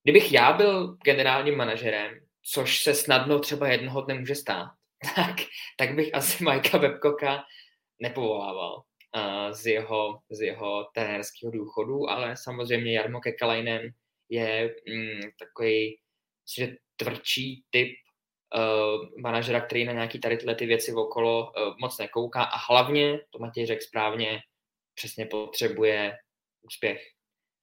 kdybych 0.02 0.32
já 0.32 0.52
byl 0.52 0.96
generálním 1.04 1.56
manažerem, 1.56 2.20
což 2.42 2.82
se 2.82 2.94
snadno 2.94 3.38
třeba 3.38 3.68
jednoho 3.68 4.02
dne 4.02 4.14
může 4.14 4.34
stát, 4.34 4.70
tak, 5.16 5.36
tak 5.78 5.94
bych 5.94 6.14
asi 6.14 6.44
Majka 6.44 6.78
Webkoka 6.78 7.44
nepovolával 7.98 8.76
uh, 9.16 9.52
z 9.52 9.66
jeho, 9.66 10.20
z 10.30 10.40
jeho 10.40 10.88
trenérského 10.94 11.52
důchodu, 11.52 12.10
ale 12.10 12.36
samozřejmě 12.36 12.96
Jarmo 12.96 13.20
Kekalainen 13.20 13.90
je 14.28 14.74
mm, 14.88 15.20
takový 15.38 15.98
že 16.56 16.76
tvrdší 16.96 17.64
typ 17.70 17.88
uh, 18.54 19.20
manažera, 19.20 19.60
který 19.60 19.84
na 19.84 19.92
nějaký 19.92 20.20
tady 20.20 20.36
tyhle 20.36 20.54
ty 20.54 20.66
věci 20.66 20.92
okolo 20.92 21.52
uh, 21.52 21.74
moc 21.80 21.98
nekouká 21.98 22.42
a 22.42 22.56
hlavně, 22.56 23.20
to 23.30 23.38
Matěj 23.38 23.66
řekl 23.66 23.82
správně, 23.82 24.40
přesně 24.94 25.26
potřebuje 25.26 26.18
úspěch 26.62 27.02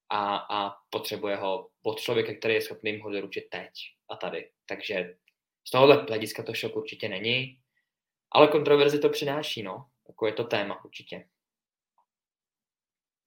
a, 0.10 0.36
a 0.36 0.76
potřebuje 0.90 1.36
ho 1.36 1.70
od 1.84 2.00
člověka, 2.00 2.34
který 2.34 2.54
je 2.54 2.62
schopný 2.62 3.00
ho 3.00 3.12
doručit 3.12 3.50
teď 3.50 3.72
a 4.10 4.16
tady. 4.16 4.52
Takže 4.66 5.18
z 5.68 5.72
tohohle 5.72 5.96
hlediska 5.96 6.44
to 6.44 6.54
šok 6.54 6.76
určitě 6.76 7.10
není, 7.10 7.60
ale 8.32 8.48
kontroverzi 8.48 9.00
to 9.00 9.10
přináší, 9.10 9.64
no. 9.64 9.86
Jako 10.08 10.28
je 10.28 10.34
to 10.34 10.44
téma 10.44 10.86
určitě. 10.86 11.28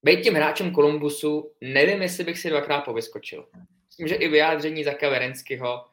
Být 0.03 0.23
tím 0.23 0.35
hráčem 0.35 0.73
Kolumbusu, 0.73 1.55
nevím, 1.61 2.03
jestli 2.03 2.25
bych 2.25 2.39
si 2.39 2.51
dvakrát 2.51 2.81
povyskočil. 2.81 3.49
Myslím, 3.87 4.09
že 4.09 4.15
i 4.15 4.29
vyjádření 4.29 4.85
Zaka 4.85 5.09
Verenského, 5.09 5.90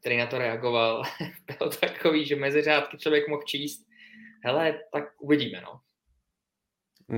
který 0.00 0.16
na 0.16 0.26
to 0.26 0.38
reagoval, 0.38 1.02
bylo 1.58 1.70
takový, 1.70 2.26
že 2.26 2.36
mezi 2.36 2.62
řádky 2.62 2.98
člověk 2.98 3.28
mohl 3.28 3.42
číst. 3.42 3.86
Hele, 4.44 4.80
tak 4.92 5.04
uvidíme, 5.20 5.60
no. 5.60 5.80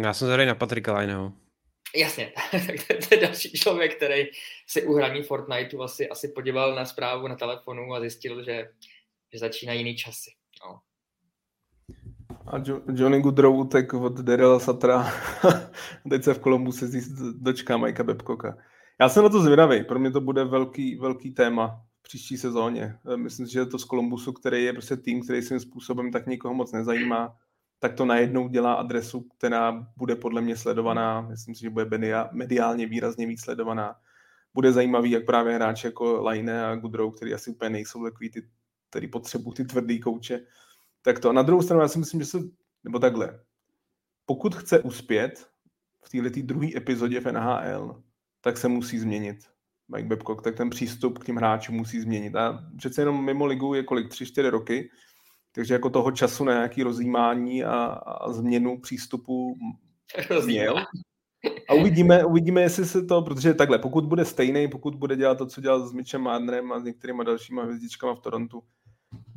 Já 0.03 0.15
jsem 0.15 0.29
tady 0.29 0.47
na 0.47 0.55
Patrika 0.55 0.99
Lineho. 0.99 1.33
Jasně, 1.97 2.33
tak 2.51 2.87
to, 2.89 3.09
to 3.09 3.15
je 3.15 3.21
další 3.21 3.53
člověk, 3.53 3.97
který 3.97 4.25
si 4.67 4.87
u 4.87 4.95
hraní 4.95 5.23
Fortniteu 5.23 5.83
asi, 5.83 6.09
asi 6.09 6.29
podíval 6.29 6.75
na 6.75 6.85
zprávu 6.85 7.29
na 7.29 7.37
telefonu 7.37 7.95
a 7.95 8.01
zjistil, 8.01 8.45
že, 8.45 8.69
že 9.33 9.39
začíná 9.39 9.73
jiný 9.73 9.97
časy. 9.97 10.31
No. 10.65 10.81
A 12.47 12.63
jo, 12.67 12.81
Johnny 12.95 13.21
Goodrow 13.21 13.55
utek 13.57 13.95
od 13.95 14.13
Daryla 14.13 14.61
Satra. 14.61 15.13
Teď 16.11 16.25
se 16.25 16.35
v 16.35 16.39
Kolumbusu 16.39 16.87
dočká 17.41 17.77
Majka 17.77 18.05
Bebkoka. 18.05 18.57
Já 19.01 19.09
jsem 19.09 19.23
na 19.23 19.29
to 19.29 19.41
zvědavý. 19.43 19.85
Pro 19.85 19.99
mě 19.99 20.11
to 20.11 20.21
bude 20.21 20.45
velký, 20.45 20.97
velký 20.97 21.31
téma 21.31 21.85
příští 22.03 22.37
sezóně. 22.37 22.99
Myslím 23.17 23.47
si, 23.47 23.53
že 23.53 23.67
to 23.67 23.79
z 23.79 23.85
Kolumbusu, 23.85 24.33
který 24.33 24.65
je 24.65 24.73
prostě 24.73 24.97
tým, 24.97 25.23
který 25.23 25.43
svým 25.43 25.61
způsobem 25.61 26.13
tak 26.13 26.27
nikoho 26.27 26.55
moc 26.55 26.73
nezajímá, 26.73 27.37
tak 27.79 27.95
to 27.95 28.05
najednou 28.05 28.49
dělá 28.49 28.75
adresu, 28.75 29.21
která 29.21 29.87
bude 29.97 30.17
podle 30.17 30.41
mě 30.41 30.57
sledovaná. 30.57 31.21
Myslím 31.21 31.55
si, 31.55 31.61
že 31.61 31.71
bude 31.71 31.87
mediálně 32.33 32.87
výrazně 32.87 33.27
víc 33.27 33.45
sledovaná. 33.45 33.95
Bude 34.55 34.73
zajímavý, 34.73 35.11
jak 35.11 35.27
právě 35.27 35.55
hráči 35.55 35.87
jako 35.87 36.29
Line 36.29 36.67
a 36.67 36.77
Goodrow, 36.77 37.15
který 37.15 37.35
asi 37.35 37.51
úplně 37.51 37.71
nejsou 37.71 38.05
takový 38.05 38.31
ty, 38.31 38.49
který 38.91 39.09
potřebují 39.09 39.55
ty 39.55 39.65
tvrdý 39.65 40.01
kouče, 40.01 40.41
tak 41.03 41.19
to. 41.19 41.31
A 41.31 41.33
na 41.33 41.43
druhou 41.43 41.63
stranu 41.63 41.83
já 41.83 41.89
si 41.89 41.99
myslím, 41.99 42.21
že 42.21 42.27
se, 42.27 42.39
nebo 42.85 42.99
takhle, 42.99 43.41
pokud 44.27 44.55
chce 44.55 44.81
uspět 44.81 45.51
v 46.05 46.09
této 46.11 46.41
druhé 46.43 46.69
epizodě 46.77 47.21
v 47.21 47.33
NHL, 47.33 48.03
tak 48.41 48.59
se 48.59 48.69
musí 48.69 48.99
změnit. 48.99 49.52
Mike 49.89 50.09
Babcock, 50.09 50.43
tak 50.43 50.57
ten 50.57 50.71
přístup 50.71 51.19
k 51.19 51.25
těm 51.25 51.37
hráčům 51.37 51.77
musí 51.77 52.01
změnit. 52.01 52.37
A 52.37 52.65
přece 52.77 53.03
jenom 53.03 53.25
mimo 53.25 53.47
ligu 53.47 53.75
je 53.75 53.83
kolik? 53.83 54.09
3-4 54.09 54.51
roky, 54.51 54.91
takže 55.53 55.75
jako 55.75 55.91
toho 55.91 56.11
času 56.11 56.45
na 56.45 56.53
nějaký 56.53 56.83
rozjímání 56.83 57.65
a, 57.65 57.85
a 57.85 58.33
změnu 58.33 58.81
přístupu 58.81 59.55
měl. 60.45 60.79
A 61.69 61.75
uvidíme, 61.75 62.25
uvidíme, 62.25 62.61
jestli 62.63 62.87
se 62.87 63.03
to, 63.03 63.23
protože 63.23 63.55
takhle, 63.55 63.79
pokud 63.79 64.05
bude 64.05 64.25
stejný, 64.25 64.69
pokud 64.69 64.95
bude 64.95 65.17
dělat 65.17 65.39
to, 65.39 65.47
co 65.47 65.61
dělal 65.61 65.89
s 65.89 65.93
Mitchem 65.93 66.21
Marnerem 66.21 66.73
a 66.73 66.81
s 66.81 66.85
některýma 66.85 67.25
dalšíma 67.25 67.63
hvězdičkama 67.63 68.15
v 68.15 68.21
Torontu, 68.21 68.63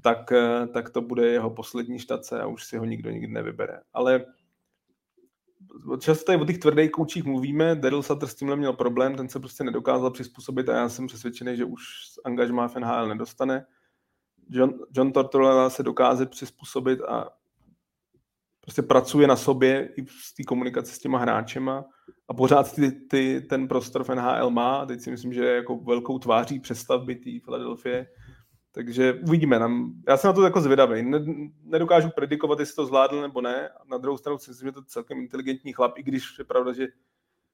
tak, 0.02 0.32
eh, 0.32 0.68
tak 0.68 0.90
to 0.90 1.02
bude 1.02 1.28
jeho 1.28 1.50
poslední 1.50 2.00
štace 2.00 2.42
a 2.42 2.48
už 2.48 2.66
si 2.66 2.78
ho 2.78 2.86
nikdo 2.86 3.10
nikdy 3.10 3.28
nevybere. 3.28 3.80
Ale 3.94 4.26
často 6.00 6.26
tady 6.26 6.42
o 6.42 6.46
těch 6.46 6.58
tvrdých 6.58 6.92
koučích 6.92 7.24
mluvíme, 7.24 7.76
Daryl 7.76 8.04
Sutter 8.04 8.30
s 8.30 8.36
tímhle 8.36 8.56
měl 8.56 8.74
problém, 8.74 9.16
ten 9.16 9.30
se 9.30 9.40
prostě 9.40 9.64
nedokázal 9.64 10.12
přizpůsobit 10.12 10.70
a 10.70 10.76
já 10.76 10.90
jsem 10.90 11.08
přesvědčený, 11.08 11.58
že 11.58 11.66
už 11.66 11.84
angažmá 12.26 12.68
v 12.68 12.76
NHL 12.76 13.08
nedostane. 13.08 13.66
John, 14.50 14.74
John 14.92 15.12
Tortorella 15.12 15.70
se 15.70 15.84
dokáže 15.84 16.26
přizpůsobit 16.26 17.02
a 17.02 17.30
prostě 18.62 18.82
pracuje 18.82 19.28
na 19.28 19.36
sobě 19.36 19.90
i 19.98 20.06
v 20.06 20.34
té 20.38 20.44
komunikaci 20.44 20.96
s 20.96 21.00
těma 21.00 21.18
hráčema 21.18 21.86
a 22.28 22.34
pořád 22.34 22.76
ty, 22.76 22.92
ty, 22.92 23.42
ten 23.50 23.68
prostor 23.68 24.04
v 24.04 24.10
NHL 24.10 24.50
má. 24.50 24.86
Teď 24.86 25.02
si 25.02 25.12
myslím, 25.12 25.34
že 25.34 25.46
je 25.46 25.56
jako 25.56 25.78
velkou 25.78 26.20
tváří 26.20 26.60
přestavby 26.60 27.16
té 27.16 27.30
Filadelfie. 27.46 28.08
Takže 28.76 29.14
uvidíme. 29.14 29.60
Já 30.08 30.18
jsem 30.18 30.28
na 30.28 30.34
to 30.34 30.44
jako 30.44 30.62
zvědavý. 30.62 31.12
Nedokážu 31.64 32.10
predikovat, 32.10 32.60
jestli 32.60 32.76
to 32.76 32.86
zvládl 32.86 33.22
nebo 33.22 33.42
ne. 33.42 33.70
Na 33.92 33.98
druhou 33.98 34.18
stranu 34.18 34.38
si 34.38 34.52
myslím, 34.52 34.68
že 34.68 34.72
to 34.72 34.80
je 34.80 34.86
celkem 34.88 35.18
inteligentní 35.18 35.74
chlap, 35.74 35.98
i 35.98 36.04
když 36.04 36.38
je 36.40 36.46
pravda, 36.46 36.74
že 36.74 36.88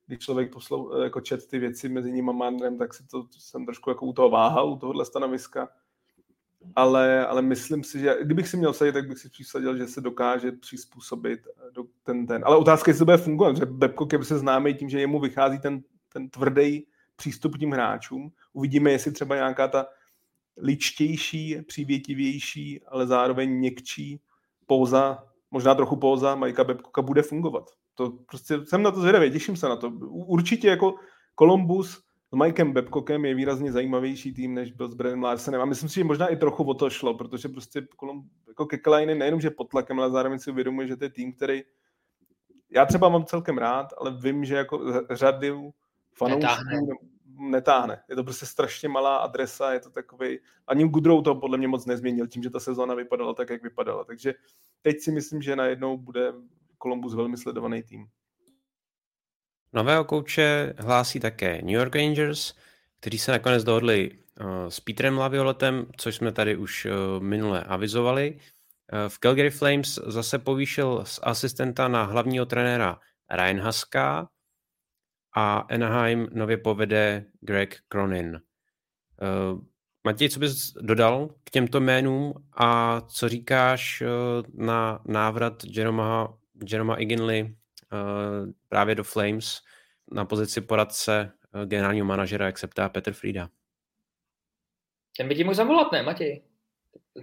když 0.07 0.19
člověk 0.19 0.53
poslou, 0.53 1.01
jako 1.01 1.21
čet 1.21 1.47
ty 1.47 1.59
věci 1.59 1.89
mezi 1.89 2.11
ním 2.11 2.29
a 2.29 2.31
Mandrem, 2.31 2.77
tak 2.77 2.93
si 2.93 3.07
to 3.07 3.25
jsem 3.37 3.65
trošku 3.65 3.89
jako 3.89 4.05
u 4.05 4.13
toho 4.13 4.29
váhal, 4.29 4.69
u 4.69 4.77
tohohle 4.77 5.05
stanoviska 5.05 5.69
ale, 6.75 7.25
ale 7.27 7.41
myslím 7.41 7.83
si, 7.83 7.99
že 7.99 8.17
kdybych 8.21 8.47
si 8.47 8.57
měl 8.57 8.73
sadit, 8.73 8.91
tak 8.91 9.07
bych 9.07 9.17
si 9.17 9.29
přisadil, 9.29 9.77
že 9.77 9.87
se 9.87 10.01
dokáže 10.01 10.51
přizpůsobit 10.51 11.39
do 11.71 11.83
ten, 12.03 12.27
ten. 12.27 12.43
Ale 12.45 12.57
otázka 12.57 12.89
je, 12.89 12.91
jestli 12.91 12.99
to 12.99 13.05
bude 13.05 13.17
fungovat, 13.17 13.57
že 13.57 13.65
Bebko 13.65 14.07
je 14.11 14.23
se 14.23 14.37
známý 14.37 14.73
tím, 14.73 14.89
že 14.89 14.99
jemu 14.99 15.19
vychází 15.19 15.59
ten, 15.59 15.81
ten 16.13 16.29
tvrdý 16.29 16.87
přístup 17.15 17.55
k 17.55 17.59
tím 17.59 17.71
hráčům. 17.71 18.31
Uvidíme, 18.53 18.91
jestli 18.91 19.11
třeba 19.11 19.35
nějaká 19.35 19.67
ta 19.67 19.85
ličtější, 20.57 21.61
přívětivější, 21.67 22.81
ale 22.87 23.07
zároveň 23.07 23.49
měkčí 23.49 24.21
pouza, 24.65 25.23
možná 25.51 25.75
trochu 25.75 25.95
pouza 25.95 26.35
Majka 26.35 26.63
Bebkoka 26.63 27.01
bude 27.01 27.21
fungovat. 27.21 27.69
To 27.95 28.09
prostě 28.09 28.65
jsem 28.65 28.83
na 28.83 28.91
to 28.91 29.01
zvědavý, 29.01 29.31
těším 29.31 29.55
se 29.55 29.69
na 29.69 29.75
to. 29.75 29.89
Určitě 30.09 30.67
jako 30.67 30.95
Columbus 31.39 32.03
s 32.33 32.37
Mikem 32.43 32.73
Babcockem 32.73 33.25
je 33.25 33.35
výrazně 33.35 33.71
zajímavější 33.71 34.33
tým, 34.33 34.53
než 34.53 34.71
byl 34.71 34.91
s 34.91 34.93
Brennem 34.93 35.23
Larsenem. 35.23 35.61
A 35.61 35.65
myslím 35.65 35.89
si, 35.89 35.95
že 35.95 36.03
možná 36.03 36.27
i 36.27 36.35
trochu 36.35 36.63
o 36.63 36.73
to 36.73 36.89
šlo, 36.89 37.13
protože 37.13 37.49
prostě 37.49 37.87
kolem, 37.95 38.21
jako 38.47 38.65
Kekelainen 38.65 39.17
nejenom, 39.17 39.41
že 39.41 39.49
pod 39.49 39.69
tlakem, 39.69 39.99
ale 39.99 40.11
zároveň 40.11 40.39
si 40.39 40.51
uvědomuje, 40.51 40.87
že 40.87 40.97
to 40.97 41.03
je 41.03 41.09
tým, 41.09 41.33
který 41.33 41.63
já 42.69 42.85
třeba 42.85 43.09
mám 43.09 43.25
celkem 43.25 43.57
rád, 43.57 43.87
ale 43.97 44.17
vím, 44.21 44.45
že 44.45 44.55
jako 44.55 45.05
řady 45.11 45.53
fanoušků 46.13 46.63
netáhne. 47.49 48.03
Je 48.09 48.15
to 48.15 48.23
prostě 48.23 48.45
strašně 48.45 48.89
malá 48.89 49.17
adresa, 49.17 49.73
je 49.73 49.79
to 49.79 49.89
takový. 49.89 50.39
Ani 50.67 50.89
Gudrou 50.89 51.21
to 51.21 51.35
podle 51.35 51.57
mě 51.57 51.67
moc 51.67 51.85
nezměnil 51.85 52.27
tím, 52.27 52.43
že 52.43 52.49
ta 52.49 52.59
sezóna 52.59 52.95
vypadala 52.95 53.33
tak, 53.33 53.49
jak 53.49 53.63
vypadala. 53.63 54.03
Takže 54.03 54.33
teď 54.81 54.99
si 54.99 55.11
myslím, 55.11 55.41
že 55.41 55.55
najednou 55.55 55.97
bude 55.97 56.33
Columbus 56.83 57.15
velmi 57.15 57.37
sledovaný 57.37 57.83
tým. 57.83 58.07
Nového 59.73 60.05
kouče 60.05 60.73
hlásí 60.77 61.19
také 61.19 61.61
New 61.61 61.75
York 61.75 61.95
Rangers, 61.95 62.53
kteří 62.99 63.17
se 63.19 63.31
nakonec 63.31 63.63
dohodli 63.63 64.11
uh, 64.11 64.47
s 64.69 64.79
Petrem 64.79 65.17
Lavioletem, 65.17 65.85
což 65.97 66.15
jsme 66.15 66.31
tady 66.31 66.57
už 66.57 66.85
uh, 66.85 67.23
minule 67.23 67.63
avizovali. 67.63 68.33
Uh, 68.33 69.09
v 69.09 69.19
Calgary 69.19 69.49
Flames 69.49 69.99
zase 70.05 70.39
povýšil 70.39 71.05
z 71.05 71.19
asistenta 71.23 71.87
na 71.87 72.03
hlavního 72.03 72.45
trenéra 72.45 72.99
Ryan 73.31 73.59
Haska 73.59 74.29
a 75.33 75.57
Anaheim 75.57 76.27
nově 76.31 76.57
povede 76.57 77.25
Greg 77.41 77.79
Cronin. 77.87 78.41
Uh, 79.21 79.61
Matěj, 80.03 80.29
co 80.29 80.39
bys 80.39 80.73
dodal 80.73 81.29
k 81.43 81.49
těmto 81.49 81.79
jménům 81.79 82.33
a 82.57 83.01
co 83.01 83.29
říkáš 83.29 84.03
na 84.53 85.01
návrat 85.05 85.53
Jeroma, 85.63 86.37
Jeroma 86.71 86.95
Iginley 86.95 87.55
Eh, 87.93 88.51
právě 88.69 88.95
do 88.95 89.03
Flames 89.03 89.61
na 90.11 90.25
pozici 90.25 90.61
poradce 90.61 91.31
eh, 91.53 91.65
generálního 91.65 92.05
manažera, 92.05 92.45
jak 92.45 92.57
se 92.57 92.67
ptá 92.67 92.89
Petr 92.89 93.13
Frida. 93.13 93.49
Ten 95.17 95.27
by 95.27 95.35
ti 95.35 95.43
mohl 95.43 95.55
zavolat, 95.55 95.91
ne, 95.91 96.03
Matěj? 96.03 96.43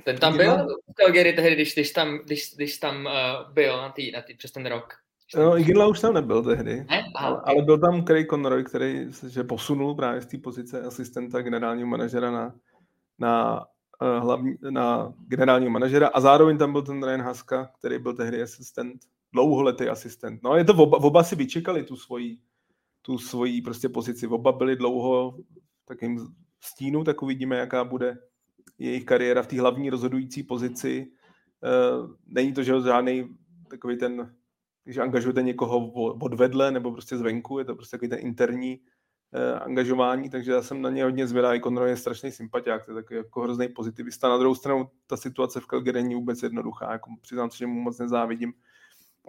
Ten 0.04 0.18
tam 0.18 0.36
byl 0.36 0.66
v 0.66 0.94
Calgary 0.94 1.32
tehdy, 1.32 1.54
když, 1.54 1.72
když 1.72 1.90
tam, 1.90 2.18
když, 2.18 2.54
když 2.54 2.78
tam 2.78 3.06
uh, 3.06 3.52
byl 3.52 3.76
na 3.76 3.90
tý, 3.90 4.10
na 4.10 4.22
tý, 4.22 4.34
přes 4.34 4.52
ten 4.52 4.66
rok. 4.66 4.94
No, 5.36 5.58
Iginla 5.58 5.86
už 5.86 6.00
tam 6.00 6.14
nebyl 6.14 6.42
tehdy, 6.42 6.86
Ne? 6.90 7.04
Aha, 7.14 7.28
ale, 7.28 7.40
ale 7.44 7.62
byl 7.62 7.78
tam 7.78 8.04
Craig 8.04 8.30
Conroy, 8.30 8.64
který 8.64 9.12
se 9.12 9.30
že 9.30 9.44
posunul 9.44 9.94
právě 9.94 10.20
z 10.20 10.26
té 10.26 10.38
pozice 10.38 10.82
asistenta 10.82 11.42
generálního 11.42 11.88
manažera 11.88 12.30
na, 12.30 12.54
na, 13.18 13.64
uh, 14.02 14.24
hlavní, 14.24 14.54
na 14.70 15.14
generálního 15.26 15.70
manažera 15.70 16.08
a 16.08 16.20
zároveň 16.20 16.58
tam 16.58 16.72
byl 16.72 16.82
ten 16.82 17.04
Ryan 17.04 17.22
Haska, 17.22 17.70
který 17.78 17.98
byl 17.98 18.12
tehdy 18.12 18.42
asistent, 18.42 19.00
dlouholetý 19.32 19.88
asistent. 19.88 20.42
No 20.42 20.56
je 20.56 20.64
to, 20.64 20.74
oba, 20.74 20.98
oba 20.98 21.24
si 21.24 21.36
vyčekali 21.36 21.84
tu 21.84 21.96
svoji, 21.96 22.38
tu 23.02 23.18
svoji 23.18 23.62
prostě 23.62 23.88
pozici. 23.88 24.26
Oba 24.26 24.52
byli 24.52 24.76
dlouho 24.76 25.30
v 25.82 25.86
takým 25.86 26.18
stínu, 26.60 27.04
tak 27.04 27.22
uvidíme, 27.22 27.56
jaká 27.56 27.84
bude 27.84 28.18
jejich 28.78 29.04
kariéra 29.04 29.42
v 29.42 29.46
té 29.46 29.60
hlavní 29.60 29.90
rozhodující 29.90 30.42
pozici. 30.42 31.06
Uh, 31.62 32.10
není 32.26 32.52
to, 32.52 32.62
že 32.62 32.80
žádný 32.80 33.28
takový 33.70 33.98
ten, 33.98 34.34
když 34.88 34.98
angažujete 34.98 35.42
někoho 35.42 35.90
od 35.92 36.34
vedle 36.34 36.70
nebo 36.70 36.92
prostě 36.92 37.16
zvenku, 37.16 37.58
je 37.58 37.64
to 37.64 37.74
prostě 37.74 37.96
takový 37.96 38.08
ten 38.08 38.18
interní 38.18 38.80
uh, 38.80 39.62
angažování, 39.62 40.30
takže 40.30 40.52
já 40.52 40.62
jsem 40.62 40.82
na 40.82 40.90
ně 40.90 41.04
hodně 41.04 41.26
zvědavý. 41.26 41.60
Conroy 41.60 41.90
je 41.90 41.96
strašný 41.96 42.32
sympatiák, 42.32 42.84
to 42.84 42.90
je 42.90 42.94
takový 42.94 43.16
jako 43.16 43.40
hrozný 43.40 43.68
pozitivista. 43.68 44.28
Na 44.28 44.38
druhou 44.38 44.54
stranu 44.54 44.90
ta 45.06 45.16
situace 45.16 45.60
v 45.60 45.66
Calgary 45.66 46.02
není 46.02 46.14
vůbec 46.14 46.42
jednoduchá, 46.42 46.92
jako 46.92 47.10
přiznám 47.20 47.50
se, 47.50 47.56
že 47.56 47.66
mu 47.66 47.80
moc 47.80 47.98
nezávidím. 47.98 48.52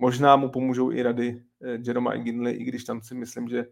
Možná 0.01 0.35
mu 0.35 0.49
pomůžou 0.49 0.91
i 0.91 1.03
rady 1.03 1.43
uh, 1.59 1.87
Jeroma 1.87 2.15
Ginley, 2.15 2.55
i 2.55 2.63
když 2.63 2.83
tam 2.83 3.01
si 3.01 3.15
myslím, 3.15 3.47
že 3.47 3.65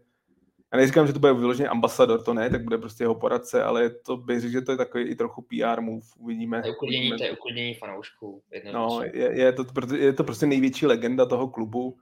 já 0.72 0.78
neříkám, 0.78 1.06
že 1.06 1.12
to 1.12 1.18
bude 1.18 1.32
vyloženě 1.32 1.68
ambasador, 1.68 2.22
to 2.22 2.34
ne, 2.34 2.50
tak 2.50 2.64
bude 2.64 2.78
prostě 2.78 3.04
jeho 3.04 3.14
poradce, 3.14 3.62
ale 3.62 3.90
to 3.90 4.16
bych 4.16 4.40
řekl, 4.40 4.52
že 4.52 4.60
to 4.60 4.72
je 4.72 4.76
takový 4.76 5.04
i 5.04 5.14
trochu 5.14 5.42
PR 5.42 5.80
move, 5.80 6.06
uvidíme. 6.18 6.60
to 6.62 6.68
je 6.68 6.74
uklidnění, 6.74 7.10
to 7.18 7.24
je 7.24 7.32
uklidnění 7.32 7.74
fanoušků. 7.74 8.42
No, 8.72 9.00
je, 9.12 9.38
je, 9.38 9.52
to, 9.52 9.64
je 9.96 10.12
to 10.12 10.24
prostě 10.24 10.46
největší 10.46 10.86
legenda 10.86 11.26
toho 11.26 11.48
klubu, 11.48 11.98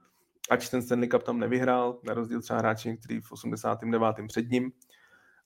ač 0.51 0.69
ten 0.69 0.83
Stanley 0.83 1.09
Cup 1.09 1.23
tam 1.23 1.39
nevyhrál, 1.39 1.99
na 2.05 2.15
rozdíl 2.15 2.43
třeba 2.43 2.59
hráči, 2.59 2.97
který 2.97 3.21
v 3.21 3.33
89. 3.33 4.17
před 4.29 4.51
ním, 4.51 4.73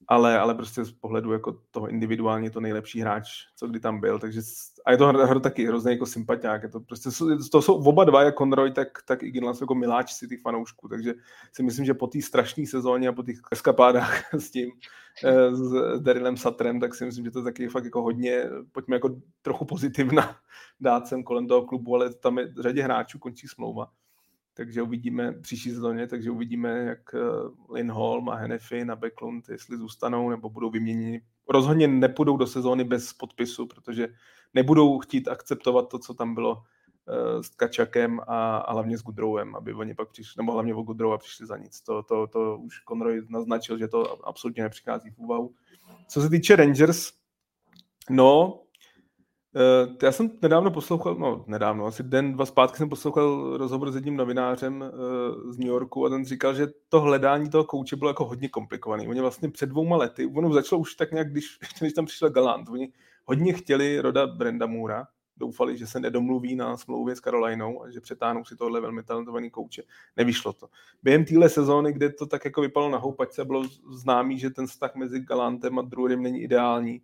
ale, 0.08 0.38
ale 0.38 0.54
prostě 0.54 0.84
z 0.84 0.92
pohledu 0.92 1.32
jako 1.32 1.58
toho 1.70 1.88
individuálně 1.88 2.50
to 2.50 2.60
nejlepší 2.60 3.00
hráč, 3.00 3.28
co 3.56 3.66
kdy 3.66 3.80
tam 3.80 4.00
byl, 4.00 4.18
takže 4.18 4.40
a 4.86 4.92
je 4.92 4.98
to 4.98 5.06
hra 5.06 5.40
taky 5.40 5.66
hrozně 5.66 5.92
jako 5.92 6.06
sympatiák, 6.06 6.62
je 6.62 6.68
to 6.68 6.80
prostě, 6.80 7.10
to 7.52 7.62
jsou 7.62 7.74
oba 7.74 8.04
dva, 8.04 8.22
jak 8.22 8.38
Conroy, 8.38 8.70
tak, 8.70 8.88
tak 9.06 9.22
i 9.22 9.30
Ginlas 9.30 9.60
jako 9.60 9.74
miláčci 9.74 10.28
těch 10.28 10.40
fanoušků, 10.40 10.88
takže 10.88 11.14
si 11.52 11.62
myslím, 11.62 11.84
že 11.84 11.94
po 11.94 12.06
té 12.06 12.22
strašné 12.22 12.66
sezóně 12.66 13.08
a 13.08 13.12
po 13.12 13.22
těch 13.22 13.36
eskapádách 13.52 14.34
s 14.38 14.50
tím, 14.50 14.70
eh, 15.24 15.56
s 15.56 16.00
Darylem 16.00 16.36
Satrem, 16.36 16.80
tak 16.80 16.94
si 16.94 17.04
myslím, 17.04 17.24
že 17.24 17.30
to 17.30 17.38
je 17.38 17.44
taky 17.44 17.68
fakt 17.68 17.84
jako 17.84 18.02
hodně, 18.02 18.44
pojďme 18.72 18.96
jako 18.96 19.20
trochu 19.42 19.64
pozitivna 19.64 20.36
dát 20.80 21.06
sem 21.06 21.22
kolem 21.22 21.46
toho 21.46 21.62
klubu, 21.62 21.94
ale 21.94 22.14
tam 22.14 22.38
je 22.38 22.54
řadě 22.60 22.82
hráčů 22.82 23.18
končí 23.18 23.48
smlouva 23.48 23.86
takže 24.60 24.82
uvidíme 24.82 25.32
příští 25.32 25.70
sezóně, 25.70 26.06
takže 26.06 26.30
uvidíme, 26.30 26.78
jak 26.78 27.14
eh, 27.14 27.18
Lindholm 27.72 28.28
a 28.28 28.34
Hennefy 28.34 28.84
na 28.84 28.96
Backlund, 28.96 29.48
jestli 29.48 29.78
zůstanou 29.78 30.30
nebo 30.30 30.50
budou 30.50 30.70
vyměněni. 30.70 31.22
Rozhodně 31.48 31.88
nepůjdou 31.88 32.36
do 32.36 32.46
sezóny 32.46 32.84
bez 32.84 33.12
podpisu, 33.12 33.66
protože 33.66 34.08
nebudou 34.54 34.98
chtít 34.98 35.28
akceptovat 35.28 35.88
to, 35.88 35.98
co 35.98 36.14
tam 36.14 36.34
bylo 36.34 36.62
eh, 37.08 37.42
s 37.42 37.48
Kačakem 37.48 38.20
a, 38.26 38.56
a 38.56 38.72
hlavně 38.72 38.98
s 38.98 39.02
Gudrowem, 39.02 39.56
aby 39.56 39.74
oni 39.74 39.94
pak 39.94 40.08
přišli, 40.08 40.40
nebo 40.42 40.52
hlavně 40.52 40.74
o 40.74 40.82
Gudrowa 40.82 41.18
přišli 41.18 41.46
za 41.46 41.56
nic. 41.56 41.80
To, 41.80 42.02
to, 42.02 42.26
to 42.26 42.58
už 42.58 42.74
Conroy 42.88 43.22
naznačil, 43.28 43.78
že 43.78 43.88
to 43.88 44.28
absolutně 44.28 44.62
nepřichází 44.62 45.10
v 45.10 45.18
úvahu. 45.18 45.54
Co 46.08 46.22
se 46.22 46.30
týče 46.30 46.56
Rangers, 46.56 47.12
no, 48.10 48.60
Uh, 49.54 49.96
já 50.02 50.12
jsem 50.12 50.30
nedávno 50.42 50.70
poslouchal, 50.70 51.14
no 51.14 51.44
nedávno, 51.46 51.86
asi 51.86 52.02
den, 52.02 52.32
dva 52.32 52.46
zpátky 52.46 52.78
jsem 52.78 52.88
poslouchal 52.88 53.56
rozhovor 53.56 53.90
s 53.90 53.94
jedním 53.94 54.16
novinářem 54.16 54.80
uh, 54.80 55.52
z 55.52 55.58
New 55.58 55.68
Yorku 55.68 56.06
a 56.06 56.08
ten 56.08 56.24
říkal, 56.24 56.54
že 56.54 56.66
to 56.88 57.00
hledání 57.00 57.50
toho 57.50 57.64
kouče 57.64 57.96
bylo 57.96 58.10
jako 58.10 58.24
hodně 58.24 58.48
komplikovaný. 58.48 59.08
Oni 59.08 59.20
vlastně 59.20 59.50
před 59.50 59.68
dvouma 59.68 59.96
lety, 59.96 60.26
ono 60.26 60.52
začalo 60.52 60.80
už 60.80 60.94
tak 60.94 61.12
nějak, 61.12 61.30
když, 61.30 61.58
když 61.80 61.92
tam 61.92 62.06
přišel 62.06 62.30
Galant, 62.30 62.68
oni 62.68 62.92
hodně 63.24 63.52
chtěli 63.52 64.00
roda 64.00 64.26
Brenda 64.26 64.66
Moora, 64.66 65.06
doufali, 65.40 65.76
že 65.76 65.86
se 65.86 66.00
nedomluví 66.00 66.56
na 66.56 66.76
smlouvě 66.76 67.16
s 67.16 67.20
Carolinou 67.20 67.82
a 67.82 67.90
že 67.90 68.00
přetáhnou 68.00 68.44
si 68.44 68.56
tohle 68.56 68.80
velmi 68.80 69.02
talentovaný 69.02 69.50
kouče. 69.50 69.82
Nevyšlo 70.16 70.52
to. 70.52 70.68
Během 71.02 71.24
téhle 71.24 71.48
sezóny, 71.48 71.92
kde 71.92 72.10
to 72.12 72.26
tak 72.26 72.44
jako 72.44 72.60
vypadalo 72.60 72.92
na 72.92 72.98
houpačce, 72.98 73.44
bylo 73.44 73.64
známý, 73.90 74.38
že 74.38 74.50
ten 74.50 74.66
vztah 74.66 74.94
mezi 74.94 75.20
Galantem 75.20 75.78
a 75.78 75.82
Drurym 75.82 76.22
není 76.22 76.42
ideální, 76.42 77.02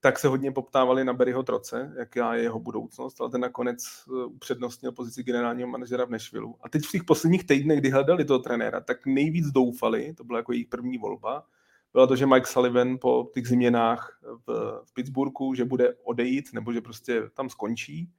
tak 0.00 0.18
se 0.18 0.28
hodně 0.28 0.52
poptávali 0.52 1.04
na 1.04 1.12
Berryho 1.12 1.42
Troce, 1.42 1.94
jaká 1.96 2.34
je 2.34 2.42
jeho 2.42 2.60
budoucnost, 2.60 3.20
ale 3.20 3.30
ten 3.30 3.40
nakonec 3.40 3.78
eh, 4.08 4.24
upřednostnil 4.24 4.92
pozici 4.92 5.22
generálního 5.22 5.68
manažera 5.68 6.04
v 6.04 6.10
Nashville. 6.10 6.52
A 6.60 6.68
teď 6.68 6.84
v 6.84 6.90
těch 6.90 7.04
posledních 7.04 7.46
týdnech, 7.46 7.80
kdy 7.80 7.90
hledali 7.90 8.24
toho 8.24 8.38
trenéra, 8.38 8.80
tak 8.80 9.06
nejvíc 9.06 9.46
doufali, 9.46 10.14
to 10.14 10.24
byla 10.24 10.38
jako 10.38 10.52
jejich 10.52 10.68
první 10.68 10.98
volba, 10.98 11.46
bylo 11.92 12.06
to, 12.06 12.16
že 12.16 12.26
Mike 12.26 12.46
Sullivan 12.46 12.98
po 13.00 13.30
těch 13.34 13.46
změnách 13.46 14.18
v, 14.46 14.80
v 14.84 14.94
Pittsburghu, 14.94 15.54
že 15.54 15.64
bude 15.64 15.94
odejít, 15.94 16.52
nebo 16.52 16.72
že 16.72 16.80
prostě 16.80 17.22
tam 17.34 17.50
skončí 17.50 18.12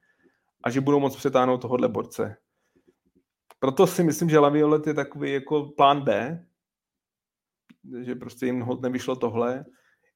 a 0.64 0.70
že 0.70 0.80
budou 0.80 1.00
moct 1.00 1.16
přetáhnout 1.16 1.60
tohohle 1.60 1.88
borce. 1.88 2.36
Proto 3.58 3.86
si 3.86 4.02
myslím, 4.04 4.30
že 4.30 4.38
Laviolet 4.38 4.86
je 4.86 4.94
takový 4.94 5.32
jako 5.32 5.62
plán 5.62 6.00
B, 6.00 6.40
že 8.00 8.14
prostě 8.14 8.46
jim 8.46 8.66
nevyšlo 8.80 9.16
tohle. 9.16 9.64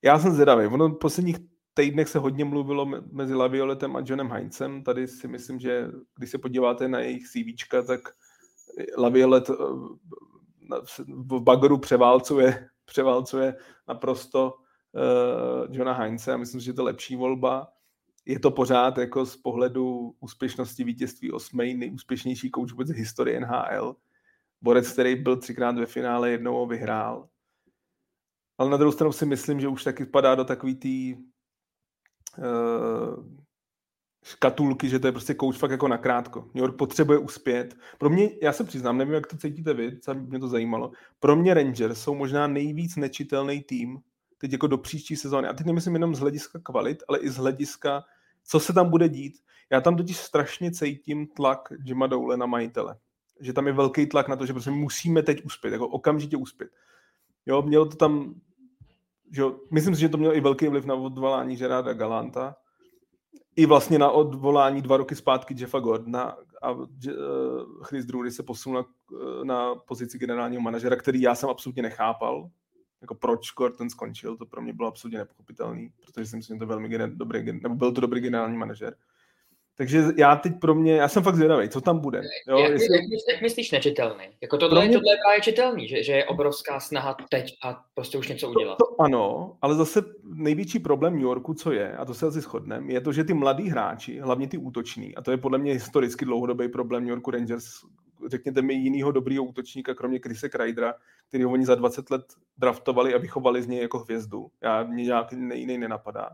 Já 0.02 0.18
jsem 0.18 0.32
zvědavý. 0.32 0.66
Ono 0.66 0.94
posledních 0.94 1.36
týdnech 1.76 2.08
se 2.08 2.18
hodně 2.18 2.44
mluvilo 2.44 2.86
mezi 3.12 3.34
Lavioletem 3.34 3.96
a 3.96 4.02
Johnem 4.04 4.30
Heinzem. 4.30 4.82
Tady 4.82 5.08
si 5.08 5.28
myslím, 5.28 5.60
že 5.60 5.88
když 6.18 6.30
se 6.30 6.38
podíváte 6.38 6.88
na 6.88 7.00
jejich 7.00 7.28
CV, 7.28 7.68
tak 7.86 8.00
Laviolet 8.96 9.50
eh, 9.50 9.54
v 11.08 11.40
Bagoru 11.40 11.78
převálcuje, 11.78 12.68
převálcuje 12.84 13.56
naprosto 13.88 14.54
uh, 14.92 15.74
Johna 15.76 15.92
Heinze 15.92 16.32
a 16.32 16.36
myslím, 16.36 16.60
že 16.60 16.70
je 16.70 16.74
to 16.74 16.84
lepší 16.84 17.16
volba. 17.16 17.68
Je 18.24 18.40
to 18.40 18.50
pořád 18.50 18.98
jako 18.98 19.26
z 19.26 19.36
pohledu 19.36 20.14
úspěšnosti 20.20 20.84
vítězství 20.84 21.32
osmej 21.32 21.76
nejúspěšnější 21.76 22.50
kouč 22.50 22.72
vůbec 22.72 22.90
historie 22.90 23.40
NHL. 23.40 23.96
Borec, 24.62 24.92
který 24.92 25.16
byl 25.16 25.36
třikrát 25.36 25.78
ve 25.78 25.86
finále, 25.86 26.30
jednou 26.30 26.54
ho 26.54 26.66
vyhrál. 26.66 27.28
Ale 28.58 28.70
na 28.70 28.76
druhou 28.76 28.92
stranu 28.92 29.12
si 29.12 29.26
myslím, 29.26 29.60
že 29.60 29.68
už 29.68 29.84
taky 29.84 30.06
padá 30.06 30.34
do 30.34 30.44
takový 30.44 30.74
uh, 31.14 31.22
škatulky, 34.24 34.88
že 34.88 34.98
to 34.98 35.06
je 35.08 35.12
prostě 35.12 35.34
kouč 35.34 35.56
fakt 35.56 35.70
jako 35.70 35.88
nakrátko. 35.88 36.40
New 36.40 36.64
York 36.64 36.76
potřebuje 36.76 37.18
uspět. 37.18 37.76
Pro 37.98 38.10
mě, 38.10 38.30
já 38.42 38.52
se 38.52 38.64
přiznám, 38.64 38.98
nevím, 38.98 39.14
jak 39.14 39.26
to 39.26 39.36
cítíte 39.36 39.74
vy, 39.74 39.98
co 40.00 40.14
mě 40.14 40.38
to 40.38 40.48
zajímalo, 40.48 40.92
pro 41.20 41.36
mě 41.36 41.54
Rangers 41.54 42.00
jsou 42.00 42.14
možná 42.14 42.46
nejvíc 42.46 42.96
nečitelný 42.96 43.62
tým 43.62 43.98
teď 44.38 44.52
jako 44.52 44.66
do 44.66 44.78
příští 44.78 45.16
sezóny. 45.16 45.48
A 45.48 45.52
teď 45.52 45.66
nemyslím 45.66 45.94
jenom 45.94 46.14
z 46.14 46.18
hlediska 46.18 46.58
kvalit, 46.62 47.02
ale 47.08 47.18
i 47.18 47.30
z 47.30 47.36
hlediska, 47.36 48.04
co 48.44 48.60
se 48.60 48.72
tam 48.72 48.90
bude 48.90 49.08
dít. 49.08 49.38
Já 49.70 49.80
tam 49.80 49.96
totiž 49.96 50.16
strašně 50.16 50.70
cítím 50.70 51.26
tlak 51.26 51.68
Jima 51.84 52.06
Doule 52.06 52.36
na 52.36 52.46
majitele. 52.46 52.96
Že 53.40 53.52
tam 53.52 53.66
je 53.66 53.72
velký 53.72 54.06
tlak 54.06 54.28
na 54.28 54.36
to, 54.36 54.46
že 54.46 54.52
prostě 54.52 54.70
musíme 54.70 55.22
teď 55.22 55.44
uspět, 55.44 55.72
jako 55.72 55.88
okamžitě 55.88 56.36
uspět. 56.36 56.70
Jo, 57.46 57.62
mělo 57.62 57.86
to 57.86 57.96
tam 57.96 58.34
že 59.32 59.42
myslím 59.70 59.94
si, 59.94 60.00
že 60.00 60.08
to 60.08 60.18
mělo 60.18 60.36
i 60.36 60.40
velký 60.40 60.68
vliv 60.68 60.84
na 60.84 60.94
odvolání 60.94 61.56
Gerarda 61.56 61.92
Galanta, 61.92 62.56
i 63.56 63.66
vlastně 63.66 63.98
na 63.98 64.10
odvolání 64.10 64.82
dva 64.82 64.96
roky 64.96 65.14
zpátky 65.14 65.54
Jeffa 65.58 65.78
Gordona 65.78 66.36
a 66.62 66.70
uh, 66.70 66.86
Chris 67.82 68.04
Drury 68.04 68.30
se 68.30 68.42
posunul 68.42 68.78
na, 68.78 68.86
uh, 69.18 69.44
na 69.44 69.74
pozici 69.74 70.18
generálního 70.18 70.62
manažera, 70.62 70.96
který 70.96 71.20
já 71.20 71.34
jsem 71.34 71.48
absolutně 71.48 71.82
nechápal, 71.82 72.50
jako 73.00 73.14
proč 73.14 73.52
Gordon 73.52 73.90
skončil, 73.90 74.36
to 74.36 74.46
pro 74.46 74.62
mě 74.62 74.72
bylo 74.72 74.88
absolutně 74.88 75.18
nepochopitelný, 75.18 75.90
protože 76.04 76.26
si 76.26 76.36
myslím, 76.36 76.56
že 76.56 76.58
to 76.58 76.66
velmi 76.66 76.98
dobrý, 77.08 77.52
nebo 77.62 77.74
byl 77.74 77.92
to 77.92 78.00
dobrý 78.00 78.20
generální 78.20 78.56
manažer. 78.56 78.96
Takže 79.78 80.02
já 80.16 80.36
teď 80.36 80.52
pro 80.60 80.74
mě, 80.74 80.96
já 80.96 81.08
jsem 81.08 81.22
fakt 81.22 81.34
zvědavý, 81.34 81.68
co 81.68 81.80
tam 81.80 81.98
bude. 81.98 82.22
Jo, 82.48 82.58
jak, 82.58 82.72
jestli... 82.72 82.96
jak, 83.32 83.42
myslíš 83.42 83.70
nečitelný? 83.70 84.24
Jako 84.40 84.58
tohle, 84.58 84.86
mě... 84.86 84.96
tohle 84.96 85.12
je 85.12 85.18
právě 85.24 85.40
čitelný, 85.40 85.88
že, 85.88 86.02
že 86.02 86.12
je 86.12 86.24
obrovská 86.24 86.80
snaha 86.80 87.16
teď 87.30 87.54
a 87.64 87.84
prostě 87.94 88.18
už 88.18 88.28
něco 88.28 88.50
udělat. 88.50 88.76
To, 88.78 88.86
to 88.86 89.02
ano, 89.02 89.56
ale 89.62 89.74
zase 89.74 90.02
největší 90.24 90.78
problém 90.78 91.12
New 91.12 91.22
Yorku, 91.22 91.54
co 91.54 91.72
je, 91.72 91.96
a 91.96 92.04
to 92.04 92.14
se 92.14 92.26
asi 92.26 92.40
shodneme, 92.40 92.92
je 92.92 93.00
to, 93.00 93.12
že 93.12 93.24
ty 93.24 93.34
mladí 93.34 93.68
hráči, 93.68 94.20
hlavně 94.20 94.48
ty 94.48 94.58
útoční, 94.58 95.14
a 95.14 95.22
to 95.22 95.30
je 95.30 95.36
podle 95.36 95.58
mě 95.58 95.72
historicky 95.72 96.24
dlouhodobý 96.24 96.68
problém 96.68 97.02
New 97.02 97.10
Yorku 97.10 97.30
Rangers, 97.30 97.64
řekněte 98.26 98.62
mi 98.62 98.74
jinýho 98.74 99.12
dobrýho 99.12 99.44
útočníka, 99.44 99.94
kromě 99.94 100.18
Krise 100.18 100.48
Krydera, 100.48 100.94
který 101.28 101.44
ho 101.44 101.50
oni 101.50 101.66
za 101.66 101.74
20 101.74 102.10
let 102.10 102.24
draftovali 102.58 103.14
a 103.14 103.18
vychovali 103.18 103.62
z 103.62 103.66
něj 103.66 103.82
jako 103.82 103.98
hvězdu. 103.98 104.46
Já 104.62 104.82
mě 104.82 105.04
nějaký 105.04 105.36
jiný 105.54 105.78
nenapadá. 105.78 106.30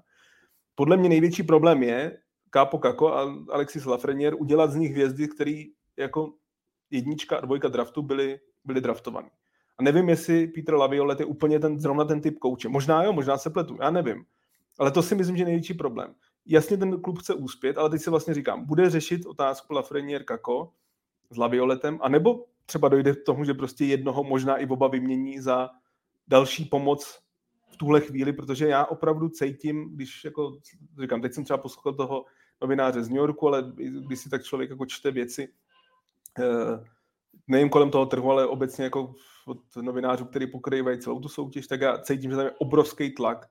Podle 0.74 0.96
mě 0.96 1.08
největší 1.08 1.42
problém 1.42 1.82
je, 1.82 2.18
Kápo 2.52 2.78
Kako 2.78 3.14
a 3.14 3.34
Alexis 3.50 3.84
Lafreniere 3.84 4.36
udělat 4.36 4.70
z 4.70 4.76
nich 4.76 4.92
hvězdy, 4.92 5.28
který 5.28 5.72
jako 5.96 6.32
jednička 6.90 7.36
a 7.36 7.40
dvojka 7.40 7.68
draftu 7.68 8.02
byly, 8.02 8.40
byly 8.64 8.80
draftovaný. 8.80 9.28
A 9.78 9.82
nevím, 9.82 10.08
jestli 10.08 10.46
Peter 10.46 10.74
Laviolet 10.74 11.20
je 11.20 11.26
úplně 11.26 11.60
ten, 11.60 11.80
zrovna 11.80 12.04
ten 12.04 12.20
typ 12.20 12.38
kouče. 12.38 12.68
Možná 12.68 13.04
jo, 13.04 13.12
možná 13.12 13.38
se 13.38 13.50
pletu, 13.50 13.76
já 13.80 13.90
nevím. 13.90 14.24
Ale 14.78 14.90
to 14.90 15.02
si 15.02 15.14
myslím, 15.14 15.36
že 15.36 15.44
největší 15.44 15.74
problém. 15.74 16.14
Jasně 16.46 16.76
ten 16.76 17.00
klub 17.00 17.18
chce 17.18 17.34
úspět, 17.34 17.78
ale 17.78 17.90
teď 17.90 18.02
se 18.02 18.10
vlastně 18.10 18.34
říkám, 18.34 18.66
bude 18.66 18.90
řešit 18.90 19.26
otázku 19.26 19.74
Lafreniere 19.74 20.24
Kako 20.24 20.72
s 21.30 21.36
Lavioletem, 21.36 21.98
anebo 22.02 22.44
třeba 22.66 22.88
dojde 22.88 23.14
k 23.14 23.24
tomu, 23.26 23.44
že 23.44 23.54
prostě 23.54 23.84
jednoho 23.84 24.24
možná 24.24 24.56
i 24.56 24.66
oba 24.66 24.88
vymění 24.88 25.40
za 25.40 25.70
další 26.28 26.64
pomoc 26.64 27.18
v 27.72 27.76
tuhle 27.76 28.00
chvíli, 28.00 28.32
protože 28.32 28.68
já 28.68 28.84
opravdu 28.84 29.28
cítím, 29.28 29.90
když 29.94 30.24
jako, 30.24 30.58
říkám, 31.00 31.20
teď 31.22 31.32
jsem 31.32 31.44
třeba 31.44 31.58
poslouchal 31.58 31.92
toho 31.92 32.24
novináře 32.62 33.02
z 33.02 33.08
New 33.08 33.18
Yorku, 33.18 33.48
ale 33.48 33.72
když 33.76 34.18
si 34.18 34.30
tak 34.30 34.42
člověk 34.42 34.70
jako 34.70 34.86
čte 34.86 35.10
věci, 35.10 35.48
eh, 36.38 36.84
nejen 37.46 37.68
kolem 37.68 37.90
toho 37.90 38.06
trhu, 38.06 38.30
ale 38.30 38.46
obecně 38.46 38.84
jako 38.84 39.14
od 39.46 39.76
novinářů, 39.80 40.24
který 40.24 40.46
pokrývají 40.46 40.98
celou 40.98 41.20
tu 41.20 41.28
soutěž, 41.28 41.66
tak 41.66 41.80
já 41.80 41.98
cítím, 41.98 42.30
že 42.30 42.36
tam 42.36 42.46
je 42.46 42.52
obrovský 42.58 43.10
tlak 43.10 43.48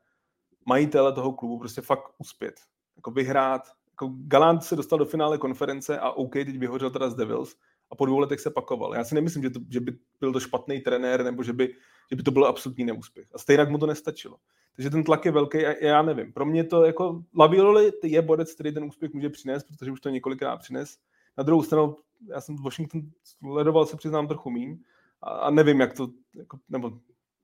majitele 0.65 1.13
toho 1.13 1.33
klubu 1.33 1.59
prostě 1.59 1.81
fakt 1.81 2.13
uspět. 2.17 2.55
Jako 2.95 3.11
vyhrát. 3.11 3.61
Jako 3.89 4.13
Galant 4.27 4.63
se 4.63 4.75
dostal 4.75 4.99
do 4.99 5.05
finále 5.05 5.37
konference 5.37 5.99
a 5.99 6.11
OK, 6.11 6.33
teď 6.33 6.57
vyhořel 6.57 6.89
teda 6.89 7.09
z 7.09 7.15
Devils 7.15 7.55
a 7.91 7.95
po 7.95 8.05
dvou 8.05 8.19
letech 8.19 8.39
se 8.39 8.49
pakoval. 8.49 8.95
Já 8.95 9.03
si 9.03 9.15
nemyslím, 9.15 9.43
že, 9.43 9.49
to, 9.49 9.59
že 9.69 9.79
by 9.79 9.97
byl 10.19 10.33
to 10.33 10.39
špatný 10.39 10.79
trenér 10.79 11.23
nebo 11.23 11.43
že 11.43 11.53
by, 11.53 11.75
že 12.09 12.15
by 12.15 12.23
to 12.23 12.31
bylo 12.31 12.47
absolutní 12.47 12.85
neúspěch. 12.85 13.27
A 13.33 13.37
stejně 13.37 13.65
mu 13.65 13.77
to 13.77 13.85
nestačilo. 13.85 14.37
Takže 14.75 14.89
ten 14.89 15.03
tlak 15.03 15.25
je 15.25 15.31
velký 15.31 15.65
a 15.65 15.85
já 15.85 16.01
nevím. 16.01 16.33
Pro 16.33 16.45
mě 16.45 16.63
to 16.63 16.85
jako 16.85 17.23
Lavioli 17.37 17.91
je 18.03 18.21
bodec, 18.21 18.53
který 18.53 18.73
ten 18.73 18.83
úspěch 18.83 19.13
může 19.13 19.29
přinést, 19.29 19.63
protože 19.63 19.91
už 19.91 20.01
to 20.01 20.09
několikrát 20.09 20.57
přines. 20.57 20.97
Na 21.37 21.43
druhou 21.43 21.63
stranu, 21.63 21.95
já 22.27 22.41
jsem 22.41 22.55
Washington 22.55 23.01
sledoval, 23.23 23.85
se 23.85 23.97
přiznám 23.97 24.27
trochu 24.27 24.49
míň 24.49 24.79
a, 25.21 25.51
nevím, 25.51 25.79
jak 25.79 25.93
to, 25.93 26.07
jako, 26.35 26.59
nebo 26.69 26.91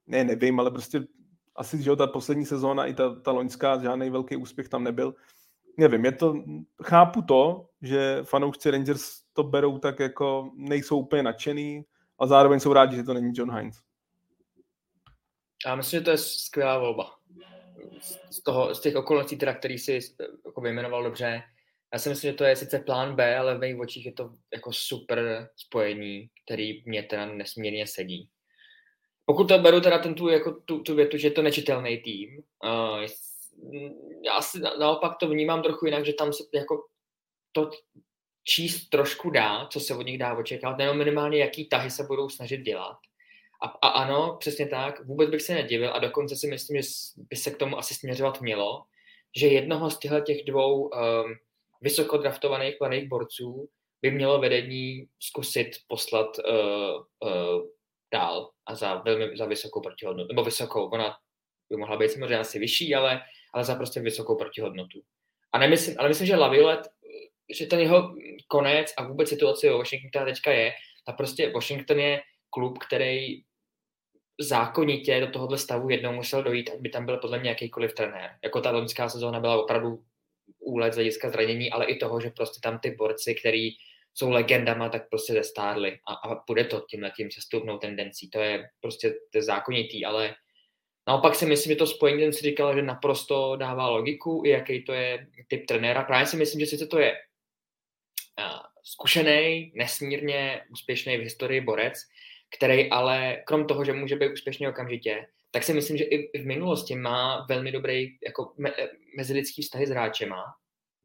ne, 0.06 0.24
nevím, 0.24 0.60
ale 0.60 0.70
prostě 0.70 1.06
asi, 1.56 1.82
že 1.82 1.90
jo, 1.90 1.96
ta 1.96 2.06
poslední 2.06 2.46
sezóna 2.46 2.86
i 2.86 2.94
ta, 2.94 3.14
ta 3.14 3.32
loňská, 3.32 3.78
žádný 3.78 4.10
velký 4.10 4.36
úspěch 4.36 4.68
tam 4.68 4.84
nebyl. 4.84 5.14
Nevím, 5.76 6.04
je 6.04 6.12
to, 6.12 6.34
chápu 6.82 7.22
to, 7.22 7.68
že 7.82 8.20
fanoušci 8.22 8.70
Rangers 8.70 9.20
to 9.32 9.42
berou 9.42 9.78
tak 9.78 10.00
jako, 10.00 10.50
nejsou 10.54 10.98
úplně 10.98 11.22
nadšený, 11.22 11.84
a 12.18 12.26
zároveň 12.26 12.60
jsou 12.60 12.72
rádi, 12.72 12.96
že 12.96 13.02
to 13.02 13.14
není 13.14 13.32
John 13.34 13.56
Hines. 13.56 13.76
Já 15.66 15.76
myslím, 15.76 16.00
že 16.00 16.04
to 16.04 16.10
je 16.10 16.18
skvělá 16.18 16.78
volba. 16.78 17.14
Z, 18.30 18.42
toho, 18.42 18.74
z 18.74 18.80
těch 18.80 18.96
okolností, 18.96 19.36
teda, 19.36 19.54
který 19.54 19.78
si 19.78 20.00
jako 20.46 20.60
vyjmenoval 20.60 21.02
dobře, 21.02 21.42
já 21.92 21.98
si 21.98 22.08
myslím, 22.08 22.30
že 22.30 22.36
to 22.36 22.44
je 22.44 22.56
sice 22.56 22.78
plán 22.78 23.16
B, 23.16 23.36
ale 23.36 23.54
v 23.54 23.60
mých 23.60 23.78
očích 23.78 24.06
je 24.06 24.12
to 24.12 24.32
jako 24.52 24.72
super 24.72 25.48
spojení, 25.56 26.30
který 26.44 26.82
mě 26.86 27.02
teda 27.02 27.26
nesmírně 27.26 27.86
sedí. 27.86 28.28
Pokud 29.24 29.48
to 29.48 29.58
beru 29.58 29.80
teda 29.80 29.98
ten 29.98 30.14
tu, 30.14 30.28
jako 30.28 30.52
tu, 30.52 30.82
tu 30.82 30.94
větu, 30.94 31.16
že 31.16 31.26
je 31.26 31.32
to 31.32 31.42
nečitelný 31.42 31.98
tým, 31.98 32.42
uh, 32.64 33.06
já 34.24 34.42
si 34.42 34.60
na, 34.60 34.74
naopak 34.74 35.16
to 35.20 35.28
vnímám 35.28 35.62
trochu 35.62 35.86
jinak, 35.86 36.06
že 36.06 36.12
tam 36.12 36.32
se 36.32 36.44
jako 36.54 36.86
to 37.52 37.70
číst 38.44 38.88
trošku 38.88 39.30
dá, 39.30 39.66
co 39.72 39.80
se 39.80 39.94
od 39.94 40.02
nich 40.02 40.18
dá 40.18 40.36
očekávat, 40.36 40.78
nebo 40.78 40.94
minimálně 40.94 41.38
jaký 41.38 41.68
tahy 41.68 41.90
se 41.90 42.02
budou 42.02 42.28
snažit 42.28 42.62
dělat. 42.62 42.96
A, 43.62 43.66
a 43.66 43.88
ano, 43.88 44.36
přesně 44.40 44.66
tak, 44.66 45.04
vůbec 45.04 45.30
bych 45.30 45.42
se 45.42 45.54
nedivil 45.54 45.94
a 45.94 45.98
dokonce 45.98 46.36
si 46.36 46.46
myslím, 46.46 46.82
že 46.82 46.88
by 47.16 47.36
se 47.36 47.50
k 47.50 47.56
tomu 47.56 47.78
asi 47.78 47.94
směřovat 47.94 48.40
mělo, 48.40 48.84
že 49.36 49.46
jednoho 49.46 49.90
z 49.90 49.98
těchto 49.98 50.20
těch 50.20 50.44
dvou 50.44 50.82
um, 50.82 51.34
vysoko 51.80 52.16
draftovaných 52.16 52.74
planých 52.78 53.08
borců 53.08 53.68
by 54.02 54.10
mělo 54.10 54.40
vedení 54.40 55.08
zkusit 55.20 55.70
poslat 55.88 56.26
uh, 56.38 57.30
uh, 57.30 57.62
dál 58.12 58.50
a 58.66 58.74
za 58.74 58.94
velmi 58.94 59.36
za 59.36 59.46
vysokou 59.46 59.80
protihodnotu, 59.80 60.28
nebo 60.28 60.44
vysokou, 60.44 60.88
ona 60.88 61.16
by 61.70 61.76
mohla 61.76 61.96
být 61.96 62.10
samozřejmě 62.10 62.38
asi 62.38 62.58
vyšší, 62.58 62.94
ale, 62.94 63.20
ale 63.54 63.64
za 63.64 63.74
prostě 63.74 64.00
vysokou 64.00 64.36
protihodnotu. 64.36 65.02
A 65.52 65.58
nemyslím, 65.58 65.96
ale 65.98 66.08
myslím, 66.08 66.26
že 66.26 66.36
Laviolet, 66.36 66.88
že 67.58 67.66
ten 67.66 67.80
jeho 67.80 68.14
konec 68.48 68.94
a 68.96 69.08
vůbec 69.08 69.28
situace 69.28 69.70
o 69.70 69.78
Washington, 69.78 70.10
která 70.10 70.24
teďka 70.24 70.52
je, 70.52 70.72
a 71.06 71.12
prostě 71.12 71.50
Washington 71.50 71.98
je 71.98 72.20
klub, 72.50 72.78
který 72.78 73.42
zákonitě 74.40 75.20
do 75.20 75.26
tohohle 75.26 75.58
stavu 75.58 75.90
jednou 75.90 76.12
musel 76.12 76.42
dojít, 76.42 76.70
aby 76.70 76.88
tam 76.88 77.06
byl 77.06 77.16
podle 77.16 77.38
mě 77.38 77.50
jakýkoliv 77.50 77.94
trenér. 77.94 78.30
Jako 78.44 78.60
ta 78.60 78.70
loňská 78.70 79.08
sezóna 79.08 79.40
byla 79.40 79.62
opravdu 79.62 80.04
úlet 80.58 80.92
z 80.92 80.96
hlediska 80.96 81.30
zranění, 81.30 81.70
ale 81.70 81.84
i 81.84 81.96
toho, 81.96 82.20
že 82.20 82.30
prostě 82.30 82.60
tam 82.62 82.78
ty 82.78 82.90
borci, 82.90 83.34
který 83.34 83.70
jsou 84.14 84.30
legendama, 84.30 84.88
tak 84.88 85.08
prostě 85.08 85.32
zestárli 85.32 85.98
a, 86.06 86.14
a 86.14 86.42
bude 86.46 86.64
to 86.64 86.80
tímhle 86.90 87.10
tím 87.10 87.30
sestupnou 87.30 87.78
tendencí. 87.78 88.30
To 88.30 88.40
je 88.40 88.68
prostě 88.80 89.10
to 89.10 89.38
je 89.38 89.42
zákonitý, 89.42 90.04
ale 90.04 90.34
naopak 91.08 91.34
si 91.34 91.46
myslím, 91.46 91.72
že 91.72 91.76
to 91.76 91.86
spojení, 91.86 92.22
ten 92.22 92.32
si 92.32 92.42
říkal, 92.42 92.74
že 92.74 92.82
naprosto 92.82 93.56
dává 93.56 93.88
logiku, 93.88 94.42
i 94.46 94.48
jaký 94.48 94.84
to 94.84 94.92
je 94.92 95.26
typ 95.48 95.66
trenéra. 95.66 96.02
Právě 96.02 96.26
si 96.26 96.36
myslím, 96.36 96.60
že 96.60 96.66
sice 96.66 96.86
to 96.86 96.98
je 96.98 97.12
uh, 97.12 98.60
zkušený, 98.84 99.72
nesmírně 99.74 100.62
úspěšný 100.70 101.16
v 101.16 101.20
historii 101.20 101.60
borec, 101.60 101.98
který 102.56 102.90
ale 102.90 103.42
krom 103.46 103.66
toho, 103.66 103.84
že 103.84 103.92
může 103.92 104.16
být 104.16 104.32
úspěšný 104.32 104.68
okamžitě, 104.68 105.26
tak 105.50 105.62
si 105.62 105.74
myslím, 105.74 105.96
že 105.96 106.04
i 106.04 106.42
v 106.42 106.46
minulosti 106.46 106.94
má 106.94 107.46
velmi 107.48 107.72
dobrý 107.72 108.08
jako 108.26 108.52
me, 108.58 108.72
mezilidský 109.16 109.62
vztahy 109.62 109.86
s 109.86 109.90
hráčema, 109.90 110.44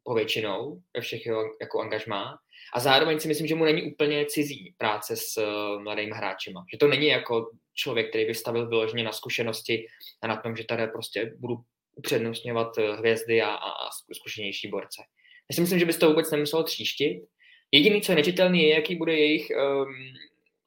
povětšinou 0.03 0.81
ve 0.95 1.01
všech 1.01 1.25
jeho 1.25 1.43
jako 1.61 1.81
angažmá. 1.81 2.37
A 2.73 2.79
zároveň 2.79 3.19
si 3.19 3.27
myslím, 3.27 3.47
že 3.47 3.55
mu 3.55 3.65
není 3.65 3.83
úplně 3.83 4.25
cizí 4.25 4.73
práce 4.77 5.15
s 5.15 5.37
uh, 5.37 5.83
mladými 5.83 6.11
hráčema. 6.15 6.65
Že 6.71 6.77
to 6.77 6.87
není 6.87 7.07
jako 7.07 7.51
člověk, 7.73 8.09
který 8.09 8.25
by 8.25 8.35
stavil 8.35 8.69
vyloženě 8.69 9.03
na 9.03 9.11
zkušenosti 9.11 9.87
a 10.21 10.27
na 10.27 10.35
tom, 10.35 10.55
že 10.55 10.63
tady 10.63 10.87
prostě 10.87 11.33
budu 11.37 11.57
upřednostňovat 11.95 12.77
eh, 12.77 12.95
hvězdy 12.95 13.41
a, 13.41 13.49
a, 13.49 13.69
a 13.69 13.89
zkušenější 14.13 14.67
borce. 14.67 15.01
Já 15.49 15.55
si 15.55 15.61
myslím, 15.61 15.79
že 15.79 15.85
by 15.85 15.93
to 15.93 16.09
vůbec 16.09 16.31
nemuselo 16.31 16.63
tříštit. 16.63 17.23
Jediný, 17.71 18.01
co 18.01 18.11
je 18.11 18.15
nečitelný, 18.15 18.63
je, 18.63 18.75
jaký 18.75 18.95
bude 18.95 19.13
jejich, 19.13 19.51
um, 19.51 19.95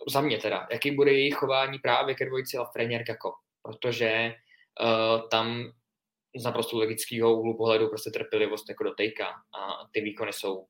za 0.08 0.20
mě 0.20 0.38
teda, 0.38 0.68
jaký 0.72 0.90
bude 0.90 1.12
jejich 1.12 1.34
chování 1.34 1.78
právě 1.78 2.14
ke 2.14 2.26
dvojici 2.26 2.58
Lafreniere 2.58 3.04
Kako. 3.04 3.32
Protože 3.62 4.34
uh, 4.80 5.28
tam 5.28 5.72
z 6.36 6.44
naprosto 6.44 6.76
logického 6.76 7.40
úhlu 7.40 7.56
pohledu 7.56 7.88
prostě 7.88 8.10
trpělivost 8.10 8.68
jako 8.68 8.84
dotejka 8.84 9.26
a 9.28 9.88
ty 9.92 10.00
výkony 10.00 10.32
jsou 10.32 10.66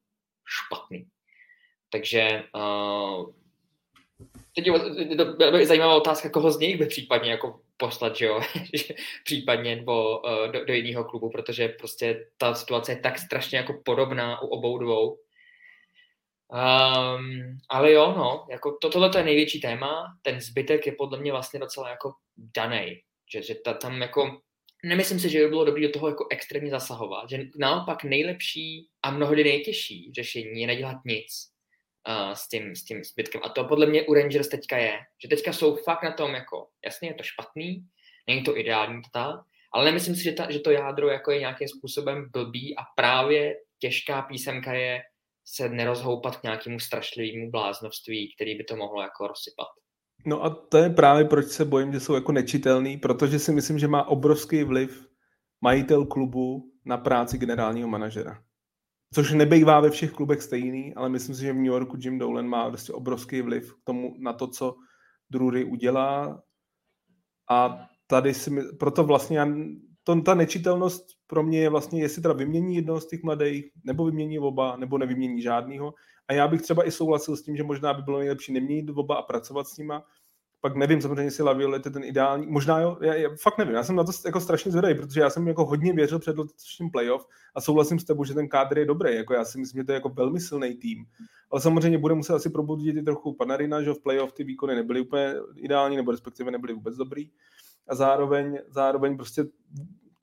špatný. 0.46 1.06
Takže 1.90 2.42
uh, 2.54 3.32
teď 4.54 4.66
je 5.58 5.66
zajímavá 5.66 5.94
otázka, 5.94 6.30
koho 6.30 6.50
z 6.50 6.58
nich 6.58 6.78
by 6.78 6.86
případně 6.86 7.30
jako 7.30 7.60
poslat, 7.76 8.16
že 8.16 8.26
jo, 8.26 8.40
případně 9.24 9.76
nebo 9.76 10.18
uh, 10.18 10.52
do, 10.52 10.64
do 10.64 10.72
jiného 10.72 11.04
klubu, 11.04 11.30
protože 11.30 11.68
prostě 11.68 12.26
ta 12.36 12.54
situace 12.54 12.92
je 12.92 13.00
tak 13.00 13.18
strašně 13.18 13.58
jako 13.58 13.82
podobná 13.84 14.42
u 14.42 14.46
obou 14.46 14.78
dvou. 14.78 15.18
Um, 16.48 17.58
ale 17.68 17.92
jo, 17.92 18.14
no, 18.16 18.46
jako 18.50 18.78
to, 18.80 18.90
tohle 18.90 19.10
je 19.16 19.24
největší 19.24 19.60
téma, 19.60 20.04
ten 20.22 20.40
zbytek 20.40 20.86
je 20.86 20.92
podle 20.92 21.20
mě 21.20 21.32
vlastně 21.32 21.60
docela 21.60 21.90
jako 21.90 22.12
daný, 22.36 23.00
že, 23.32 23.42
že 23.42 23.54
ta, 23.54 23.74
tam 23.74 24.02
jako 24.02 24.40
nemyslím 24.84 25.20
si, 25.20 25.30
že 25.30 25.38
by 25.38 25.48
bylo 25.48 25.64
dobré 25.64 25.82
do 25.82 25.92
toho 25.92 26.08
jako 26.08 26.26
extrémně 26.30 26.70
zasahovat, 26.70 27.30
že 27.30 27.38
naopak 27.58 28.04
nejlepší 28.04 28.88
a 29.02 29.10
mnohdy 29.10 29.44
nejtěžší 29.44 30.12
řešení 30.14 30.60
je 30.60 30.66
nedělat 30.66 30.96
nic 31.04 31.50
uh, 32.08 32.32
s, 32.32 32.48
tím, 32.48 32.76
s 32.76 32.84
tím 32.84 33.04
zbytkem. 33.04 33.40
A 33.44 33.48
to 33.48 33.64
podle 33.64 33.86
mě 33.86 34.02
u 34.02 34.14
Rangers 34.14 34.48
teďka 34.48 34.76
je, 34.78 34.98
že 35.22 35.28
teďka 35.28 35.52
jsou 35.52 35.76
fakt 35.76 36.02
na 36.02 36.12
tom 36.12 36.34
jako, 36.34 36.68
jasně 36.84 37.08
je 37.08 37.14
to 37.14 37.22
špatný, 37.22 37.86
není 38.26 38.42
to 38.42 38.58
ideální 38.58 39.02
tata, 39.02 39.44
ale 39.72 39.84
nemyslím 39.84 40.16
si, 40.16 40.22
že, 40.22 40.32
ta, 40.32 40.50
že 40.50 40.60
to 40.60 40.70
jádro 40.70 41.08
jako 41.08 41.30
je 41.30 41.38
nějakým 41.38 41.68
způsobem 41.68 42.30
blbý 42.32 42.76
a 42.78 42.82
právě 42.96 43.54
těžká 43.78 44.22
písemka 44.22 44.72
je 44.72 45.02
se 45.48 45.68
nerozhoupat 45.68 46.36
k 46.36 46.42
nějakému 46.42 46.80
strašlivému 46.80 47.50
bláznovství, 47.50 48.34
který 48.34 48.54
by 48.54 48.64
to 48.64 48.76
mohlo 48.76 49.02
jako 49.02 49.26
rozsypat. 49.26 49.66
No 50.26 50.44
a 50.44 50.50
to 50.50 50.76
je 50.78 50.90
právě 50.90 51.24
proč 51.24 51.46
se 51.46 51.64
bojím, 51.64 51.92
že 51.92 52.00
jsou 52.00 52.14
jako 52.14 52.32
nečitelný, 52.32 52.96
protože 52.96 53.38
si 53.38 53.52
myslím, 53.52 53.78
že 53.78 53.88
má 53.88 54.04
obrovský 54.08 54.64
vliv 54.64 55.08
majitel 55.60 56.06
klubu 56.06 56.72
na 56.84 56.96
práci 56.96 57.38
generálního 57.38 57.88
manažera. 57.88 58.42
Což 59.14 59.32
nebejvá 59.32 59.80
ve 59.80 59.90
všech 59.90 60.12
klubech 60.12 60.42
stejný, 60.42 60.94
ale 60.94 61.08
myslím 61.08 61.34
si, 61.34 61.42
že 61.42 61.52
v 61.52 61.56
New 61.56 61.64
Yorku 61.64 61.96
Jim 62.00 62.18
Dolan 62.18 62.46
má 62.46 62.68
prostě 62.68 62.92
obrovský 62.92 63.42
vliv 63.42 63.74
k 63.74 63.84
tomu, 63.84 64.14
na 64.18 64.32
to, 64.32 64.48
co 64.48 64.76
Drury 65.30 65.64
udělá. 65.64 66.42
A 67.50 67.88
tady 68.06 68.34
si, 68.34 68.50
proto 68.78 69.04
vlastně 69.04 69.46
to, 70.04 70.20
ta 70.22 70.34
nečitelnost 70.34 71.06
pro 71.26 71.42
mě 71.42 71.60
je 71.60 71.68
vlastně, 71.68 72.02
jestli 72.02 72.22
teda 72.22 72.34
vymění 72.34 72.76
jednoho 72.76 73.00
z 73.00 73.06
těch 73.06 73.22
mladých, 73.22 73.70
nebo 73.84 74.04
vymění 74.04 74.38
oba, 74.38 74.76
nebo 74.76 74.98
nevymění 74.98 75.42
žádného. 75.42 75.94
A 76.28 76.32
já 76.32 76.48
bych 76.48 76.62
třeba 76.62 76.86
i 76.86 76.90
souhlasil 76.90 77.36
s 77.36 77.42
tím, 77.42 77.56
že 77.56 77.62
možná 77.62 77.94
by 77.94 78.02
bylo 78.02 78.18
nejlepší 78.18 78.52
neměnit 78.52 78.90
oba 78.90 79.16
a 79.16 79.22
pracovat 79.22 79.68
s 79.68 79.76
nima, 79.78 80.04
pak 80.60 80.76
nevím 80.76 81.00
samozřejmě, 81.00 81.22
jestli 81.22 81.44
Laviolette 81.44 81.88
je 81.88 81.92
ten 81.92 82.04
ideální, 82.04 82.46
možná 82.46 82.80
jo, 82.80 82.96
já, 83.00 83.14
já, 83.14 83.28
fakt 83.42 83.58
nevím, 83.58 83.74
já 83.74 83.82
jsem 83.82 83.96
na 83.96 84.04
to 84.04 84.12
jako 84.24 84.40
strašně 84.40 84.72
zvedavý, 84.72 84.94
protože 84.94 85.20
já 85.20 85.30
jsem 85.30 85.48
jako 85.48 85.64
hodně 85.64 85.92
věřil 85.92 86.18
před 86.18 86.38
letošním 86.38 86.90
playoff 86.90 87.26
a 87.54 87.60
souhlasím 87.60 87.98
s 87.98 88.04
tebou, 88.04 88.24
že 88.24 88.34
ten 88.34 88.48
kádr 88.48 88.78
je 88.78 88.84
dobrý, 88.84 89.16
jako 89.16 89.34
já 89.34 89.44
si 89.44 89.58
myslím, 89.58 89.80
že 89.80 89.84
to 89.84 89.92
je 89.92 89.94
jako 89.94 90.08
velmi 90.08 90.40
silný 90.40 90.74
tým, 90.74 91.04
ale 91.50 91.60
samozřejmě 91.60 91.98
bude 91.98 92.14
muset 92.14 92.34
asi 92.34 92.50
probudit 92.50 92.96
i 92.96 93.02
trochu 93.02 93.32
Panarina, 93.32 93.82
že 93.82 93.94
v 93.94 94.02
playoff 94.02 94.32
ty 94.32 94.44
výkony 94.44 94.74
nebyly 94.74 95.00
úplně 95.00 95.34
ideální, 95.56 95.96
nebo 95.96 96.10
respektive 96.10 96.50
nebyly 96.50 96.74
vůbec 96.74 96.96
dobrý. 96.96 97.30
A 97.88 97.94
zároveň, 97.94 98.58
zároveň 98.68 99.16
prostě 99.16 99.44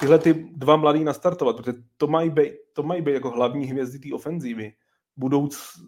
tyhle 0.03 0.19
ty 0.19 0.34
dva 0.34 0.75
mladý 0.75 1.03
nastartovat, 1.03 1.55
protože 1.57 1.73
to 1.97 2.07
mají 2.07 2.30
být, 2.30 2.51
to 2.73 2.84
mají 2.84 3.01
být 3.01 3.13
jako 3.13 3.30
hlavní 3.30 3.65
hvězdy 3.65 3.99
té 3.99 4.15
ofenzívy 4.15 4.73
budouc, 5.17 5.80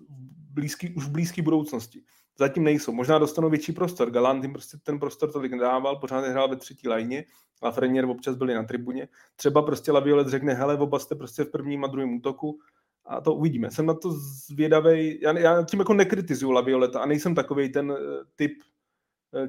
blízký, 0.53 0.89
už 0.89 1.05
v 1.05 1.09
blízké 1.09 1.41
budoucnosti 1.41 2.01
zatím 2.39 2.63
nejsou. 2.63 2.91
Možná 2.91 3.19
dostanou 3.19 3.49
větší 3.49 3.71
prostor. 3.71 4.11
Galant 4.11 4.43
jim 4.43 4.53
prostě 4.53 4.77
ten 4.83 4.99
prostor 4.99 5.31
tolik 5.31 5.51
nedával, 5.51 5.95
pořád 5.95 6.25
hrál 6.25 6.49
ve 6.49 6.55
třetí 6.55 6.87
lajně, 6.87 7.25
a 7.61 7.71
Frenier 7.71 8.05
občas 8.05 8.35
byli 8.35 8.53
na 8.53 8.63
tribuně. 8.63 9.07
Třeba 9.35 9.61
prostě 9.61 9.91
Laviolet 9.91 10.27
řekne, 10.27 10.53
hele, 10.53 10.77
oba 10.77 10.99
jste 10.99 11.15
prostě 11.15 11.43
v 11.43 11.51
prvním 11.51 11.83
a 11.83 11.87
druhém 11.87 12.13
útoku 12.13 12.59
a 13.05 13.21
to 13.21 13.33
uvidíme. 13.33 13.71
Jsem 13.71 13.85
na 13.85 13.93
to 13.93 14.11
zvědavý. 14.47 15.19
Já, 15.21 15.39
já 15.39 15.63
tím 15.63 15.79
jako 15.79 15.93
nekritizuju 15.93 16.51
Lavioleta 16.51 16.99
a 16.99 17.05
nejsem 17.05 17.35
takový 17.35 17.71
ten 17.71 17.91
uh, 17.91 17.97
typ 18.35 18.51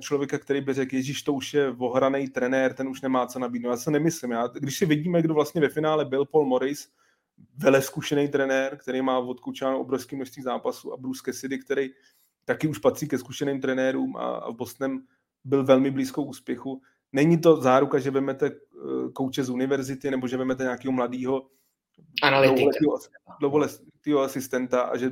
člověka, 0.00 0.38
který 0.38 0.60
by 0.60 0.74
řekl, 0.74 0.94
Ježíš, 0.94 1.22
to 1.22 1.32
už 1.32 1.54
je 1.54 1.74
ohraný 1.78 2.28
trenér, 2.28 2.74
ten 2.74 2.88
už 2.88 3.00
nemá 3.00 3.26
co 3.26 3.38
nabídnout. 3.38 3.70
Já 3.70 3.76
se 3.76 3.90
nemyslím. 3.90 4.30
Já, 4.30 4.46
když 4.46 4.78
si 4.78 4.86
vidíme, 4.86 5.22
kdo 5.22 5.34
vlastně 5.34 5.60
ve 5.60 5.68
finále 5.68 6.04
byl, 6.04 6.24
Paul 6.24 6.46
Morris, 6.46 6.88
vele 7.56 7.82
zkušený 7.82 8.28
trenér, 8.28 8.76
který 8.76 9.02
má 9.02 9.18
od 9.18 9.40
obrovský 9.76 10.16
množství 10.16 10.42
zápasů 10.42 10.92
a 10.92 10.96
Bruce 10.96 11.22
Cassidy, 11.24 11.58
který 11.58 11.90
taky 12.44 12.68
už 12.68 12.78
patří 12.78 13.08
ke 13.08 13.18
zkušeným 13.18 13.60
trenérům 13.60 14.16
a, 14.16 14.50
v 14.50 14.54
Boston 14.54 15.00
byl 15.44 15.64
velmi 15.64 15.90
blízkou 15.90 16.24
úspěchu. 16.24 16.82
Není 17.12 17.38
to 17.38 17.56
záruka, 17.56 17.98
že 17.98 18.10
vezmete 18.10 18.46
eh, 18.46 19.10
kouče 19.12 19.44
z 19.44 19.50
univerzity 19.50 20.10
nebo 20.10 20.28
že 20.28 20.36
vezmete 20.36 20.62
nějakého 20.62 20.92
mladého 20.92 21.46
dlouholetého 23.40 24.20
asistenta 24.22 24.82
a 24.82 24.96
že 24.96 25.10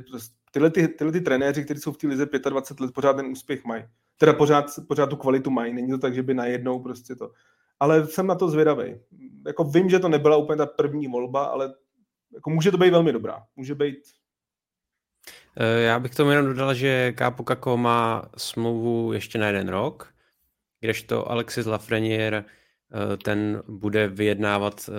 tyhle, 0.55 0.69
ty, 0.69 0.87
tyhle 0.87 1.11
ty 1.11 1.21
trenéři, 1.21 1.63
kteří 1.65 1.81
jsou 1.81 1.91
v 1.91 1.97
té 1.97 2.07
lize 2.07 2.25
25 2.49 2.85
let, 2.85 2.93
pořád 2.93 3.13
ten 3.13 3.25
úspěch 3.25 3.65
mají. 3.65 3.83
Teda 4.17 4.33
pořád, 4.33 4.65
pořád 4.87 5.09
tu 5.09 5.15
kvalitu 5.15 5.49
mají. 5.49 5.73
Není 5.73 5.91
to 5.91 5.97
tak, 5.97 6.15
že 6.15 6.23
by 6.23 6.33
najednou 6.33 6.79
prostě 6.79 7.15
to. 7.15 7.31
Ale 7.79 8.07
jsem 8.07 8.27
na 8.27 8.35
to 8.35 8.49
zvědavý. 8.49 8.95
Jako 9.47 9.63
vím, 9.63 9.89
že 9.89 9.99
to 9.99 10.09
nebyla 10.09 10.37
úplně 10.37 10.57
ta 10.57 10.65
první 10.65 11.07
volba, 11.07 11.45
ale 11.45 11.73
jako 12.33 12.49
může 12.49 12.71
to 12.71 12.77
být 12.77 12.89
velmi 12.89 13.13
dobrá. 13.13 13.43
Může 13.55 13.75
být 13.75 13.97
Eh, 15.57 15.81
já 15.81 15.99
bych 15.99 16.15
tomu 16.15 16.31
jenom 16.31 16.45
dodal, 16.45 16.73
že 16.73 17.11
Kápo 17.11 17.43
Kako 17.43 17.77
má 17.77 18.29
smlouvu 18.37 19.13
ještě 19.13 19.37
na 19.37 19.47
jeden 19.47 19.69
rok, 19.69 20.13
kdežto 20.79 21.31
Alexis 21.31 21.65
Lafreniere 21.65 22.43
eh, 22.43 23.17
ten 23.17 23.63
bude 23.67 24.07
vyjednávat 24.07 24.89
eh, 24.89 24.91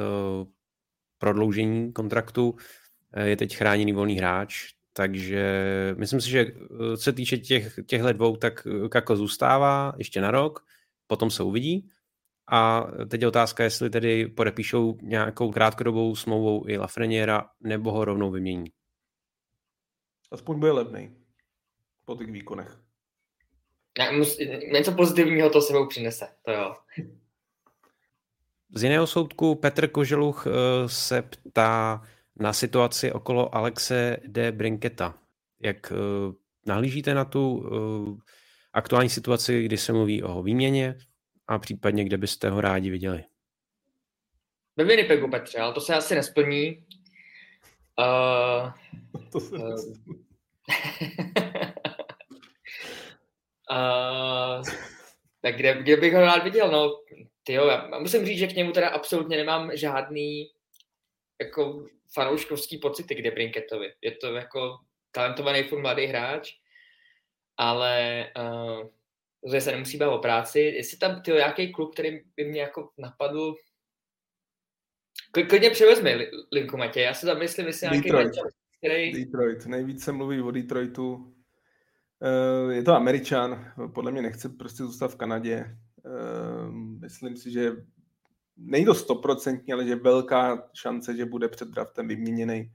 prodloužení 1.18 1.92
kontraktu, 1.92 2.56
je 3.24 3.36
teď 3.36 3.56
chráněný 3.56 3.92
volný 3.92 4.14
hráč, 4.14 4.75
takže 4.96 5.44
myslím 5.98 6.20
si, 6.20 6.30
že 6.30 6.46
co 6.96 7.02
se 7.02 7.12
týče 7.12 7.38
těch, 7.38 7.78
těchhle 7.86 8.12
dvou, 8.12 8.36
tak 8.36 8.66
Kako 8.90 9.16
zůstává 9.16 9.92
ještě 9.98 10.20
na 10.20 10.30
rok, 10.30 10.64
potom 11.06 11.30
se 11.30 11.42
uvidí. 11.42 11.90
A 12.50 12.86
teď 13.08 13.20
je 13.20 13.28
otázka, 13.28 13.64
jestli 13.64 13.90
tedy 13.90 14.26
podepíšou 14.26 14.98
nějakou 15.02 15.52
krátkodobou 15.52 16.16
smlouvou 16.16 16.68
i 16.68 16.78
Lafreniera, 16.78 17.50
nebo 17.60 17.92
ho 17.92 18.04
rovnou 18.04 18.30
vymění. 18.30 18.72
Aspoň 20.32 20.58
bude 20.58 20.72
levný 20.72 21.16
po 22.04 22.16
těch 22.16 22.30
výkonech. 22.30 22.80
Já, 23.98 24.12
mus, 24.12 24.38
něco 24.72 24.92
pozitivního 24.92 25.50
to 25.50 25.62
sebou 25.62 25.86
přinese, 25.86 26.28
to 26.42 26.52
jo. 26.52 26.76
Z 28.74 28.82
jiného 28.82 29.06
soudku 29.06 29.54
Petr 29.54 29.88
Koželuch 29.88 30.46
eh, 30.46 30.88
se 30.88 31.22
ptá 31.22 32.02
na 32.38 32.52
situaci 32.52 33.12
okolo 33.12 33.54
Alexe 33.54 34.16
de 34.26 34.52
Brinketa. 34.52 35.18
Jak 35.60 35.92
eh, 35.92 35.96
nahlížíte 36.66 37.14
na 37.14 37.24
tu 37.24 37.66
eh, 37.66 38.22
aktuální 38.72 39.08
situaci, 39.08 39.62
kdy 39.62 39.76
se 39.76 39.92
mluví 39.92 40.22
o 40.22 40.42
výměně 40.42 40.94
a 41.48 41.58
případně, 41.58 42.04
kde 42.04 42.16
byste 42.16 42.50
ho 42.50 42.60
rádi 42.60 42.90
viděli? 42.90 43.24
Ve 44.76 44.84
Winnipegu, 44.84 45.30
Petře, 45.30 45.58
ale 45.58 45.74
to 45.74 45.80
se 45.80 45.94
asi 45.94 46.14
nesplní. 46.14 46.86
Uh, 47.98 48.72
to 49.32 49.40
se 49.40 49.56
uh, 49.56 49.62
uh, 53.70 54.62
tak 55.42 55.56
kde, 55.56 55.82
kde 55.82 55.96
bych 55.96 56.14
ho 56.14 56.20
rád 56.20 56.44
viděl? 56.44 56.70
No, 56.70 57.00
tyjo, 57.42 57.66
já 57.66 57.98
musím 57.98 58.26
říct, 58.26 58.38
že 58.38 58.46
k 58.46 58.54
němu 58.56 58.72
teda 58.72 58.88
absolutně 58.88 59.36
nemám 59.36 59.70
žádný 59.76 60.50
jako 61.40 61.86
fanouškovský 62.16 62.78
pocity 62.78 63.14
k 63.14 63.22
Debrinketovi. 63.22 63.92
Je 64.02 64.12
to 64.12 64.34
jako 64.34 64.78
talentovaný 65.10 65.62
furt 65.62 65.80
mladý 65.80 66.06
hráč, 66.06 66.52
ale 67.56 68.26
uh, 69.44 69.58
se 69.58 69.72
nemusí 69.72 69.98
bavit 69.98 70.14
o 70.14 70.18
práci. 70.18 70.60
Jestli 70.60 70.98
tam 70.98 71.22
tyjo, 71.22 71.36
nějaký 71.36 71.72
klub, 71.72 71.92
který 71.92 72.20
by 72.36 72.44
mě 72.44 72.60
jako 72.60 72.90
napadl, 72.98 73.54
Klidně 75.32 75.70
převezme 75.70 76.18
linku 76.52 76.76
Matěj, 76.76 77.02
já 77.02 77.14
se 77.14 77.26
tam 77.26 77.38
myslím, 77.38 77.66
jestli 77.66 77.88
nějaký 77.90 78.10
Detroit. 78.10 78.32
který... 78.78 79.24
Detroit, 79.24 79.66
nejvíc 79.66 80.04
se 80.04 80.12
mluví 80.12 80.40
o 80.40 80.50
Detroitu. 80.50 81.34
Eh, 82.22 82.74
je 82.74 82.82
to 82.82 82.92
Američan, 82.92 83.72
podle 83.94 84.12
mě 84.12 84.22
nechce 84.22 84.48
prostě 84.48 84.82
zůstat 84.82 85.08
v 85.08 85.16
Kanadě. 85.16 85.54
Eh, 86.06 86.70
myslím 87.00 87.36
si, 87.36 87.50
že 87.50 87.72
není 88.56 88.84
to 88.84 88.94
stoprocentní, 88.94 89.72
ale 89.72 89.84
že 89.84 89.90
je 89.90 89.96
velká 89.96 90.68
šance, 90.74 91.16
že 91.16 91.24
bude 91.24 91.48
před 91.48 91.68
draftem 91.68 92.08
vyměněný 92.08 92.72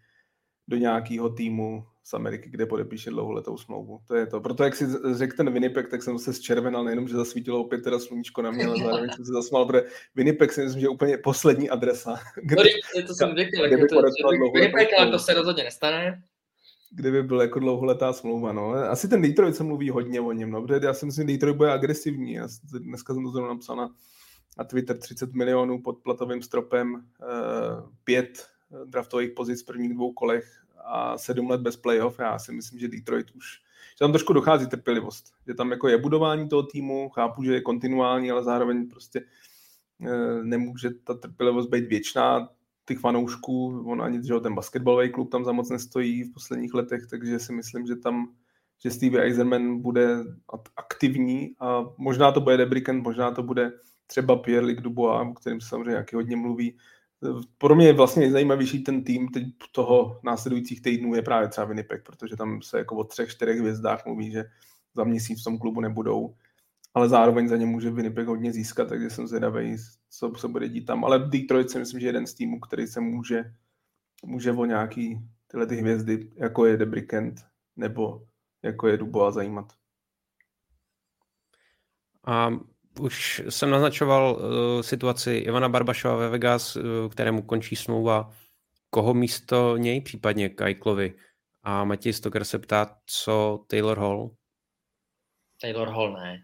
do 0.68 0.78
nějakého 0.78 1.30
týmu 1.30 1.86
z 2.04 2.14
Ameriky, 2.14 2.50
kde 2.50 2.66
podepíše 2.66 3.10
dlouholetou 3.10 3.58
smlouvu. 3.58 4.00
To 4.08 4.16
je 4.16 4.28
to. 4.28 4.42
Proto, 4.42 4.64
jak 4.64 4.76
si 4.76 4.86
řekl 5.12 5.38
ten 5.38 5.54
Winnipeg, 5.54 5.90
tak 5.90 6.04
jsem 6.04 6.20
se 6.20 6.34
zčervenal, 6.34 6.84
nejenom, 6.84 7.08
že 7.08 7.16
zasvítilo 7.16 7.60
opět 7.60 7.84
teda 7.84 8.00
sluníčko 8.00 8.42
na 8.42 8.52
mě, 8.52 8.66
ale 8.66 8.78
zároveň 8.78 9.10
jsem 9.16 9.26
se 9.26 9.34
zasmál, 9.34 9.66
protože 9.66 9.84
Winnipeg 10.16 10.54
si 10.54 10.62
myslím, 10.62 10.80
že 10.80 10.86
je 10.86 10.90
úplně 10.90 11.18
poslední 11.18 11.70
adresa. 11.70 12.16
Kde, 12.44 12.64
no, 12.96 13.08
to 13.08 13.14
jsem 13.14 13.36
řekl, 13.36 13.68
kde 13.68 13.78
by 13.78 13.88
to, 13.88 14.02
Winnipeg, 14.54 14.88
ale 15.00 15.12
to 15.12 15.20
se 15.20 15.34
rozhodně 15.34 15.64
nestane. 15.64 16.24
Kdyby 16.94 17.24
byl 17.24 17.42
jako 17.42 17.60
dlouholetá 17.60 18.14
smlouva, 18.14 18.52
no. 18.52 18.72
Asi 18.72 19.08
ten 19.08 19.22
Detroit 19.22 19.56
se 19.56 19.64
mluví 19.64 19.90
hodně 19.90 20.22
o 20.22 20.32
něm, 20.32 20.52
no, 20.52 20.62
protože 20.62 20.80
já 20.84 20.94
si 20.94 21.06
myslím, 21.06 21.28
že 21.28 21.34
Detroit 21.34 21.58
bude 21.58 21.72
agresivní. 21.72 22.34
Já 22.34 22.48
dneska 22.74 23.14
jsem 23.14 23.24
to 23.24 23.32
zrovna 23.32 23.54
napsal 23.54 23.76
na, 23.76 23.90
na 24.58 24.64
Twitter 24.64 24.98
30 24.98 25.34
milionů 25.34 25.82
pod 25.82 25.98
platovým 25.98 26.42
stropem, 26.42 26.94
uh, 26.94 27.02
pět 28.04 28.48
draftových 28.86 29.32
pozic 29.32 29.64
v 29.64 29.66
prvních 29.66 29.94
dvou 29.94 30.14
kolech 30.14 30.62
a 30.86 31.18
sedm 31.18 31.50
let 31.50 31.62
bez 31.62 31.78
playoff, 31.78 32.20
já 32.20 32.40
si 32.40 32.52
myslím, 32.52 32.80
že 32.80 32.88
Detroit 32.88 33.32
už, 33.32 33.46
že 33.92 34.00
tam 34.00 34.12
trošku 34.12 34.34
dochází 34.34 34.68
trpělivost, 34.68 35.34
že 35.48 35.54
tam 35.54 35.72
jako 35.72 35.88
je 35.88 35.98
budování 35.98 36.50
toho 36.50 36.64
týmu, 36.64 37.10
chápu, 37.10 37.44
že 37.44 37.54
je 37.54 37.62
kontinuální, 37.62 38.32
ale 38.32 38.44
zároveň 38.44 38.90
prostě 38.90 39.20
e, 40.02 40.44
nemůže 40.44 40.90
ta 41.04 41.14
trpělivost 41.14 41.70
být 41.70 41.88
věčná, 41.88 42.50
těch 42.86 43.00
fanoušků, 43.00 43.84
on 43.92 44.02
ani 44.02 44.24
že 44.24 44.40
ten 44.40 44.56
basketbalový 44.56 45.10
klub 45.10 45.32
tam 45.32 45.46
za 45.46 45.52
moc 45.52 45.70
nestojí 45.70 46.24
v 46.24 46.34
posledních 46.34 46.74
letech, 46.74 47.08
takže 47.10 47.40
si 47.40 47.54
myslím, 47.54 47.86
že 47.86 47.96
tam 47.96 48.34
že 48.84 48.92
Steve 48.92 49.22
Eisenman 49.22 49.82
bude 49.82 50.18
aktivní 50.78 51.56
a 51.60 51.86
možná 51.98 52.32
to 52.32 52.42
bude 52.42 52.58
Debriken, 52.58 53.02
možná 53.02 53.32
to 53.32 53.44
bude 53.44 53.72
třeba 54.12 54.36
Pierre-Luc 54.36 54.82
Dubois, 54.82 55.28
o 55.32 55.34
kterým 55.34 55.62
se 55.62 55.68
samozřejmě 55.68 55.90
nějaký 55.90 56.16
hodně 56.16 56.36
mluví, 56.36 56.78
pro 57.58 57.76
mě 57.76 57.88
je 57.88 57.94
vlastně 57.94 58.20
nejzajímavější 58.20 58.84
ten 58.84 59.04
tým 59.04 59.28
teď 59.28 59.44
toho 59.72 60.20
následujících 60.24 60.82
týdnů 60.82 61.16
je 61.16 61.22
právě 61.22 61.48
třeba 61.48 61.68
Winnipeg, 61.68 62.04
protože 62.06 62.36
tam 62.36 62.62
se 62.62 62.78
jako 62.78 62.96
o 62.96 63.04
třech, 63.04 63.30
čtyřech 63.30 63.60
hvězdách 63.60 64.06
mluví, 64.06 64.32
že 64.32 64.46
za 64.96 65.04
měsíc 65.04 65.42
v 65.42 65.44
tom 65.44 65.60
klubu 65.60 65.82
nebudou, 65.82 66.36
ale 66.94 67.10
zároveň 67.10 67.48
za 67.48 67.58
ně 67.58 67.66
může 67.66 67.92
Winnipeg 67.92 68.28
hodně 68.28 68.54
získat, 68.54 68.90
takže 68.90 69.10
jsem 69.10 69.28
zvědavý, 69.28 69.76
co 70.10 70.34
se 70.38 70.48
bude 70.48 70.70
dít 70.70 70.86
tam. 70.86 71.06
Ale 71.06 71.20
Detroit 71.20 71.70
si 71.70 71.80
myslím, 71.80 72.00
že 72.00 72.06
je 72.06 72.10
jeden 72.10 72.28
z 72.28 72.34
týmů, 72.34 72.60
který 72.60 72.88
se 72.88 73.00
může, 73.00 73.54
může 74.26 74.52
o 74.52 74.66
nějaký 74.66 75.20
tyhle 75.48 75.68
ty 75.68 75.76
hvězdy, 75.76 76.32
jako 76.36 76.66
je 76.66 76.78
Debrikent 76.78 77.46
nebo 77.76 78.28
jako 78.64 78.88
je 78.88 78.98
Dubois 78.98 79.36
zajímat. 79.36 79.74
A 82.28 82.50
už 83.00 83.42
jsem 83.50 83.70
naznačoval 83.70 84.36
uh, 84.36 84.82
situaci 84.82 85.32
Ivana 85.32 85.70
Barbašova 85.70 86.16
ve 86.16 86.30
Vegas, 86.30 86.76
uh, 86.76 86.84
kterému 87.10 87.42
končí 87.42 87.76
smlouva. 87.76 88.34
Koho 88.90 89.14
místo 89.14 89.78
něj, 89.78 90.02
případně 90.02 90.50
Kajklovi? 90.50 91.14
A 91.64 91.84
Matěj 91.84 92.14
Stoker 92.14 92.44
se 92.44 92.60
ptá, 92.60 92.98
co 93.06 93.64
Taylor 93.68 94.00
Hall? 94.00 94.32
Taylor 95.62 95.88
Hall 95.90 96.14
ne. 96.14 96.38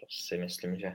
To 0.00 0.06
si 0.26 0.38
myslím, 0.38 0.76
že... 0.76 0.92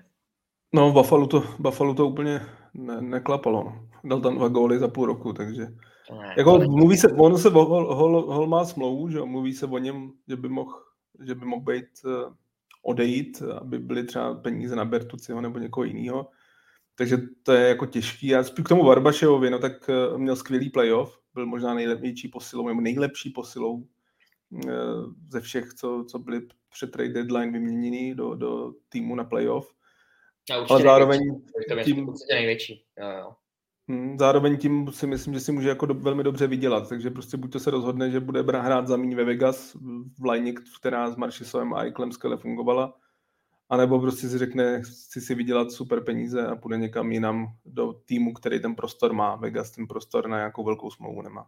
No, 0.73 0.91
Buffalo 0.91 1.27
to, 1.27 1.43
Buffalo 1.59 1.93
to 1.93 2.07
úplně 2.07 2.41
ne, 2.73 3.01
neklapalo. 3.01 3.73
Dal 4.03 4.21
tam 4.21 4.35
dva 4.35 4.47
góly 4.47 4.79
za 4.79 4.87
půl 4.87 5.05
roku, 5.05 5.33
takže... 5.33 5.65
Ne, 6.11 6.33
jako 6.37 6.59
to 6.59 6.65
mluví 6.65 6.97
se, 6.97 7.07
ono 7.13 7.37
se, 7.37 7.49
Hall, 7.49 7.95
Hall, 7.95 8.31
Hall 8.31 8.47
má 8.47 8.65
smlouvu, 8.65 9.09
že 9.09 9.19
mluví 9.19 9.53
se 9.53 9.65
o 9.65 9.77
něm, 9.77 10.11
že 10.27 10.35
by 10.35 10.49
mohl, 10.49 10.83
že 11.27 11.35
by 11.35 11.45
mohl 11.45 11.61
být 11.61 11.85
uh, 12.05 12.33
odejít, 12.83 13.41
aby 13.41 13.79
byly 13.79 14.03
třeba 14.03 14.35
peníze 14.35 14.75
na 14.75 14.85
Bertuciho 14.85 15.41
nebo 15.41 15.59
někoho 15.59 15.83
jiného. 15.83 16.29
Takže 16.95 17.17
to 17.43 17.51
je 17.51 17.67
jako 17.67 17.85
těžký. 17.85 18.35
A 18.35 18.43
k 18.43 18.69
tomu 18.69 18.85
Barbaševovi, 18.85 19.49
no 19.49 19.59
tak 19.59 19.89
eh, 19.89 20.17
měl 20.17 20.35
skvělý 20.35 20.69
playoff, 20.69 21.19
byl 21.33 21.45
možná 21.45 21.73
nejlepší 21.73 22.27
posilou, 22.27 22.67
nebo 22.67 22.81
nejlepší 22.81 23.29
posilou 23.29 23.83
eh, 24.67 24.71
ze 25.29 25.41
všech, 25.41 25.73
co, 25.73 26.05
co 26.09 26.19
byly 26.19 26.47
před 26.69 26.91
trade 26.91 27.13
deadline 27.13 27.51
vyměněný 27.51 28.15
do, 28.15 28.35
do 28.35 28.73
týmu 28.89 29.15
na 29.15 29.23
playoff. 29.23 29.73
Ale 30.69 30.83
zároveň 30.83 31.19
největší. 31.69 31.93
tím, 31.93 32.13
největší. 32.31 32.85
Jo, 32.99 33.09
jo. 33.09 33.33
Hmm, 33.87 34.17
zároveň 34.19 34.57
tím 34.57 34.91
si 34.91 35.07
myslím, 35.07 35.33
že 35.33 35.39
si 35.39 35.51
může 35.51 35.69
jako 35.69 35.85
do, 35.85 35.93
velmi 35.93 36.23
dobře 36.23 36.47
vydělat, 36.47 36.89
takže 36.89 37.09
prostě 37.09 37.37
buď 37.37 37.51
to 37.51 37.59
se 37.59 37.71
rozhodne, 37.71 38.11
že 38.11 38.19
bude 38.19 38.41
hrát 38.41 38.87
za 38.87 38.97
míň 38.97 39.15
ve 39.15 39.23
Vegas 39.23 39.77
v 40.19 40.25
line, 40.31 40.53
která 40.79 41.11
s 41.11 41.15
Maršisovem 41.15 41.73
a 41.73 41.83
Eiklem 41.83 42.11
skvěle 42.11 42.37
fungovala, 42.37 42.93
anebo 43.69 43.99
prostě 43.99 44.29
si 44.29 44.37
řekne, 44.37 44.81
chci 44.81 45.21
si 45.21 45.35
vydělat 45.35 45.71
super 45.71 46.03
peníze 46.03 46.47
a 46.47 46.55
půjde 46.55 46.77
někam 46.77 47.11
jinam 47.11 47.47
do 47.65 47.93
týmu, 47.93 48.33
který 48.33 48.59
ten 48.59 48.75
prostor 48.75 49.13
má. 49.13 49.35
Vegas 49.35 49.71
ten 49.71 49.87
prostor 49.87 50.27
na 50.27 50.37
nějakou 50.37 50.63
velkou 50.63 50.91
smlouvu 50.91 51.21
nemá. 51.21 51.47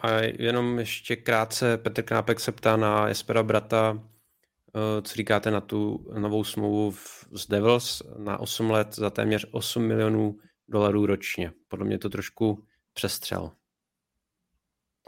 A 0.00 0.10
jenom 0.20 0.78
ještě 0.78 1.16
krátce, 1.16 1.78
Petr 1.78 2.02
Knápek 2.02 2.40
se 2.40 2.52
ptá 2.52 2.76
na 2.76 3.08
Espera 3.08 3.42
Brata, 3.42 3.98
eh, 3.98 5.02
co 5.02 5.14
říkáte 5.14 5.50
na 5.50 5.60
tu 5.60 6.06
novou 6.18 6.44
smlouvu 6.44 6.96
z 7.32 7.48
Devils 7.48 8.02
na 8.18 8.40
8 8.40 8.70
let 8.70 8.94
za 8.94 9.10
téměř 9.10 9.46
8 9.50 9.82
milionů 9.82 10.36
dolarů 10.68 11.06
ročně. 11.06 11.52
Podle 11.68 11.86
mě 11.86 11.98
to 11.98 12.08
trošku 12.08 12.64
přestřel. 12.92 13.52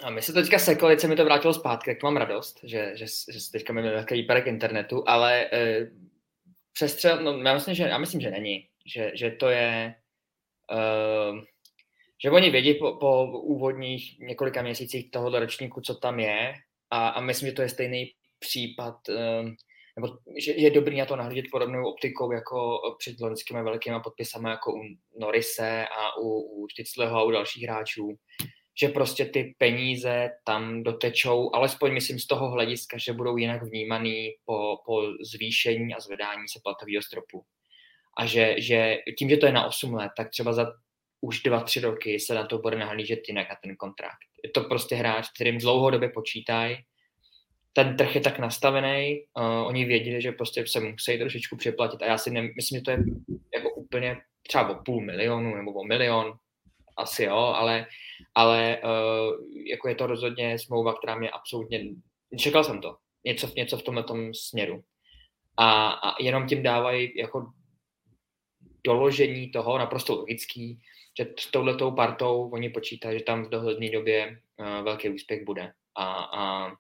A 0.03 0.11
my 0.11 0.23
se 0.23 0.33
teďka 0.33 0.59
sekli, 0.59 1.01
se 1.01 1.09
mi 1.09 1.17
to 1.17 1.25
vrátilo 1.25 1.55
zpátky, 1.55 1.95
tak 1.95 2.03
mám 2.03 2.17
radost, 2.17 2.61
že, 2.63 2.93
že, 2.95 3.07
že 3.07 3.51
teďka 3.53 3.73
máme 3.73 3.89
nějaký 3.89 4.15
výpadek 4.15 4.47
internetu, 4.47 5.09
ale 5.09 5.49
e, 5.53 5.91
přestřel, 6.73 7.23
no 7.23 7.39
já 7.39 7.55
myslím, 7.55 7.75
že, 7.75 7.83
já 7.83 7.99
myslím, 7.99 8.21
že 8.21 8.31
není. 8.31 8.69
Že, 8.87 9.13
že 9.15 9.31
to 9.31 9.49
je, 9.49 9.95
e, 10.73 10.83
že 12.23 12.31
oni 12.31 12.51
vědí 12.51 12.75
po, 12.75 12.93
po 12.93 13.41
úvodních 13.41 14.19
několika 14.19 14.63
měsících 14.63 15.11
toho 15.11 15.39
ročníku, 15.39 15.81
co 15.81 15.95
tam 15.95 16.21
je 16.21 16.55
a, 16.91 17.09
a 17.09 17.21
myslím, 17.21 17.49
že 17.49 17.55
to 17.55 17.63
je 17.63 17.69
stejný 17.69 18.13
případ 18.39 19.09
e, 19.09 19.15
nebo 19.97 20.19
že 20.39 20.53
je 20.53 20.71
dobrý 20.71 20.99
na 20.99 21.07
to 21.07 21.17
nahlížet 21.17 21.45
podobnou 21.51 21.91
optikou 21.91 22.33
jako 22.33 22.79
před 22.99 23.21
loňskými 23.21 23.63
velkými 23.63 23.97
podpisami 24.05 24.49
jako 24.49 24.73
u 24.73 24.81
Norise 25.21 25.87
a 25.87 26.17
u, 26.17 26.41
u 26.41 26.69
Šticleho 26.69 27.19
a 27.19 27.23
u 27.23 27.31
dalších 27.31 27.63
hráčů, 27.63 28.19
že 28.81 28.89
prostě 28.89 29.25
ty 29.25 29.55
peníze 29.59 30.31
tam 30.45 30.83
dotečou, 30.83 31.55
alespoň 31.55 31.93
myslím 31.93 32.19
z 32.19 32.27
toho 32.27 32.51
hlediska, 32.51 32.99
že 32.99 33.13
budou 33.13 33.37
jinak 33.37 33.63
vnímaný 33.63 34.31
po, 34.45 34.77
po 34.87 35.03
zvýšení 35.33 35.95
a 35.95 36.01
zvedání 36.01 36.49
se 36.49 36.61
platového 36.63 37.03
stropu. 37.03 37.45
A 38.19 38.27
že, 38.27 38.55
že 38.59 38.97
tím, 39.19 39.31
že 39.31 39.37
to 39.37 39.47
je 39.47 39.53
na 39.53 39.67
8 39.67 39.95
let, 39.95 40.13
tak 40.17 40.31
třeba 40.31 40.53
za 40.53 40.73
už 41.21 41.45
2-3 41.45 41.81
roky 41.81 42.21
se 42.21 42.35
na 42.35 42.47
to 42.47 42.59
bude 42.59 42.79
nahlížet 42.79 43.21
jinak 43.29 43.49
na 43.49 43.57
ten 43.63 43.77
kontrakt. 43.77 44.29
Je 44.45 44.51
to 44.51 44.61
prostě 44.61 44.95
hráč, 44.95 45.29
kterým 45.35 45.59
dlouhodobě 45.59 46.09
počítají, 46.09 46.77
ten 47.77 47.97
trh 47.97 48.15
je 48.15 48.21
tak 48.21 48.39
nastavený, 48.39 49.25
uh, 49.37 49.67
oni 49.67 49.85
věděli, 49.85 50.23
že 50.23 50.33
prostě 50.33 50.67
se 50.67 50.81
musí 50.81 51.19
trošičku 51.19 51.57
přeplatit 51.57 52.03
a 52.03 52.07
já 52.07 52.19
si 52.19 52.31
ne, 52.31 52.43
myslím, 52.57 52.79
že 52.79 52.83
to 52.83 52.91
je 52.91 52.99
jako 53.55 53.75
úplně 53.75 54.17
třeba 54.49 54.69
o 54.69 54.83
půl 54.85 55.05
milionu 55.05 55.57
nebo 55.57 55.73
o 55.73 55.85
milion, 55.85 56.39
asi 56.97 57.25
jo, 57.25 57.37
ale, 57.37 57.87
ale 58.35 58.81
uh, 58.85 59.45
jako 59.67 59.89
je 59.89 59.95
to 59.95 60.07
rozhodně 60.07 60.59
smlouva, 60.59 60.95
která 60.95 61.15
mě 61.15 61.31
absolutně, 61.31 61.85
čekal 62.39 62.65
jsem 62.65 62.81
to, 62.81 62.97
něco, 63.25 63.51
něco 63.57 63.79
v 63.79 63.83
tomhle 63.83 64.05
tom 64.05 64.35
směru. 64.35 64.83
A, 65.57 65.91
a 65.91 66.23
jenom 66.23 66.47
tím 66.47 66.63
dávají 66.63 67.13
jako 67.19 67.47
doložení 68.87 69.51
toho 69.51 69.79
naprosto 69.79 70.15
logický, 70.15 70.81
že 71.19 71.27
s 71.39 71.51
touhletou 71.51 71.91
partou 71.91 72.51
oni 72.51 72.71
počítají, 72.71 73.19
že 73.19 73.25
tam 73.25 73.45
v 73.45 73.49
dohledné 73.49 73.91
době 73.91 74.41
uh, 74.57 74.85
velký 74.85 75.09
úspěch 75.09 75.45
bude. 75.45 75.73
A, 75.95 76.05
a 76.15 76.73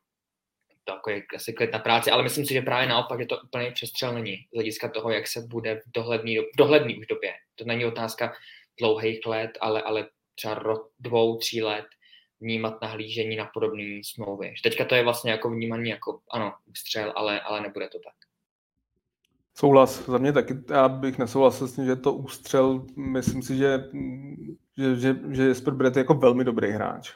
to 0.87 1.11
je 1.11 1.23
asi 1.35 1.53
klid 1.53 1.73
na 1.73 1.79
práci, 1.79 2.11
ale 2.11 2.23
myslím 2.23 2.47
si, 2.47 2.55
že 2.55 2.63
právě 2.63 2.89
naopak, 2.89 3.21
že 3.21 3.27
to 3.27 3.39
úplně 3.45 3.71
přestřel 3.71 4.15
není 4.15 4.37
z 4.37 4.55
hlediska 4.55 4.89
toho, 4.89 5.11
jak 5.11 5.27
se 5.27 5.41
bude 5.41 5.75
v 5.75 5.93
dohledný, 5.95 6.39
v 6.39 6.57
dohledný 6.59 6.99
už 6.99 7.07
době. 7.07 7.33
To 7.55 7.65
není 7.65 7.85
otázka 7.85 8.33
dlouhých 8.81 9.27
let, 9.27 9.51
ale, 9.61 9.83
ale 9.83 10.09
třeba 10.35 10.55
rok, 10.55 10.91
dvou, 11.01 11.37
tří 11.37 11.63
let 11.63 11.87
vnímat 12.41 12.83
nahlížení 12.83 13.37
na 13.37 13.51
podobné 13.55 14.01
smlouvy. 14.05 14.55
Teďka 14.63 14.85
to 14.85 14.95
je 14.95 15.05
vlastně 15.05 15.31
jako 15.31 15.51
vnímaný 15.51 15.91
jako, 15.91 16.21
ano, 16.31 16.53
střel, 16.77 17.13
ale, 17.17 17.41
ale 17.41 17.61
nebude 17.61 17.89
to 17.89 17.99
tak. 17.99 18.15
Souhlas, 19.55 20.07
za 20.07 20.19
mě 20.19 20.33
taky, 20.33 20.55
já 20.71 20.89
bych 20.89 21.19
nesouhlasil 21.19 21.69
s 21.69 21.75
tím, 21.75 21.87
že 21.87 21.97
to 21.97 22.13
ústřel, 22.13 22.87
myslím 22.97 23.43
si, 23.43 23.57
že, 23.57 23.79
že, 24.77 24.97
že, 24.97 25.17
že 25.31 25.43
Jesper 25.43 25.75
Brett 25.75 25.97
je 25.97 26.01
jako 26.01 26.15
velmi 26.15 26.45
dobrý 26.45 26.71
hráč 26.71 27.15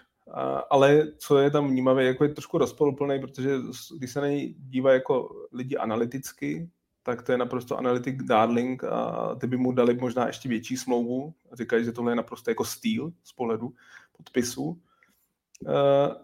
ale 0.71 1.07
co 1.19 1.39
je 1.39 1.51
tam 1.51 1.69
vnímavé, 1.69 2.05
jako 2.05 2.25
je 2.25 2.35
trošku 2.35 2.59
rozpoluplný, 2.59 3.21
protože 3.21 3.59
když 3.99 4.13
se 4.13 4.21
na 4.21 4.27
něj 4.27 4.55
dívá 4.59 4.93
jako 4.93 5.29
lidi 5.53 5.77
analyticky, 5.77 6.69
tak 7.03 7.23
to 7.23 7.33
je 7.33 7.39
naprosto 7.39 7.79
analytik 7.79 8.23
darling 8.23 8.85
a 8.85 9.35
ty 9.35 9.47
by 9.47 9.57
mu 9.57 9.73
dali 9.73 9.95
možná 9.95 10.27
ještě 10.27 10.49
větší 10.49 10.77
smlouvu. 10.77 11.35
Říkají, 11.53 11.85
že 11.85 11.93
tohle 11.93 12.13
je 12.13 12.17
naprosto 12.17 12.51
jako 12.51 12.65
styl 12.65 13.13
z 13.25 13.33
pohledu 13.33 13.73
podpisu. 14.17 14.65
Uh, 14.65 15.73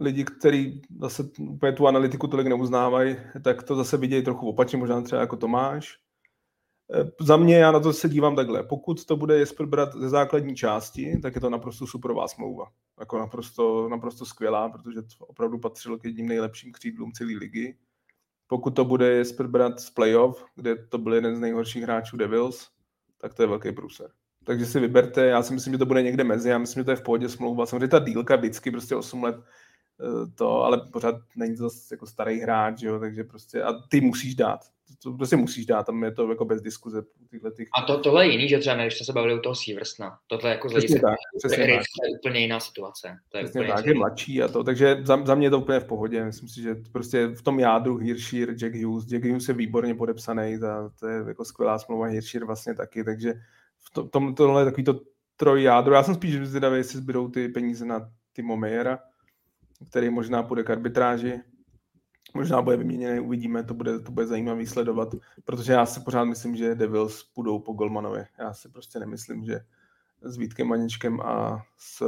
lidi, 0.00 0.24
kteří 0.24 0.82
zase 1.00 1.30
úplně 1.38 1.72
tu 1.72 1.86
analytiku 1.86 2.26
tolik 2.26 2.46
neuznávají, 2.46 3.16
tak 3.42 3.62
to 3.62 3.76
zase 3.76 3.96
vidějí 3.96 4.22
trochu 4.22 4.48
opačně, 4.48 4.78
možná 4.78 5.00
třeba 5.00 5.20
jako 5.20 5.36
Tomáš. 5.36 5.98
Eh, 6.94 7.10
za 7.20 7.36
mě, 7.36 7.56
já 7.56 7.72
na 7.72 7.80
to 7.80 7.92
se 7.92 8.08
dívám 8.08 8.36
takhle. 8.36 8.62
Pokud 8.62 9.04
to 9.04 9.16
bude 9.16 9.38
Jesper 9.38 9.66
brát 9.66 9.92
ze 9.94 10.08
základní 10.08 10.56
části, 10.56 11.18
tak 11.22 11.34
je 11.34 11.40
to 11.40 11.50
naprosto 11.50 11.86
superová 11.86 12.28
smlouva. 12.28 12.66
Jako 13.00 13.18
naprosto, 13.18 13.88
naprosto 13.88 14.24
skvělá, 14.24 14.68
protože 14.68 15.02
to 15.02 15.26
opravdu 15.26 15.58
patřilo 15.58 15.98
k 15.98 16.04
jedním 16.04 16.28
nejlepším 16.28 16.72
křídlům 16.72 17.12
celé 17.12 17.32
ligy. 17.32 17.76
Pokud 18.46 18.70
to 18.70 18.84
bude 18.84 19.08
Jesper 19.08 19.46
brát 19.46 19.80
z 19.80 19.90
playoff, 19.90 20.44
kde 20.54 20.76
to 20.76 20.98
byl 20.98 21.14
jeden 21.14 21.36
z 21.36 21.40
nejhorších 21.40 21.82
hráčů 21.82 22.16
Devils, 22.16 22.70
tak 23.20 23.34
to 23.34 23.42
je 23.42 23.46
velký 23.46 23.72
průser. 23.72 24.10
Takže 24.44 24.66
si 24.66 24.80
vyberte, 24.80 25.26
já 25.26 25.42
si 25.42 25.54
myslím, 25.54 25.72
že 25.74 25.78
to 25.78 25.86
bude 25.86 26.02
někde 26.02 26.24
mezi, 26.24 26.48
já 26.48 26.58
myslím, 26.58 26.80
že 26.80 26.84
to 26.84 26.90
je 26.90 26.96
v 26.96 27.02
pohodě 27.02 27.28
smlouva. 27.28 27.66
Samozřejmě 27.66 27.88
ta 27.88 27.98
dílka 27.98 28.36
vždycky 28.36 28.70
prostě 28.70 28.96
8 28.96 29.22
let 29.22 29.36
eh, 29.36 30.26
to, 30.34 30.62
ale 30.62 30.80
pořád 30.92 31.14
není 31.36 31.56
to 31.56 31.62
zase 31.62 31.94
jako 31.94 32.06
starý 32.06 32.40
hráč, 32.40 32.82
jo, 32.82 33.00
takže 33.00 33.24
prostě 33.24 33.62
a 33.62 33.72
ty 33.88 34.00
musíš 34.00 34.34
dát 34.34 34.60
to 35.02 35.12
prostě 35.12 35.36
musíš 35.36 35.66
dát, 35.66 35.86
tam 35.86 36.04
je 36.04 36.12
to 36.12 36.30
jako 36.30 36.44
bez 36.44 36.62
diskuze. 36.62 37.02
Tyhle 37.30 37.50
těch... 37.50 37.68
A 37.78 37.82
to, 37.82 37.98
tohle 37.98 38.26
je 38.26 38.32
jiný, 38.32 38.48
že 38.48 38.58
třeba 38.58 38.76
když 38.76 39.06
se 39.06 39.12
bavili 39.12 39.34
u 39.34 39.40
toho 39.40 39.54
Seversna, 39.54 40.18
tohle 40.26 40.50
jako 40.50 40.68
z 40.68 40.72
hlediska 40.72 41.14
je 41.64 41.80
úplně 42.18 42.40
jiná 42.40 42.60
situace. 42.60 43.18
To 43.28 43.38
je 43.38 43.44
přesně 43.44 43.60
úplně 43.60 43.74
tak, 43.74 43.86
je 43.86 43.94
mladší 43.94 44.42
a 44.42 44.48
to, 44.48 44.64
takže 44.64 44.96
za, 45.02 45.24
za, 45.24 45.34
mě 45.34 45.46
je 45.46 45.50
to 45.50 45.58
úplně 45.58 45.80
v 45.80 45.84
pohodě. 45.84 46.24
Myslím 46.24 46.48
si, 46.48 46.62
že 46.62 46.76
prostě 46.92 47.26
v 47.26 47.42
tom 47.42 47.60
jádru 47.60 47.96
Hirschir, 47.96 48.52
Jack 48.52 48.74
Hughes, 48.74 49.06
Jack 49.06 49.24
Hughes 49.24 49.48
je 49.48 49.54
výborně 49.54 49.94
podepsaný, 49.94 50.60
ta, 50.60 50.90
to 51.00 51.08
je 51.08 51.24
jako 51.28 51.44
skvělá 51.44 51.78
smlouva, 51.78 52.06
Hirschir 52.06 52.44
vlastně 52.44 52.74
taky, 52.74 53.04
takže 53.04 53.34
v 53.78 53.90
to, 53.92 54.08
tom, 54.08 54.34
tohle 54.34 54.60
je 54.60 54.64
takový 54.64 54.84
to 54.84 55.00
troj 55.36 55.62
jádro. 55.62 55.94
Já 55.94 56.02
jsem 56.02 56.14
spíš 56.14 56.36
zvědavý, 56.36 56.76
jestli 56.76 56.98
zbydou 56.98 57.28
ty 57.28 57.48
peníze 57.48 57.86
na 57.86 58.10
Timo 58.32 58.56
Mejera, 58.56 58.98
který 59.90 60.10
možná 60.10 60.42
půjde 60.42 60.62
k 60.62 60.70
arbitráži, 60.70 61.40
možná 62.36 62.62
bude 62.62 62.76
vyměněný, 62.76 63.20
uvidíme, 63.20 63.62
to 63.62 63.74
bude, 63.74 64.00
to 64.00 64.12
bude 64.12 64.26
zajímavý 64.26 64.66
sledovat, 64.66 65.14
protože 65.44 65.72
já 65.72 65.86
si 65.86 66.00
pořád 66.00 66.24
myslím, 66.24 66.56
že 66.56 66.74
Devils 66.74 67.22
půjdou 67.22 67.58
po 67.58 67.72
Golmanovi. 67.72 68.24
Já 68.38 68.54
si 68.54 68.68
prostě 68.68 68.98
nemyslím, 68.98 69.44
že 69.44 69.60
s 70.22 70.36
Vítkem 70.36 70.66
Maničkem 70.68 71.20
a 71.20 71.62
s 71.78 72.02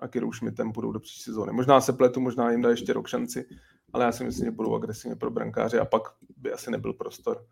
Akirou 0.00 0.32
Schmidtem 0.32 0.72
půjdou 0.72 0.92
do 0.92 1.00
příští 1.00 1.22
sezóny. 1.22 1.52
Možná 1.52 1.80
se 1.80 1.92
pletu, 1.92 2.20
možná 2.20 2.50
jim 2.50 2.62
dá 2.62 2.70
ještě 2.70 2.92
rok 2.92 3.08
šanci, 3.08 3.44
ale 3.92 4.04
já 4.04 4.12
si 4.12 4.24
myslím, 4.24 4.44
že 4.44 4.50
budou 4.50 4.74
agresivně 4.74 5.16
pro 5.16 5.30
brankáře 5.30 5.80
a 5.80 5.84
pak 5.84 6.02
by 6.36 6.52
asi 6.52 6.70
nebyl 6.70 6.92
prostor 6.92 7.46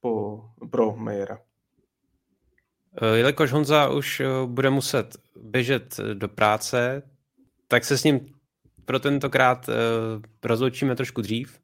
po, 0.00 0.44
pro 0.70 0.96
Mejera. 0.96 1.38
Eh, 3.02 3.16
jelikož 3.16 3.52
Honza 3.52 3.88
už 3.88 4.20
eh, 4.20 4.26
bude 4.46 4.70
muset 4.70 5.16
běžet 5.36 6.00
do 6.14 6.28
práce, 6.28 7.02
tak 7.68 7.84
se 7.84 7.98
s 7.98 8.04
ním 8.04 8.37
pro 8.88 9.00
tentokrát 9.00 9.68
uh, 9.68 9.74
rozloučíme 10.44 10.96
trošku 10.96 11.20
dřív. 11.20 11.60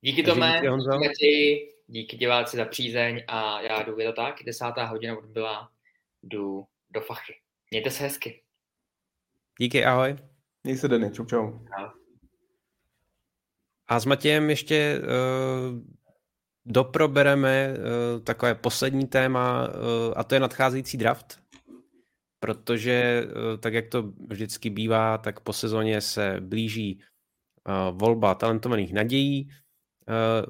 Díky 0.00 0.22
Tome, 0.22 0.62
díky, 1.02 1.68
díky 1.86 2.16
diváci 2.16 2.56
za 2.56 2.64
přízeň 2.64 3.24
a 3.28 3.60
já 3.60 3.82
jdu, 3.82 3.98
je 3.98 4.06
to 4.06 4.12
tak, 4.12 4.34
desátá 4.46 4.84
hodina 4.84 5.18
odbyla, 5.18 5.70
jdu 6.22 6.64
do 6.90 7.00
fachy. 7.00 7.34
Mějte 7.70 7.90
se 7.90 8.04
hezky. 8.04 8.42
Díky, 9.58 9.84
ahoj. 9.84 10.16
Měj 10.64 10.76
se, 10.76 10.88
Denny, 10.88 11.10
čau, 11.10 11.24
čau. 11.24 11.52
A 13.88 14.00
s 14.00 14.04
Matějem 14.04 14.50
ještě 14.50 15.00
uh, 15.00 15.78
doprobereme 16.64 17.68
uh, 17.68 18.22
takové 18.22 18.54
poslední 18.54 19.06
téma, 19.06 19.68
uh, 19.68 19.74
a 20.16 20.24
to 20.24 20.34
je 20.34 20.40
nadcházející 20.40 20.96
draft 20.96 21.43
protože 22.44 22.92
eh, 23.24 23.58
tak, 23.58 23.74
jak 23.74 23.88
to 23.88 24.12
vždycky 24.28 24.70
bývá, 24.70 25.18
tak 25.18 25.40
po 25.40 25.52
sezóně 25.52 26.00
se 26.00 26.36
blíží 26.40 27.00
eh, 27.00 27.72
volba 27.90 28.34
talentovaných 28.34 28.92
nadějí. 28.92 29.48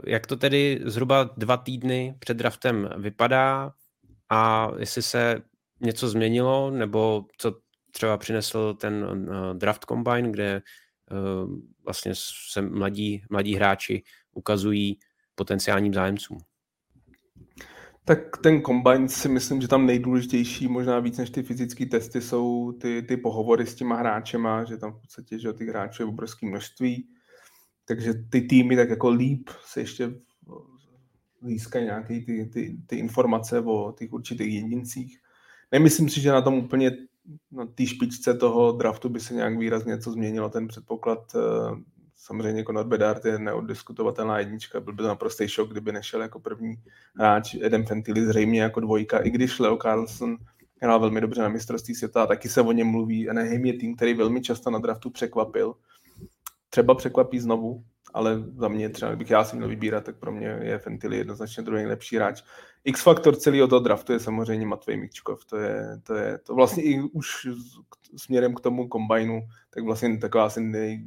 Jak 0.07 0.27
to 0.27 0.37
tedy 0.37 0.81
zhruba 0.85 1.31
dva 1.37 1.57
týdny 1.57 2.15
před 2.19 2.37
draftem 2.37 2.91
vypadá 2.97 3.73
a 4.31 4.71
jestli 4.79 5.03
se 5.03 5.43
něco 5.81 6.09
změnilo, 6.09 6.71
nebo 6.71 7.25
co 7.39 7.61
třeba 7.91 8.19
přinesl 8.19 8.75
ten 8.75 9.29
draft 9.53 9.85
combine, 9.89 10.31
kde 10.31 10.63
vlastně 11.85 12.13
se 12.51 12.63
mladí, 12.63 13.23
mladí 13.31 13.55
hráči 13.55 14.03
ukazují 14.33 14.99
potenciálním 15.35 15.95
zájemcům. 15.95 16.39
Tak 18.07 18.37
ten 18.43 18.63
combine 18.63 19.09
si 19.09 19.29
myslím, 19.29 19.61
že 19.61 19.69
tam 19.69 19.87
nejdůležitější, 19.87 20.69
možná 20.69 20.99
víc 20.99 21.19
než 21.19 21.31
ty 21.31 21.43
fyzické 21.43 21.87
testy, 21.87 22.21
jsou 22.21 22.73
ty, 22.73 23.03
ty 23.03 23.17
pohovory 23.17 23.67
s 23.67 23.75
těma 23.75 23.97
hráčema, 23.97 24.65
že 24.65 24.77
tam 24.77 24.93
v 24.93 25.01
podstatě, 25.01 25.39
že 25.39 25.53
ty 25.53 25.67
hráče 25.67 26.03
je 26.03 26.07
obrovské 26.07 26.47
množství, 26.47 27.09
takže 27.85 28.15
ty 28.31 28.41
týmy 28.41 28.77
tak 28.77 28.91
jako 28.91 29.11
líp 29.11 29.51
se 29.67 29.81
ještě 29.81 30.15
získají 31.43 31.85
nějaké 31.85 32.21
ty, 32.21 32.51
ty, 32.53 32.77
ty 32.87 32.97
informace 32.97 33.61
o 33.61 33.95
těch 33.99 34.13
určitých 34.13 34.55
jedincích. 34.55 35.21
Nemyslím 35.73 36.09
si, 36.09 36.21
že 36.21 36.33
na 36.33 36.43
tom 36.43 36.55
úplně 36.55 36.91
na 37.53 37.67
té 37.67 37.87
špičce 37.87 38.35
toho 38.35 38.73
draftu 38.73 39.09
by 39.09 39.21
se 39.21 39.35
nějak 39.35 39.59
výrazně 39.59 39.91
něco 39.91 40.13
změnilo. 40.13 40.49
Ten 40.49 40.69
předpoklad 40.69 41.37
eh, 41.37 41.41
samozřejmě 42.25 42.65
Conor 42.65 42.87
Bedard 42.87 43.25
je 43.25 43.39
neoddiskutovatelná 43.39 44.39
jednička, 44.39 44.81
byl 44.81 44.93
by 44.93 45.03
to 45.03 45.09
naprostý 45.09 45.49
šok, 45.49 45.71
kdyby 45.71 45.93
nešel 45.93 46.23
jako 46.23 46.41
první 46.41 46.75
hráč 47.17 47.55
Adam 47.67 47.85
Fentily 47.85 48.27
zřejmě 48.27 48.63
jako 48.63 48.81
dvojka, 48.81 49.19
i 49.19 49.31
když 49.31 49.59
Leo 49.59 49.77
Carlson 49.77 50.37
hrál 50.83 51.01
velmi 51.01 51.21
dobře 51.21 51.43
na 51.43 51.49
mistrovství 51.49 51.95
světa 51.95 52.23
a 52.23 52.27
taky 52.27 52.49
se 52.49 52.61
o 52.61 52.73
něm 52.73 52.87
mluví. 52.87 53.29
Anaheim 53.31 53.65
je 53.65 53.73
tým, 53.73 53.97
který 53.97 54.15
velmi 54.15 54.41
často 54.41 54.71
na 54.71 54.79
draftu 54.79 55.11
překvapil. 55.11 55.75
Třeba 56.71 56.95
překvapí 56.95 57.41
znovu, 57.41 57.85
ale 58.15 58.45
za 58.57 58.69
mě 58.69 58.89
třeba, 58.89 59.11
kdybych 59.11 59.31
já 59.31 59.45
si 59.45 59.57
měl 59.57 59.69
vybírat, 59.69 60.05
tak 60.05 60.17
pro 60.17 60.33
mě 60.33 60.59
je 60.63 60.79
Fentily 60.79 61.17
jednoznačně 61.17 61.63
druhý 61.63 61.79
nejlepší 61.79 62.17
hráč. 62.17 62.43
X-faktor 62.85 63.37
celého 63.37 63.69
toho 63.69 63.81
draftu 63.81 64.13
je 64.13 64.21
samozřejmě 64.21 64.67
Matvej 64.67 64.97
Mikčkov. 64.97 65.45
To 65.45 65.57
je, 65.57 66.01
to 66.03 66.15
je 66.15 66.39
to 66.39 66.55
vlastně 66.55 66.83
i 66.83 67.01
už 67.01 67.49
směrem 68.17 68.55
k 68.55 68.61
tomu 68.61 68.89
kombajnu, 68.89 69.41
tak 69.71 69.85
vlastně 69.85 70.19
taková 70.19 70.45
asi 70.45 70.61
nej, 70.61 71.05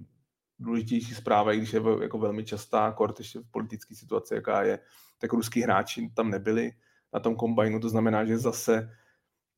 důležitější 0.59 1.15
zpráva, 1.15 1.53
i 1.53 1.57
když 1.57 1.73
je 1.73 1.81
jako 2.01 2.17
velmi 2.17 2.45
častá, 2.45 2.91
kort 2.91 3.19
ještě 3.19 3.39
v 3.39 3.51
politické 3.51 3.95
situaci, 3.95 4.33
jaká 4.33 4.63
je, 4.63 4.79
tak 5.17 5.33
ruský 5.33 5.61
hráči 5.61 6.11
tam 6.15 6.29
nebyli 6.29 6.71
na 7.13 7.19
tom 7.19 7.35
kombajnu, 7.35 7.79
to 7.79 7.89
znamená, 7.89 8.25
že 8.25 8.37
zase 8.37 8.89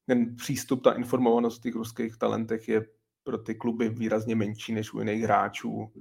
ten 0.05 0.35
přístup, 0.35 0.83
ta 0.83 0.91
informovanost 0.91 1.59
v 1.59 1.61
těch 1.61 1.75
ruských 1.75 2.17
talentech 2.17 2.67
je 2.67 2.85
pro 3.23 3.37
ty 3.37 3.55
kluby 3.55 3.89
výrazně 3.89 4.35
menší 4.35 4.73
než 4.73 4.93
u 4.93 4.99
jiných 4.99 5.23
hráčů. 5.23 5.91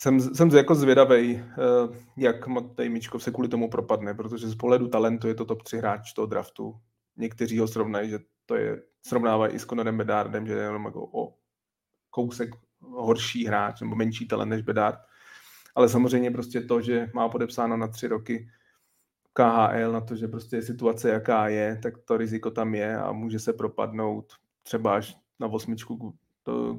Jsem, 0.00 0.20
jsem 0.20 0.48
jako 0.48 0.74
zvědavý, 0.74 1.36
eh, 1.36 1.44
jak 2.16 2.46
Matej 2.46 2.88
Mičkov 2.88 3.22
se 3.22 3.30
kvůli 3.30 3.48
tomu 3.48 3.70
propadne, 3.70 4.14
protože 4.14 4.48
z 4.48 4.54
pohledu 4.54 4.88
talentu 4.88 5.28
je 5.28 5.34
to 5.34 5.44
top 5.44 5.62
3 5.62 5.78
hráč 5.78 6.12
toho 6.12 6.26
draftu. 6.26 6.74
Někteří 7.16 7.58
ho 7.58 7.68
srovnají, 7.68 8.10
že 8.10 8.18
to 8.46 8.54
je, 8.54 8.82
srovnávají 9.06 9.52
i 9.52 9.58
s 9.58 9.66
Conorem 9.66 9.98
Bedardem, 9.98 10.46
že 10.46 10.52
je 10.52 10.62
jenom 10.62 10.84
jako 10.84 11.10
o 11.12 11.34
kousek 12.10 12.50
horší 12.90 13.46
hráč 13.46 13.80
nebo 13.80 13.96
menší 13.96 14.28
talent 14.28 14.50
než 14.50 14.62
Bedard. 14.62 14.98
Ale 15.74 15.88
samozřejmě 15.88 16.30
prostě 16.30 16.60
to, 16.60 16.80
že 16.80 17.10
má 17.14 17.28
podepsáno 17.28 17.76
na 17.76 17.88
tři 17.88 18.08
roky 18.08 18.48
KHL, 19.32 19.92
na 19.92 20.00
to, 20.00 20.16
že 20.16 20.28
prostě 20.28 20.56
je 20.56 20.62
situace 20.62 21.10
jaká 21.10 21.48
je, 21.48 21.78
tak 21.82 21.98
to 21.98 22.16
riziko 22.16 22.50
tam 22.50 22.74
je 22.74 22.98
a 22.98 23.12
může 23.12 23.38
se 23.38 23.52
propadnout 23.52 24.32
třeba 24.62 24.96
až 24.96 25.16
na 25.40 25.46
osmičku 25.46 25.96
k, 25.96 26.14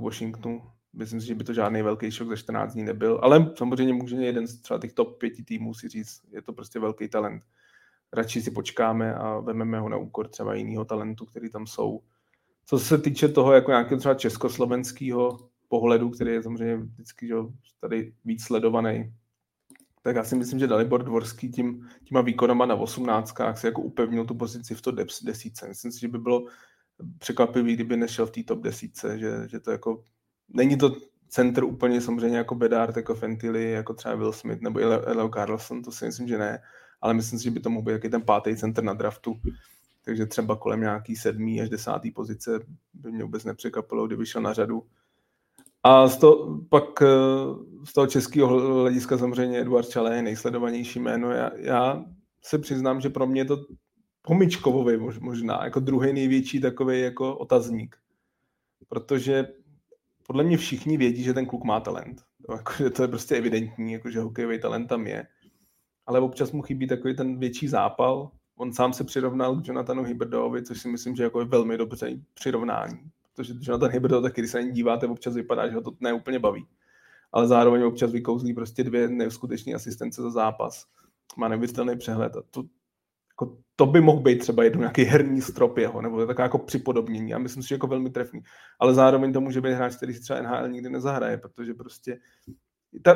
Washingtonu. 0.02 0.72
Myslím 0.94 1.22
si, 1.22 1.28
že 1.28 1.36
by 1.36 1.44
to 1.44 1.54
žádný 1.54 1.82
velký 1.82 2.12
šok 2.12 2.30
za 2.30 2.36
14 2.36 2.74
dní 2.74 2.84
nebyl, 2.84 3.20
ale 3.24 3.52
samozřejmě 3.58 3.94
může 3.94 4.16
jeden 4.16 4.48
z 4.48 4.62
třeba 4.62 4.80
těch 4.80 4.94
top 4.94 5.20
pěti 5.20 5.44
týmů 5.44 5.74
si 5.74 5.88
říct, 5.88 6.22
je 6.32 6.42
to 6.42 6.54
prostě 6.54 6.80
velký 6.80 7.10
talent. 7.10 7.44
Radši 8.14 8.42
si 8.42 8.52
počkáme 8.52 9.16
a 9.16 9.40
vememe 9.40 9.80
ho 9.80 9.90
na 9.90 9.98
úkor 9.98 10.28
třeba 10.28 10.54
jiného 10.54 10.86
talentu, 10.86 11.26
který 11.26 11.50
tam 11.50 11.68
jsou. 11.68 12.02
Co 12.66 12.80
se 12.80 12.98
týče 12.98 13.28
toho 13.28 13.54
jako 13.54 13.72
nějakého 13.72 14.00
třeba 14.00 14.16
československého 14.16 15.49
pohledu, 15.70 16.10
který 16.10 16.32
je 16.32 16.44
samozřejmě 16.44 16.76
vždycky 16.78 17.28
že, 17.28 17.36
tady 17.80 18.14
víc 18.26 18.44
sledovaný, 18.44 19.14
tak 20.02 20.16
já 20.16 20.24
si 20.24 20.36
myslím, 20.36 20.60
že 20.60 20.68
Dalibor 20.68 21.04
Dvorský 21.04 21.52
tím, 21.52 21.90
těma 22.04 22.22
výkonama 22.22 22.66
na 22.66 22.76
18. 22.76 23.34
si 23.54 23.66
jako 23.66 23.82
upevnil 23.82 24.26
tu 24.26 24.36
pozici 24.36 24.76
v 24.76 24.82
to 24.82 24.92
desíce. 25.24 25.68
Myslím 25.68 25.92
si, 25.92 26.00
že 26.00 26.08
by 26.08 26.18
bylo 26.18 26.46
překvapivý, 27.18 27.74
kdyby 27.76 27.98
nešel 27.98 28.26
v 28.26 28.32
té 28.32 28.44
top 28.44 28.62
desíce, 28.62 29.20
že, 29.20 29.48
že 29.48 29.60
to 29.60 29.72
jako, 29.72 30.04
není 30.50 30.78
to 30.78 30.96
center 31.28 31.64
úplně 31.64 32.02
samozřejmě 32.02 32.38
jako 32.38 32.56
Bedard, 32.56 32.98
jako 32.98 33.16
Fentily, 33.16 33.72
jako 33.72 33.94
třeba 33.94 34.16
Will 34.16 34.34
Smith 34.34 34.62
nebo 34.62 34.80
Leo 34.80 35.30
Carlson, 35.30 35.82
to 35.82 35.92
si 35.92 36.06
myslím, 36.06 36.28
že 36.28 36.38
ne, 36.38 36.62
ale 37.02 37.14
myslím 37.14 37.40
si, 37.40 37.44
že 37.44 37.52
by 37.52 37.60
to 37.60 37.70
mohl 37.70 37.86
být 37.86 37.92
jaký 37.92 38.10
ten 38.10 38.22
pátý 38.22 38.56
center 38.56 38.84
na 38.84 38.94
draftu, 38.94 39.40
takže 40.06 40.26
třeba 40.26 40.56
kolem 40.56 40.82
nějaký 40.82 41.16
sedmý 41.16 41.62
až 41.62 41.70
desátý 41.70 42.12
pozice 42.12 42.60
by 42.94 43.12
mě 43.12 43.24
vůbec 43.24 43.44
nepřekvapilo, 43.44 44.08
kdyby 44.08 44.26
šel 44.26 44.42
na 44.42 44.54
řadu. 44.54 44.88
A 45.84 46.08
z 46.08 46.18
toho, 46.18 46.62
pak 46.70 47.02
eh, 47.02 47.08
z 47.86 47.94
toho 47.94 48.08
českého 48.08 48.82
hlediska 48.82 49.18
samozřejmě 49.18 49.60
Eduard 49.60 49.90
Čalé 49.90 50.16
je 50.16 50.22
nejsledovanější 50.22 51.00
jméno. 51.00 51.32
Já, 51.32 51.52
já 51.56 52.06
se 52.42 52.60
přiznám, 52.60 53.02
že 53.02 53.10
pro 53.10 53.28
mě 53.28 53.42
je 53.42 53.46
to 53.46 53.58
pomičkovový 54.22 54.98
možná, 55.20 55.64
jako 55.64 55.80
druhý 55.80 56.14
největší 56.14 56.62
takový 56.62 57.02
jako 57.02 57.38
otazník. 57.38 57.98
Protože 58.88 59.48
podle 60.28 60.44
mě 60.44 60.58
všichni 60.58 60.98
vědí, 60.98 61.24
že 61.24 61.34
ten 61.34 61.46
kluk 61.46 61.64
má 61.64 61.80
talent. 61.80 62.22
Jako, 62.50 62.74
že 62.84 62.90
to 62.90 63.02
je 63.02 63.08
prostě 63.08 63.36
evidentní, 63.36 63.94
jako, 63.94 64.10
že 64.10 64.20
hokejový 64.20 64.60
talent 64.60 64.88
tam 64.88 65.08
je. 65.08 65.28
Ale 66.06 66.20
občas 66.20 66.52
mu 66.52 66.62
chybí 66.62 66.88
takový 66.88 67.16
ten 67.16 67.40
větší 67.40 67.68
zápal. 67.68 68.32
On 68.58 68.74
sám 68.74 68.94
se 68.94 69.04
přirovnal 69.04 69.56
k 69.56 69.68
Jonathanu 69.68 70.04
Hyberdovi, 70.04 70.64
což 70.64 70.82
si 70.82 70.88
myslím, 70.88 71.16
že 71.16 71.24
jako 71.24 71.40
je 71.40 71.46
velmi 71.46 71.78
dobře 71.78 72.20
přirovnání 72.34 73.12
protože 73.40 73.54
Jonathan 73.62 73.92
Hybrid 73.92 74.22
taky, 74.22 74.42
když 74.42 74.52
se 74.52 74.58
na 74.58 74.68
ní 74.68 74.72
díváte, 74.72 75.08
občas 75.08 75.36
vypadá, 75.36 75.70
že 75.70 75.76
ho 75.76 75.82
to 75.82 75.92
neúplně 76.00 76.40
baví. 76.40 76.68
Ale 77.32 77.48
zároveň 77.48 77.84
občas 77.84 78.12
vykouzlí 78.12 78.54
prostě 78.54 78.84
dvě 78.84 79.08
neskutečné 79.08 79.74
asistence 79.74 80.22
za 80.22 80.30
zápas. 80.30 80.86
Má 81.38 81.48
neuvěřitelný 81.48 81.98
přehled 81.98 82.36
a 82.36 82.42
to, 82.52 82.64
jako, 83.32 83.58
to 83.76 83.86
by 83.86 84.02
mohl 84.02 84.20
být 84.20 84.40
třeba 84.40 84.64
jednou 84.64 84.80
nějaký 84.80 85.04
herní 85.04 85.42
strop 85.42 85.78
jeho, 85.78 86.02
nebo 86.02 86.26
taková 86.26 86.44
jako 86.44 86.58
připodobnění. 86.58 87.30
Já 87.30 87.38
myslím 87.38 87.64
si, 87.64 87.70
že 87.70 87.76
jako 87.76 87.88
velmi 87.88 88.10
trefný. 88.10 88.42
Ale 88.80 88.94
zároveň 88.94 89.34
to 89.34 89.42
může 89.42 89.62
být 89.62 89.74
hráč, 89.74 89.96
který 89.96 90.14
si 90.14 90.22
třeba 90.22 90.42
NHL 90.42 90.70
nikdy 90.70 90.90
nezahraje, 90.90 91.38
protože 91.38 91.74
prostě 91.74 92.20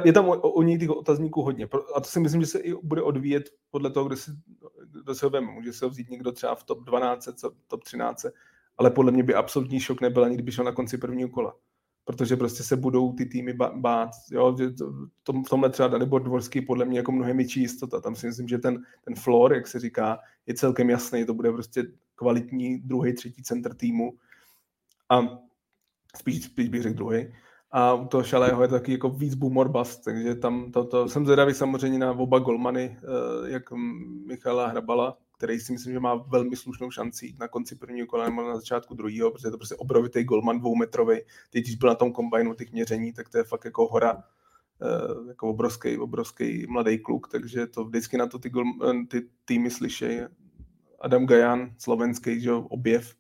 je 0.05 0.13
tam 0.13 0.29
o, 0.29 0.39
o 0.39 0.61
něj 0.61 0.77
těch 0.77 0.89
otazníků 0.89 1.41
hodně. 1.41 1.67
A 1.95 1.99
to 1.99 2.07
si 2.09 2.19
myslím, 2.19 2.41
že 2.41 2.47
se 2.47 2.59
i 2.59 2.73
bude 2.83 3.01
odvíjet 3.01 3.49
podle 3.71 3.89
toho, 3.89 4.05
kdo 4.05 4.15
si, 4.15 4.31
kdo 5.03 5.15
si 5.15 5.25
ho 5.25 5.29
veme. 5.29 5.51
Může 5.51 5.73
se 5.73 5.85
ho 5.85 5.89
vzít 5.89 6.09
někdo 6.09 6.31
třeba 6.31 6.55
v 6.55 6.63
top 6.63 6.83
12, 6.83 7.29
top 7.67 7.83
13, 7.83 8.25
ale 8.77 8.91
podle 8.91 9.11
mě 9.11 9.23
by 9.23 9.33
absolutní 9.33 9.79
šok 9.79 10.01
nebyl 10.01 10.23
ani 10.23 10.35
kdyby 10.35 10.51
šel 10.51 10.65
na 10.65 10.71
konci 10.71 10.97
prvního 10.97 11.29
kola. 11.29 11.55
Protože 12.05 12.37
prostě 12.37 12.63
se 12.63 12.75
budou 12.75 13.13
ty 13.13 13.25
týmy 13.25 13.53
bát. 13.75 14.09
Jo? 14.31 14.57
To, 15.23 15.33
v 15.33 15.49
tomhle 15.49 15.69
třeba 15.69 15.87
Dalibor 15.87 16.23
Dvorský 16.23 16.61
podle 16.61 16.85
mě 16.85 16.97
jako 16.97 17.11
mnohem 17.11 17.37
větší 17.37 17.61
jistota. 17.61 18.01
Tam 18.01 18.15
si 18.15 18.27
myslím, 18.27 18.47
že 18.47 18.57
ten, 18.57 18.83
ten 19.05 19.15
floor, 19.15 19.53
jak 19.53 19.67
se 19.67 19.79
říká, 19.79 20.19
je 20.45 20.53
celkem 20.53 20.89
jasný. 20.89 21.25
To 21.25 21.33
bude 21.33 21.51
prostě 21.51 21.83
kvalitní 22.15 22.79
druhý, 22.79 23.13
třetí 23.13 23.43
center 23.43 23.73
týmu. 23.73 24.13
A 25.09 25.39
spíš, 26.17 26.43
spíš 26.43 26.69
bych 26.69 26.81
řekl 26.81 26.95
druhý. 26.95 27.27
A 27.71 27.93
u 27.93 28.07
toho 28.07 28.23
Šalého 28.23 28.61
je 28.61 28.67
taky 28.67 28.91
jako 28.91 29.09
víc 29.09 29.35
boom 29.35 29.57
or 29.57 29.69
bust, 29.69 30.03
takže 30.03 30.35
tam 30.35 30.71
to, 30.71 30.85
to, 30.85 31.09
jsem 31.09 31.25
zvědavý 31.25 31.53
samozřejmě 31.53 31.99
na 31.99 32.11
oba 32.11 32.39
golmany, 32.39 32.97
eh, 32.97 33.49
jak 33.49 33.63
Michala 34.27 34.67
Hrabala, 34.67 35.17
který 35.43 35.59
si 35.59 35.71
myslím, 35.71 35.93
že 35.93 35.99
má 35.99 36.15
velmi 36.15 36.55
slušnou 36.55 36.91
šanci 36.91 37.35
na 37.39 37.47
konci 37.47 37.75
prvního 37.75 38.07
kola 38.07 38.29
nebo 38.29 38.41
na 38.41 38.55
začátku 38.55 38.93
druhého, 38.95 39.31
protože 39.31 39.47
je 39.47 39.51
to 39.51 39.57
prostě 39.57 39.75
obrovitý 39.75 40.23
golman 40.23 40.59
dvoumetrový. 40.59 41.17
Teď, 41.49 41.63
když 41.63 41.75
byl 41.75 41.89
na 41.89 41.95
tom 41.95 42.11
kombajnu 42.11 42.53
těch 42.53 42.71
měření, 42.71 43.13
tak 43.13 43.29
to 43.29 43.37
je 43.37 43.43
fakt 43.43 43.65
jako 43.65 43.87
hora, 43.87 44.23
eh, 44.81 45.27
jako 45.27 45.49
obrovský, 45.49 45.97
obrovský 45.97 46.65
mladý 46.69 46.99
kluk, 46.99 47.27
takže 47.27 47.67
to 47.67 47.85
vždycky 47.85 48.17
na 48.17 48.27
to 48.27 48.39
ty, 48.39 48.49
gol, 48.49 48.63
eh, 48.89 49.05
ty 49.09 49.29
týmy 49.45 49.71
slyšejí. 49.71 50.19
Adam 51.01 51.25
Gajan, 51.25 51.73
slovenský, 51.77 52.41
že 52.41 52.51
objev 52.53 53.13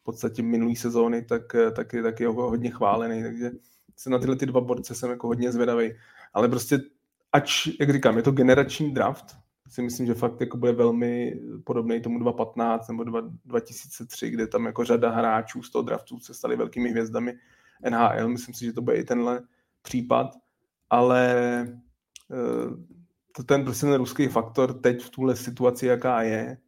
v 0.00 0.02
podstatě 0.02 0.42
minulý 0.42 0.76
sezóny, 0.76 1.22
tak, 1.22 1.54
eh, 1.54 1.70
tak, 1.70 1.92
je, 1.92 2.02
tak 2.02 2.20
je 2.20 2.28
hodně 2.28 2.70
chválený, 2.70 3.22
takže 3.22 3.50
se 3.96 4.10
na 4.10 4.18
tyhle 4.18 4.36
ty 4.36 4.46
dva 4.46 4.60
borce 4.60 4.94
jsem 4.94 5.10
jako 5.10 5.26
hodně 5.26 5.52
zvědavý. 5.52 5.92
Ale 6.34 6.48
prostě, 6.48 6.78
ač, 7.32 7.68
jak 7.80 7.92
říkám, 7.92 8.16
je 8.16 8.22
to 8.22 8.32
generační 8.32 8.94
draft, 8.94 9.39
si 9.70 9.82
myslím, 9.82 10.06
že 10.06 10.14
fakt 10.14 10.40
jako 10.40 10.56
bude 10.56 10.72
velmi 10.72 11.40
podobný 11.64 12.00
tomu 12.00 12.18
2015 12.18 12.88
nebo 12.88 13.04
2003, 13.44 14.30
kde 14.30 14.46
tam 14.46 14.66
jako 14.66 14.84
řada 14.84 15.10
hráčů 15.10 15.62
z 15.62 15.70
toho 15.70 15.82
draftu 15.82 16.18
se 16.18 16.34
stali 16.34 16.56
velkými 16.56 16.90
hvězdami 16.90 17.34
NHL. 17.90 18.28
Myslím 18.28 18.54
si, 18.54 18.64
že 18.64 18.72
to 18.72 18.82
bude 18.82 18.96
i 18.96 19.04
tenhle 19.04 19.42
případ, 19.82 20.26
ale 20.90 21.34
eh, 22.30 22.70
to 23.36 23.42
ten 23.42 23.64
prostě 23.64 23.86
ten 23.86 23.94
ruský 23.94 24.28
faktor 24.28 24.80
teď 24.80 25.02
v 25.02 25.10
tuhle 25.10 25.36
situaci, 25.36 25.86
jaká 25.86 26.22
je, 26.22 26.58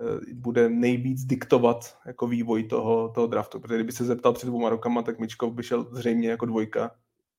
eh, 0.00 0.34
bude 0.34 0.68
nejvíc 0.68 1.24
diktovat 1.24 1.98
jako 2.06 2.26
vývoj 2.26 2.64
toho, 2.64 3.08
toho 3.08 3.26
draftu. 3.26 3.60
Protože 3.60 3.74
kdyby 3.74 3.92
se 3.92 4.04
zeptal 4.04 4.32
před 4.32 4.46
dvěma 4.46 4.68
rokama, 4.68 5.02
tak 5.02 5.18
Mičkov 5.18 5.52
by 5.52 5.62
šel 5.62 5.88
zřejmě 5.92 6.28
jako 6.28 6.46
dvojka, 6.46 6.90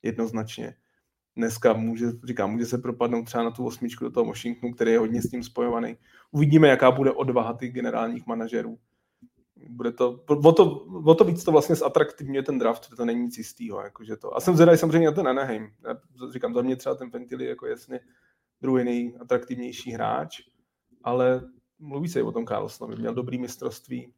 jednoznačně 0.03 0.75
dneska 1.37 1.73
může, 1.73 2.07
říkám, 2.23 2.51
může 2.51 2.65
se 2.65 2.77
propadnout 2.77 3.25
třeba 3.25 3.43
na 3.43 3.51
tu 3.51 3.65
osmičku 3.65 4.03
do 4.03 4.11
toho 4.11 4.25
Washingtonu, 4.25 4.73
který 4.73 4.91
je 4.91 4.99
hodně 4.99 5.21
s 5.21 5.29
tím 5.29 5.43
spojovaný. 5.43 5.97
Uvidíme, 6.31 6.67
jaká 6.67 6.91
bude 6.91 7.11
odvaha 7.11 7.57
těch 7.59 7.73
generálních 7.73 8.27
manažerů. 8.27 8.77
Bude 9.69 9.91
to, 9.91 10.23
o 10.27 10.51
to, 10.51 10.85
o 11.05 11.15
to 11.15 11.23
víc 11.23 11.43
to 11.43 11.51
vlastně 11.51 11.75
zatraktivňuje 11.75 12.43
ten 12.43 12.59
draft, 12.59 12.89
to 12.97 13.05
není 13.05 13.21
nic 13.21 13.37
jistýho. 13.37 13.81
Jakože 13.81 14.17
to. 14.17 14.37
A 14.37 14.39
jsem 14.39 14.55
zvědavý 14.55 14.77
samozřejmě 14.77 15.07
na 15.07 15.13
ten 15.13 15.27
Anaheim. 15.27 15.69
Já 15.87 15.95
říkám, 16.31 16.53
za 16.53 16.61
mě 16.61 16.75
třeba 16.75 16.95
ten 16.95 17.11
Fentily 17.11 17.45
jako 17.45 17.67
jasně 17.67 17.99
druhý 18.61 18.83
nejatraktivnější 18.83 19.91
hráč, 19.91 20.41
ale 21.03 21.41
mluví 21.79 22.09
se 22.09 22.19
i 22.19 22.23
o 22.23 22.31
tom 22.31 22.45
Carlsonovi, 22.45 22.99
měl 22.99 23.13
dobrý 23.13 23.37
mistrovství, 23.37 24.13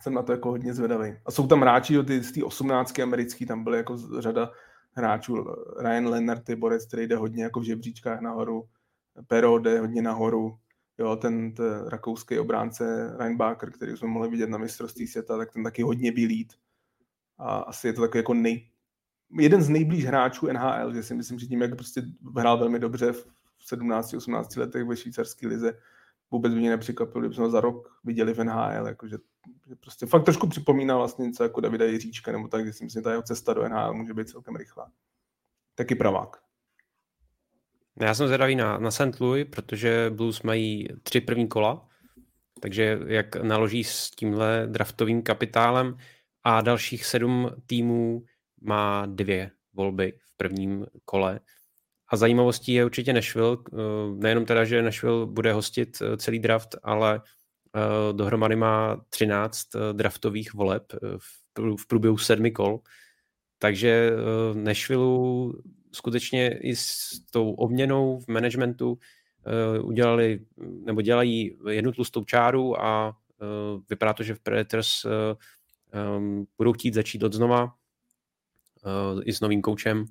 jsem 0.00 0.14
na 0.14 0.22
to 0.22 0.32
jako 0.32 0.50
hodně 0.50 0.74
zvědavý. 0.74 1.16
A 1.26 1.30
jsou 1.30 1.46
tam 1.46 1.60
hráči, 1.60 2.02
ty, 2.02 2.22
z 2.22 2.32
té 2.32 2.44
osmnáctky 2.44 3.02
americký, 3.02 3.46
tam 3.46 3.64
byly 3.64 3.76
jako 3.76 3.96
řada 4.18 4.50
hráčů, 4.94 5.46
Ryan 5.78 6.06
Leonard 6.06 6.48
je 6.48 6.56
borec, 6.56 6.86
který 6.86 7.06
jde 7.06 7.16
hodně 7.16 7.44
jako 7.44 7.60
v 7.60 7.64
žebříčkách 7.64 8.20
nahoru, 8.20 8.68
Pero 9.26 9.58
jde 9.58 9.80
hodně 9.80 10.02
nahoru, 10.02 10.58
jo, 10.98 11.16
ten, 11.16 11.54
ten 11.54 11.86
rakouský 11.86 12.38
obránce 12.38 13.16
Ryan 13.18 13.36
Barker, 13.36 13.70
který 13.70 13.96
jsme 13.96 14.08
mohli 14.08 14.28
vidět 14.28 14.50
na 14.50 14.58
mistrovství 14.58 15.06
světa, 15.06 15.38
tak 15.38 15.52
ten 15.52 15.64
taky 15.64 15.82
hodně 15.82 16.12
bylít. 16.12 16.52
A 17.38 17.56
asi 17.56 17.86
je 17.86 17.92
to 17.92 18.00
takový 18.00 18.18
jako 18.18 18.34
nej, 18.34 18.70
jeden 19.40 19.62
z 19.62 19.68
nejblíž 19.68 20.04
hráčů 20.04 20.46
NHL, 20.46 20.94
že 20.94 21.02
si 21.02 21.14
myslím, 21.14 21.38
že 21.38 21.46
tím, 21.46 21.62
jak 21.62 21.76
prostě 21.76 22.02
hrál 22.36 22.58
velmi 22.58 22.78
dobře 22.78 23.12
v 23.12 23.26
17-18 23.72 24.60
letech 24.60 24.84
ve 24.84 24.96
švýcarské 24.96 25.48
lize, 25.48 25.78
vůbec 26.34 26.54
by 26.54 26.60
mě 26.60 26.70
nepřekvapilo, 26.70 27.20
kdyby 27.20 27.34
jsme 27.34 27.50
za 27.50 27.60
rok 27.60 28.00
viděli 28.04 28.34
v 28.34 28.44
NHL, 28.44 28.86
jakože 28.86 29.16
že 29.68 29.74
prostě 29.74 30.06
fakt 30.06 30.24
trošku 30.24 30.48
připomíná 30.48 30.96
vlastně 30.96 31.26
něco 31.26 31.42
jako 31.42 31.60
Davida 31.60 31.84
Jiříčka, 31.84 32.32
nebo 32.32 32.48
tak, 32.48 32.66
že 32.66 32.72
si 32.72 32.84
myslím, 32.84 33.00
že 33.00 33.04
ta 33.04 33.10
jeho 33.10 33.22
cesta 33.22 33.54
do 33.54 33.68
NHL 33.68 33.94
může 33.94 34.14
být 34.14 34.28
celkem 34.28 34.56
rychlá. 34.56 34.90
Taky 35.74 35.94
pravák. 35.94 36.36
Já 38.00 38.14
jsem 38.14 38.26
zvědavý 38.26 38.56
na, 38.56 38.78
na 38.78 38.90
St. 38.90 39.20
Louis, 39.20 39.46
protože 39.50 40.10
Blues 40.14 40.42
mají 40.42 40.88
tři 41.02 41.20
první 41.20 41.48
kola, 41.48 41.88
takže 42.60 42.98
jak 43.06 43.36
naloží 43.36 43.84
s 43.84 44.10
tímhle 44.10 44.66
draftovým 44.66 45.22
kapitálem 45.22 45.96
a 46.44 46.60
dalších 46.60 47.06
sedm 47.06 47.50
týmů 47.66 48.22
má 48.60 49.06
dvě 49.06 49.50
volby 49.72 50.12
v 50.20 50.36
prvním 50.36 50.86
kole. 51.04 51.40
A 52.14 52.16
zajímavostí 52.16 52.72
je 52.72 52.84
určitě 52.84 53.12
Nashville, 53.12 53.56
eh, 53.72 53.76
nejenom 54.14 54.44
teda, 54.44 54.64
že 54.64 54.82
Nashville 54.82 55.26
bude 55.26 55.52
hostit 55.52 56.02
eh, 56.02 56.16
celý 56.16 56.38
draft, 56.38 56.76
ale 56.82 57.20
eh, 57.20 58.12
dohromady 58.12 58.56
má 58.56 59.04
13 59.08 59.68
draftových 59.92 60.54
voleb 60.54 60.92
v 61.76 61.86
průběhu 61.88 62.18
sedmi 62.18 62.50
kol. 62.50 62.80
Takže 63.58 64.10
Nashville 64.52 65.52
skutečně 65.92 66.58
i 66.58 66.76
s 66.76 67.20
tou 67.30 67.52
obměnou 67.52 68.18
v 68.18 68.28
managementu 68.28 68.98
udělali, 69.82 70.40
nebo 70.84 71.02
dělají 71.02 71.58
jednu 71.70 71.92
tlustou 71.92 72.24
čáru 72.24 72.82
a 72.82 73.16
vypadá 73.90 74.12
to, 74.12 74.22
že 74.22 74.34
v 74.34 74.40
Predators 74.40 75.06
budou 76.58 76.72
chtít 76.72 76.94
začít 76.94 77.22
od 77.22 77.32
znova 77.32 77.74
i 79.24 79.32
s 79.32 79.40
novým 79.40 79.62
koučem 79.62 80.04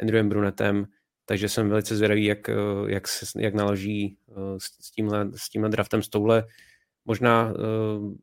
Andrewem 0.00 0.28
Brunetem 0.28 0.86
takže 1.28 1.48
jsem 1.48 1.68
velice 1.68 1.96
zvědavý, 1.96 2.24
jak, 2.24 2.48
eh, 2.48 2.54
jak, 2.86 3.04
jak 3.36 3.54
naloží 3.54 4.18
eh, 4.30 4.34
s 4.58 4.90
tímhle, 4.90 5.30
s 5.36 5.48
tímhle 5.48 5.70
draftem, 5.70 6.02
s 6.02 6.08
touhle 6.08 6.44
možná 7.04 7.52
uh, 7.52 8.14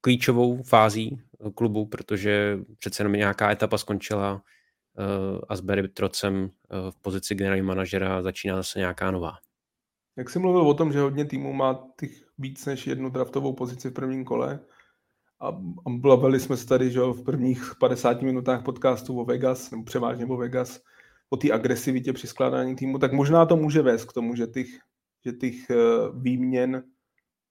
klíčovou 0.00 0.62
fází 0.62 1.20
klubu, 1.54 1.86
protože 1.86 2.58
přece 2.78 3.02
jenom 3.02 3.12
nějaká 3.12 3.50
etapa 3.50 3.78
skončila 3.78 4.42
a 5.48 5.56
s 5.56 5.60
Barry 5.60 5.88
Trocem 5.88 6.50
v 6.90 7.02
pozici 7.02 7.34
generálního 7.34 7.66
manažera 7.66 8.22
začíná 8.22 8.56
zase 8.56 8.78
nějaká 8.78 9.10
nová. 9.10 9.32
Jak 10.16 10.30
jsi 10.30 10.38
mluvil 10.38 10.60
o 10.60 10.74
tom, 10.74 10.92
že 10.92 11.00
hodně 11.00 11.24
týmů 11.24 11.52
má 11.52 11.88
těch 12.00 12.10
víc 12.38 12.66
než 12.66 12.86
jednu 12.86 13.10
draftovou 13.10 13.52
pozici 13.52 13.90
v 13.90 13.94
prvním 13.94 14.24
kole 14.24 14.60
a, 15.40 15.48
a 15.86 15.90
bavili 15.90 16.40
jsme 16.40 16.56
se 16.56 16.66
tady 16.66 16.90
že 16.90 17.00
v 17.00 17.24
prvních 17.24 17.72
50 17.80 18.22
minutách 18.22 18.62
podcastu 18.62 19.20
o 19.20 19.24
Vegas, 19.24 19.70
nebo 19.70 19.84
převážně 19.84 20.26
o 20.26 20.36
Vegas, 20.36 20.80
o 21.34 21.36
té 21.36 21.52
agresivitě 21.52 22.12
při 22.12 22.26
skládání 22.26 22.76
týmu, 22.76 22.98
tak 22.98 23.12
možná 23.12 23.46
to 23.46 23.56
může 23.56 23.82
vést 23.82 24.04
k 24.04 24.12
tomu, 24.12 24.36
že 24.36 24.46
těch, 24.46 24.68
že 25.24 25.32
těch 25.32 25.70
eh, 25.70 25.76
výměn 26.14 26.82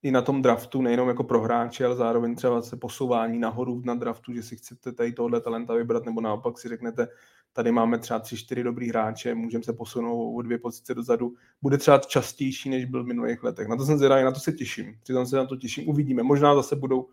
i 0.04 0.12
na 0.12 0.22
tom 0.22 0.42
draftu, 0.42 0.82
nejenom 0.82 1.08
jako 1.08 1.24
pro 1.24 1.42
hráče, 1.42 1.86
ale 1.86 1.96
zároveň 1.96 2.36
třeba 2.36 2.62
se 2.62 2.78
posouvání 2.78 3.40
nahoru 3.40 3.82
na 3.86 3.96
draftu, 3.96 4.34
že 4.34 4.44
si 4.44 4.56
chcete 4.56 4.92
tady 4.92 5.12
tohle 5.12 5.42
talenta 5.42 5.76
vybrat, 5.76 6.06
nebo 6.06 6.22
naopak 6.22 6.60
si 6.60 6.70
řeknete, 6.70 7.08
tady 7.54 7.72
máme 7.72 8.00
třeba 8.00 8.20
tři, 8.20 8.38
čtyři 8.38 8.64
dobrý 8.64 8.90
hráče, 8.90 9.36
můžeme 9.36 9.64
se 9.64 9.74
posunout 9.74 10.36
o 10.36 10.42
dvě 10.42 10.58
pozice 10.58 10.94
dozadu, 10.94 11.34
bude 11.62 11.78
třeba 11.78 11.98
častější, 11.98 12.70
než 12.70 12.86
byl 12.86 13.04
v 13.04 13.08
minulých 13.08 13.44
letech. 13.44 13.68
Na 13.68 13.76
to 13.76 13.86
jsem 13.86 13.98
zvědavý, 13.98 14.24
na 14.24 14.32
to 14.32 14.40
se 14.40 14.52
těším. 14.52 14.96
Přitom 15.04 15.26
se 15.26 15.36
na 15.36 15.46
to 15.46 15.56
těším, 15.56 15.90
uvidíme. 15.90 16.24
Možná 16.24 16.56
zase 16.56 16.76
budou 16.76 17.08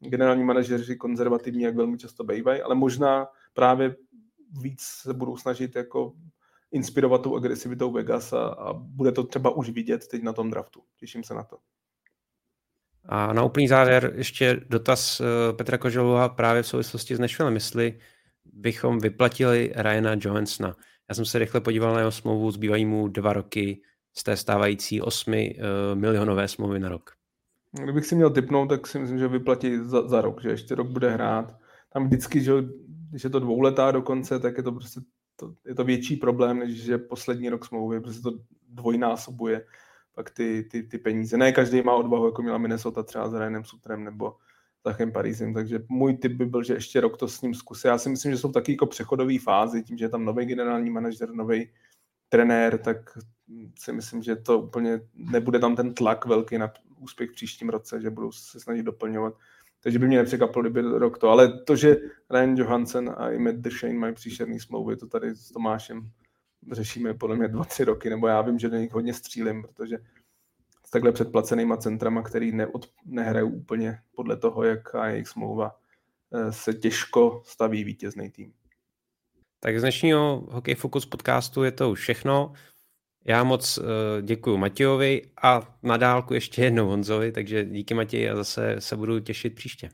generální 0.00 0.44
manažeři 0.44 0.96
konzervativní, 0.96 1.62
jak 1.62 1.76
velmi 1.76 1.98
často 1.98 2.24
bývají, 2.24 2.62
ale 2.62 2.74
možná 2.74 3.26
právě 3.54 3.96
víc 4.60 4.80
se 4.80 5.14
budou 5.14 5.36
snažit 5.36 5.76
jako 5.76 6.12
inspirovat 6.70 7.22
tou 7.22 7.36
agresivitou 7.36 7.92
Vegas 7.92 8.32
a, 8.32 8.46
a 8.46 8.72
bude 8.72 9.12
to 9.12 9.24
třeba 9.24 9.50
už 9.50 9.70
vidět 9.70 10.08
teď 10.08 10.22
na 10.22 10.32
tom 10.32 10.50
draftu. 10.50 10.80
Těším 10.96 11.24
se 11.24 11.34
na 11.34 11.42
to. 11.44 11.58
A 13.06 13.32
na 13.32 13.42
úplný 13.42 13.68
závěr 13.68 14.12
ještě 14.16 14.60
dotaz 14.68 15.20
eh, 15.20 15.52
Petra 15.52 15.78
Koželova 15.78 16.28
právě 16.28 16.62
v 16.62 16.66
souvislosti 16.66 17.16
s 17.16 17.18
Nashville. 17.18 17.52
Jestli 17.52 17.98
bychom 18.44 18.98
vyplatili 18.98 19.72
Ryana 19.76 20.16
Johansona. 20.20 20.76
Já 21.08 21.14
jsem 21.14 21.24
se 21.24 21.38
rychle 21.38 21.60
podíval 21.60 21.92
na 21.92 21.98
jeho 21.98 22.12
smlouvu, 22.12 22.50
zbývají 22.50 22.84
mu 22.84 23.08
dva 23.08 23.32
roky 23.32 23.82
z 24.16 24.22
té 24.22 24.36
stávající 24.36 25.02
osmi 25.02 25.56
uh, 25.58 25.98
milionové 25.98 26.48
smlouvy 26.48 26.80
na 26.80 26.88
rok. 26.88 27.10
Kdybych 27.82 28.06
si 28.06 28.14
měl 28.14 28.30
typnout, 28.30 28.68
tak 28.68 28.86
si 28.86 28.98
myslím, 28.98 29.18
že 29.18 29.28
vyplatí 29.28 29.78
za, 29.78 30.08
za 30.08 30.20
rok, 30.20 30.42
že 30.42 30.48
ještě 30.48 30.74
rok 30.74 30.88
bude 30.88 31.10
hrát. 31.10 31.56
Tam 31.92 32.06
vždycky, 32.06 32.40
že 32.40 32.52
když 33.14 33.24
je 33.24 33.30
to 33.30 33.38
dvouletá 33.38 33.90
dokonce, 33.90 34.38
tak 34.38 34.56
je 34.56 34.62
to 34.62 34.72
prostě 34.72 35.00
to, 35.36 35.54
je 35.66 35.74
to 35.74 35.84
větší 35.84 36.16
problém, 36.16 36.58
než 36.58 36.82
že 36.82 36.98
poslední 36.98 37.48
rok 37.48 37.66
smlouvy, 37.66 38.00
prostě 38.00 38.22
to 38.22 38.30
dvojnásobuje 38.68 39.66
pak 40.14 40.30
ty, 40.30 40.68
ty, 40.70 40.82
ty 40.82 40.98
peníze. 40.98 41.36
Ne 41.36 41.52
každý 41.52 41.82
má 41.82 41.94
odvahu, 41.94 42.26
jako 42.26 42.42
měla 42.42 42.58
Minnesota 42.58 43.02
třeba 43.02 43.28
s 43.28 43.34
Ryanem 43.34 43.64
Sutrem 43.64 44.04
nebo 44.04 44.36
Zachem 44.84 45.12
Parízem, 45.12 45.54
takže 45.54 45.80
můj 45.88 46.16
tip 46.16 46.32
by 46.32 46.46
byl, 46.46 46.62
že 46.62 46.74
ještě 46.74 47.00
rok 47.00 47.16
to 47.16 47.28
s 47.28 47.42
ním 47.42 47.54
zkusí. 47.54 47.88
Já 47.88 47.98
si 47.98 48.08
myslím, 48.08 48.32
že 48.32 48.38
jsou 48.38 48.52
taky 48.52 48.72
jako 48.72 48.86
přechodové 48.86 49.38
fázy, 49.38 49.82
tím, 49.82 49.98
že 49.98 50.04
je 50.04 50.08
tam 50.08 50.24
nový 50.24 50.46
generální 50.46 50.90
manažer, 50.90 51.34
nový 51.34 51.70
trenér, 52.28 52.78
tak 52.78 53.18
si 53.78 53.92
myslím, 53.92 54.22
že 54.22 54.36
to 54.36 54.60
úplně 54.60 55.00
nebude 55.14 55.58
tam 55.58 55.76
ten 55.76 55.94
tlak 55.94 56.26
velký 56.26 56.58
na 56.58 56.72
úspěch 56.98 57.30
v 57.30 57.34
příštím 57.34 57.68
roce, 57.68 58.00
že 58.00 58.10
budou 58.10 58.32
se 58.32 58.60
snažit 58.60 58.82
doplňovat 58.82 59.34
takže 59.84 59.98
by 59.98 60.06
mě 60.06 60.18
nepřekvapilo, 60.18 60.62
kdyby 60.62 60.82
rok 60.82 61.18
to. 61.18 61.28
Ale 61.28 61.58
to, 61.58 61.76
že 61.76 61.96
Ryan 62.30 62.56
Johansson 62.56 63.14
a 63.16 63.30
i 63.30 63.38
Matt 63.38 63.56
Duchesne 63.56 63.98
mají 63.98 64.14
příšerný 64.14 64.60
smlouvy, 64.60 64.96
to 64.96 65.06
tady 65.06 65.34
s 65.34 65.48
Tomášem 65.52 66.10
řešíme 66.72 67.14
podle 67.14 67.36
mě 67.36 67.48
dva, 67.48 67.64
tři 67.64 67.84
roky, 67.84 68.10
nebo 68.10 68.26
já 68.26 68.42
vím, 68.42 68.58
že 68.58 68.68
do 68.68 68.76
nich 68.76 68.92
hodně 68.92 69.14
střílím, 69.14 69.62
protože 69.62 69.98
s 70.86 70.90
takhle 70.90 71.12
předplacenýma 71.12 71.76
centrama, 71.76 72.22
který 72.22 72.52
neod, 72.52 72.90
nehrajou 73.04 73.48
úplně 73.48 73.98
podle 74.14 74.36
toho, 74.36 74.62
jaká 74.62 75.06
je 75.06 75.12
jejich 75.12 75.28
smlouva, 75.28 75.76
eh, 76.34 76.52
se 76.52 76.74
těžko 76.74 77.42
staví 77.44 77.84
vítězný 77.84 78.30
tým. 78.30 78.52
Tak 79.60 79.78
z 79.78 79.82
dnešního 79.82 80.46
Hokej 80.50 80.74
Focus 80.74 81.06
podcastu 81.06 81.64
je 81.64 81.72
to 81.72 81.90
už 81.90 82.00
všechno. 82.00 82.52
Já 83.26 83.44
moc 83.44 83.78
uh, 83.78 83.84
děkuji 84.22 84.56
Matějovi 84.56 85.22
a 85.42 85.76
na 85.82 85.96
dálku 85.96 86.34
ještě 86.34 86.64
jednou 86.64 86.88
Honzovi, 86.88 87.32
takže 87.32 87.64
díky 87.64 87.94
Matěji 87.94 88.30
a 88.30 88.36
zase 88.36 88.76
se 88.78 88.96
budu 88.96 89.20
těšit 89.20 89.54
příště. 89.54 89.88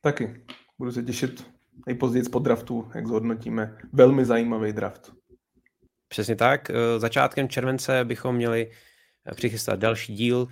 Taky. 0.00 0.44
Budu 0.78 0.92
se 0.92 1.02
těšit 1.02 1.50
nejpozději 1.86 2.24
po 2.32 2.38
draftu, 2.38 2.90
jak 2.94 3.06
zhodnotíme. 3.06 3.78
Velmi 3.92 4.24
zajímavý 4.24 4.72
draft. 4.72 5.12
Přesně 6.08 6.36
tak. 6.36 6.70
Eh, 6.70 6.98
začátkem 6.98 7.48
července 7.48 8.04
bychom 8.04 8.36
měli 8.36 8.70
eh, 9.26 9.34
přichystat 9.34 9.78
další 9.78 10.14
díl, 10.14 10.48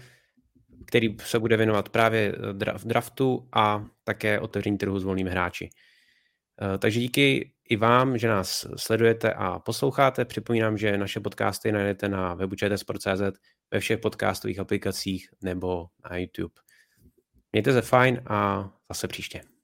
který 0.87 1.17
se 1.19 1.39
bude 1.39 1.57
věnovat 1.57 1.89
právě 1.89 2.35
v 2.77 2.85
draftu 2.85 3.49
a 3.53 3.87
také 4.05 4.41
otevření 4.41 4.79
trhu 4.79 4.99
s 4.99 5.05
volnými 5.05 5.31
hráči. 5.31 5.71
Takže 6.79 7.01
díky 7.01 7.53
i 7.69 7.77
vám, 7.77 8.19
že 8.19 8.29
nás 8.29 8.67
sledujete 8.77 9.33
a 9.33 9.59
posloucháte. 9.59 10.25
Připomínám, 10.25 10.79
že 10.79 10.99
naše 10.99 11.21
podcasty 11.21 11.73
najdete 11.73 12.09
na 12.09 12.35
webu 12.35 12.55
čtsport.cz, 12.57 13.39
ve 13.71 13.81
všech 13.81 13.99
podcastových 13.99 14.59
aplikacích 14.59 15.29
nebo 15.43 15.87
na 16.11 16.17
YouTube. 16.17 16.55
Mějte 17.53 17.73
se 17.73 17.83
fajn 17.83 18.23
a 18.27 18.71
zase 18.89 19.09
příště. 19.09 19.58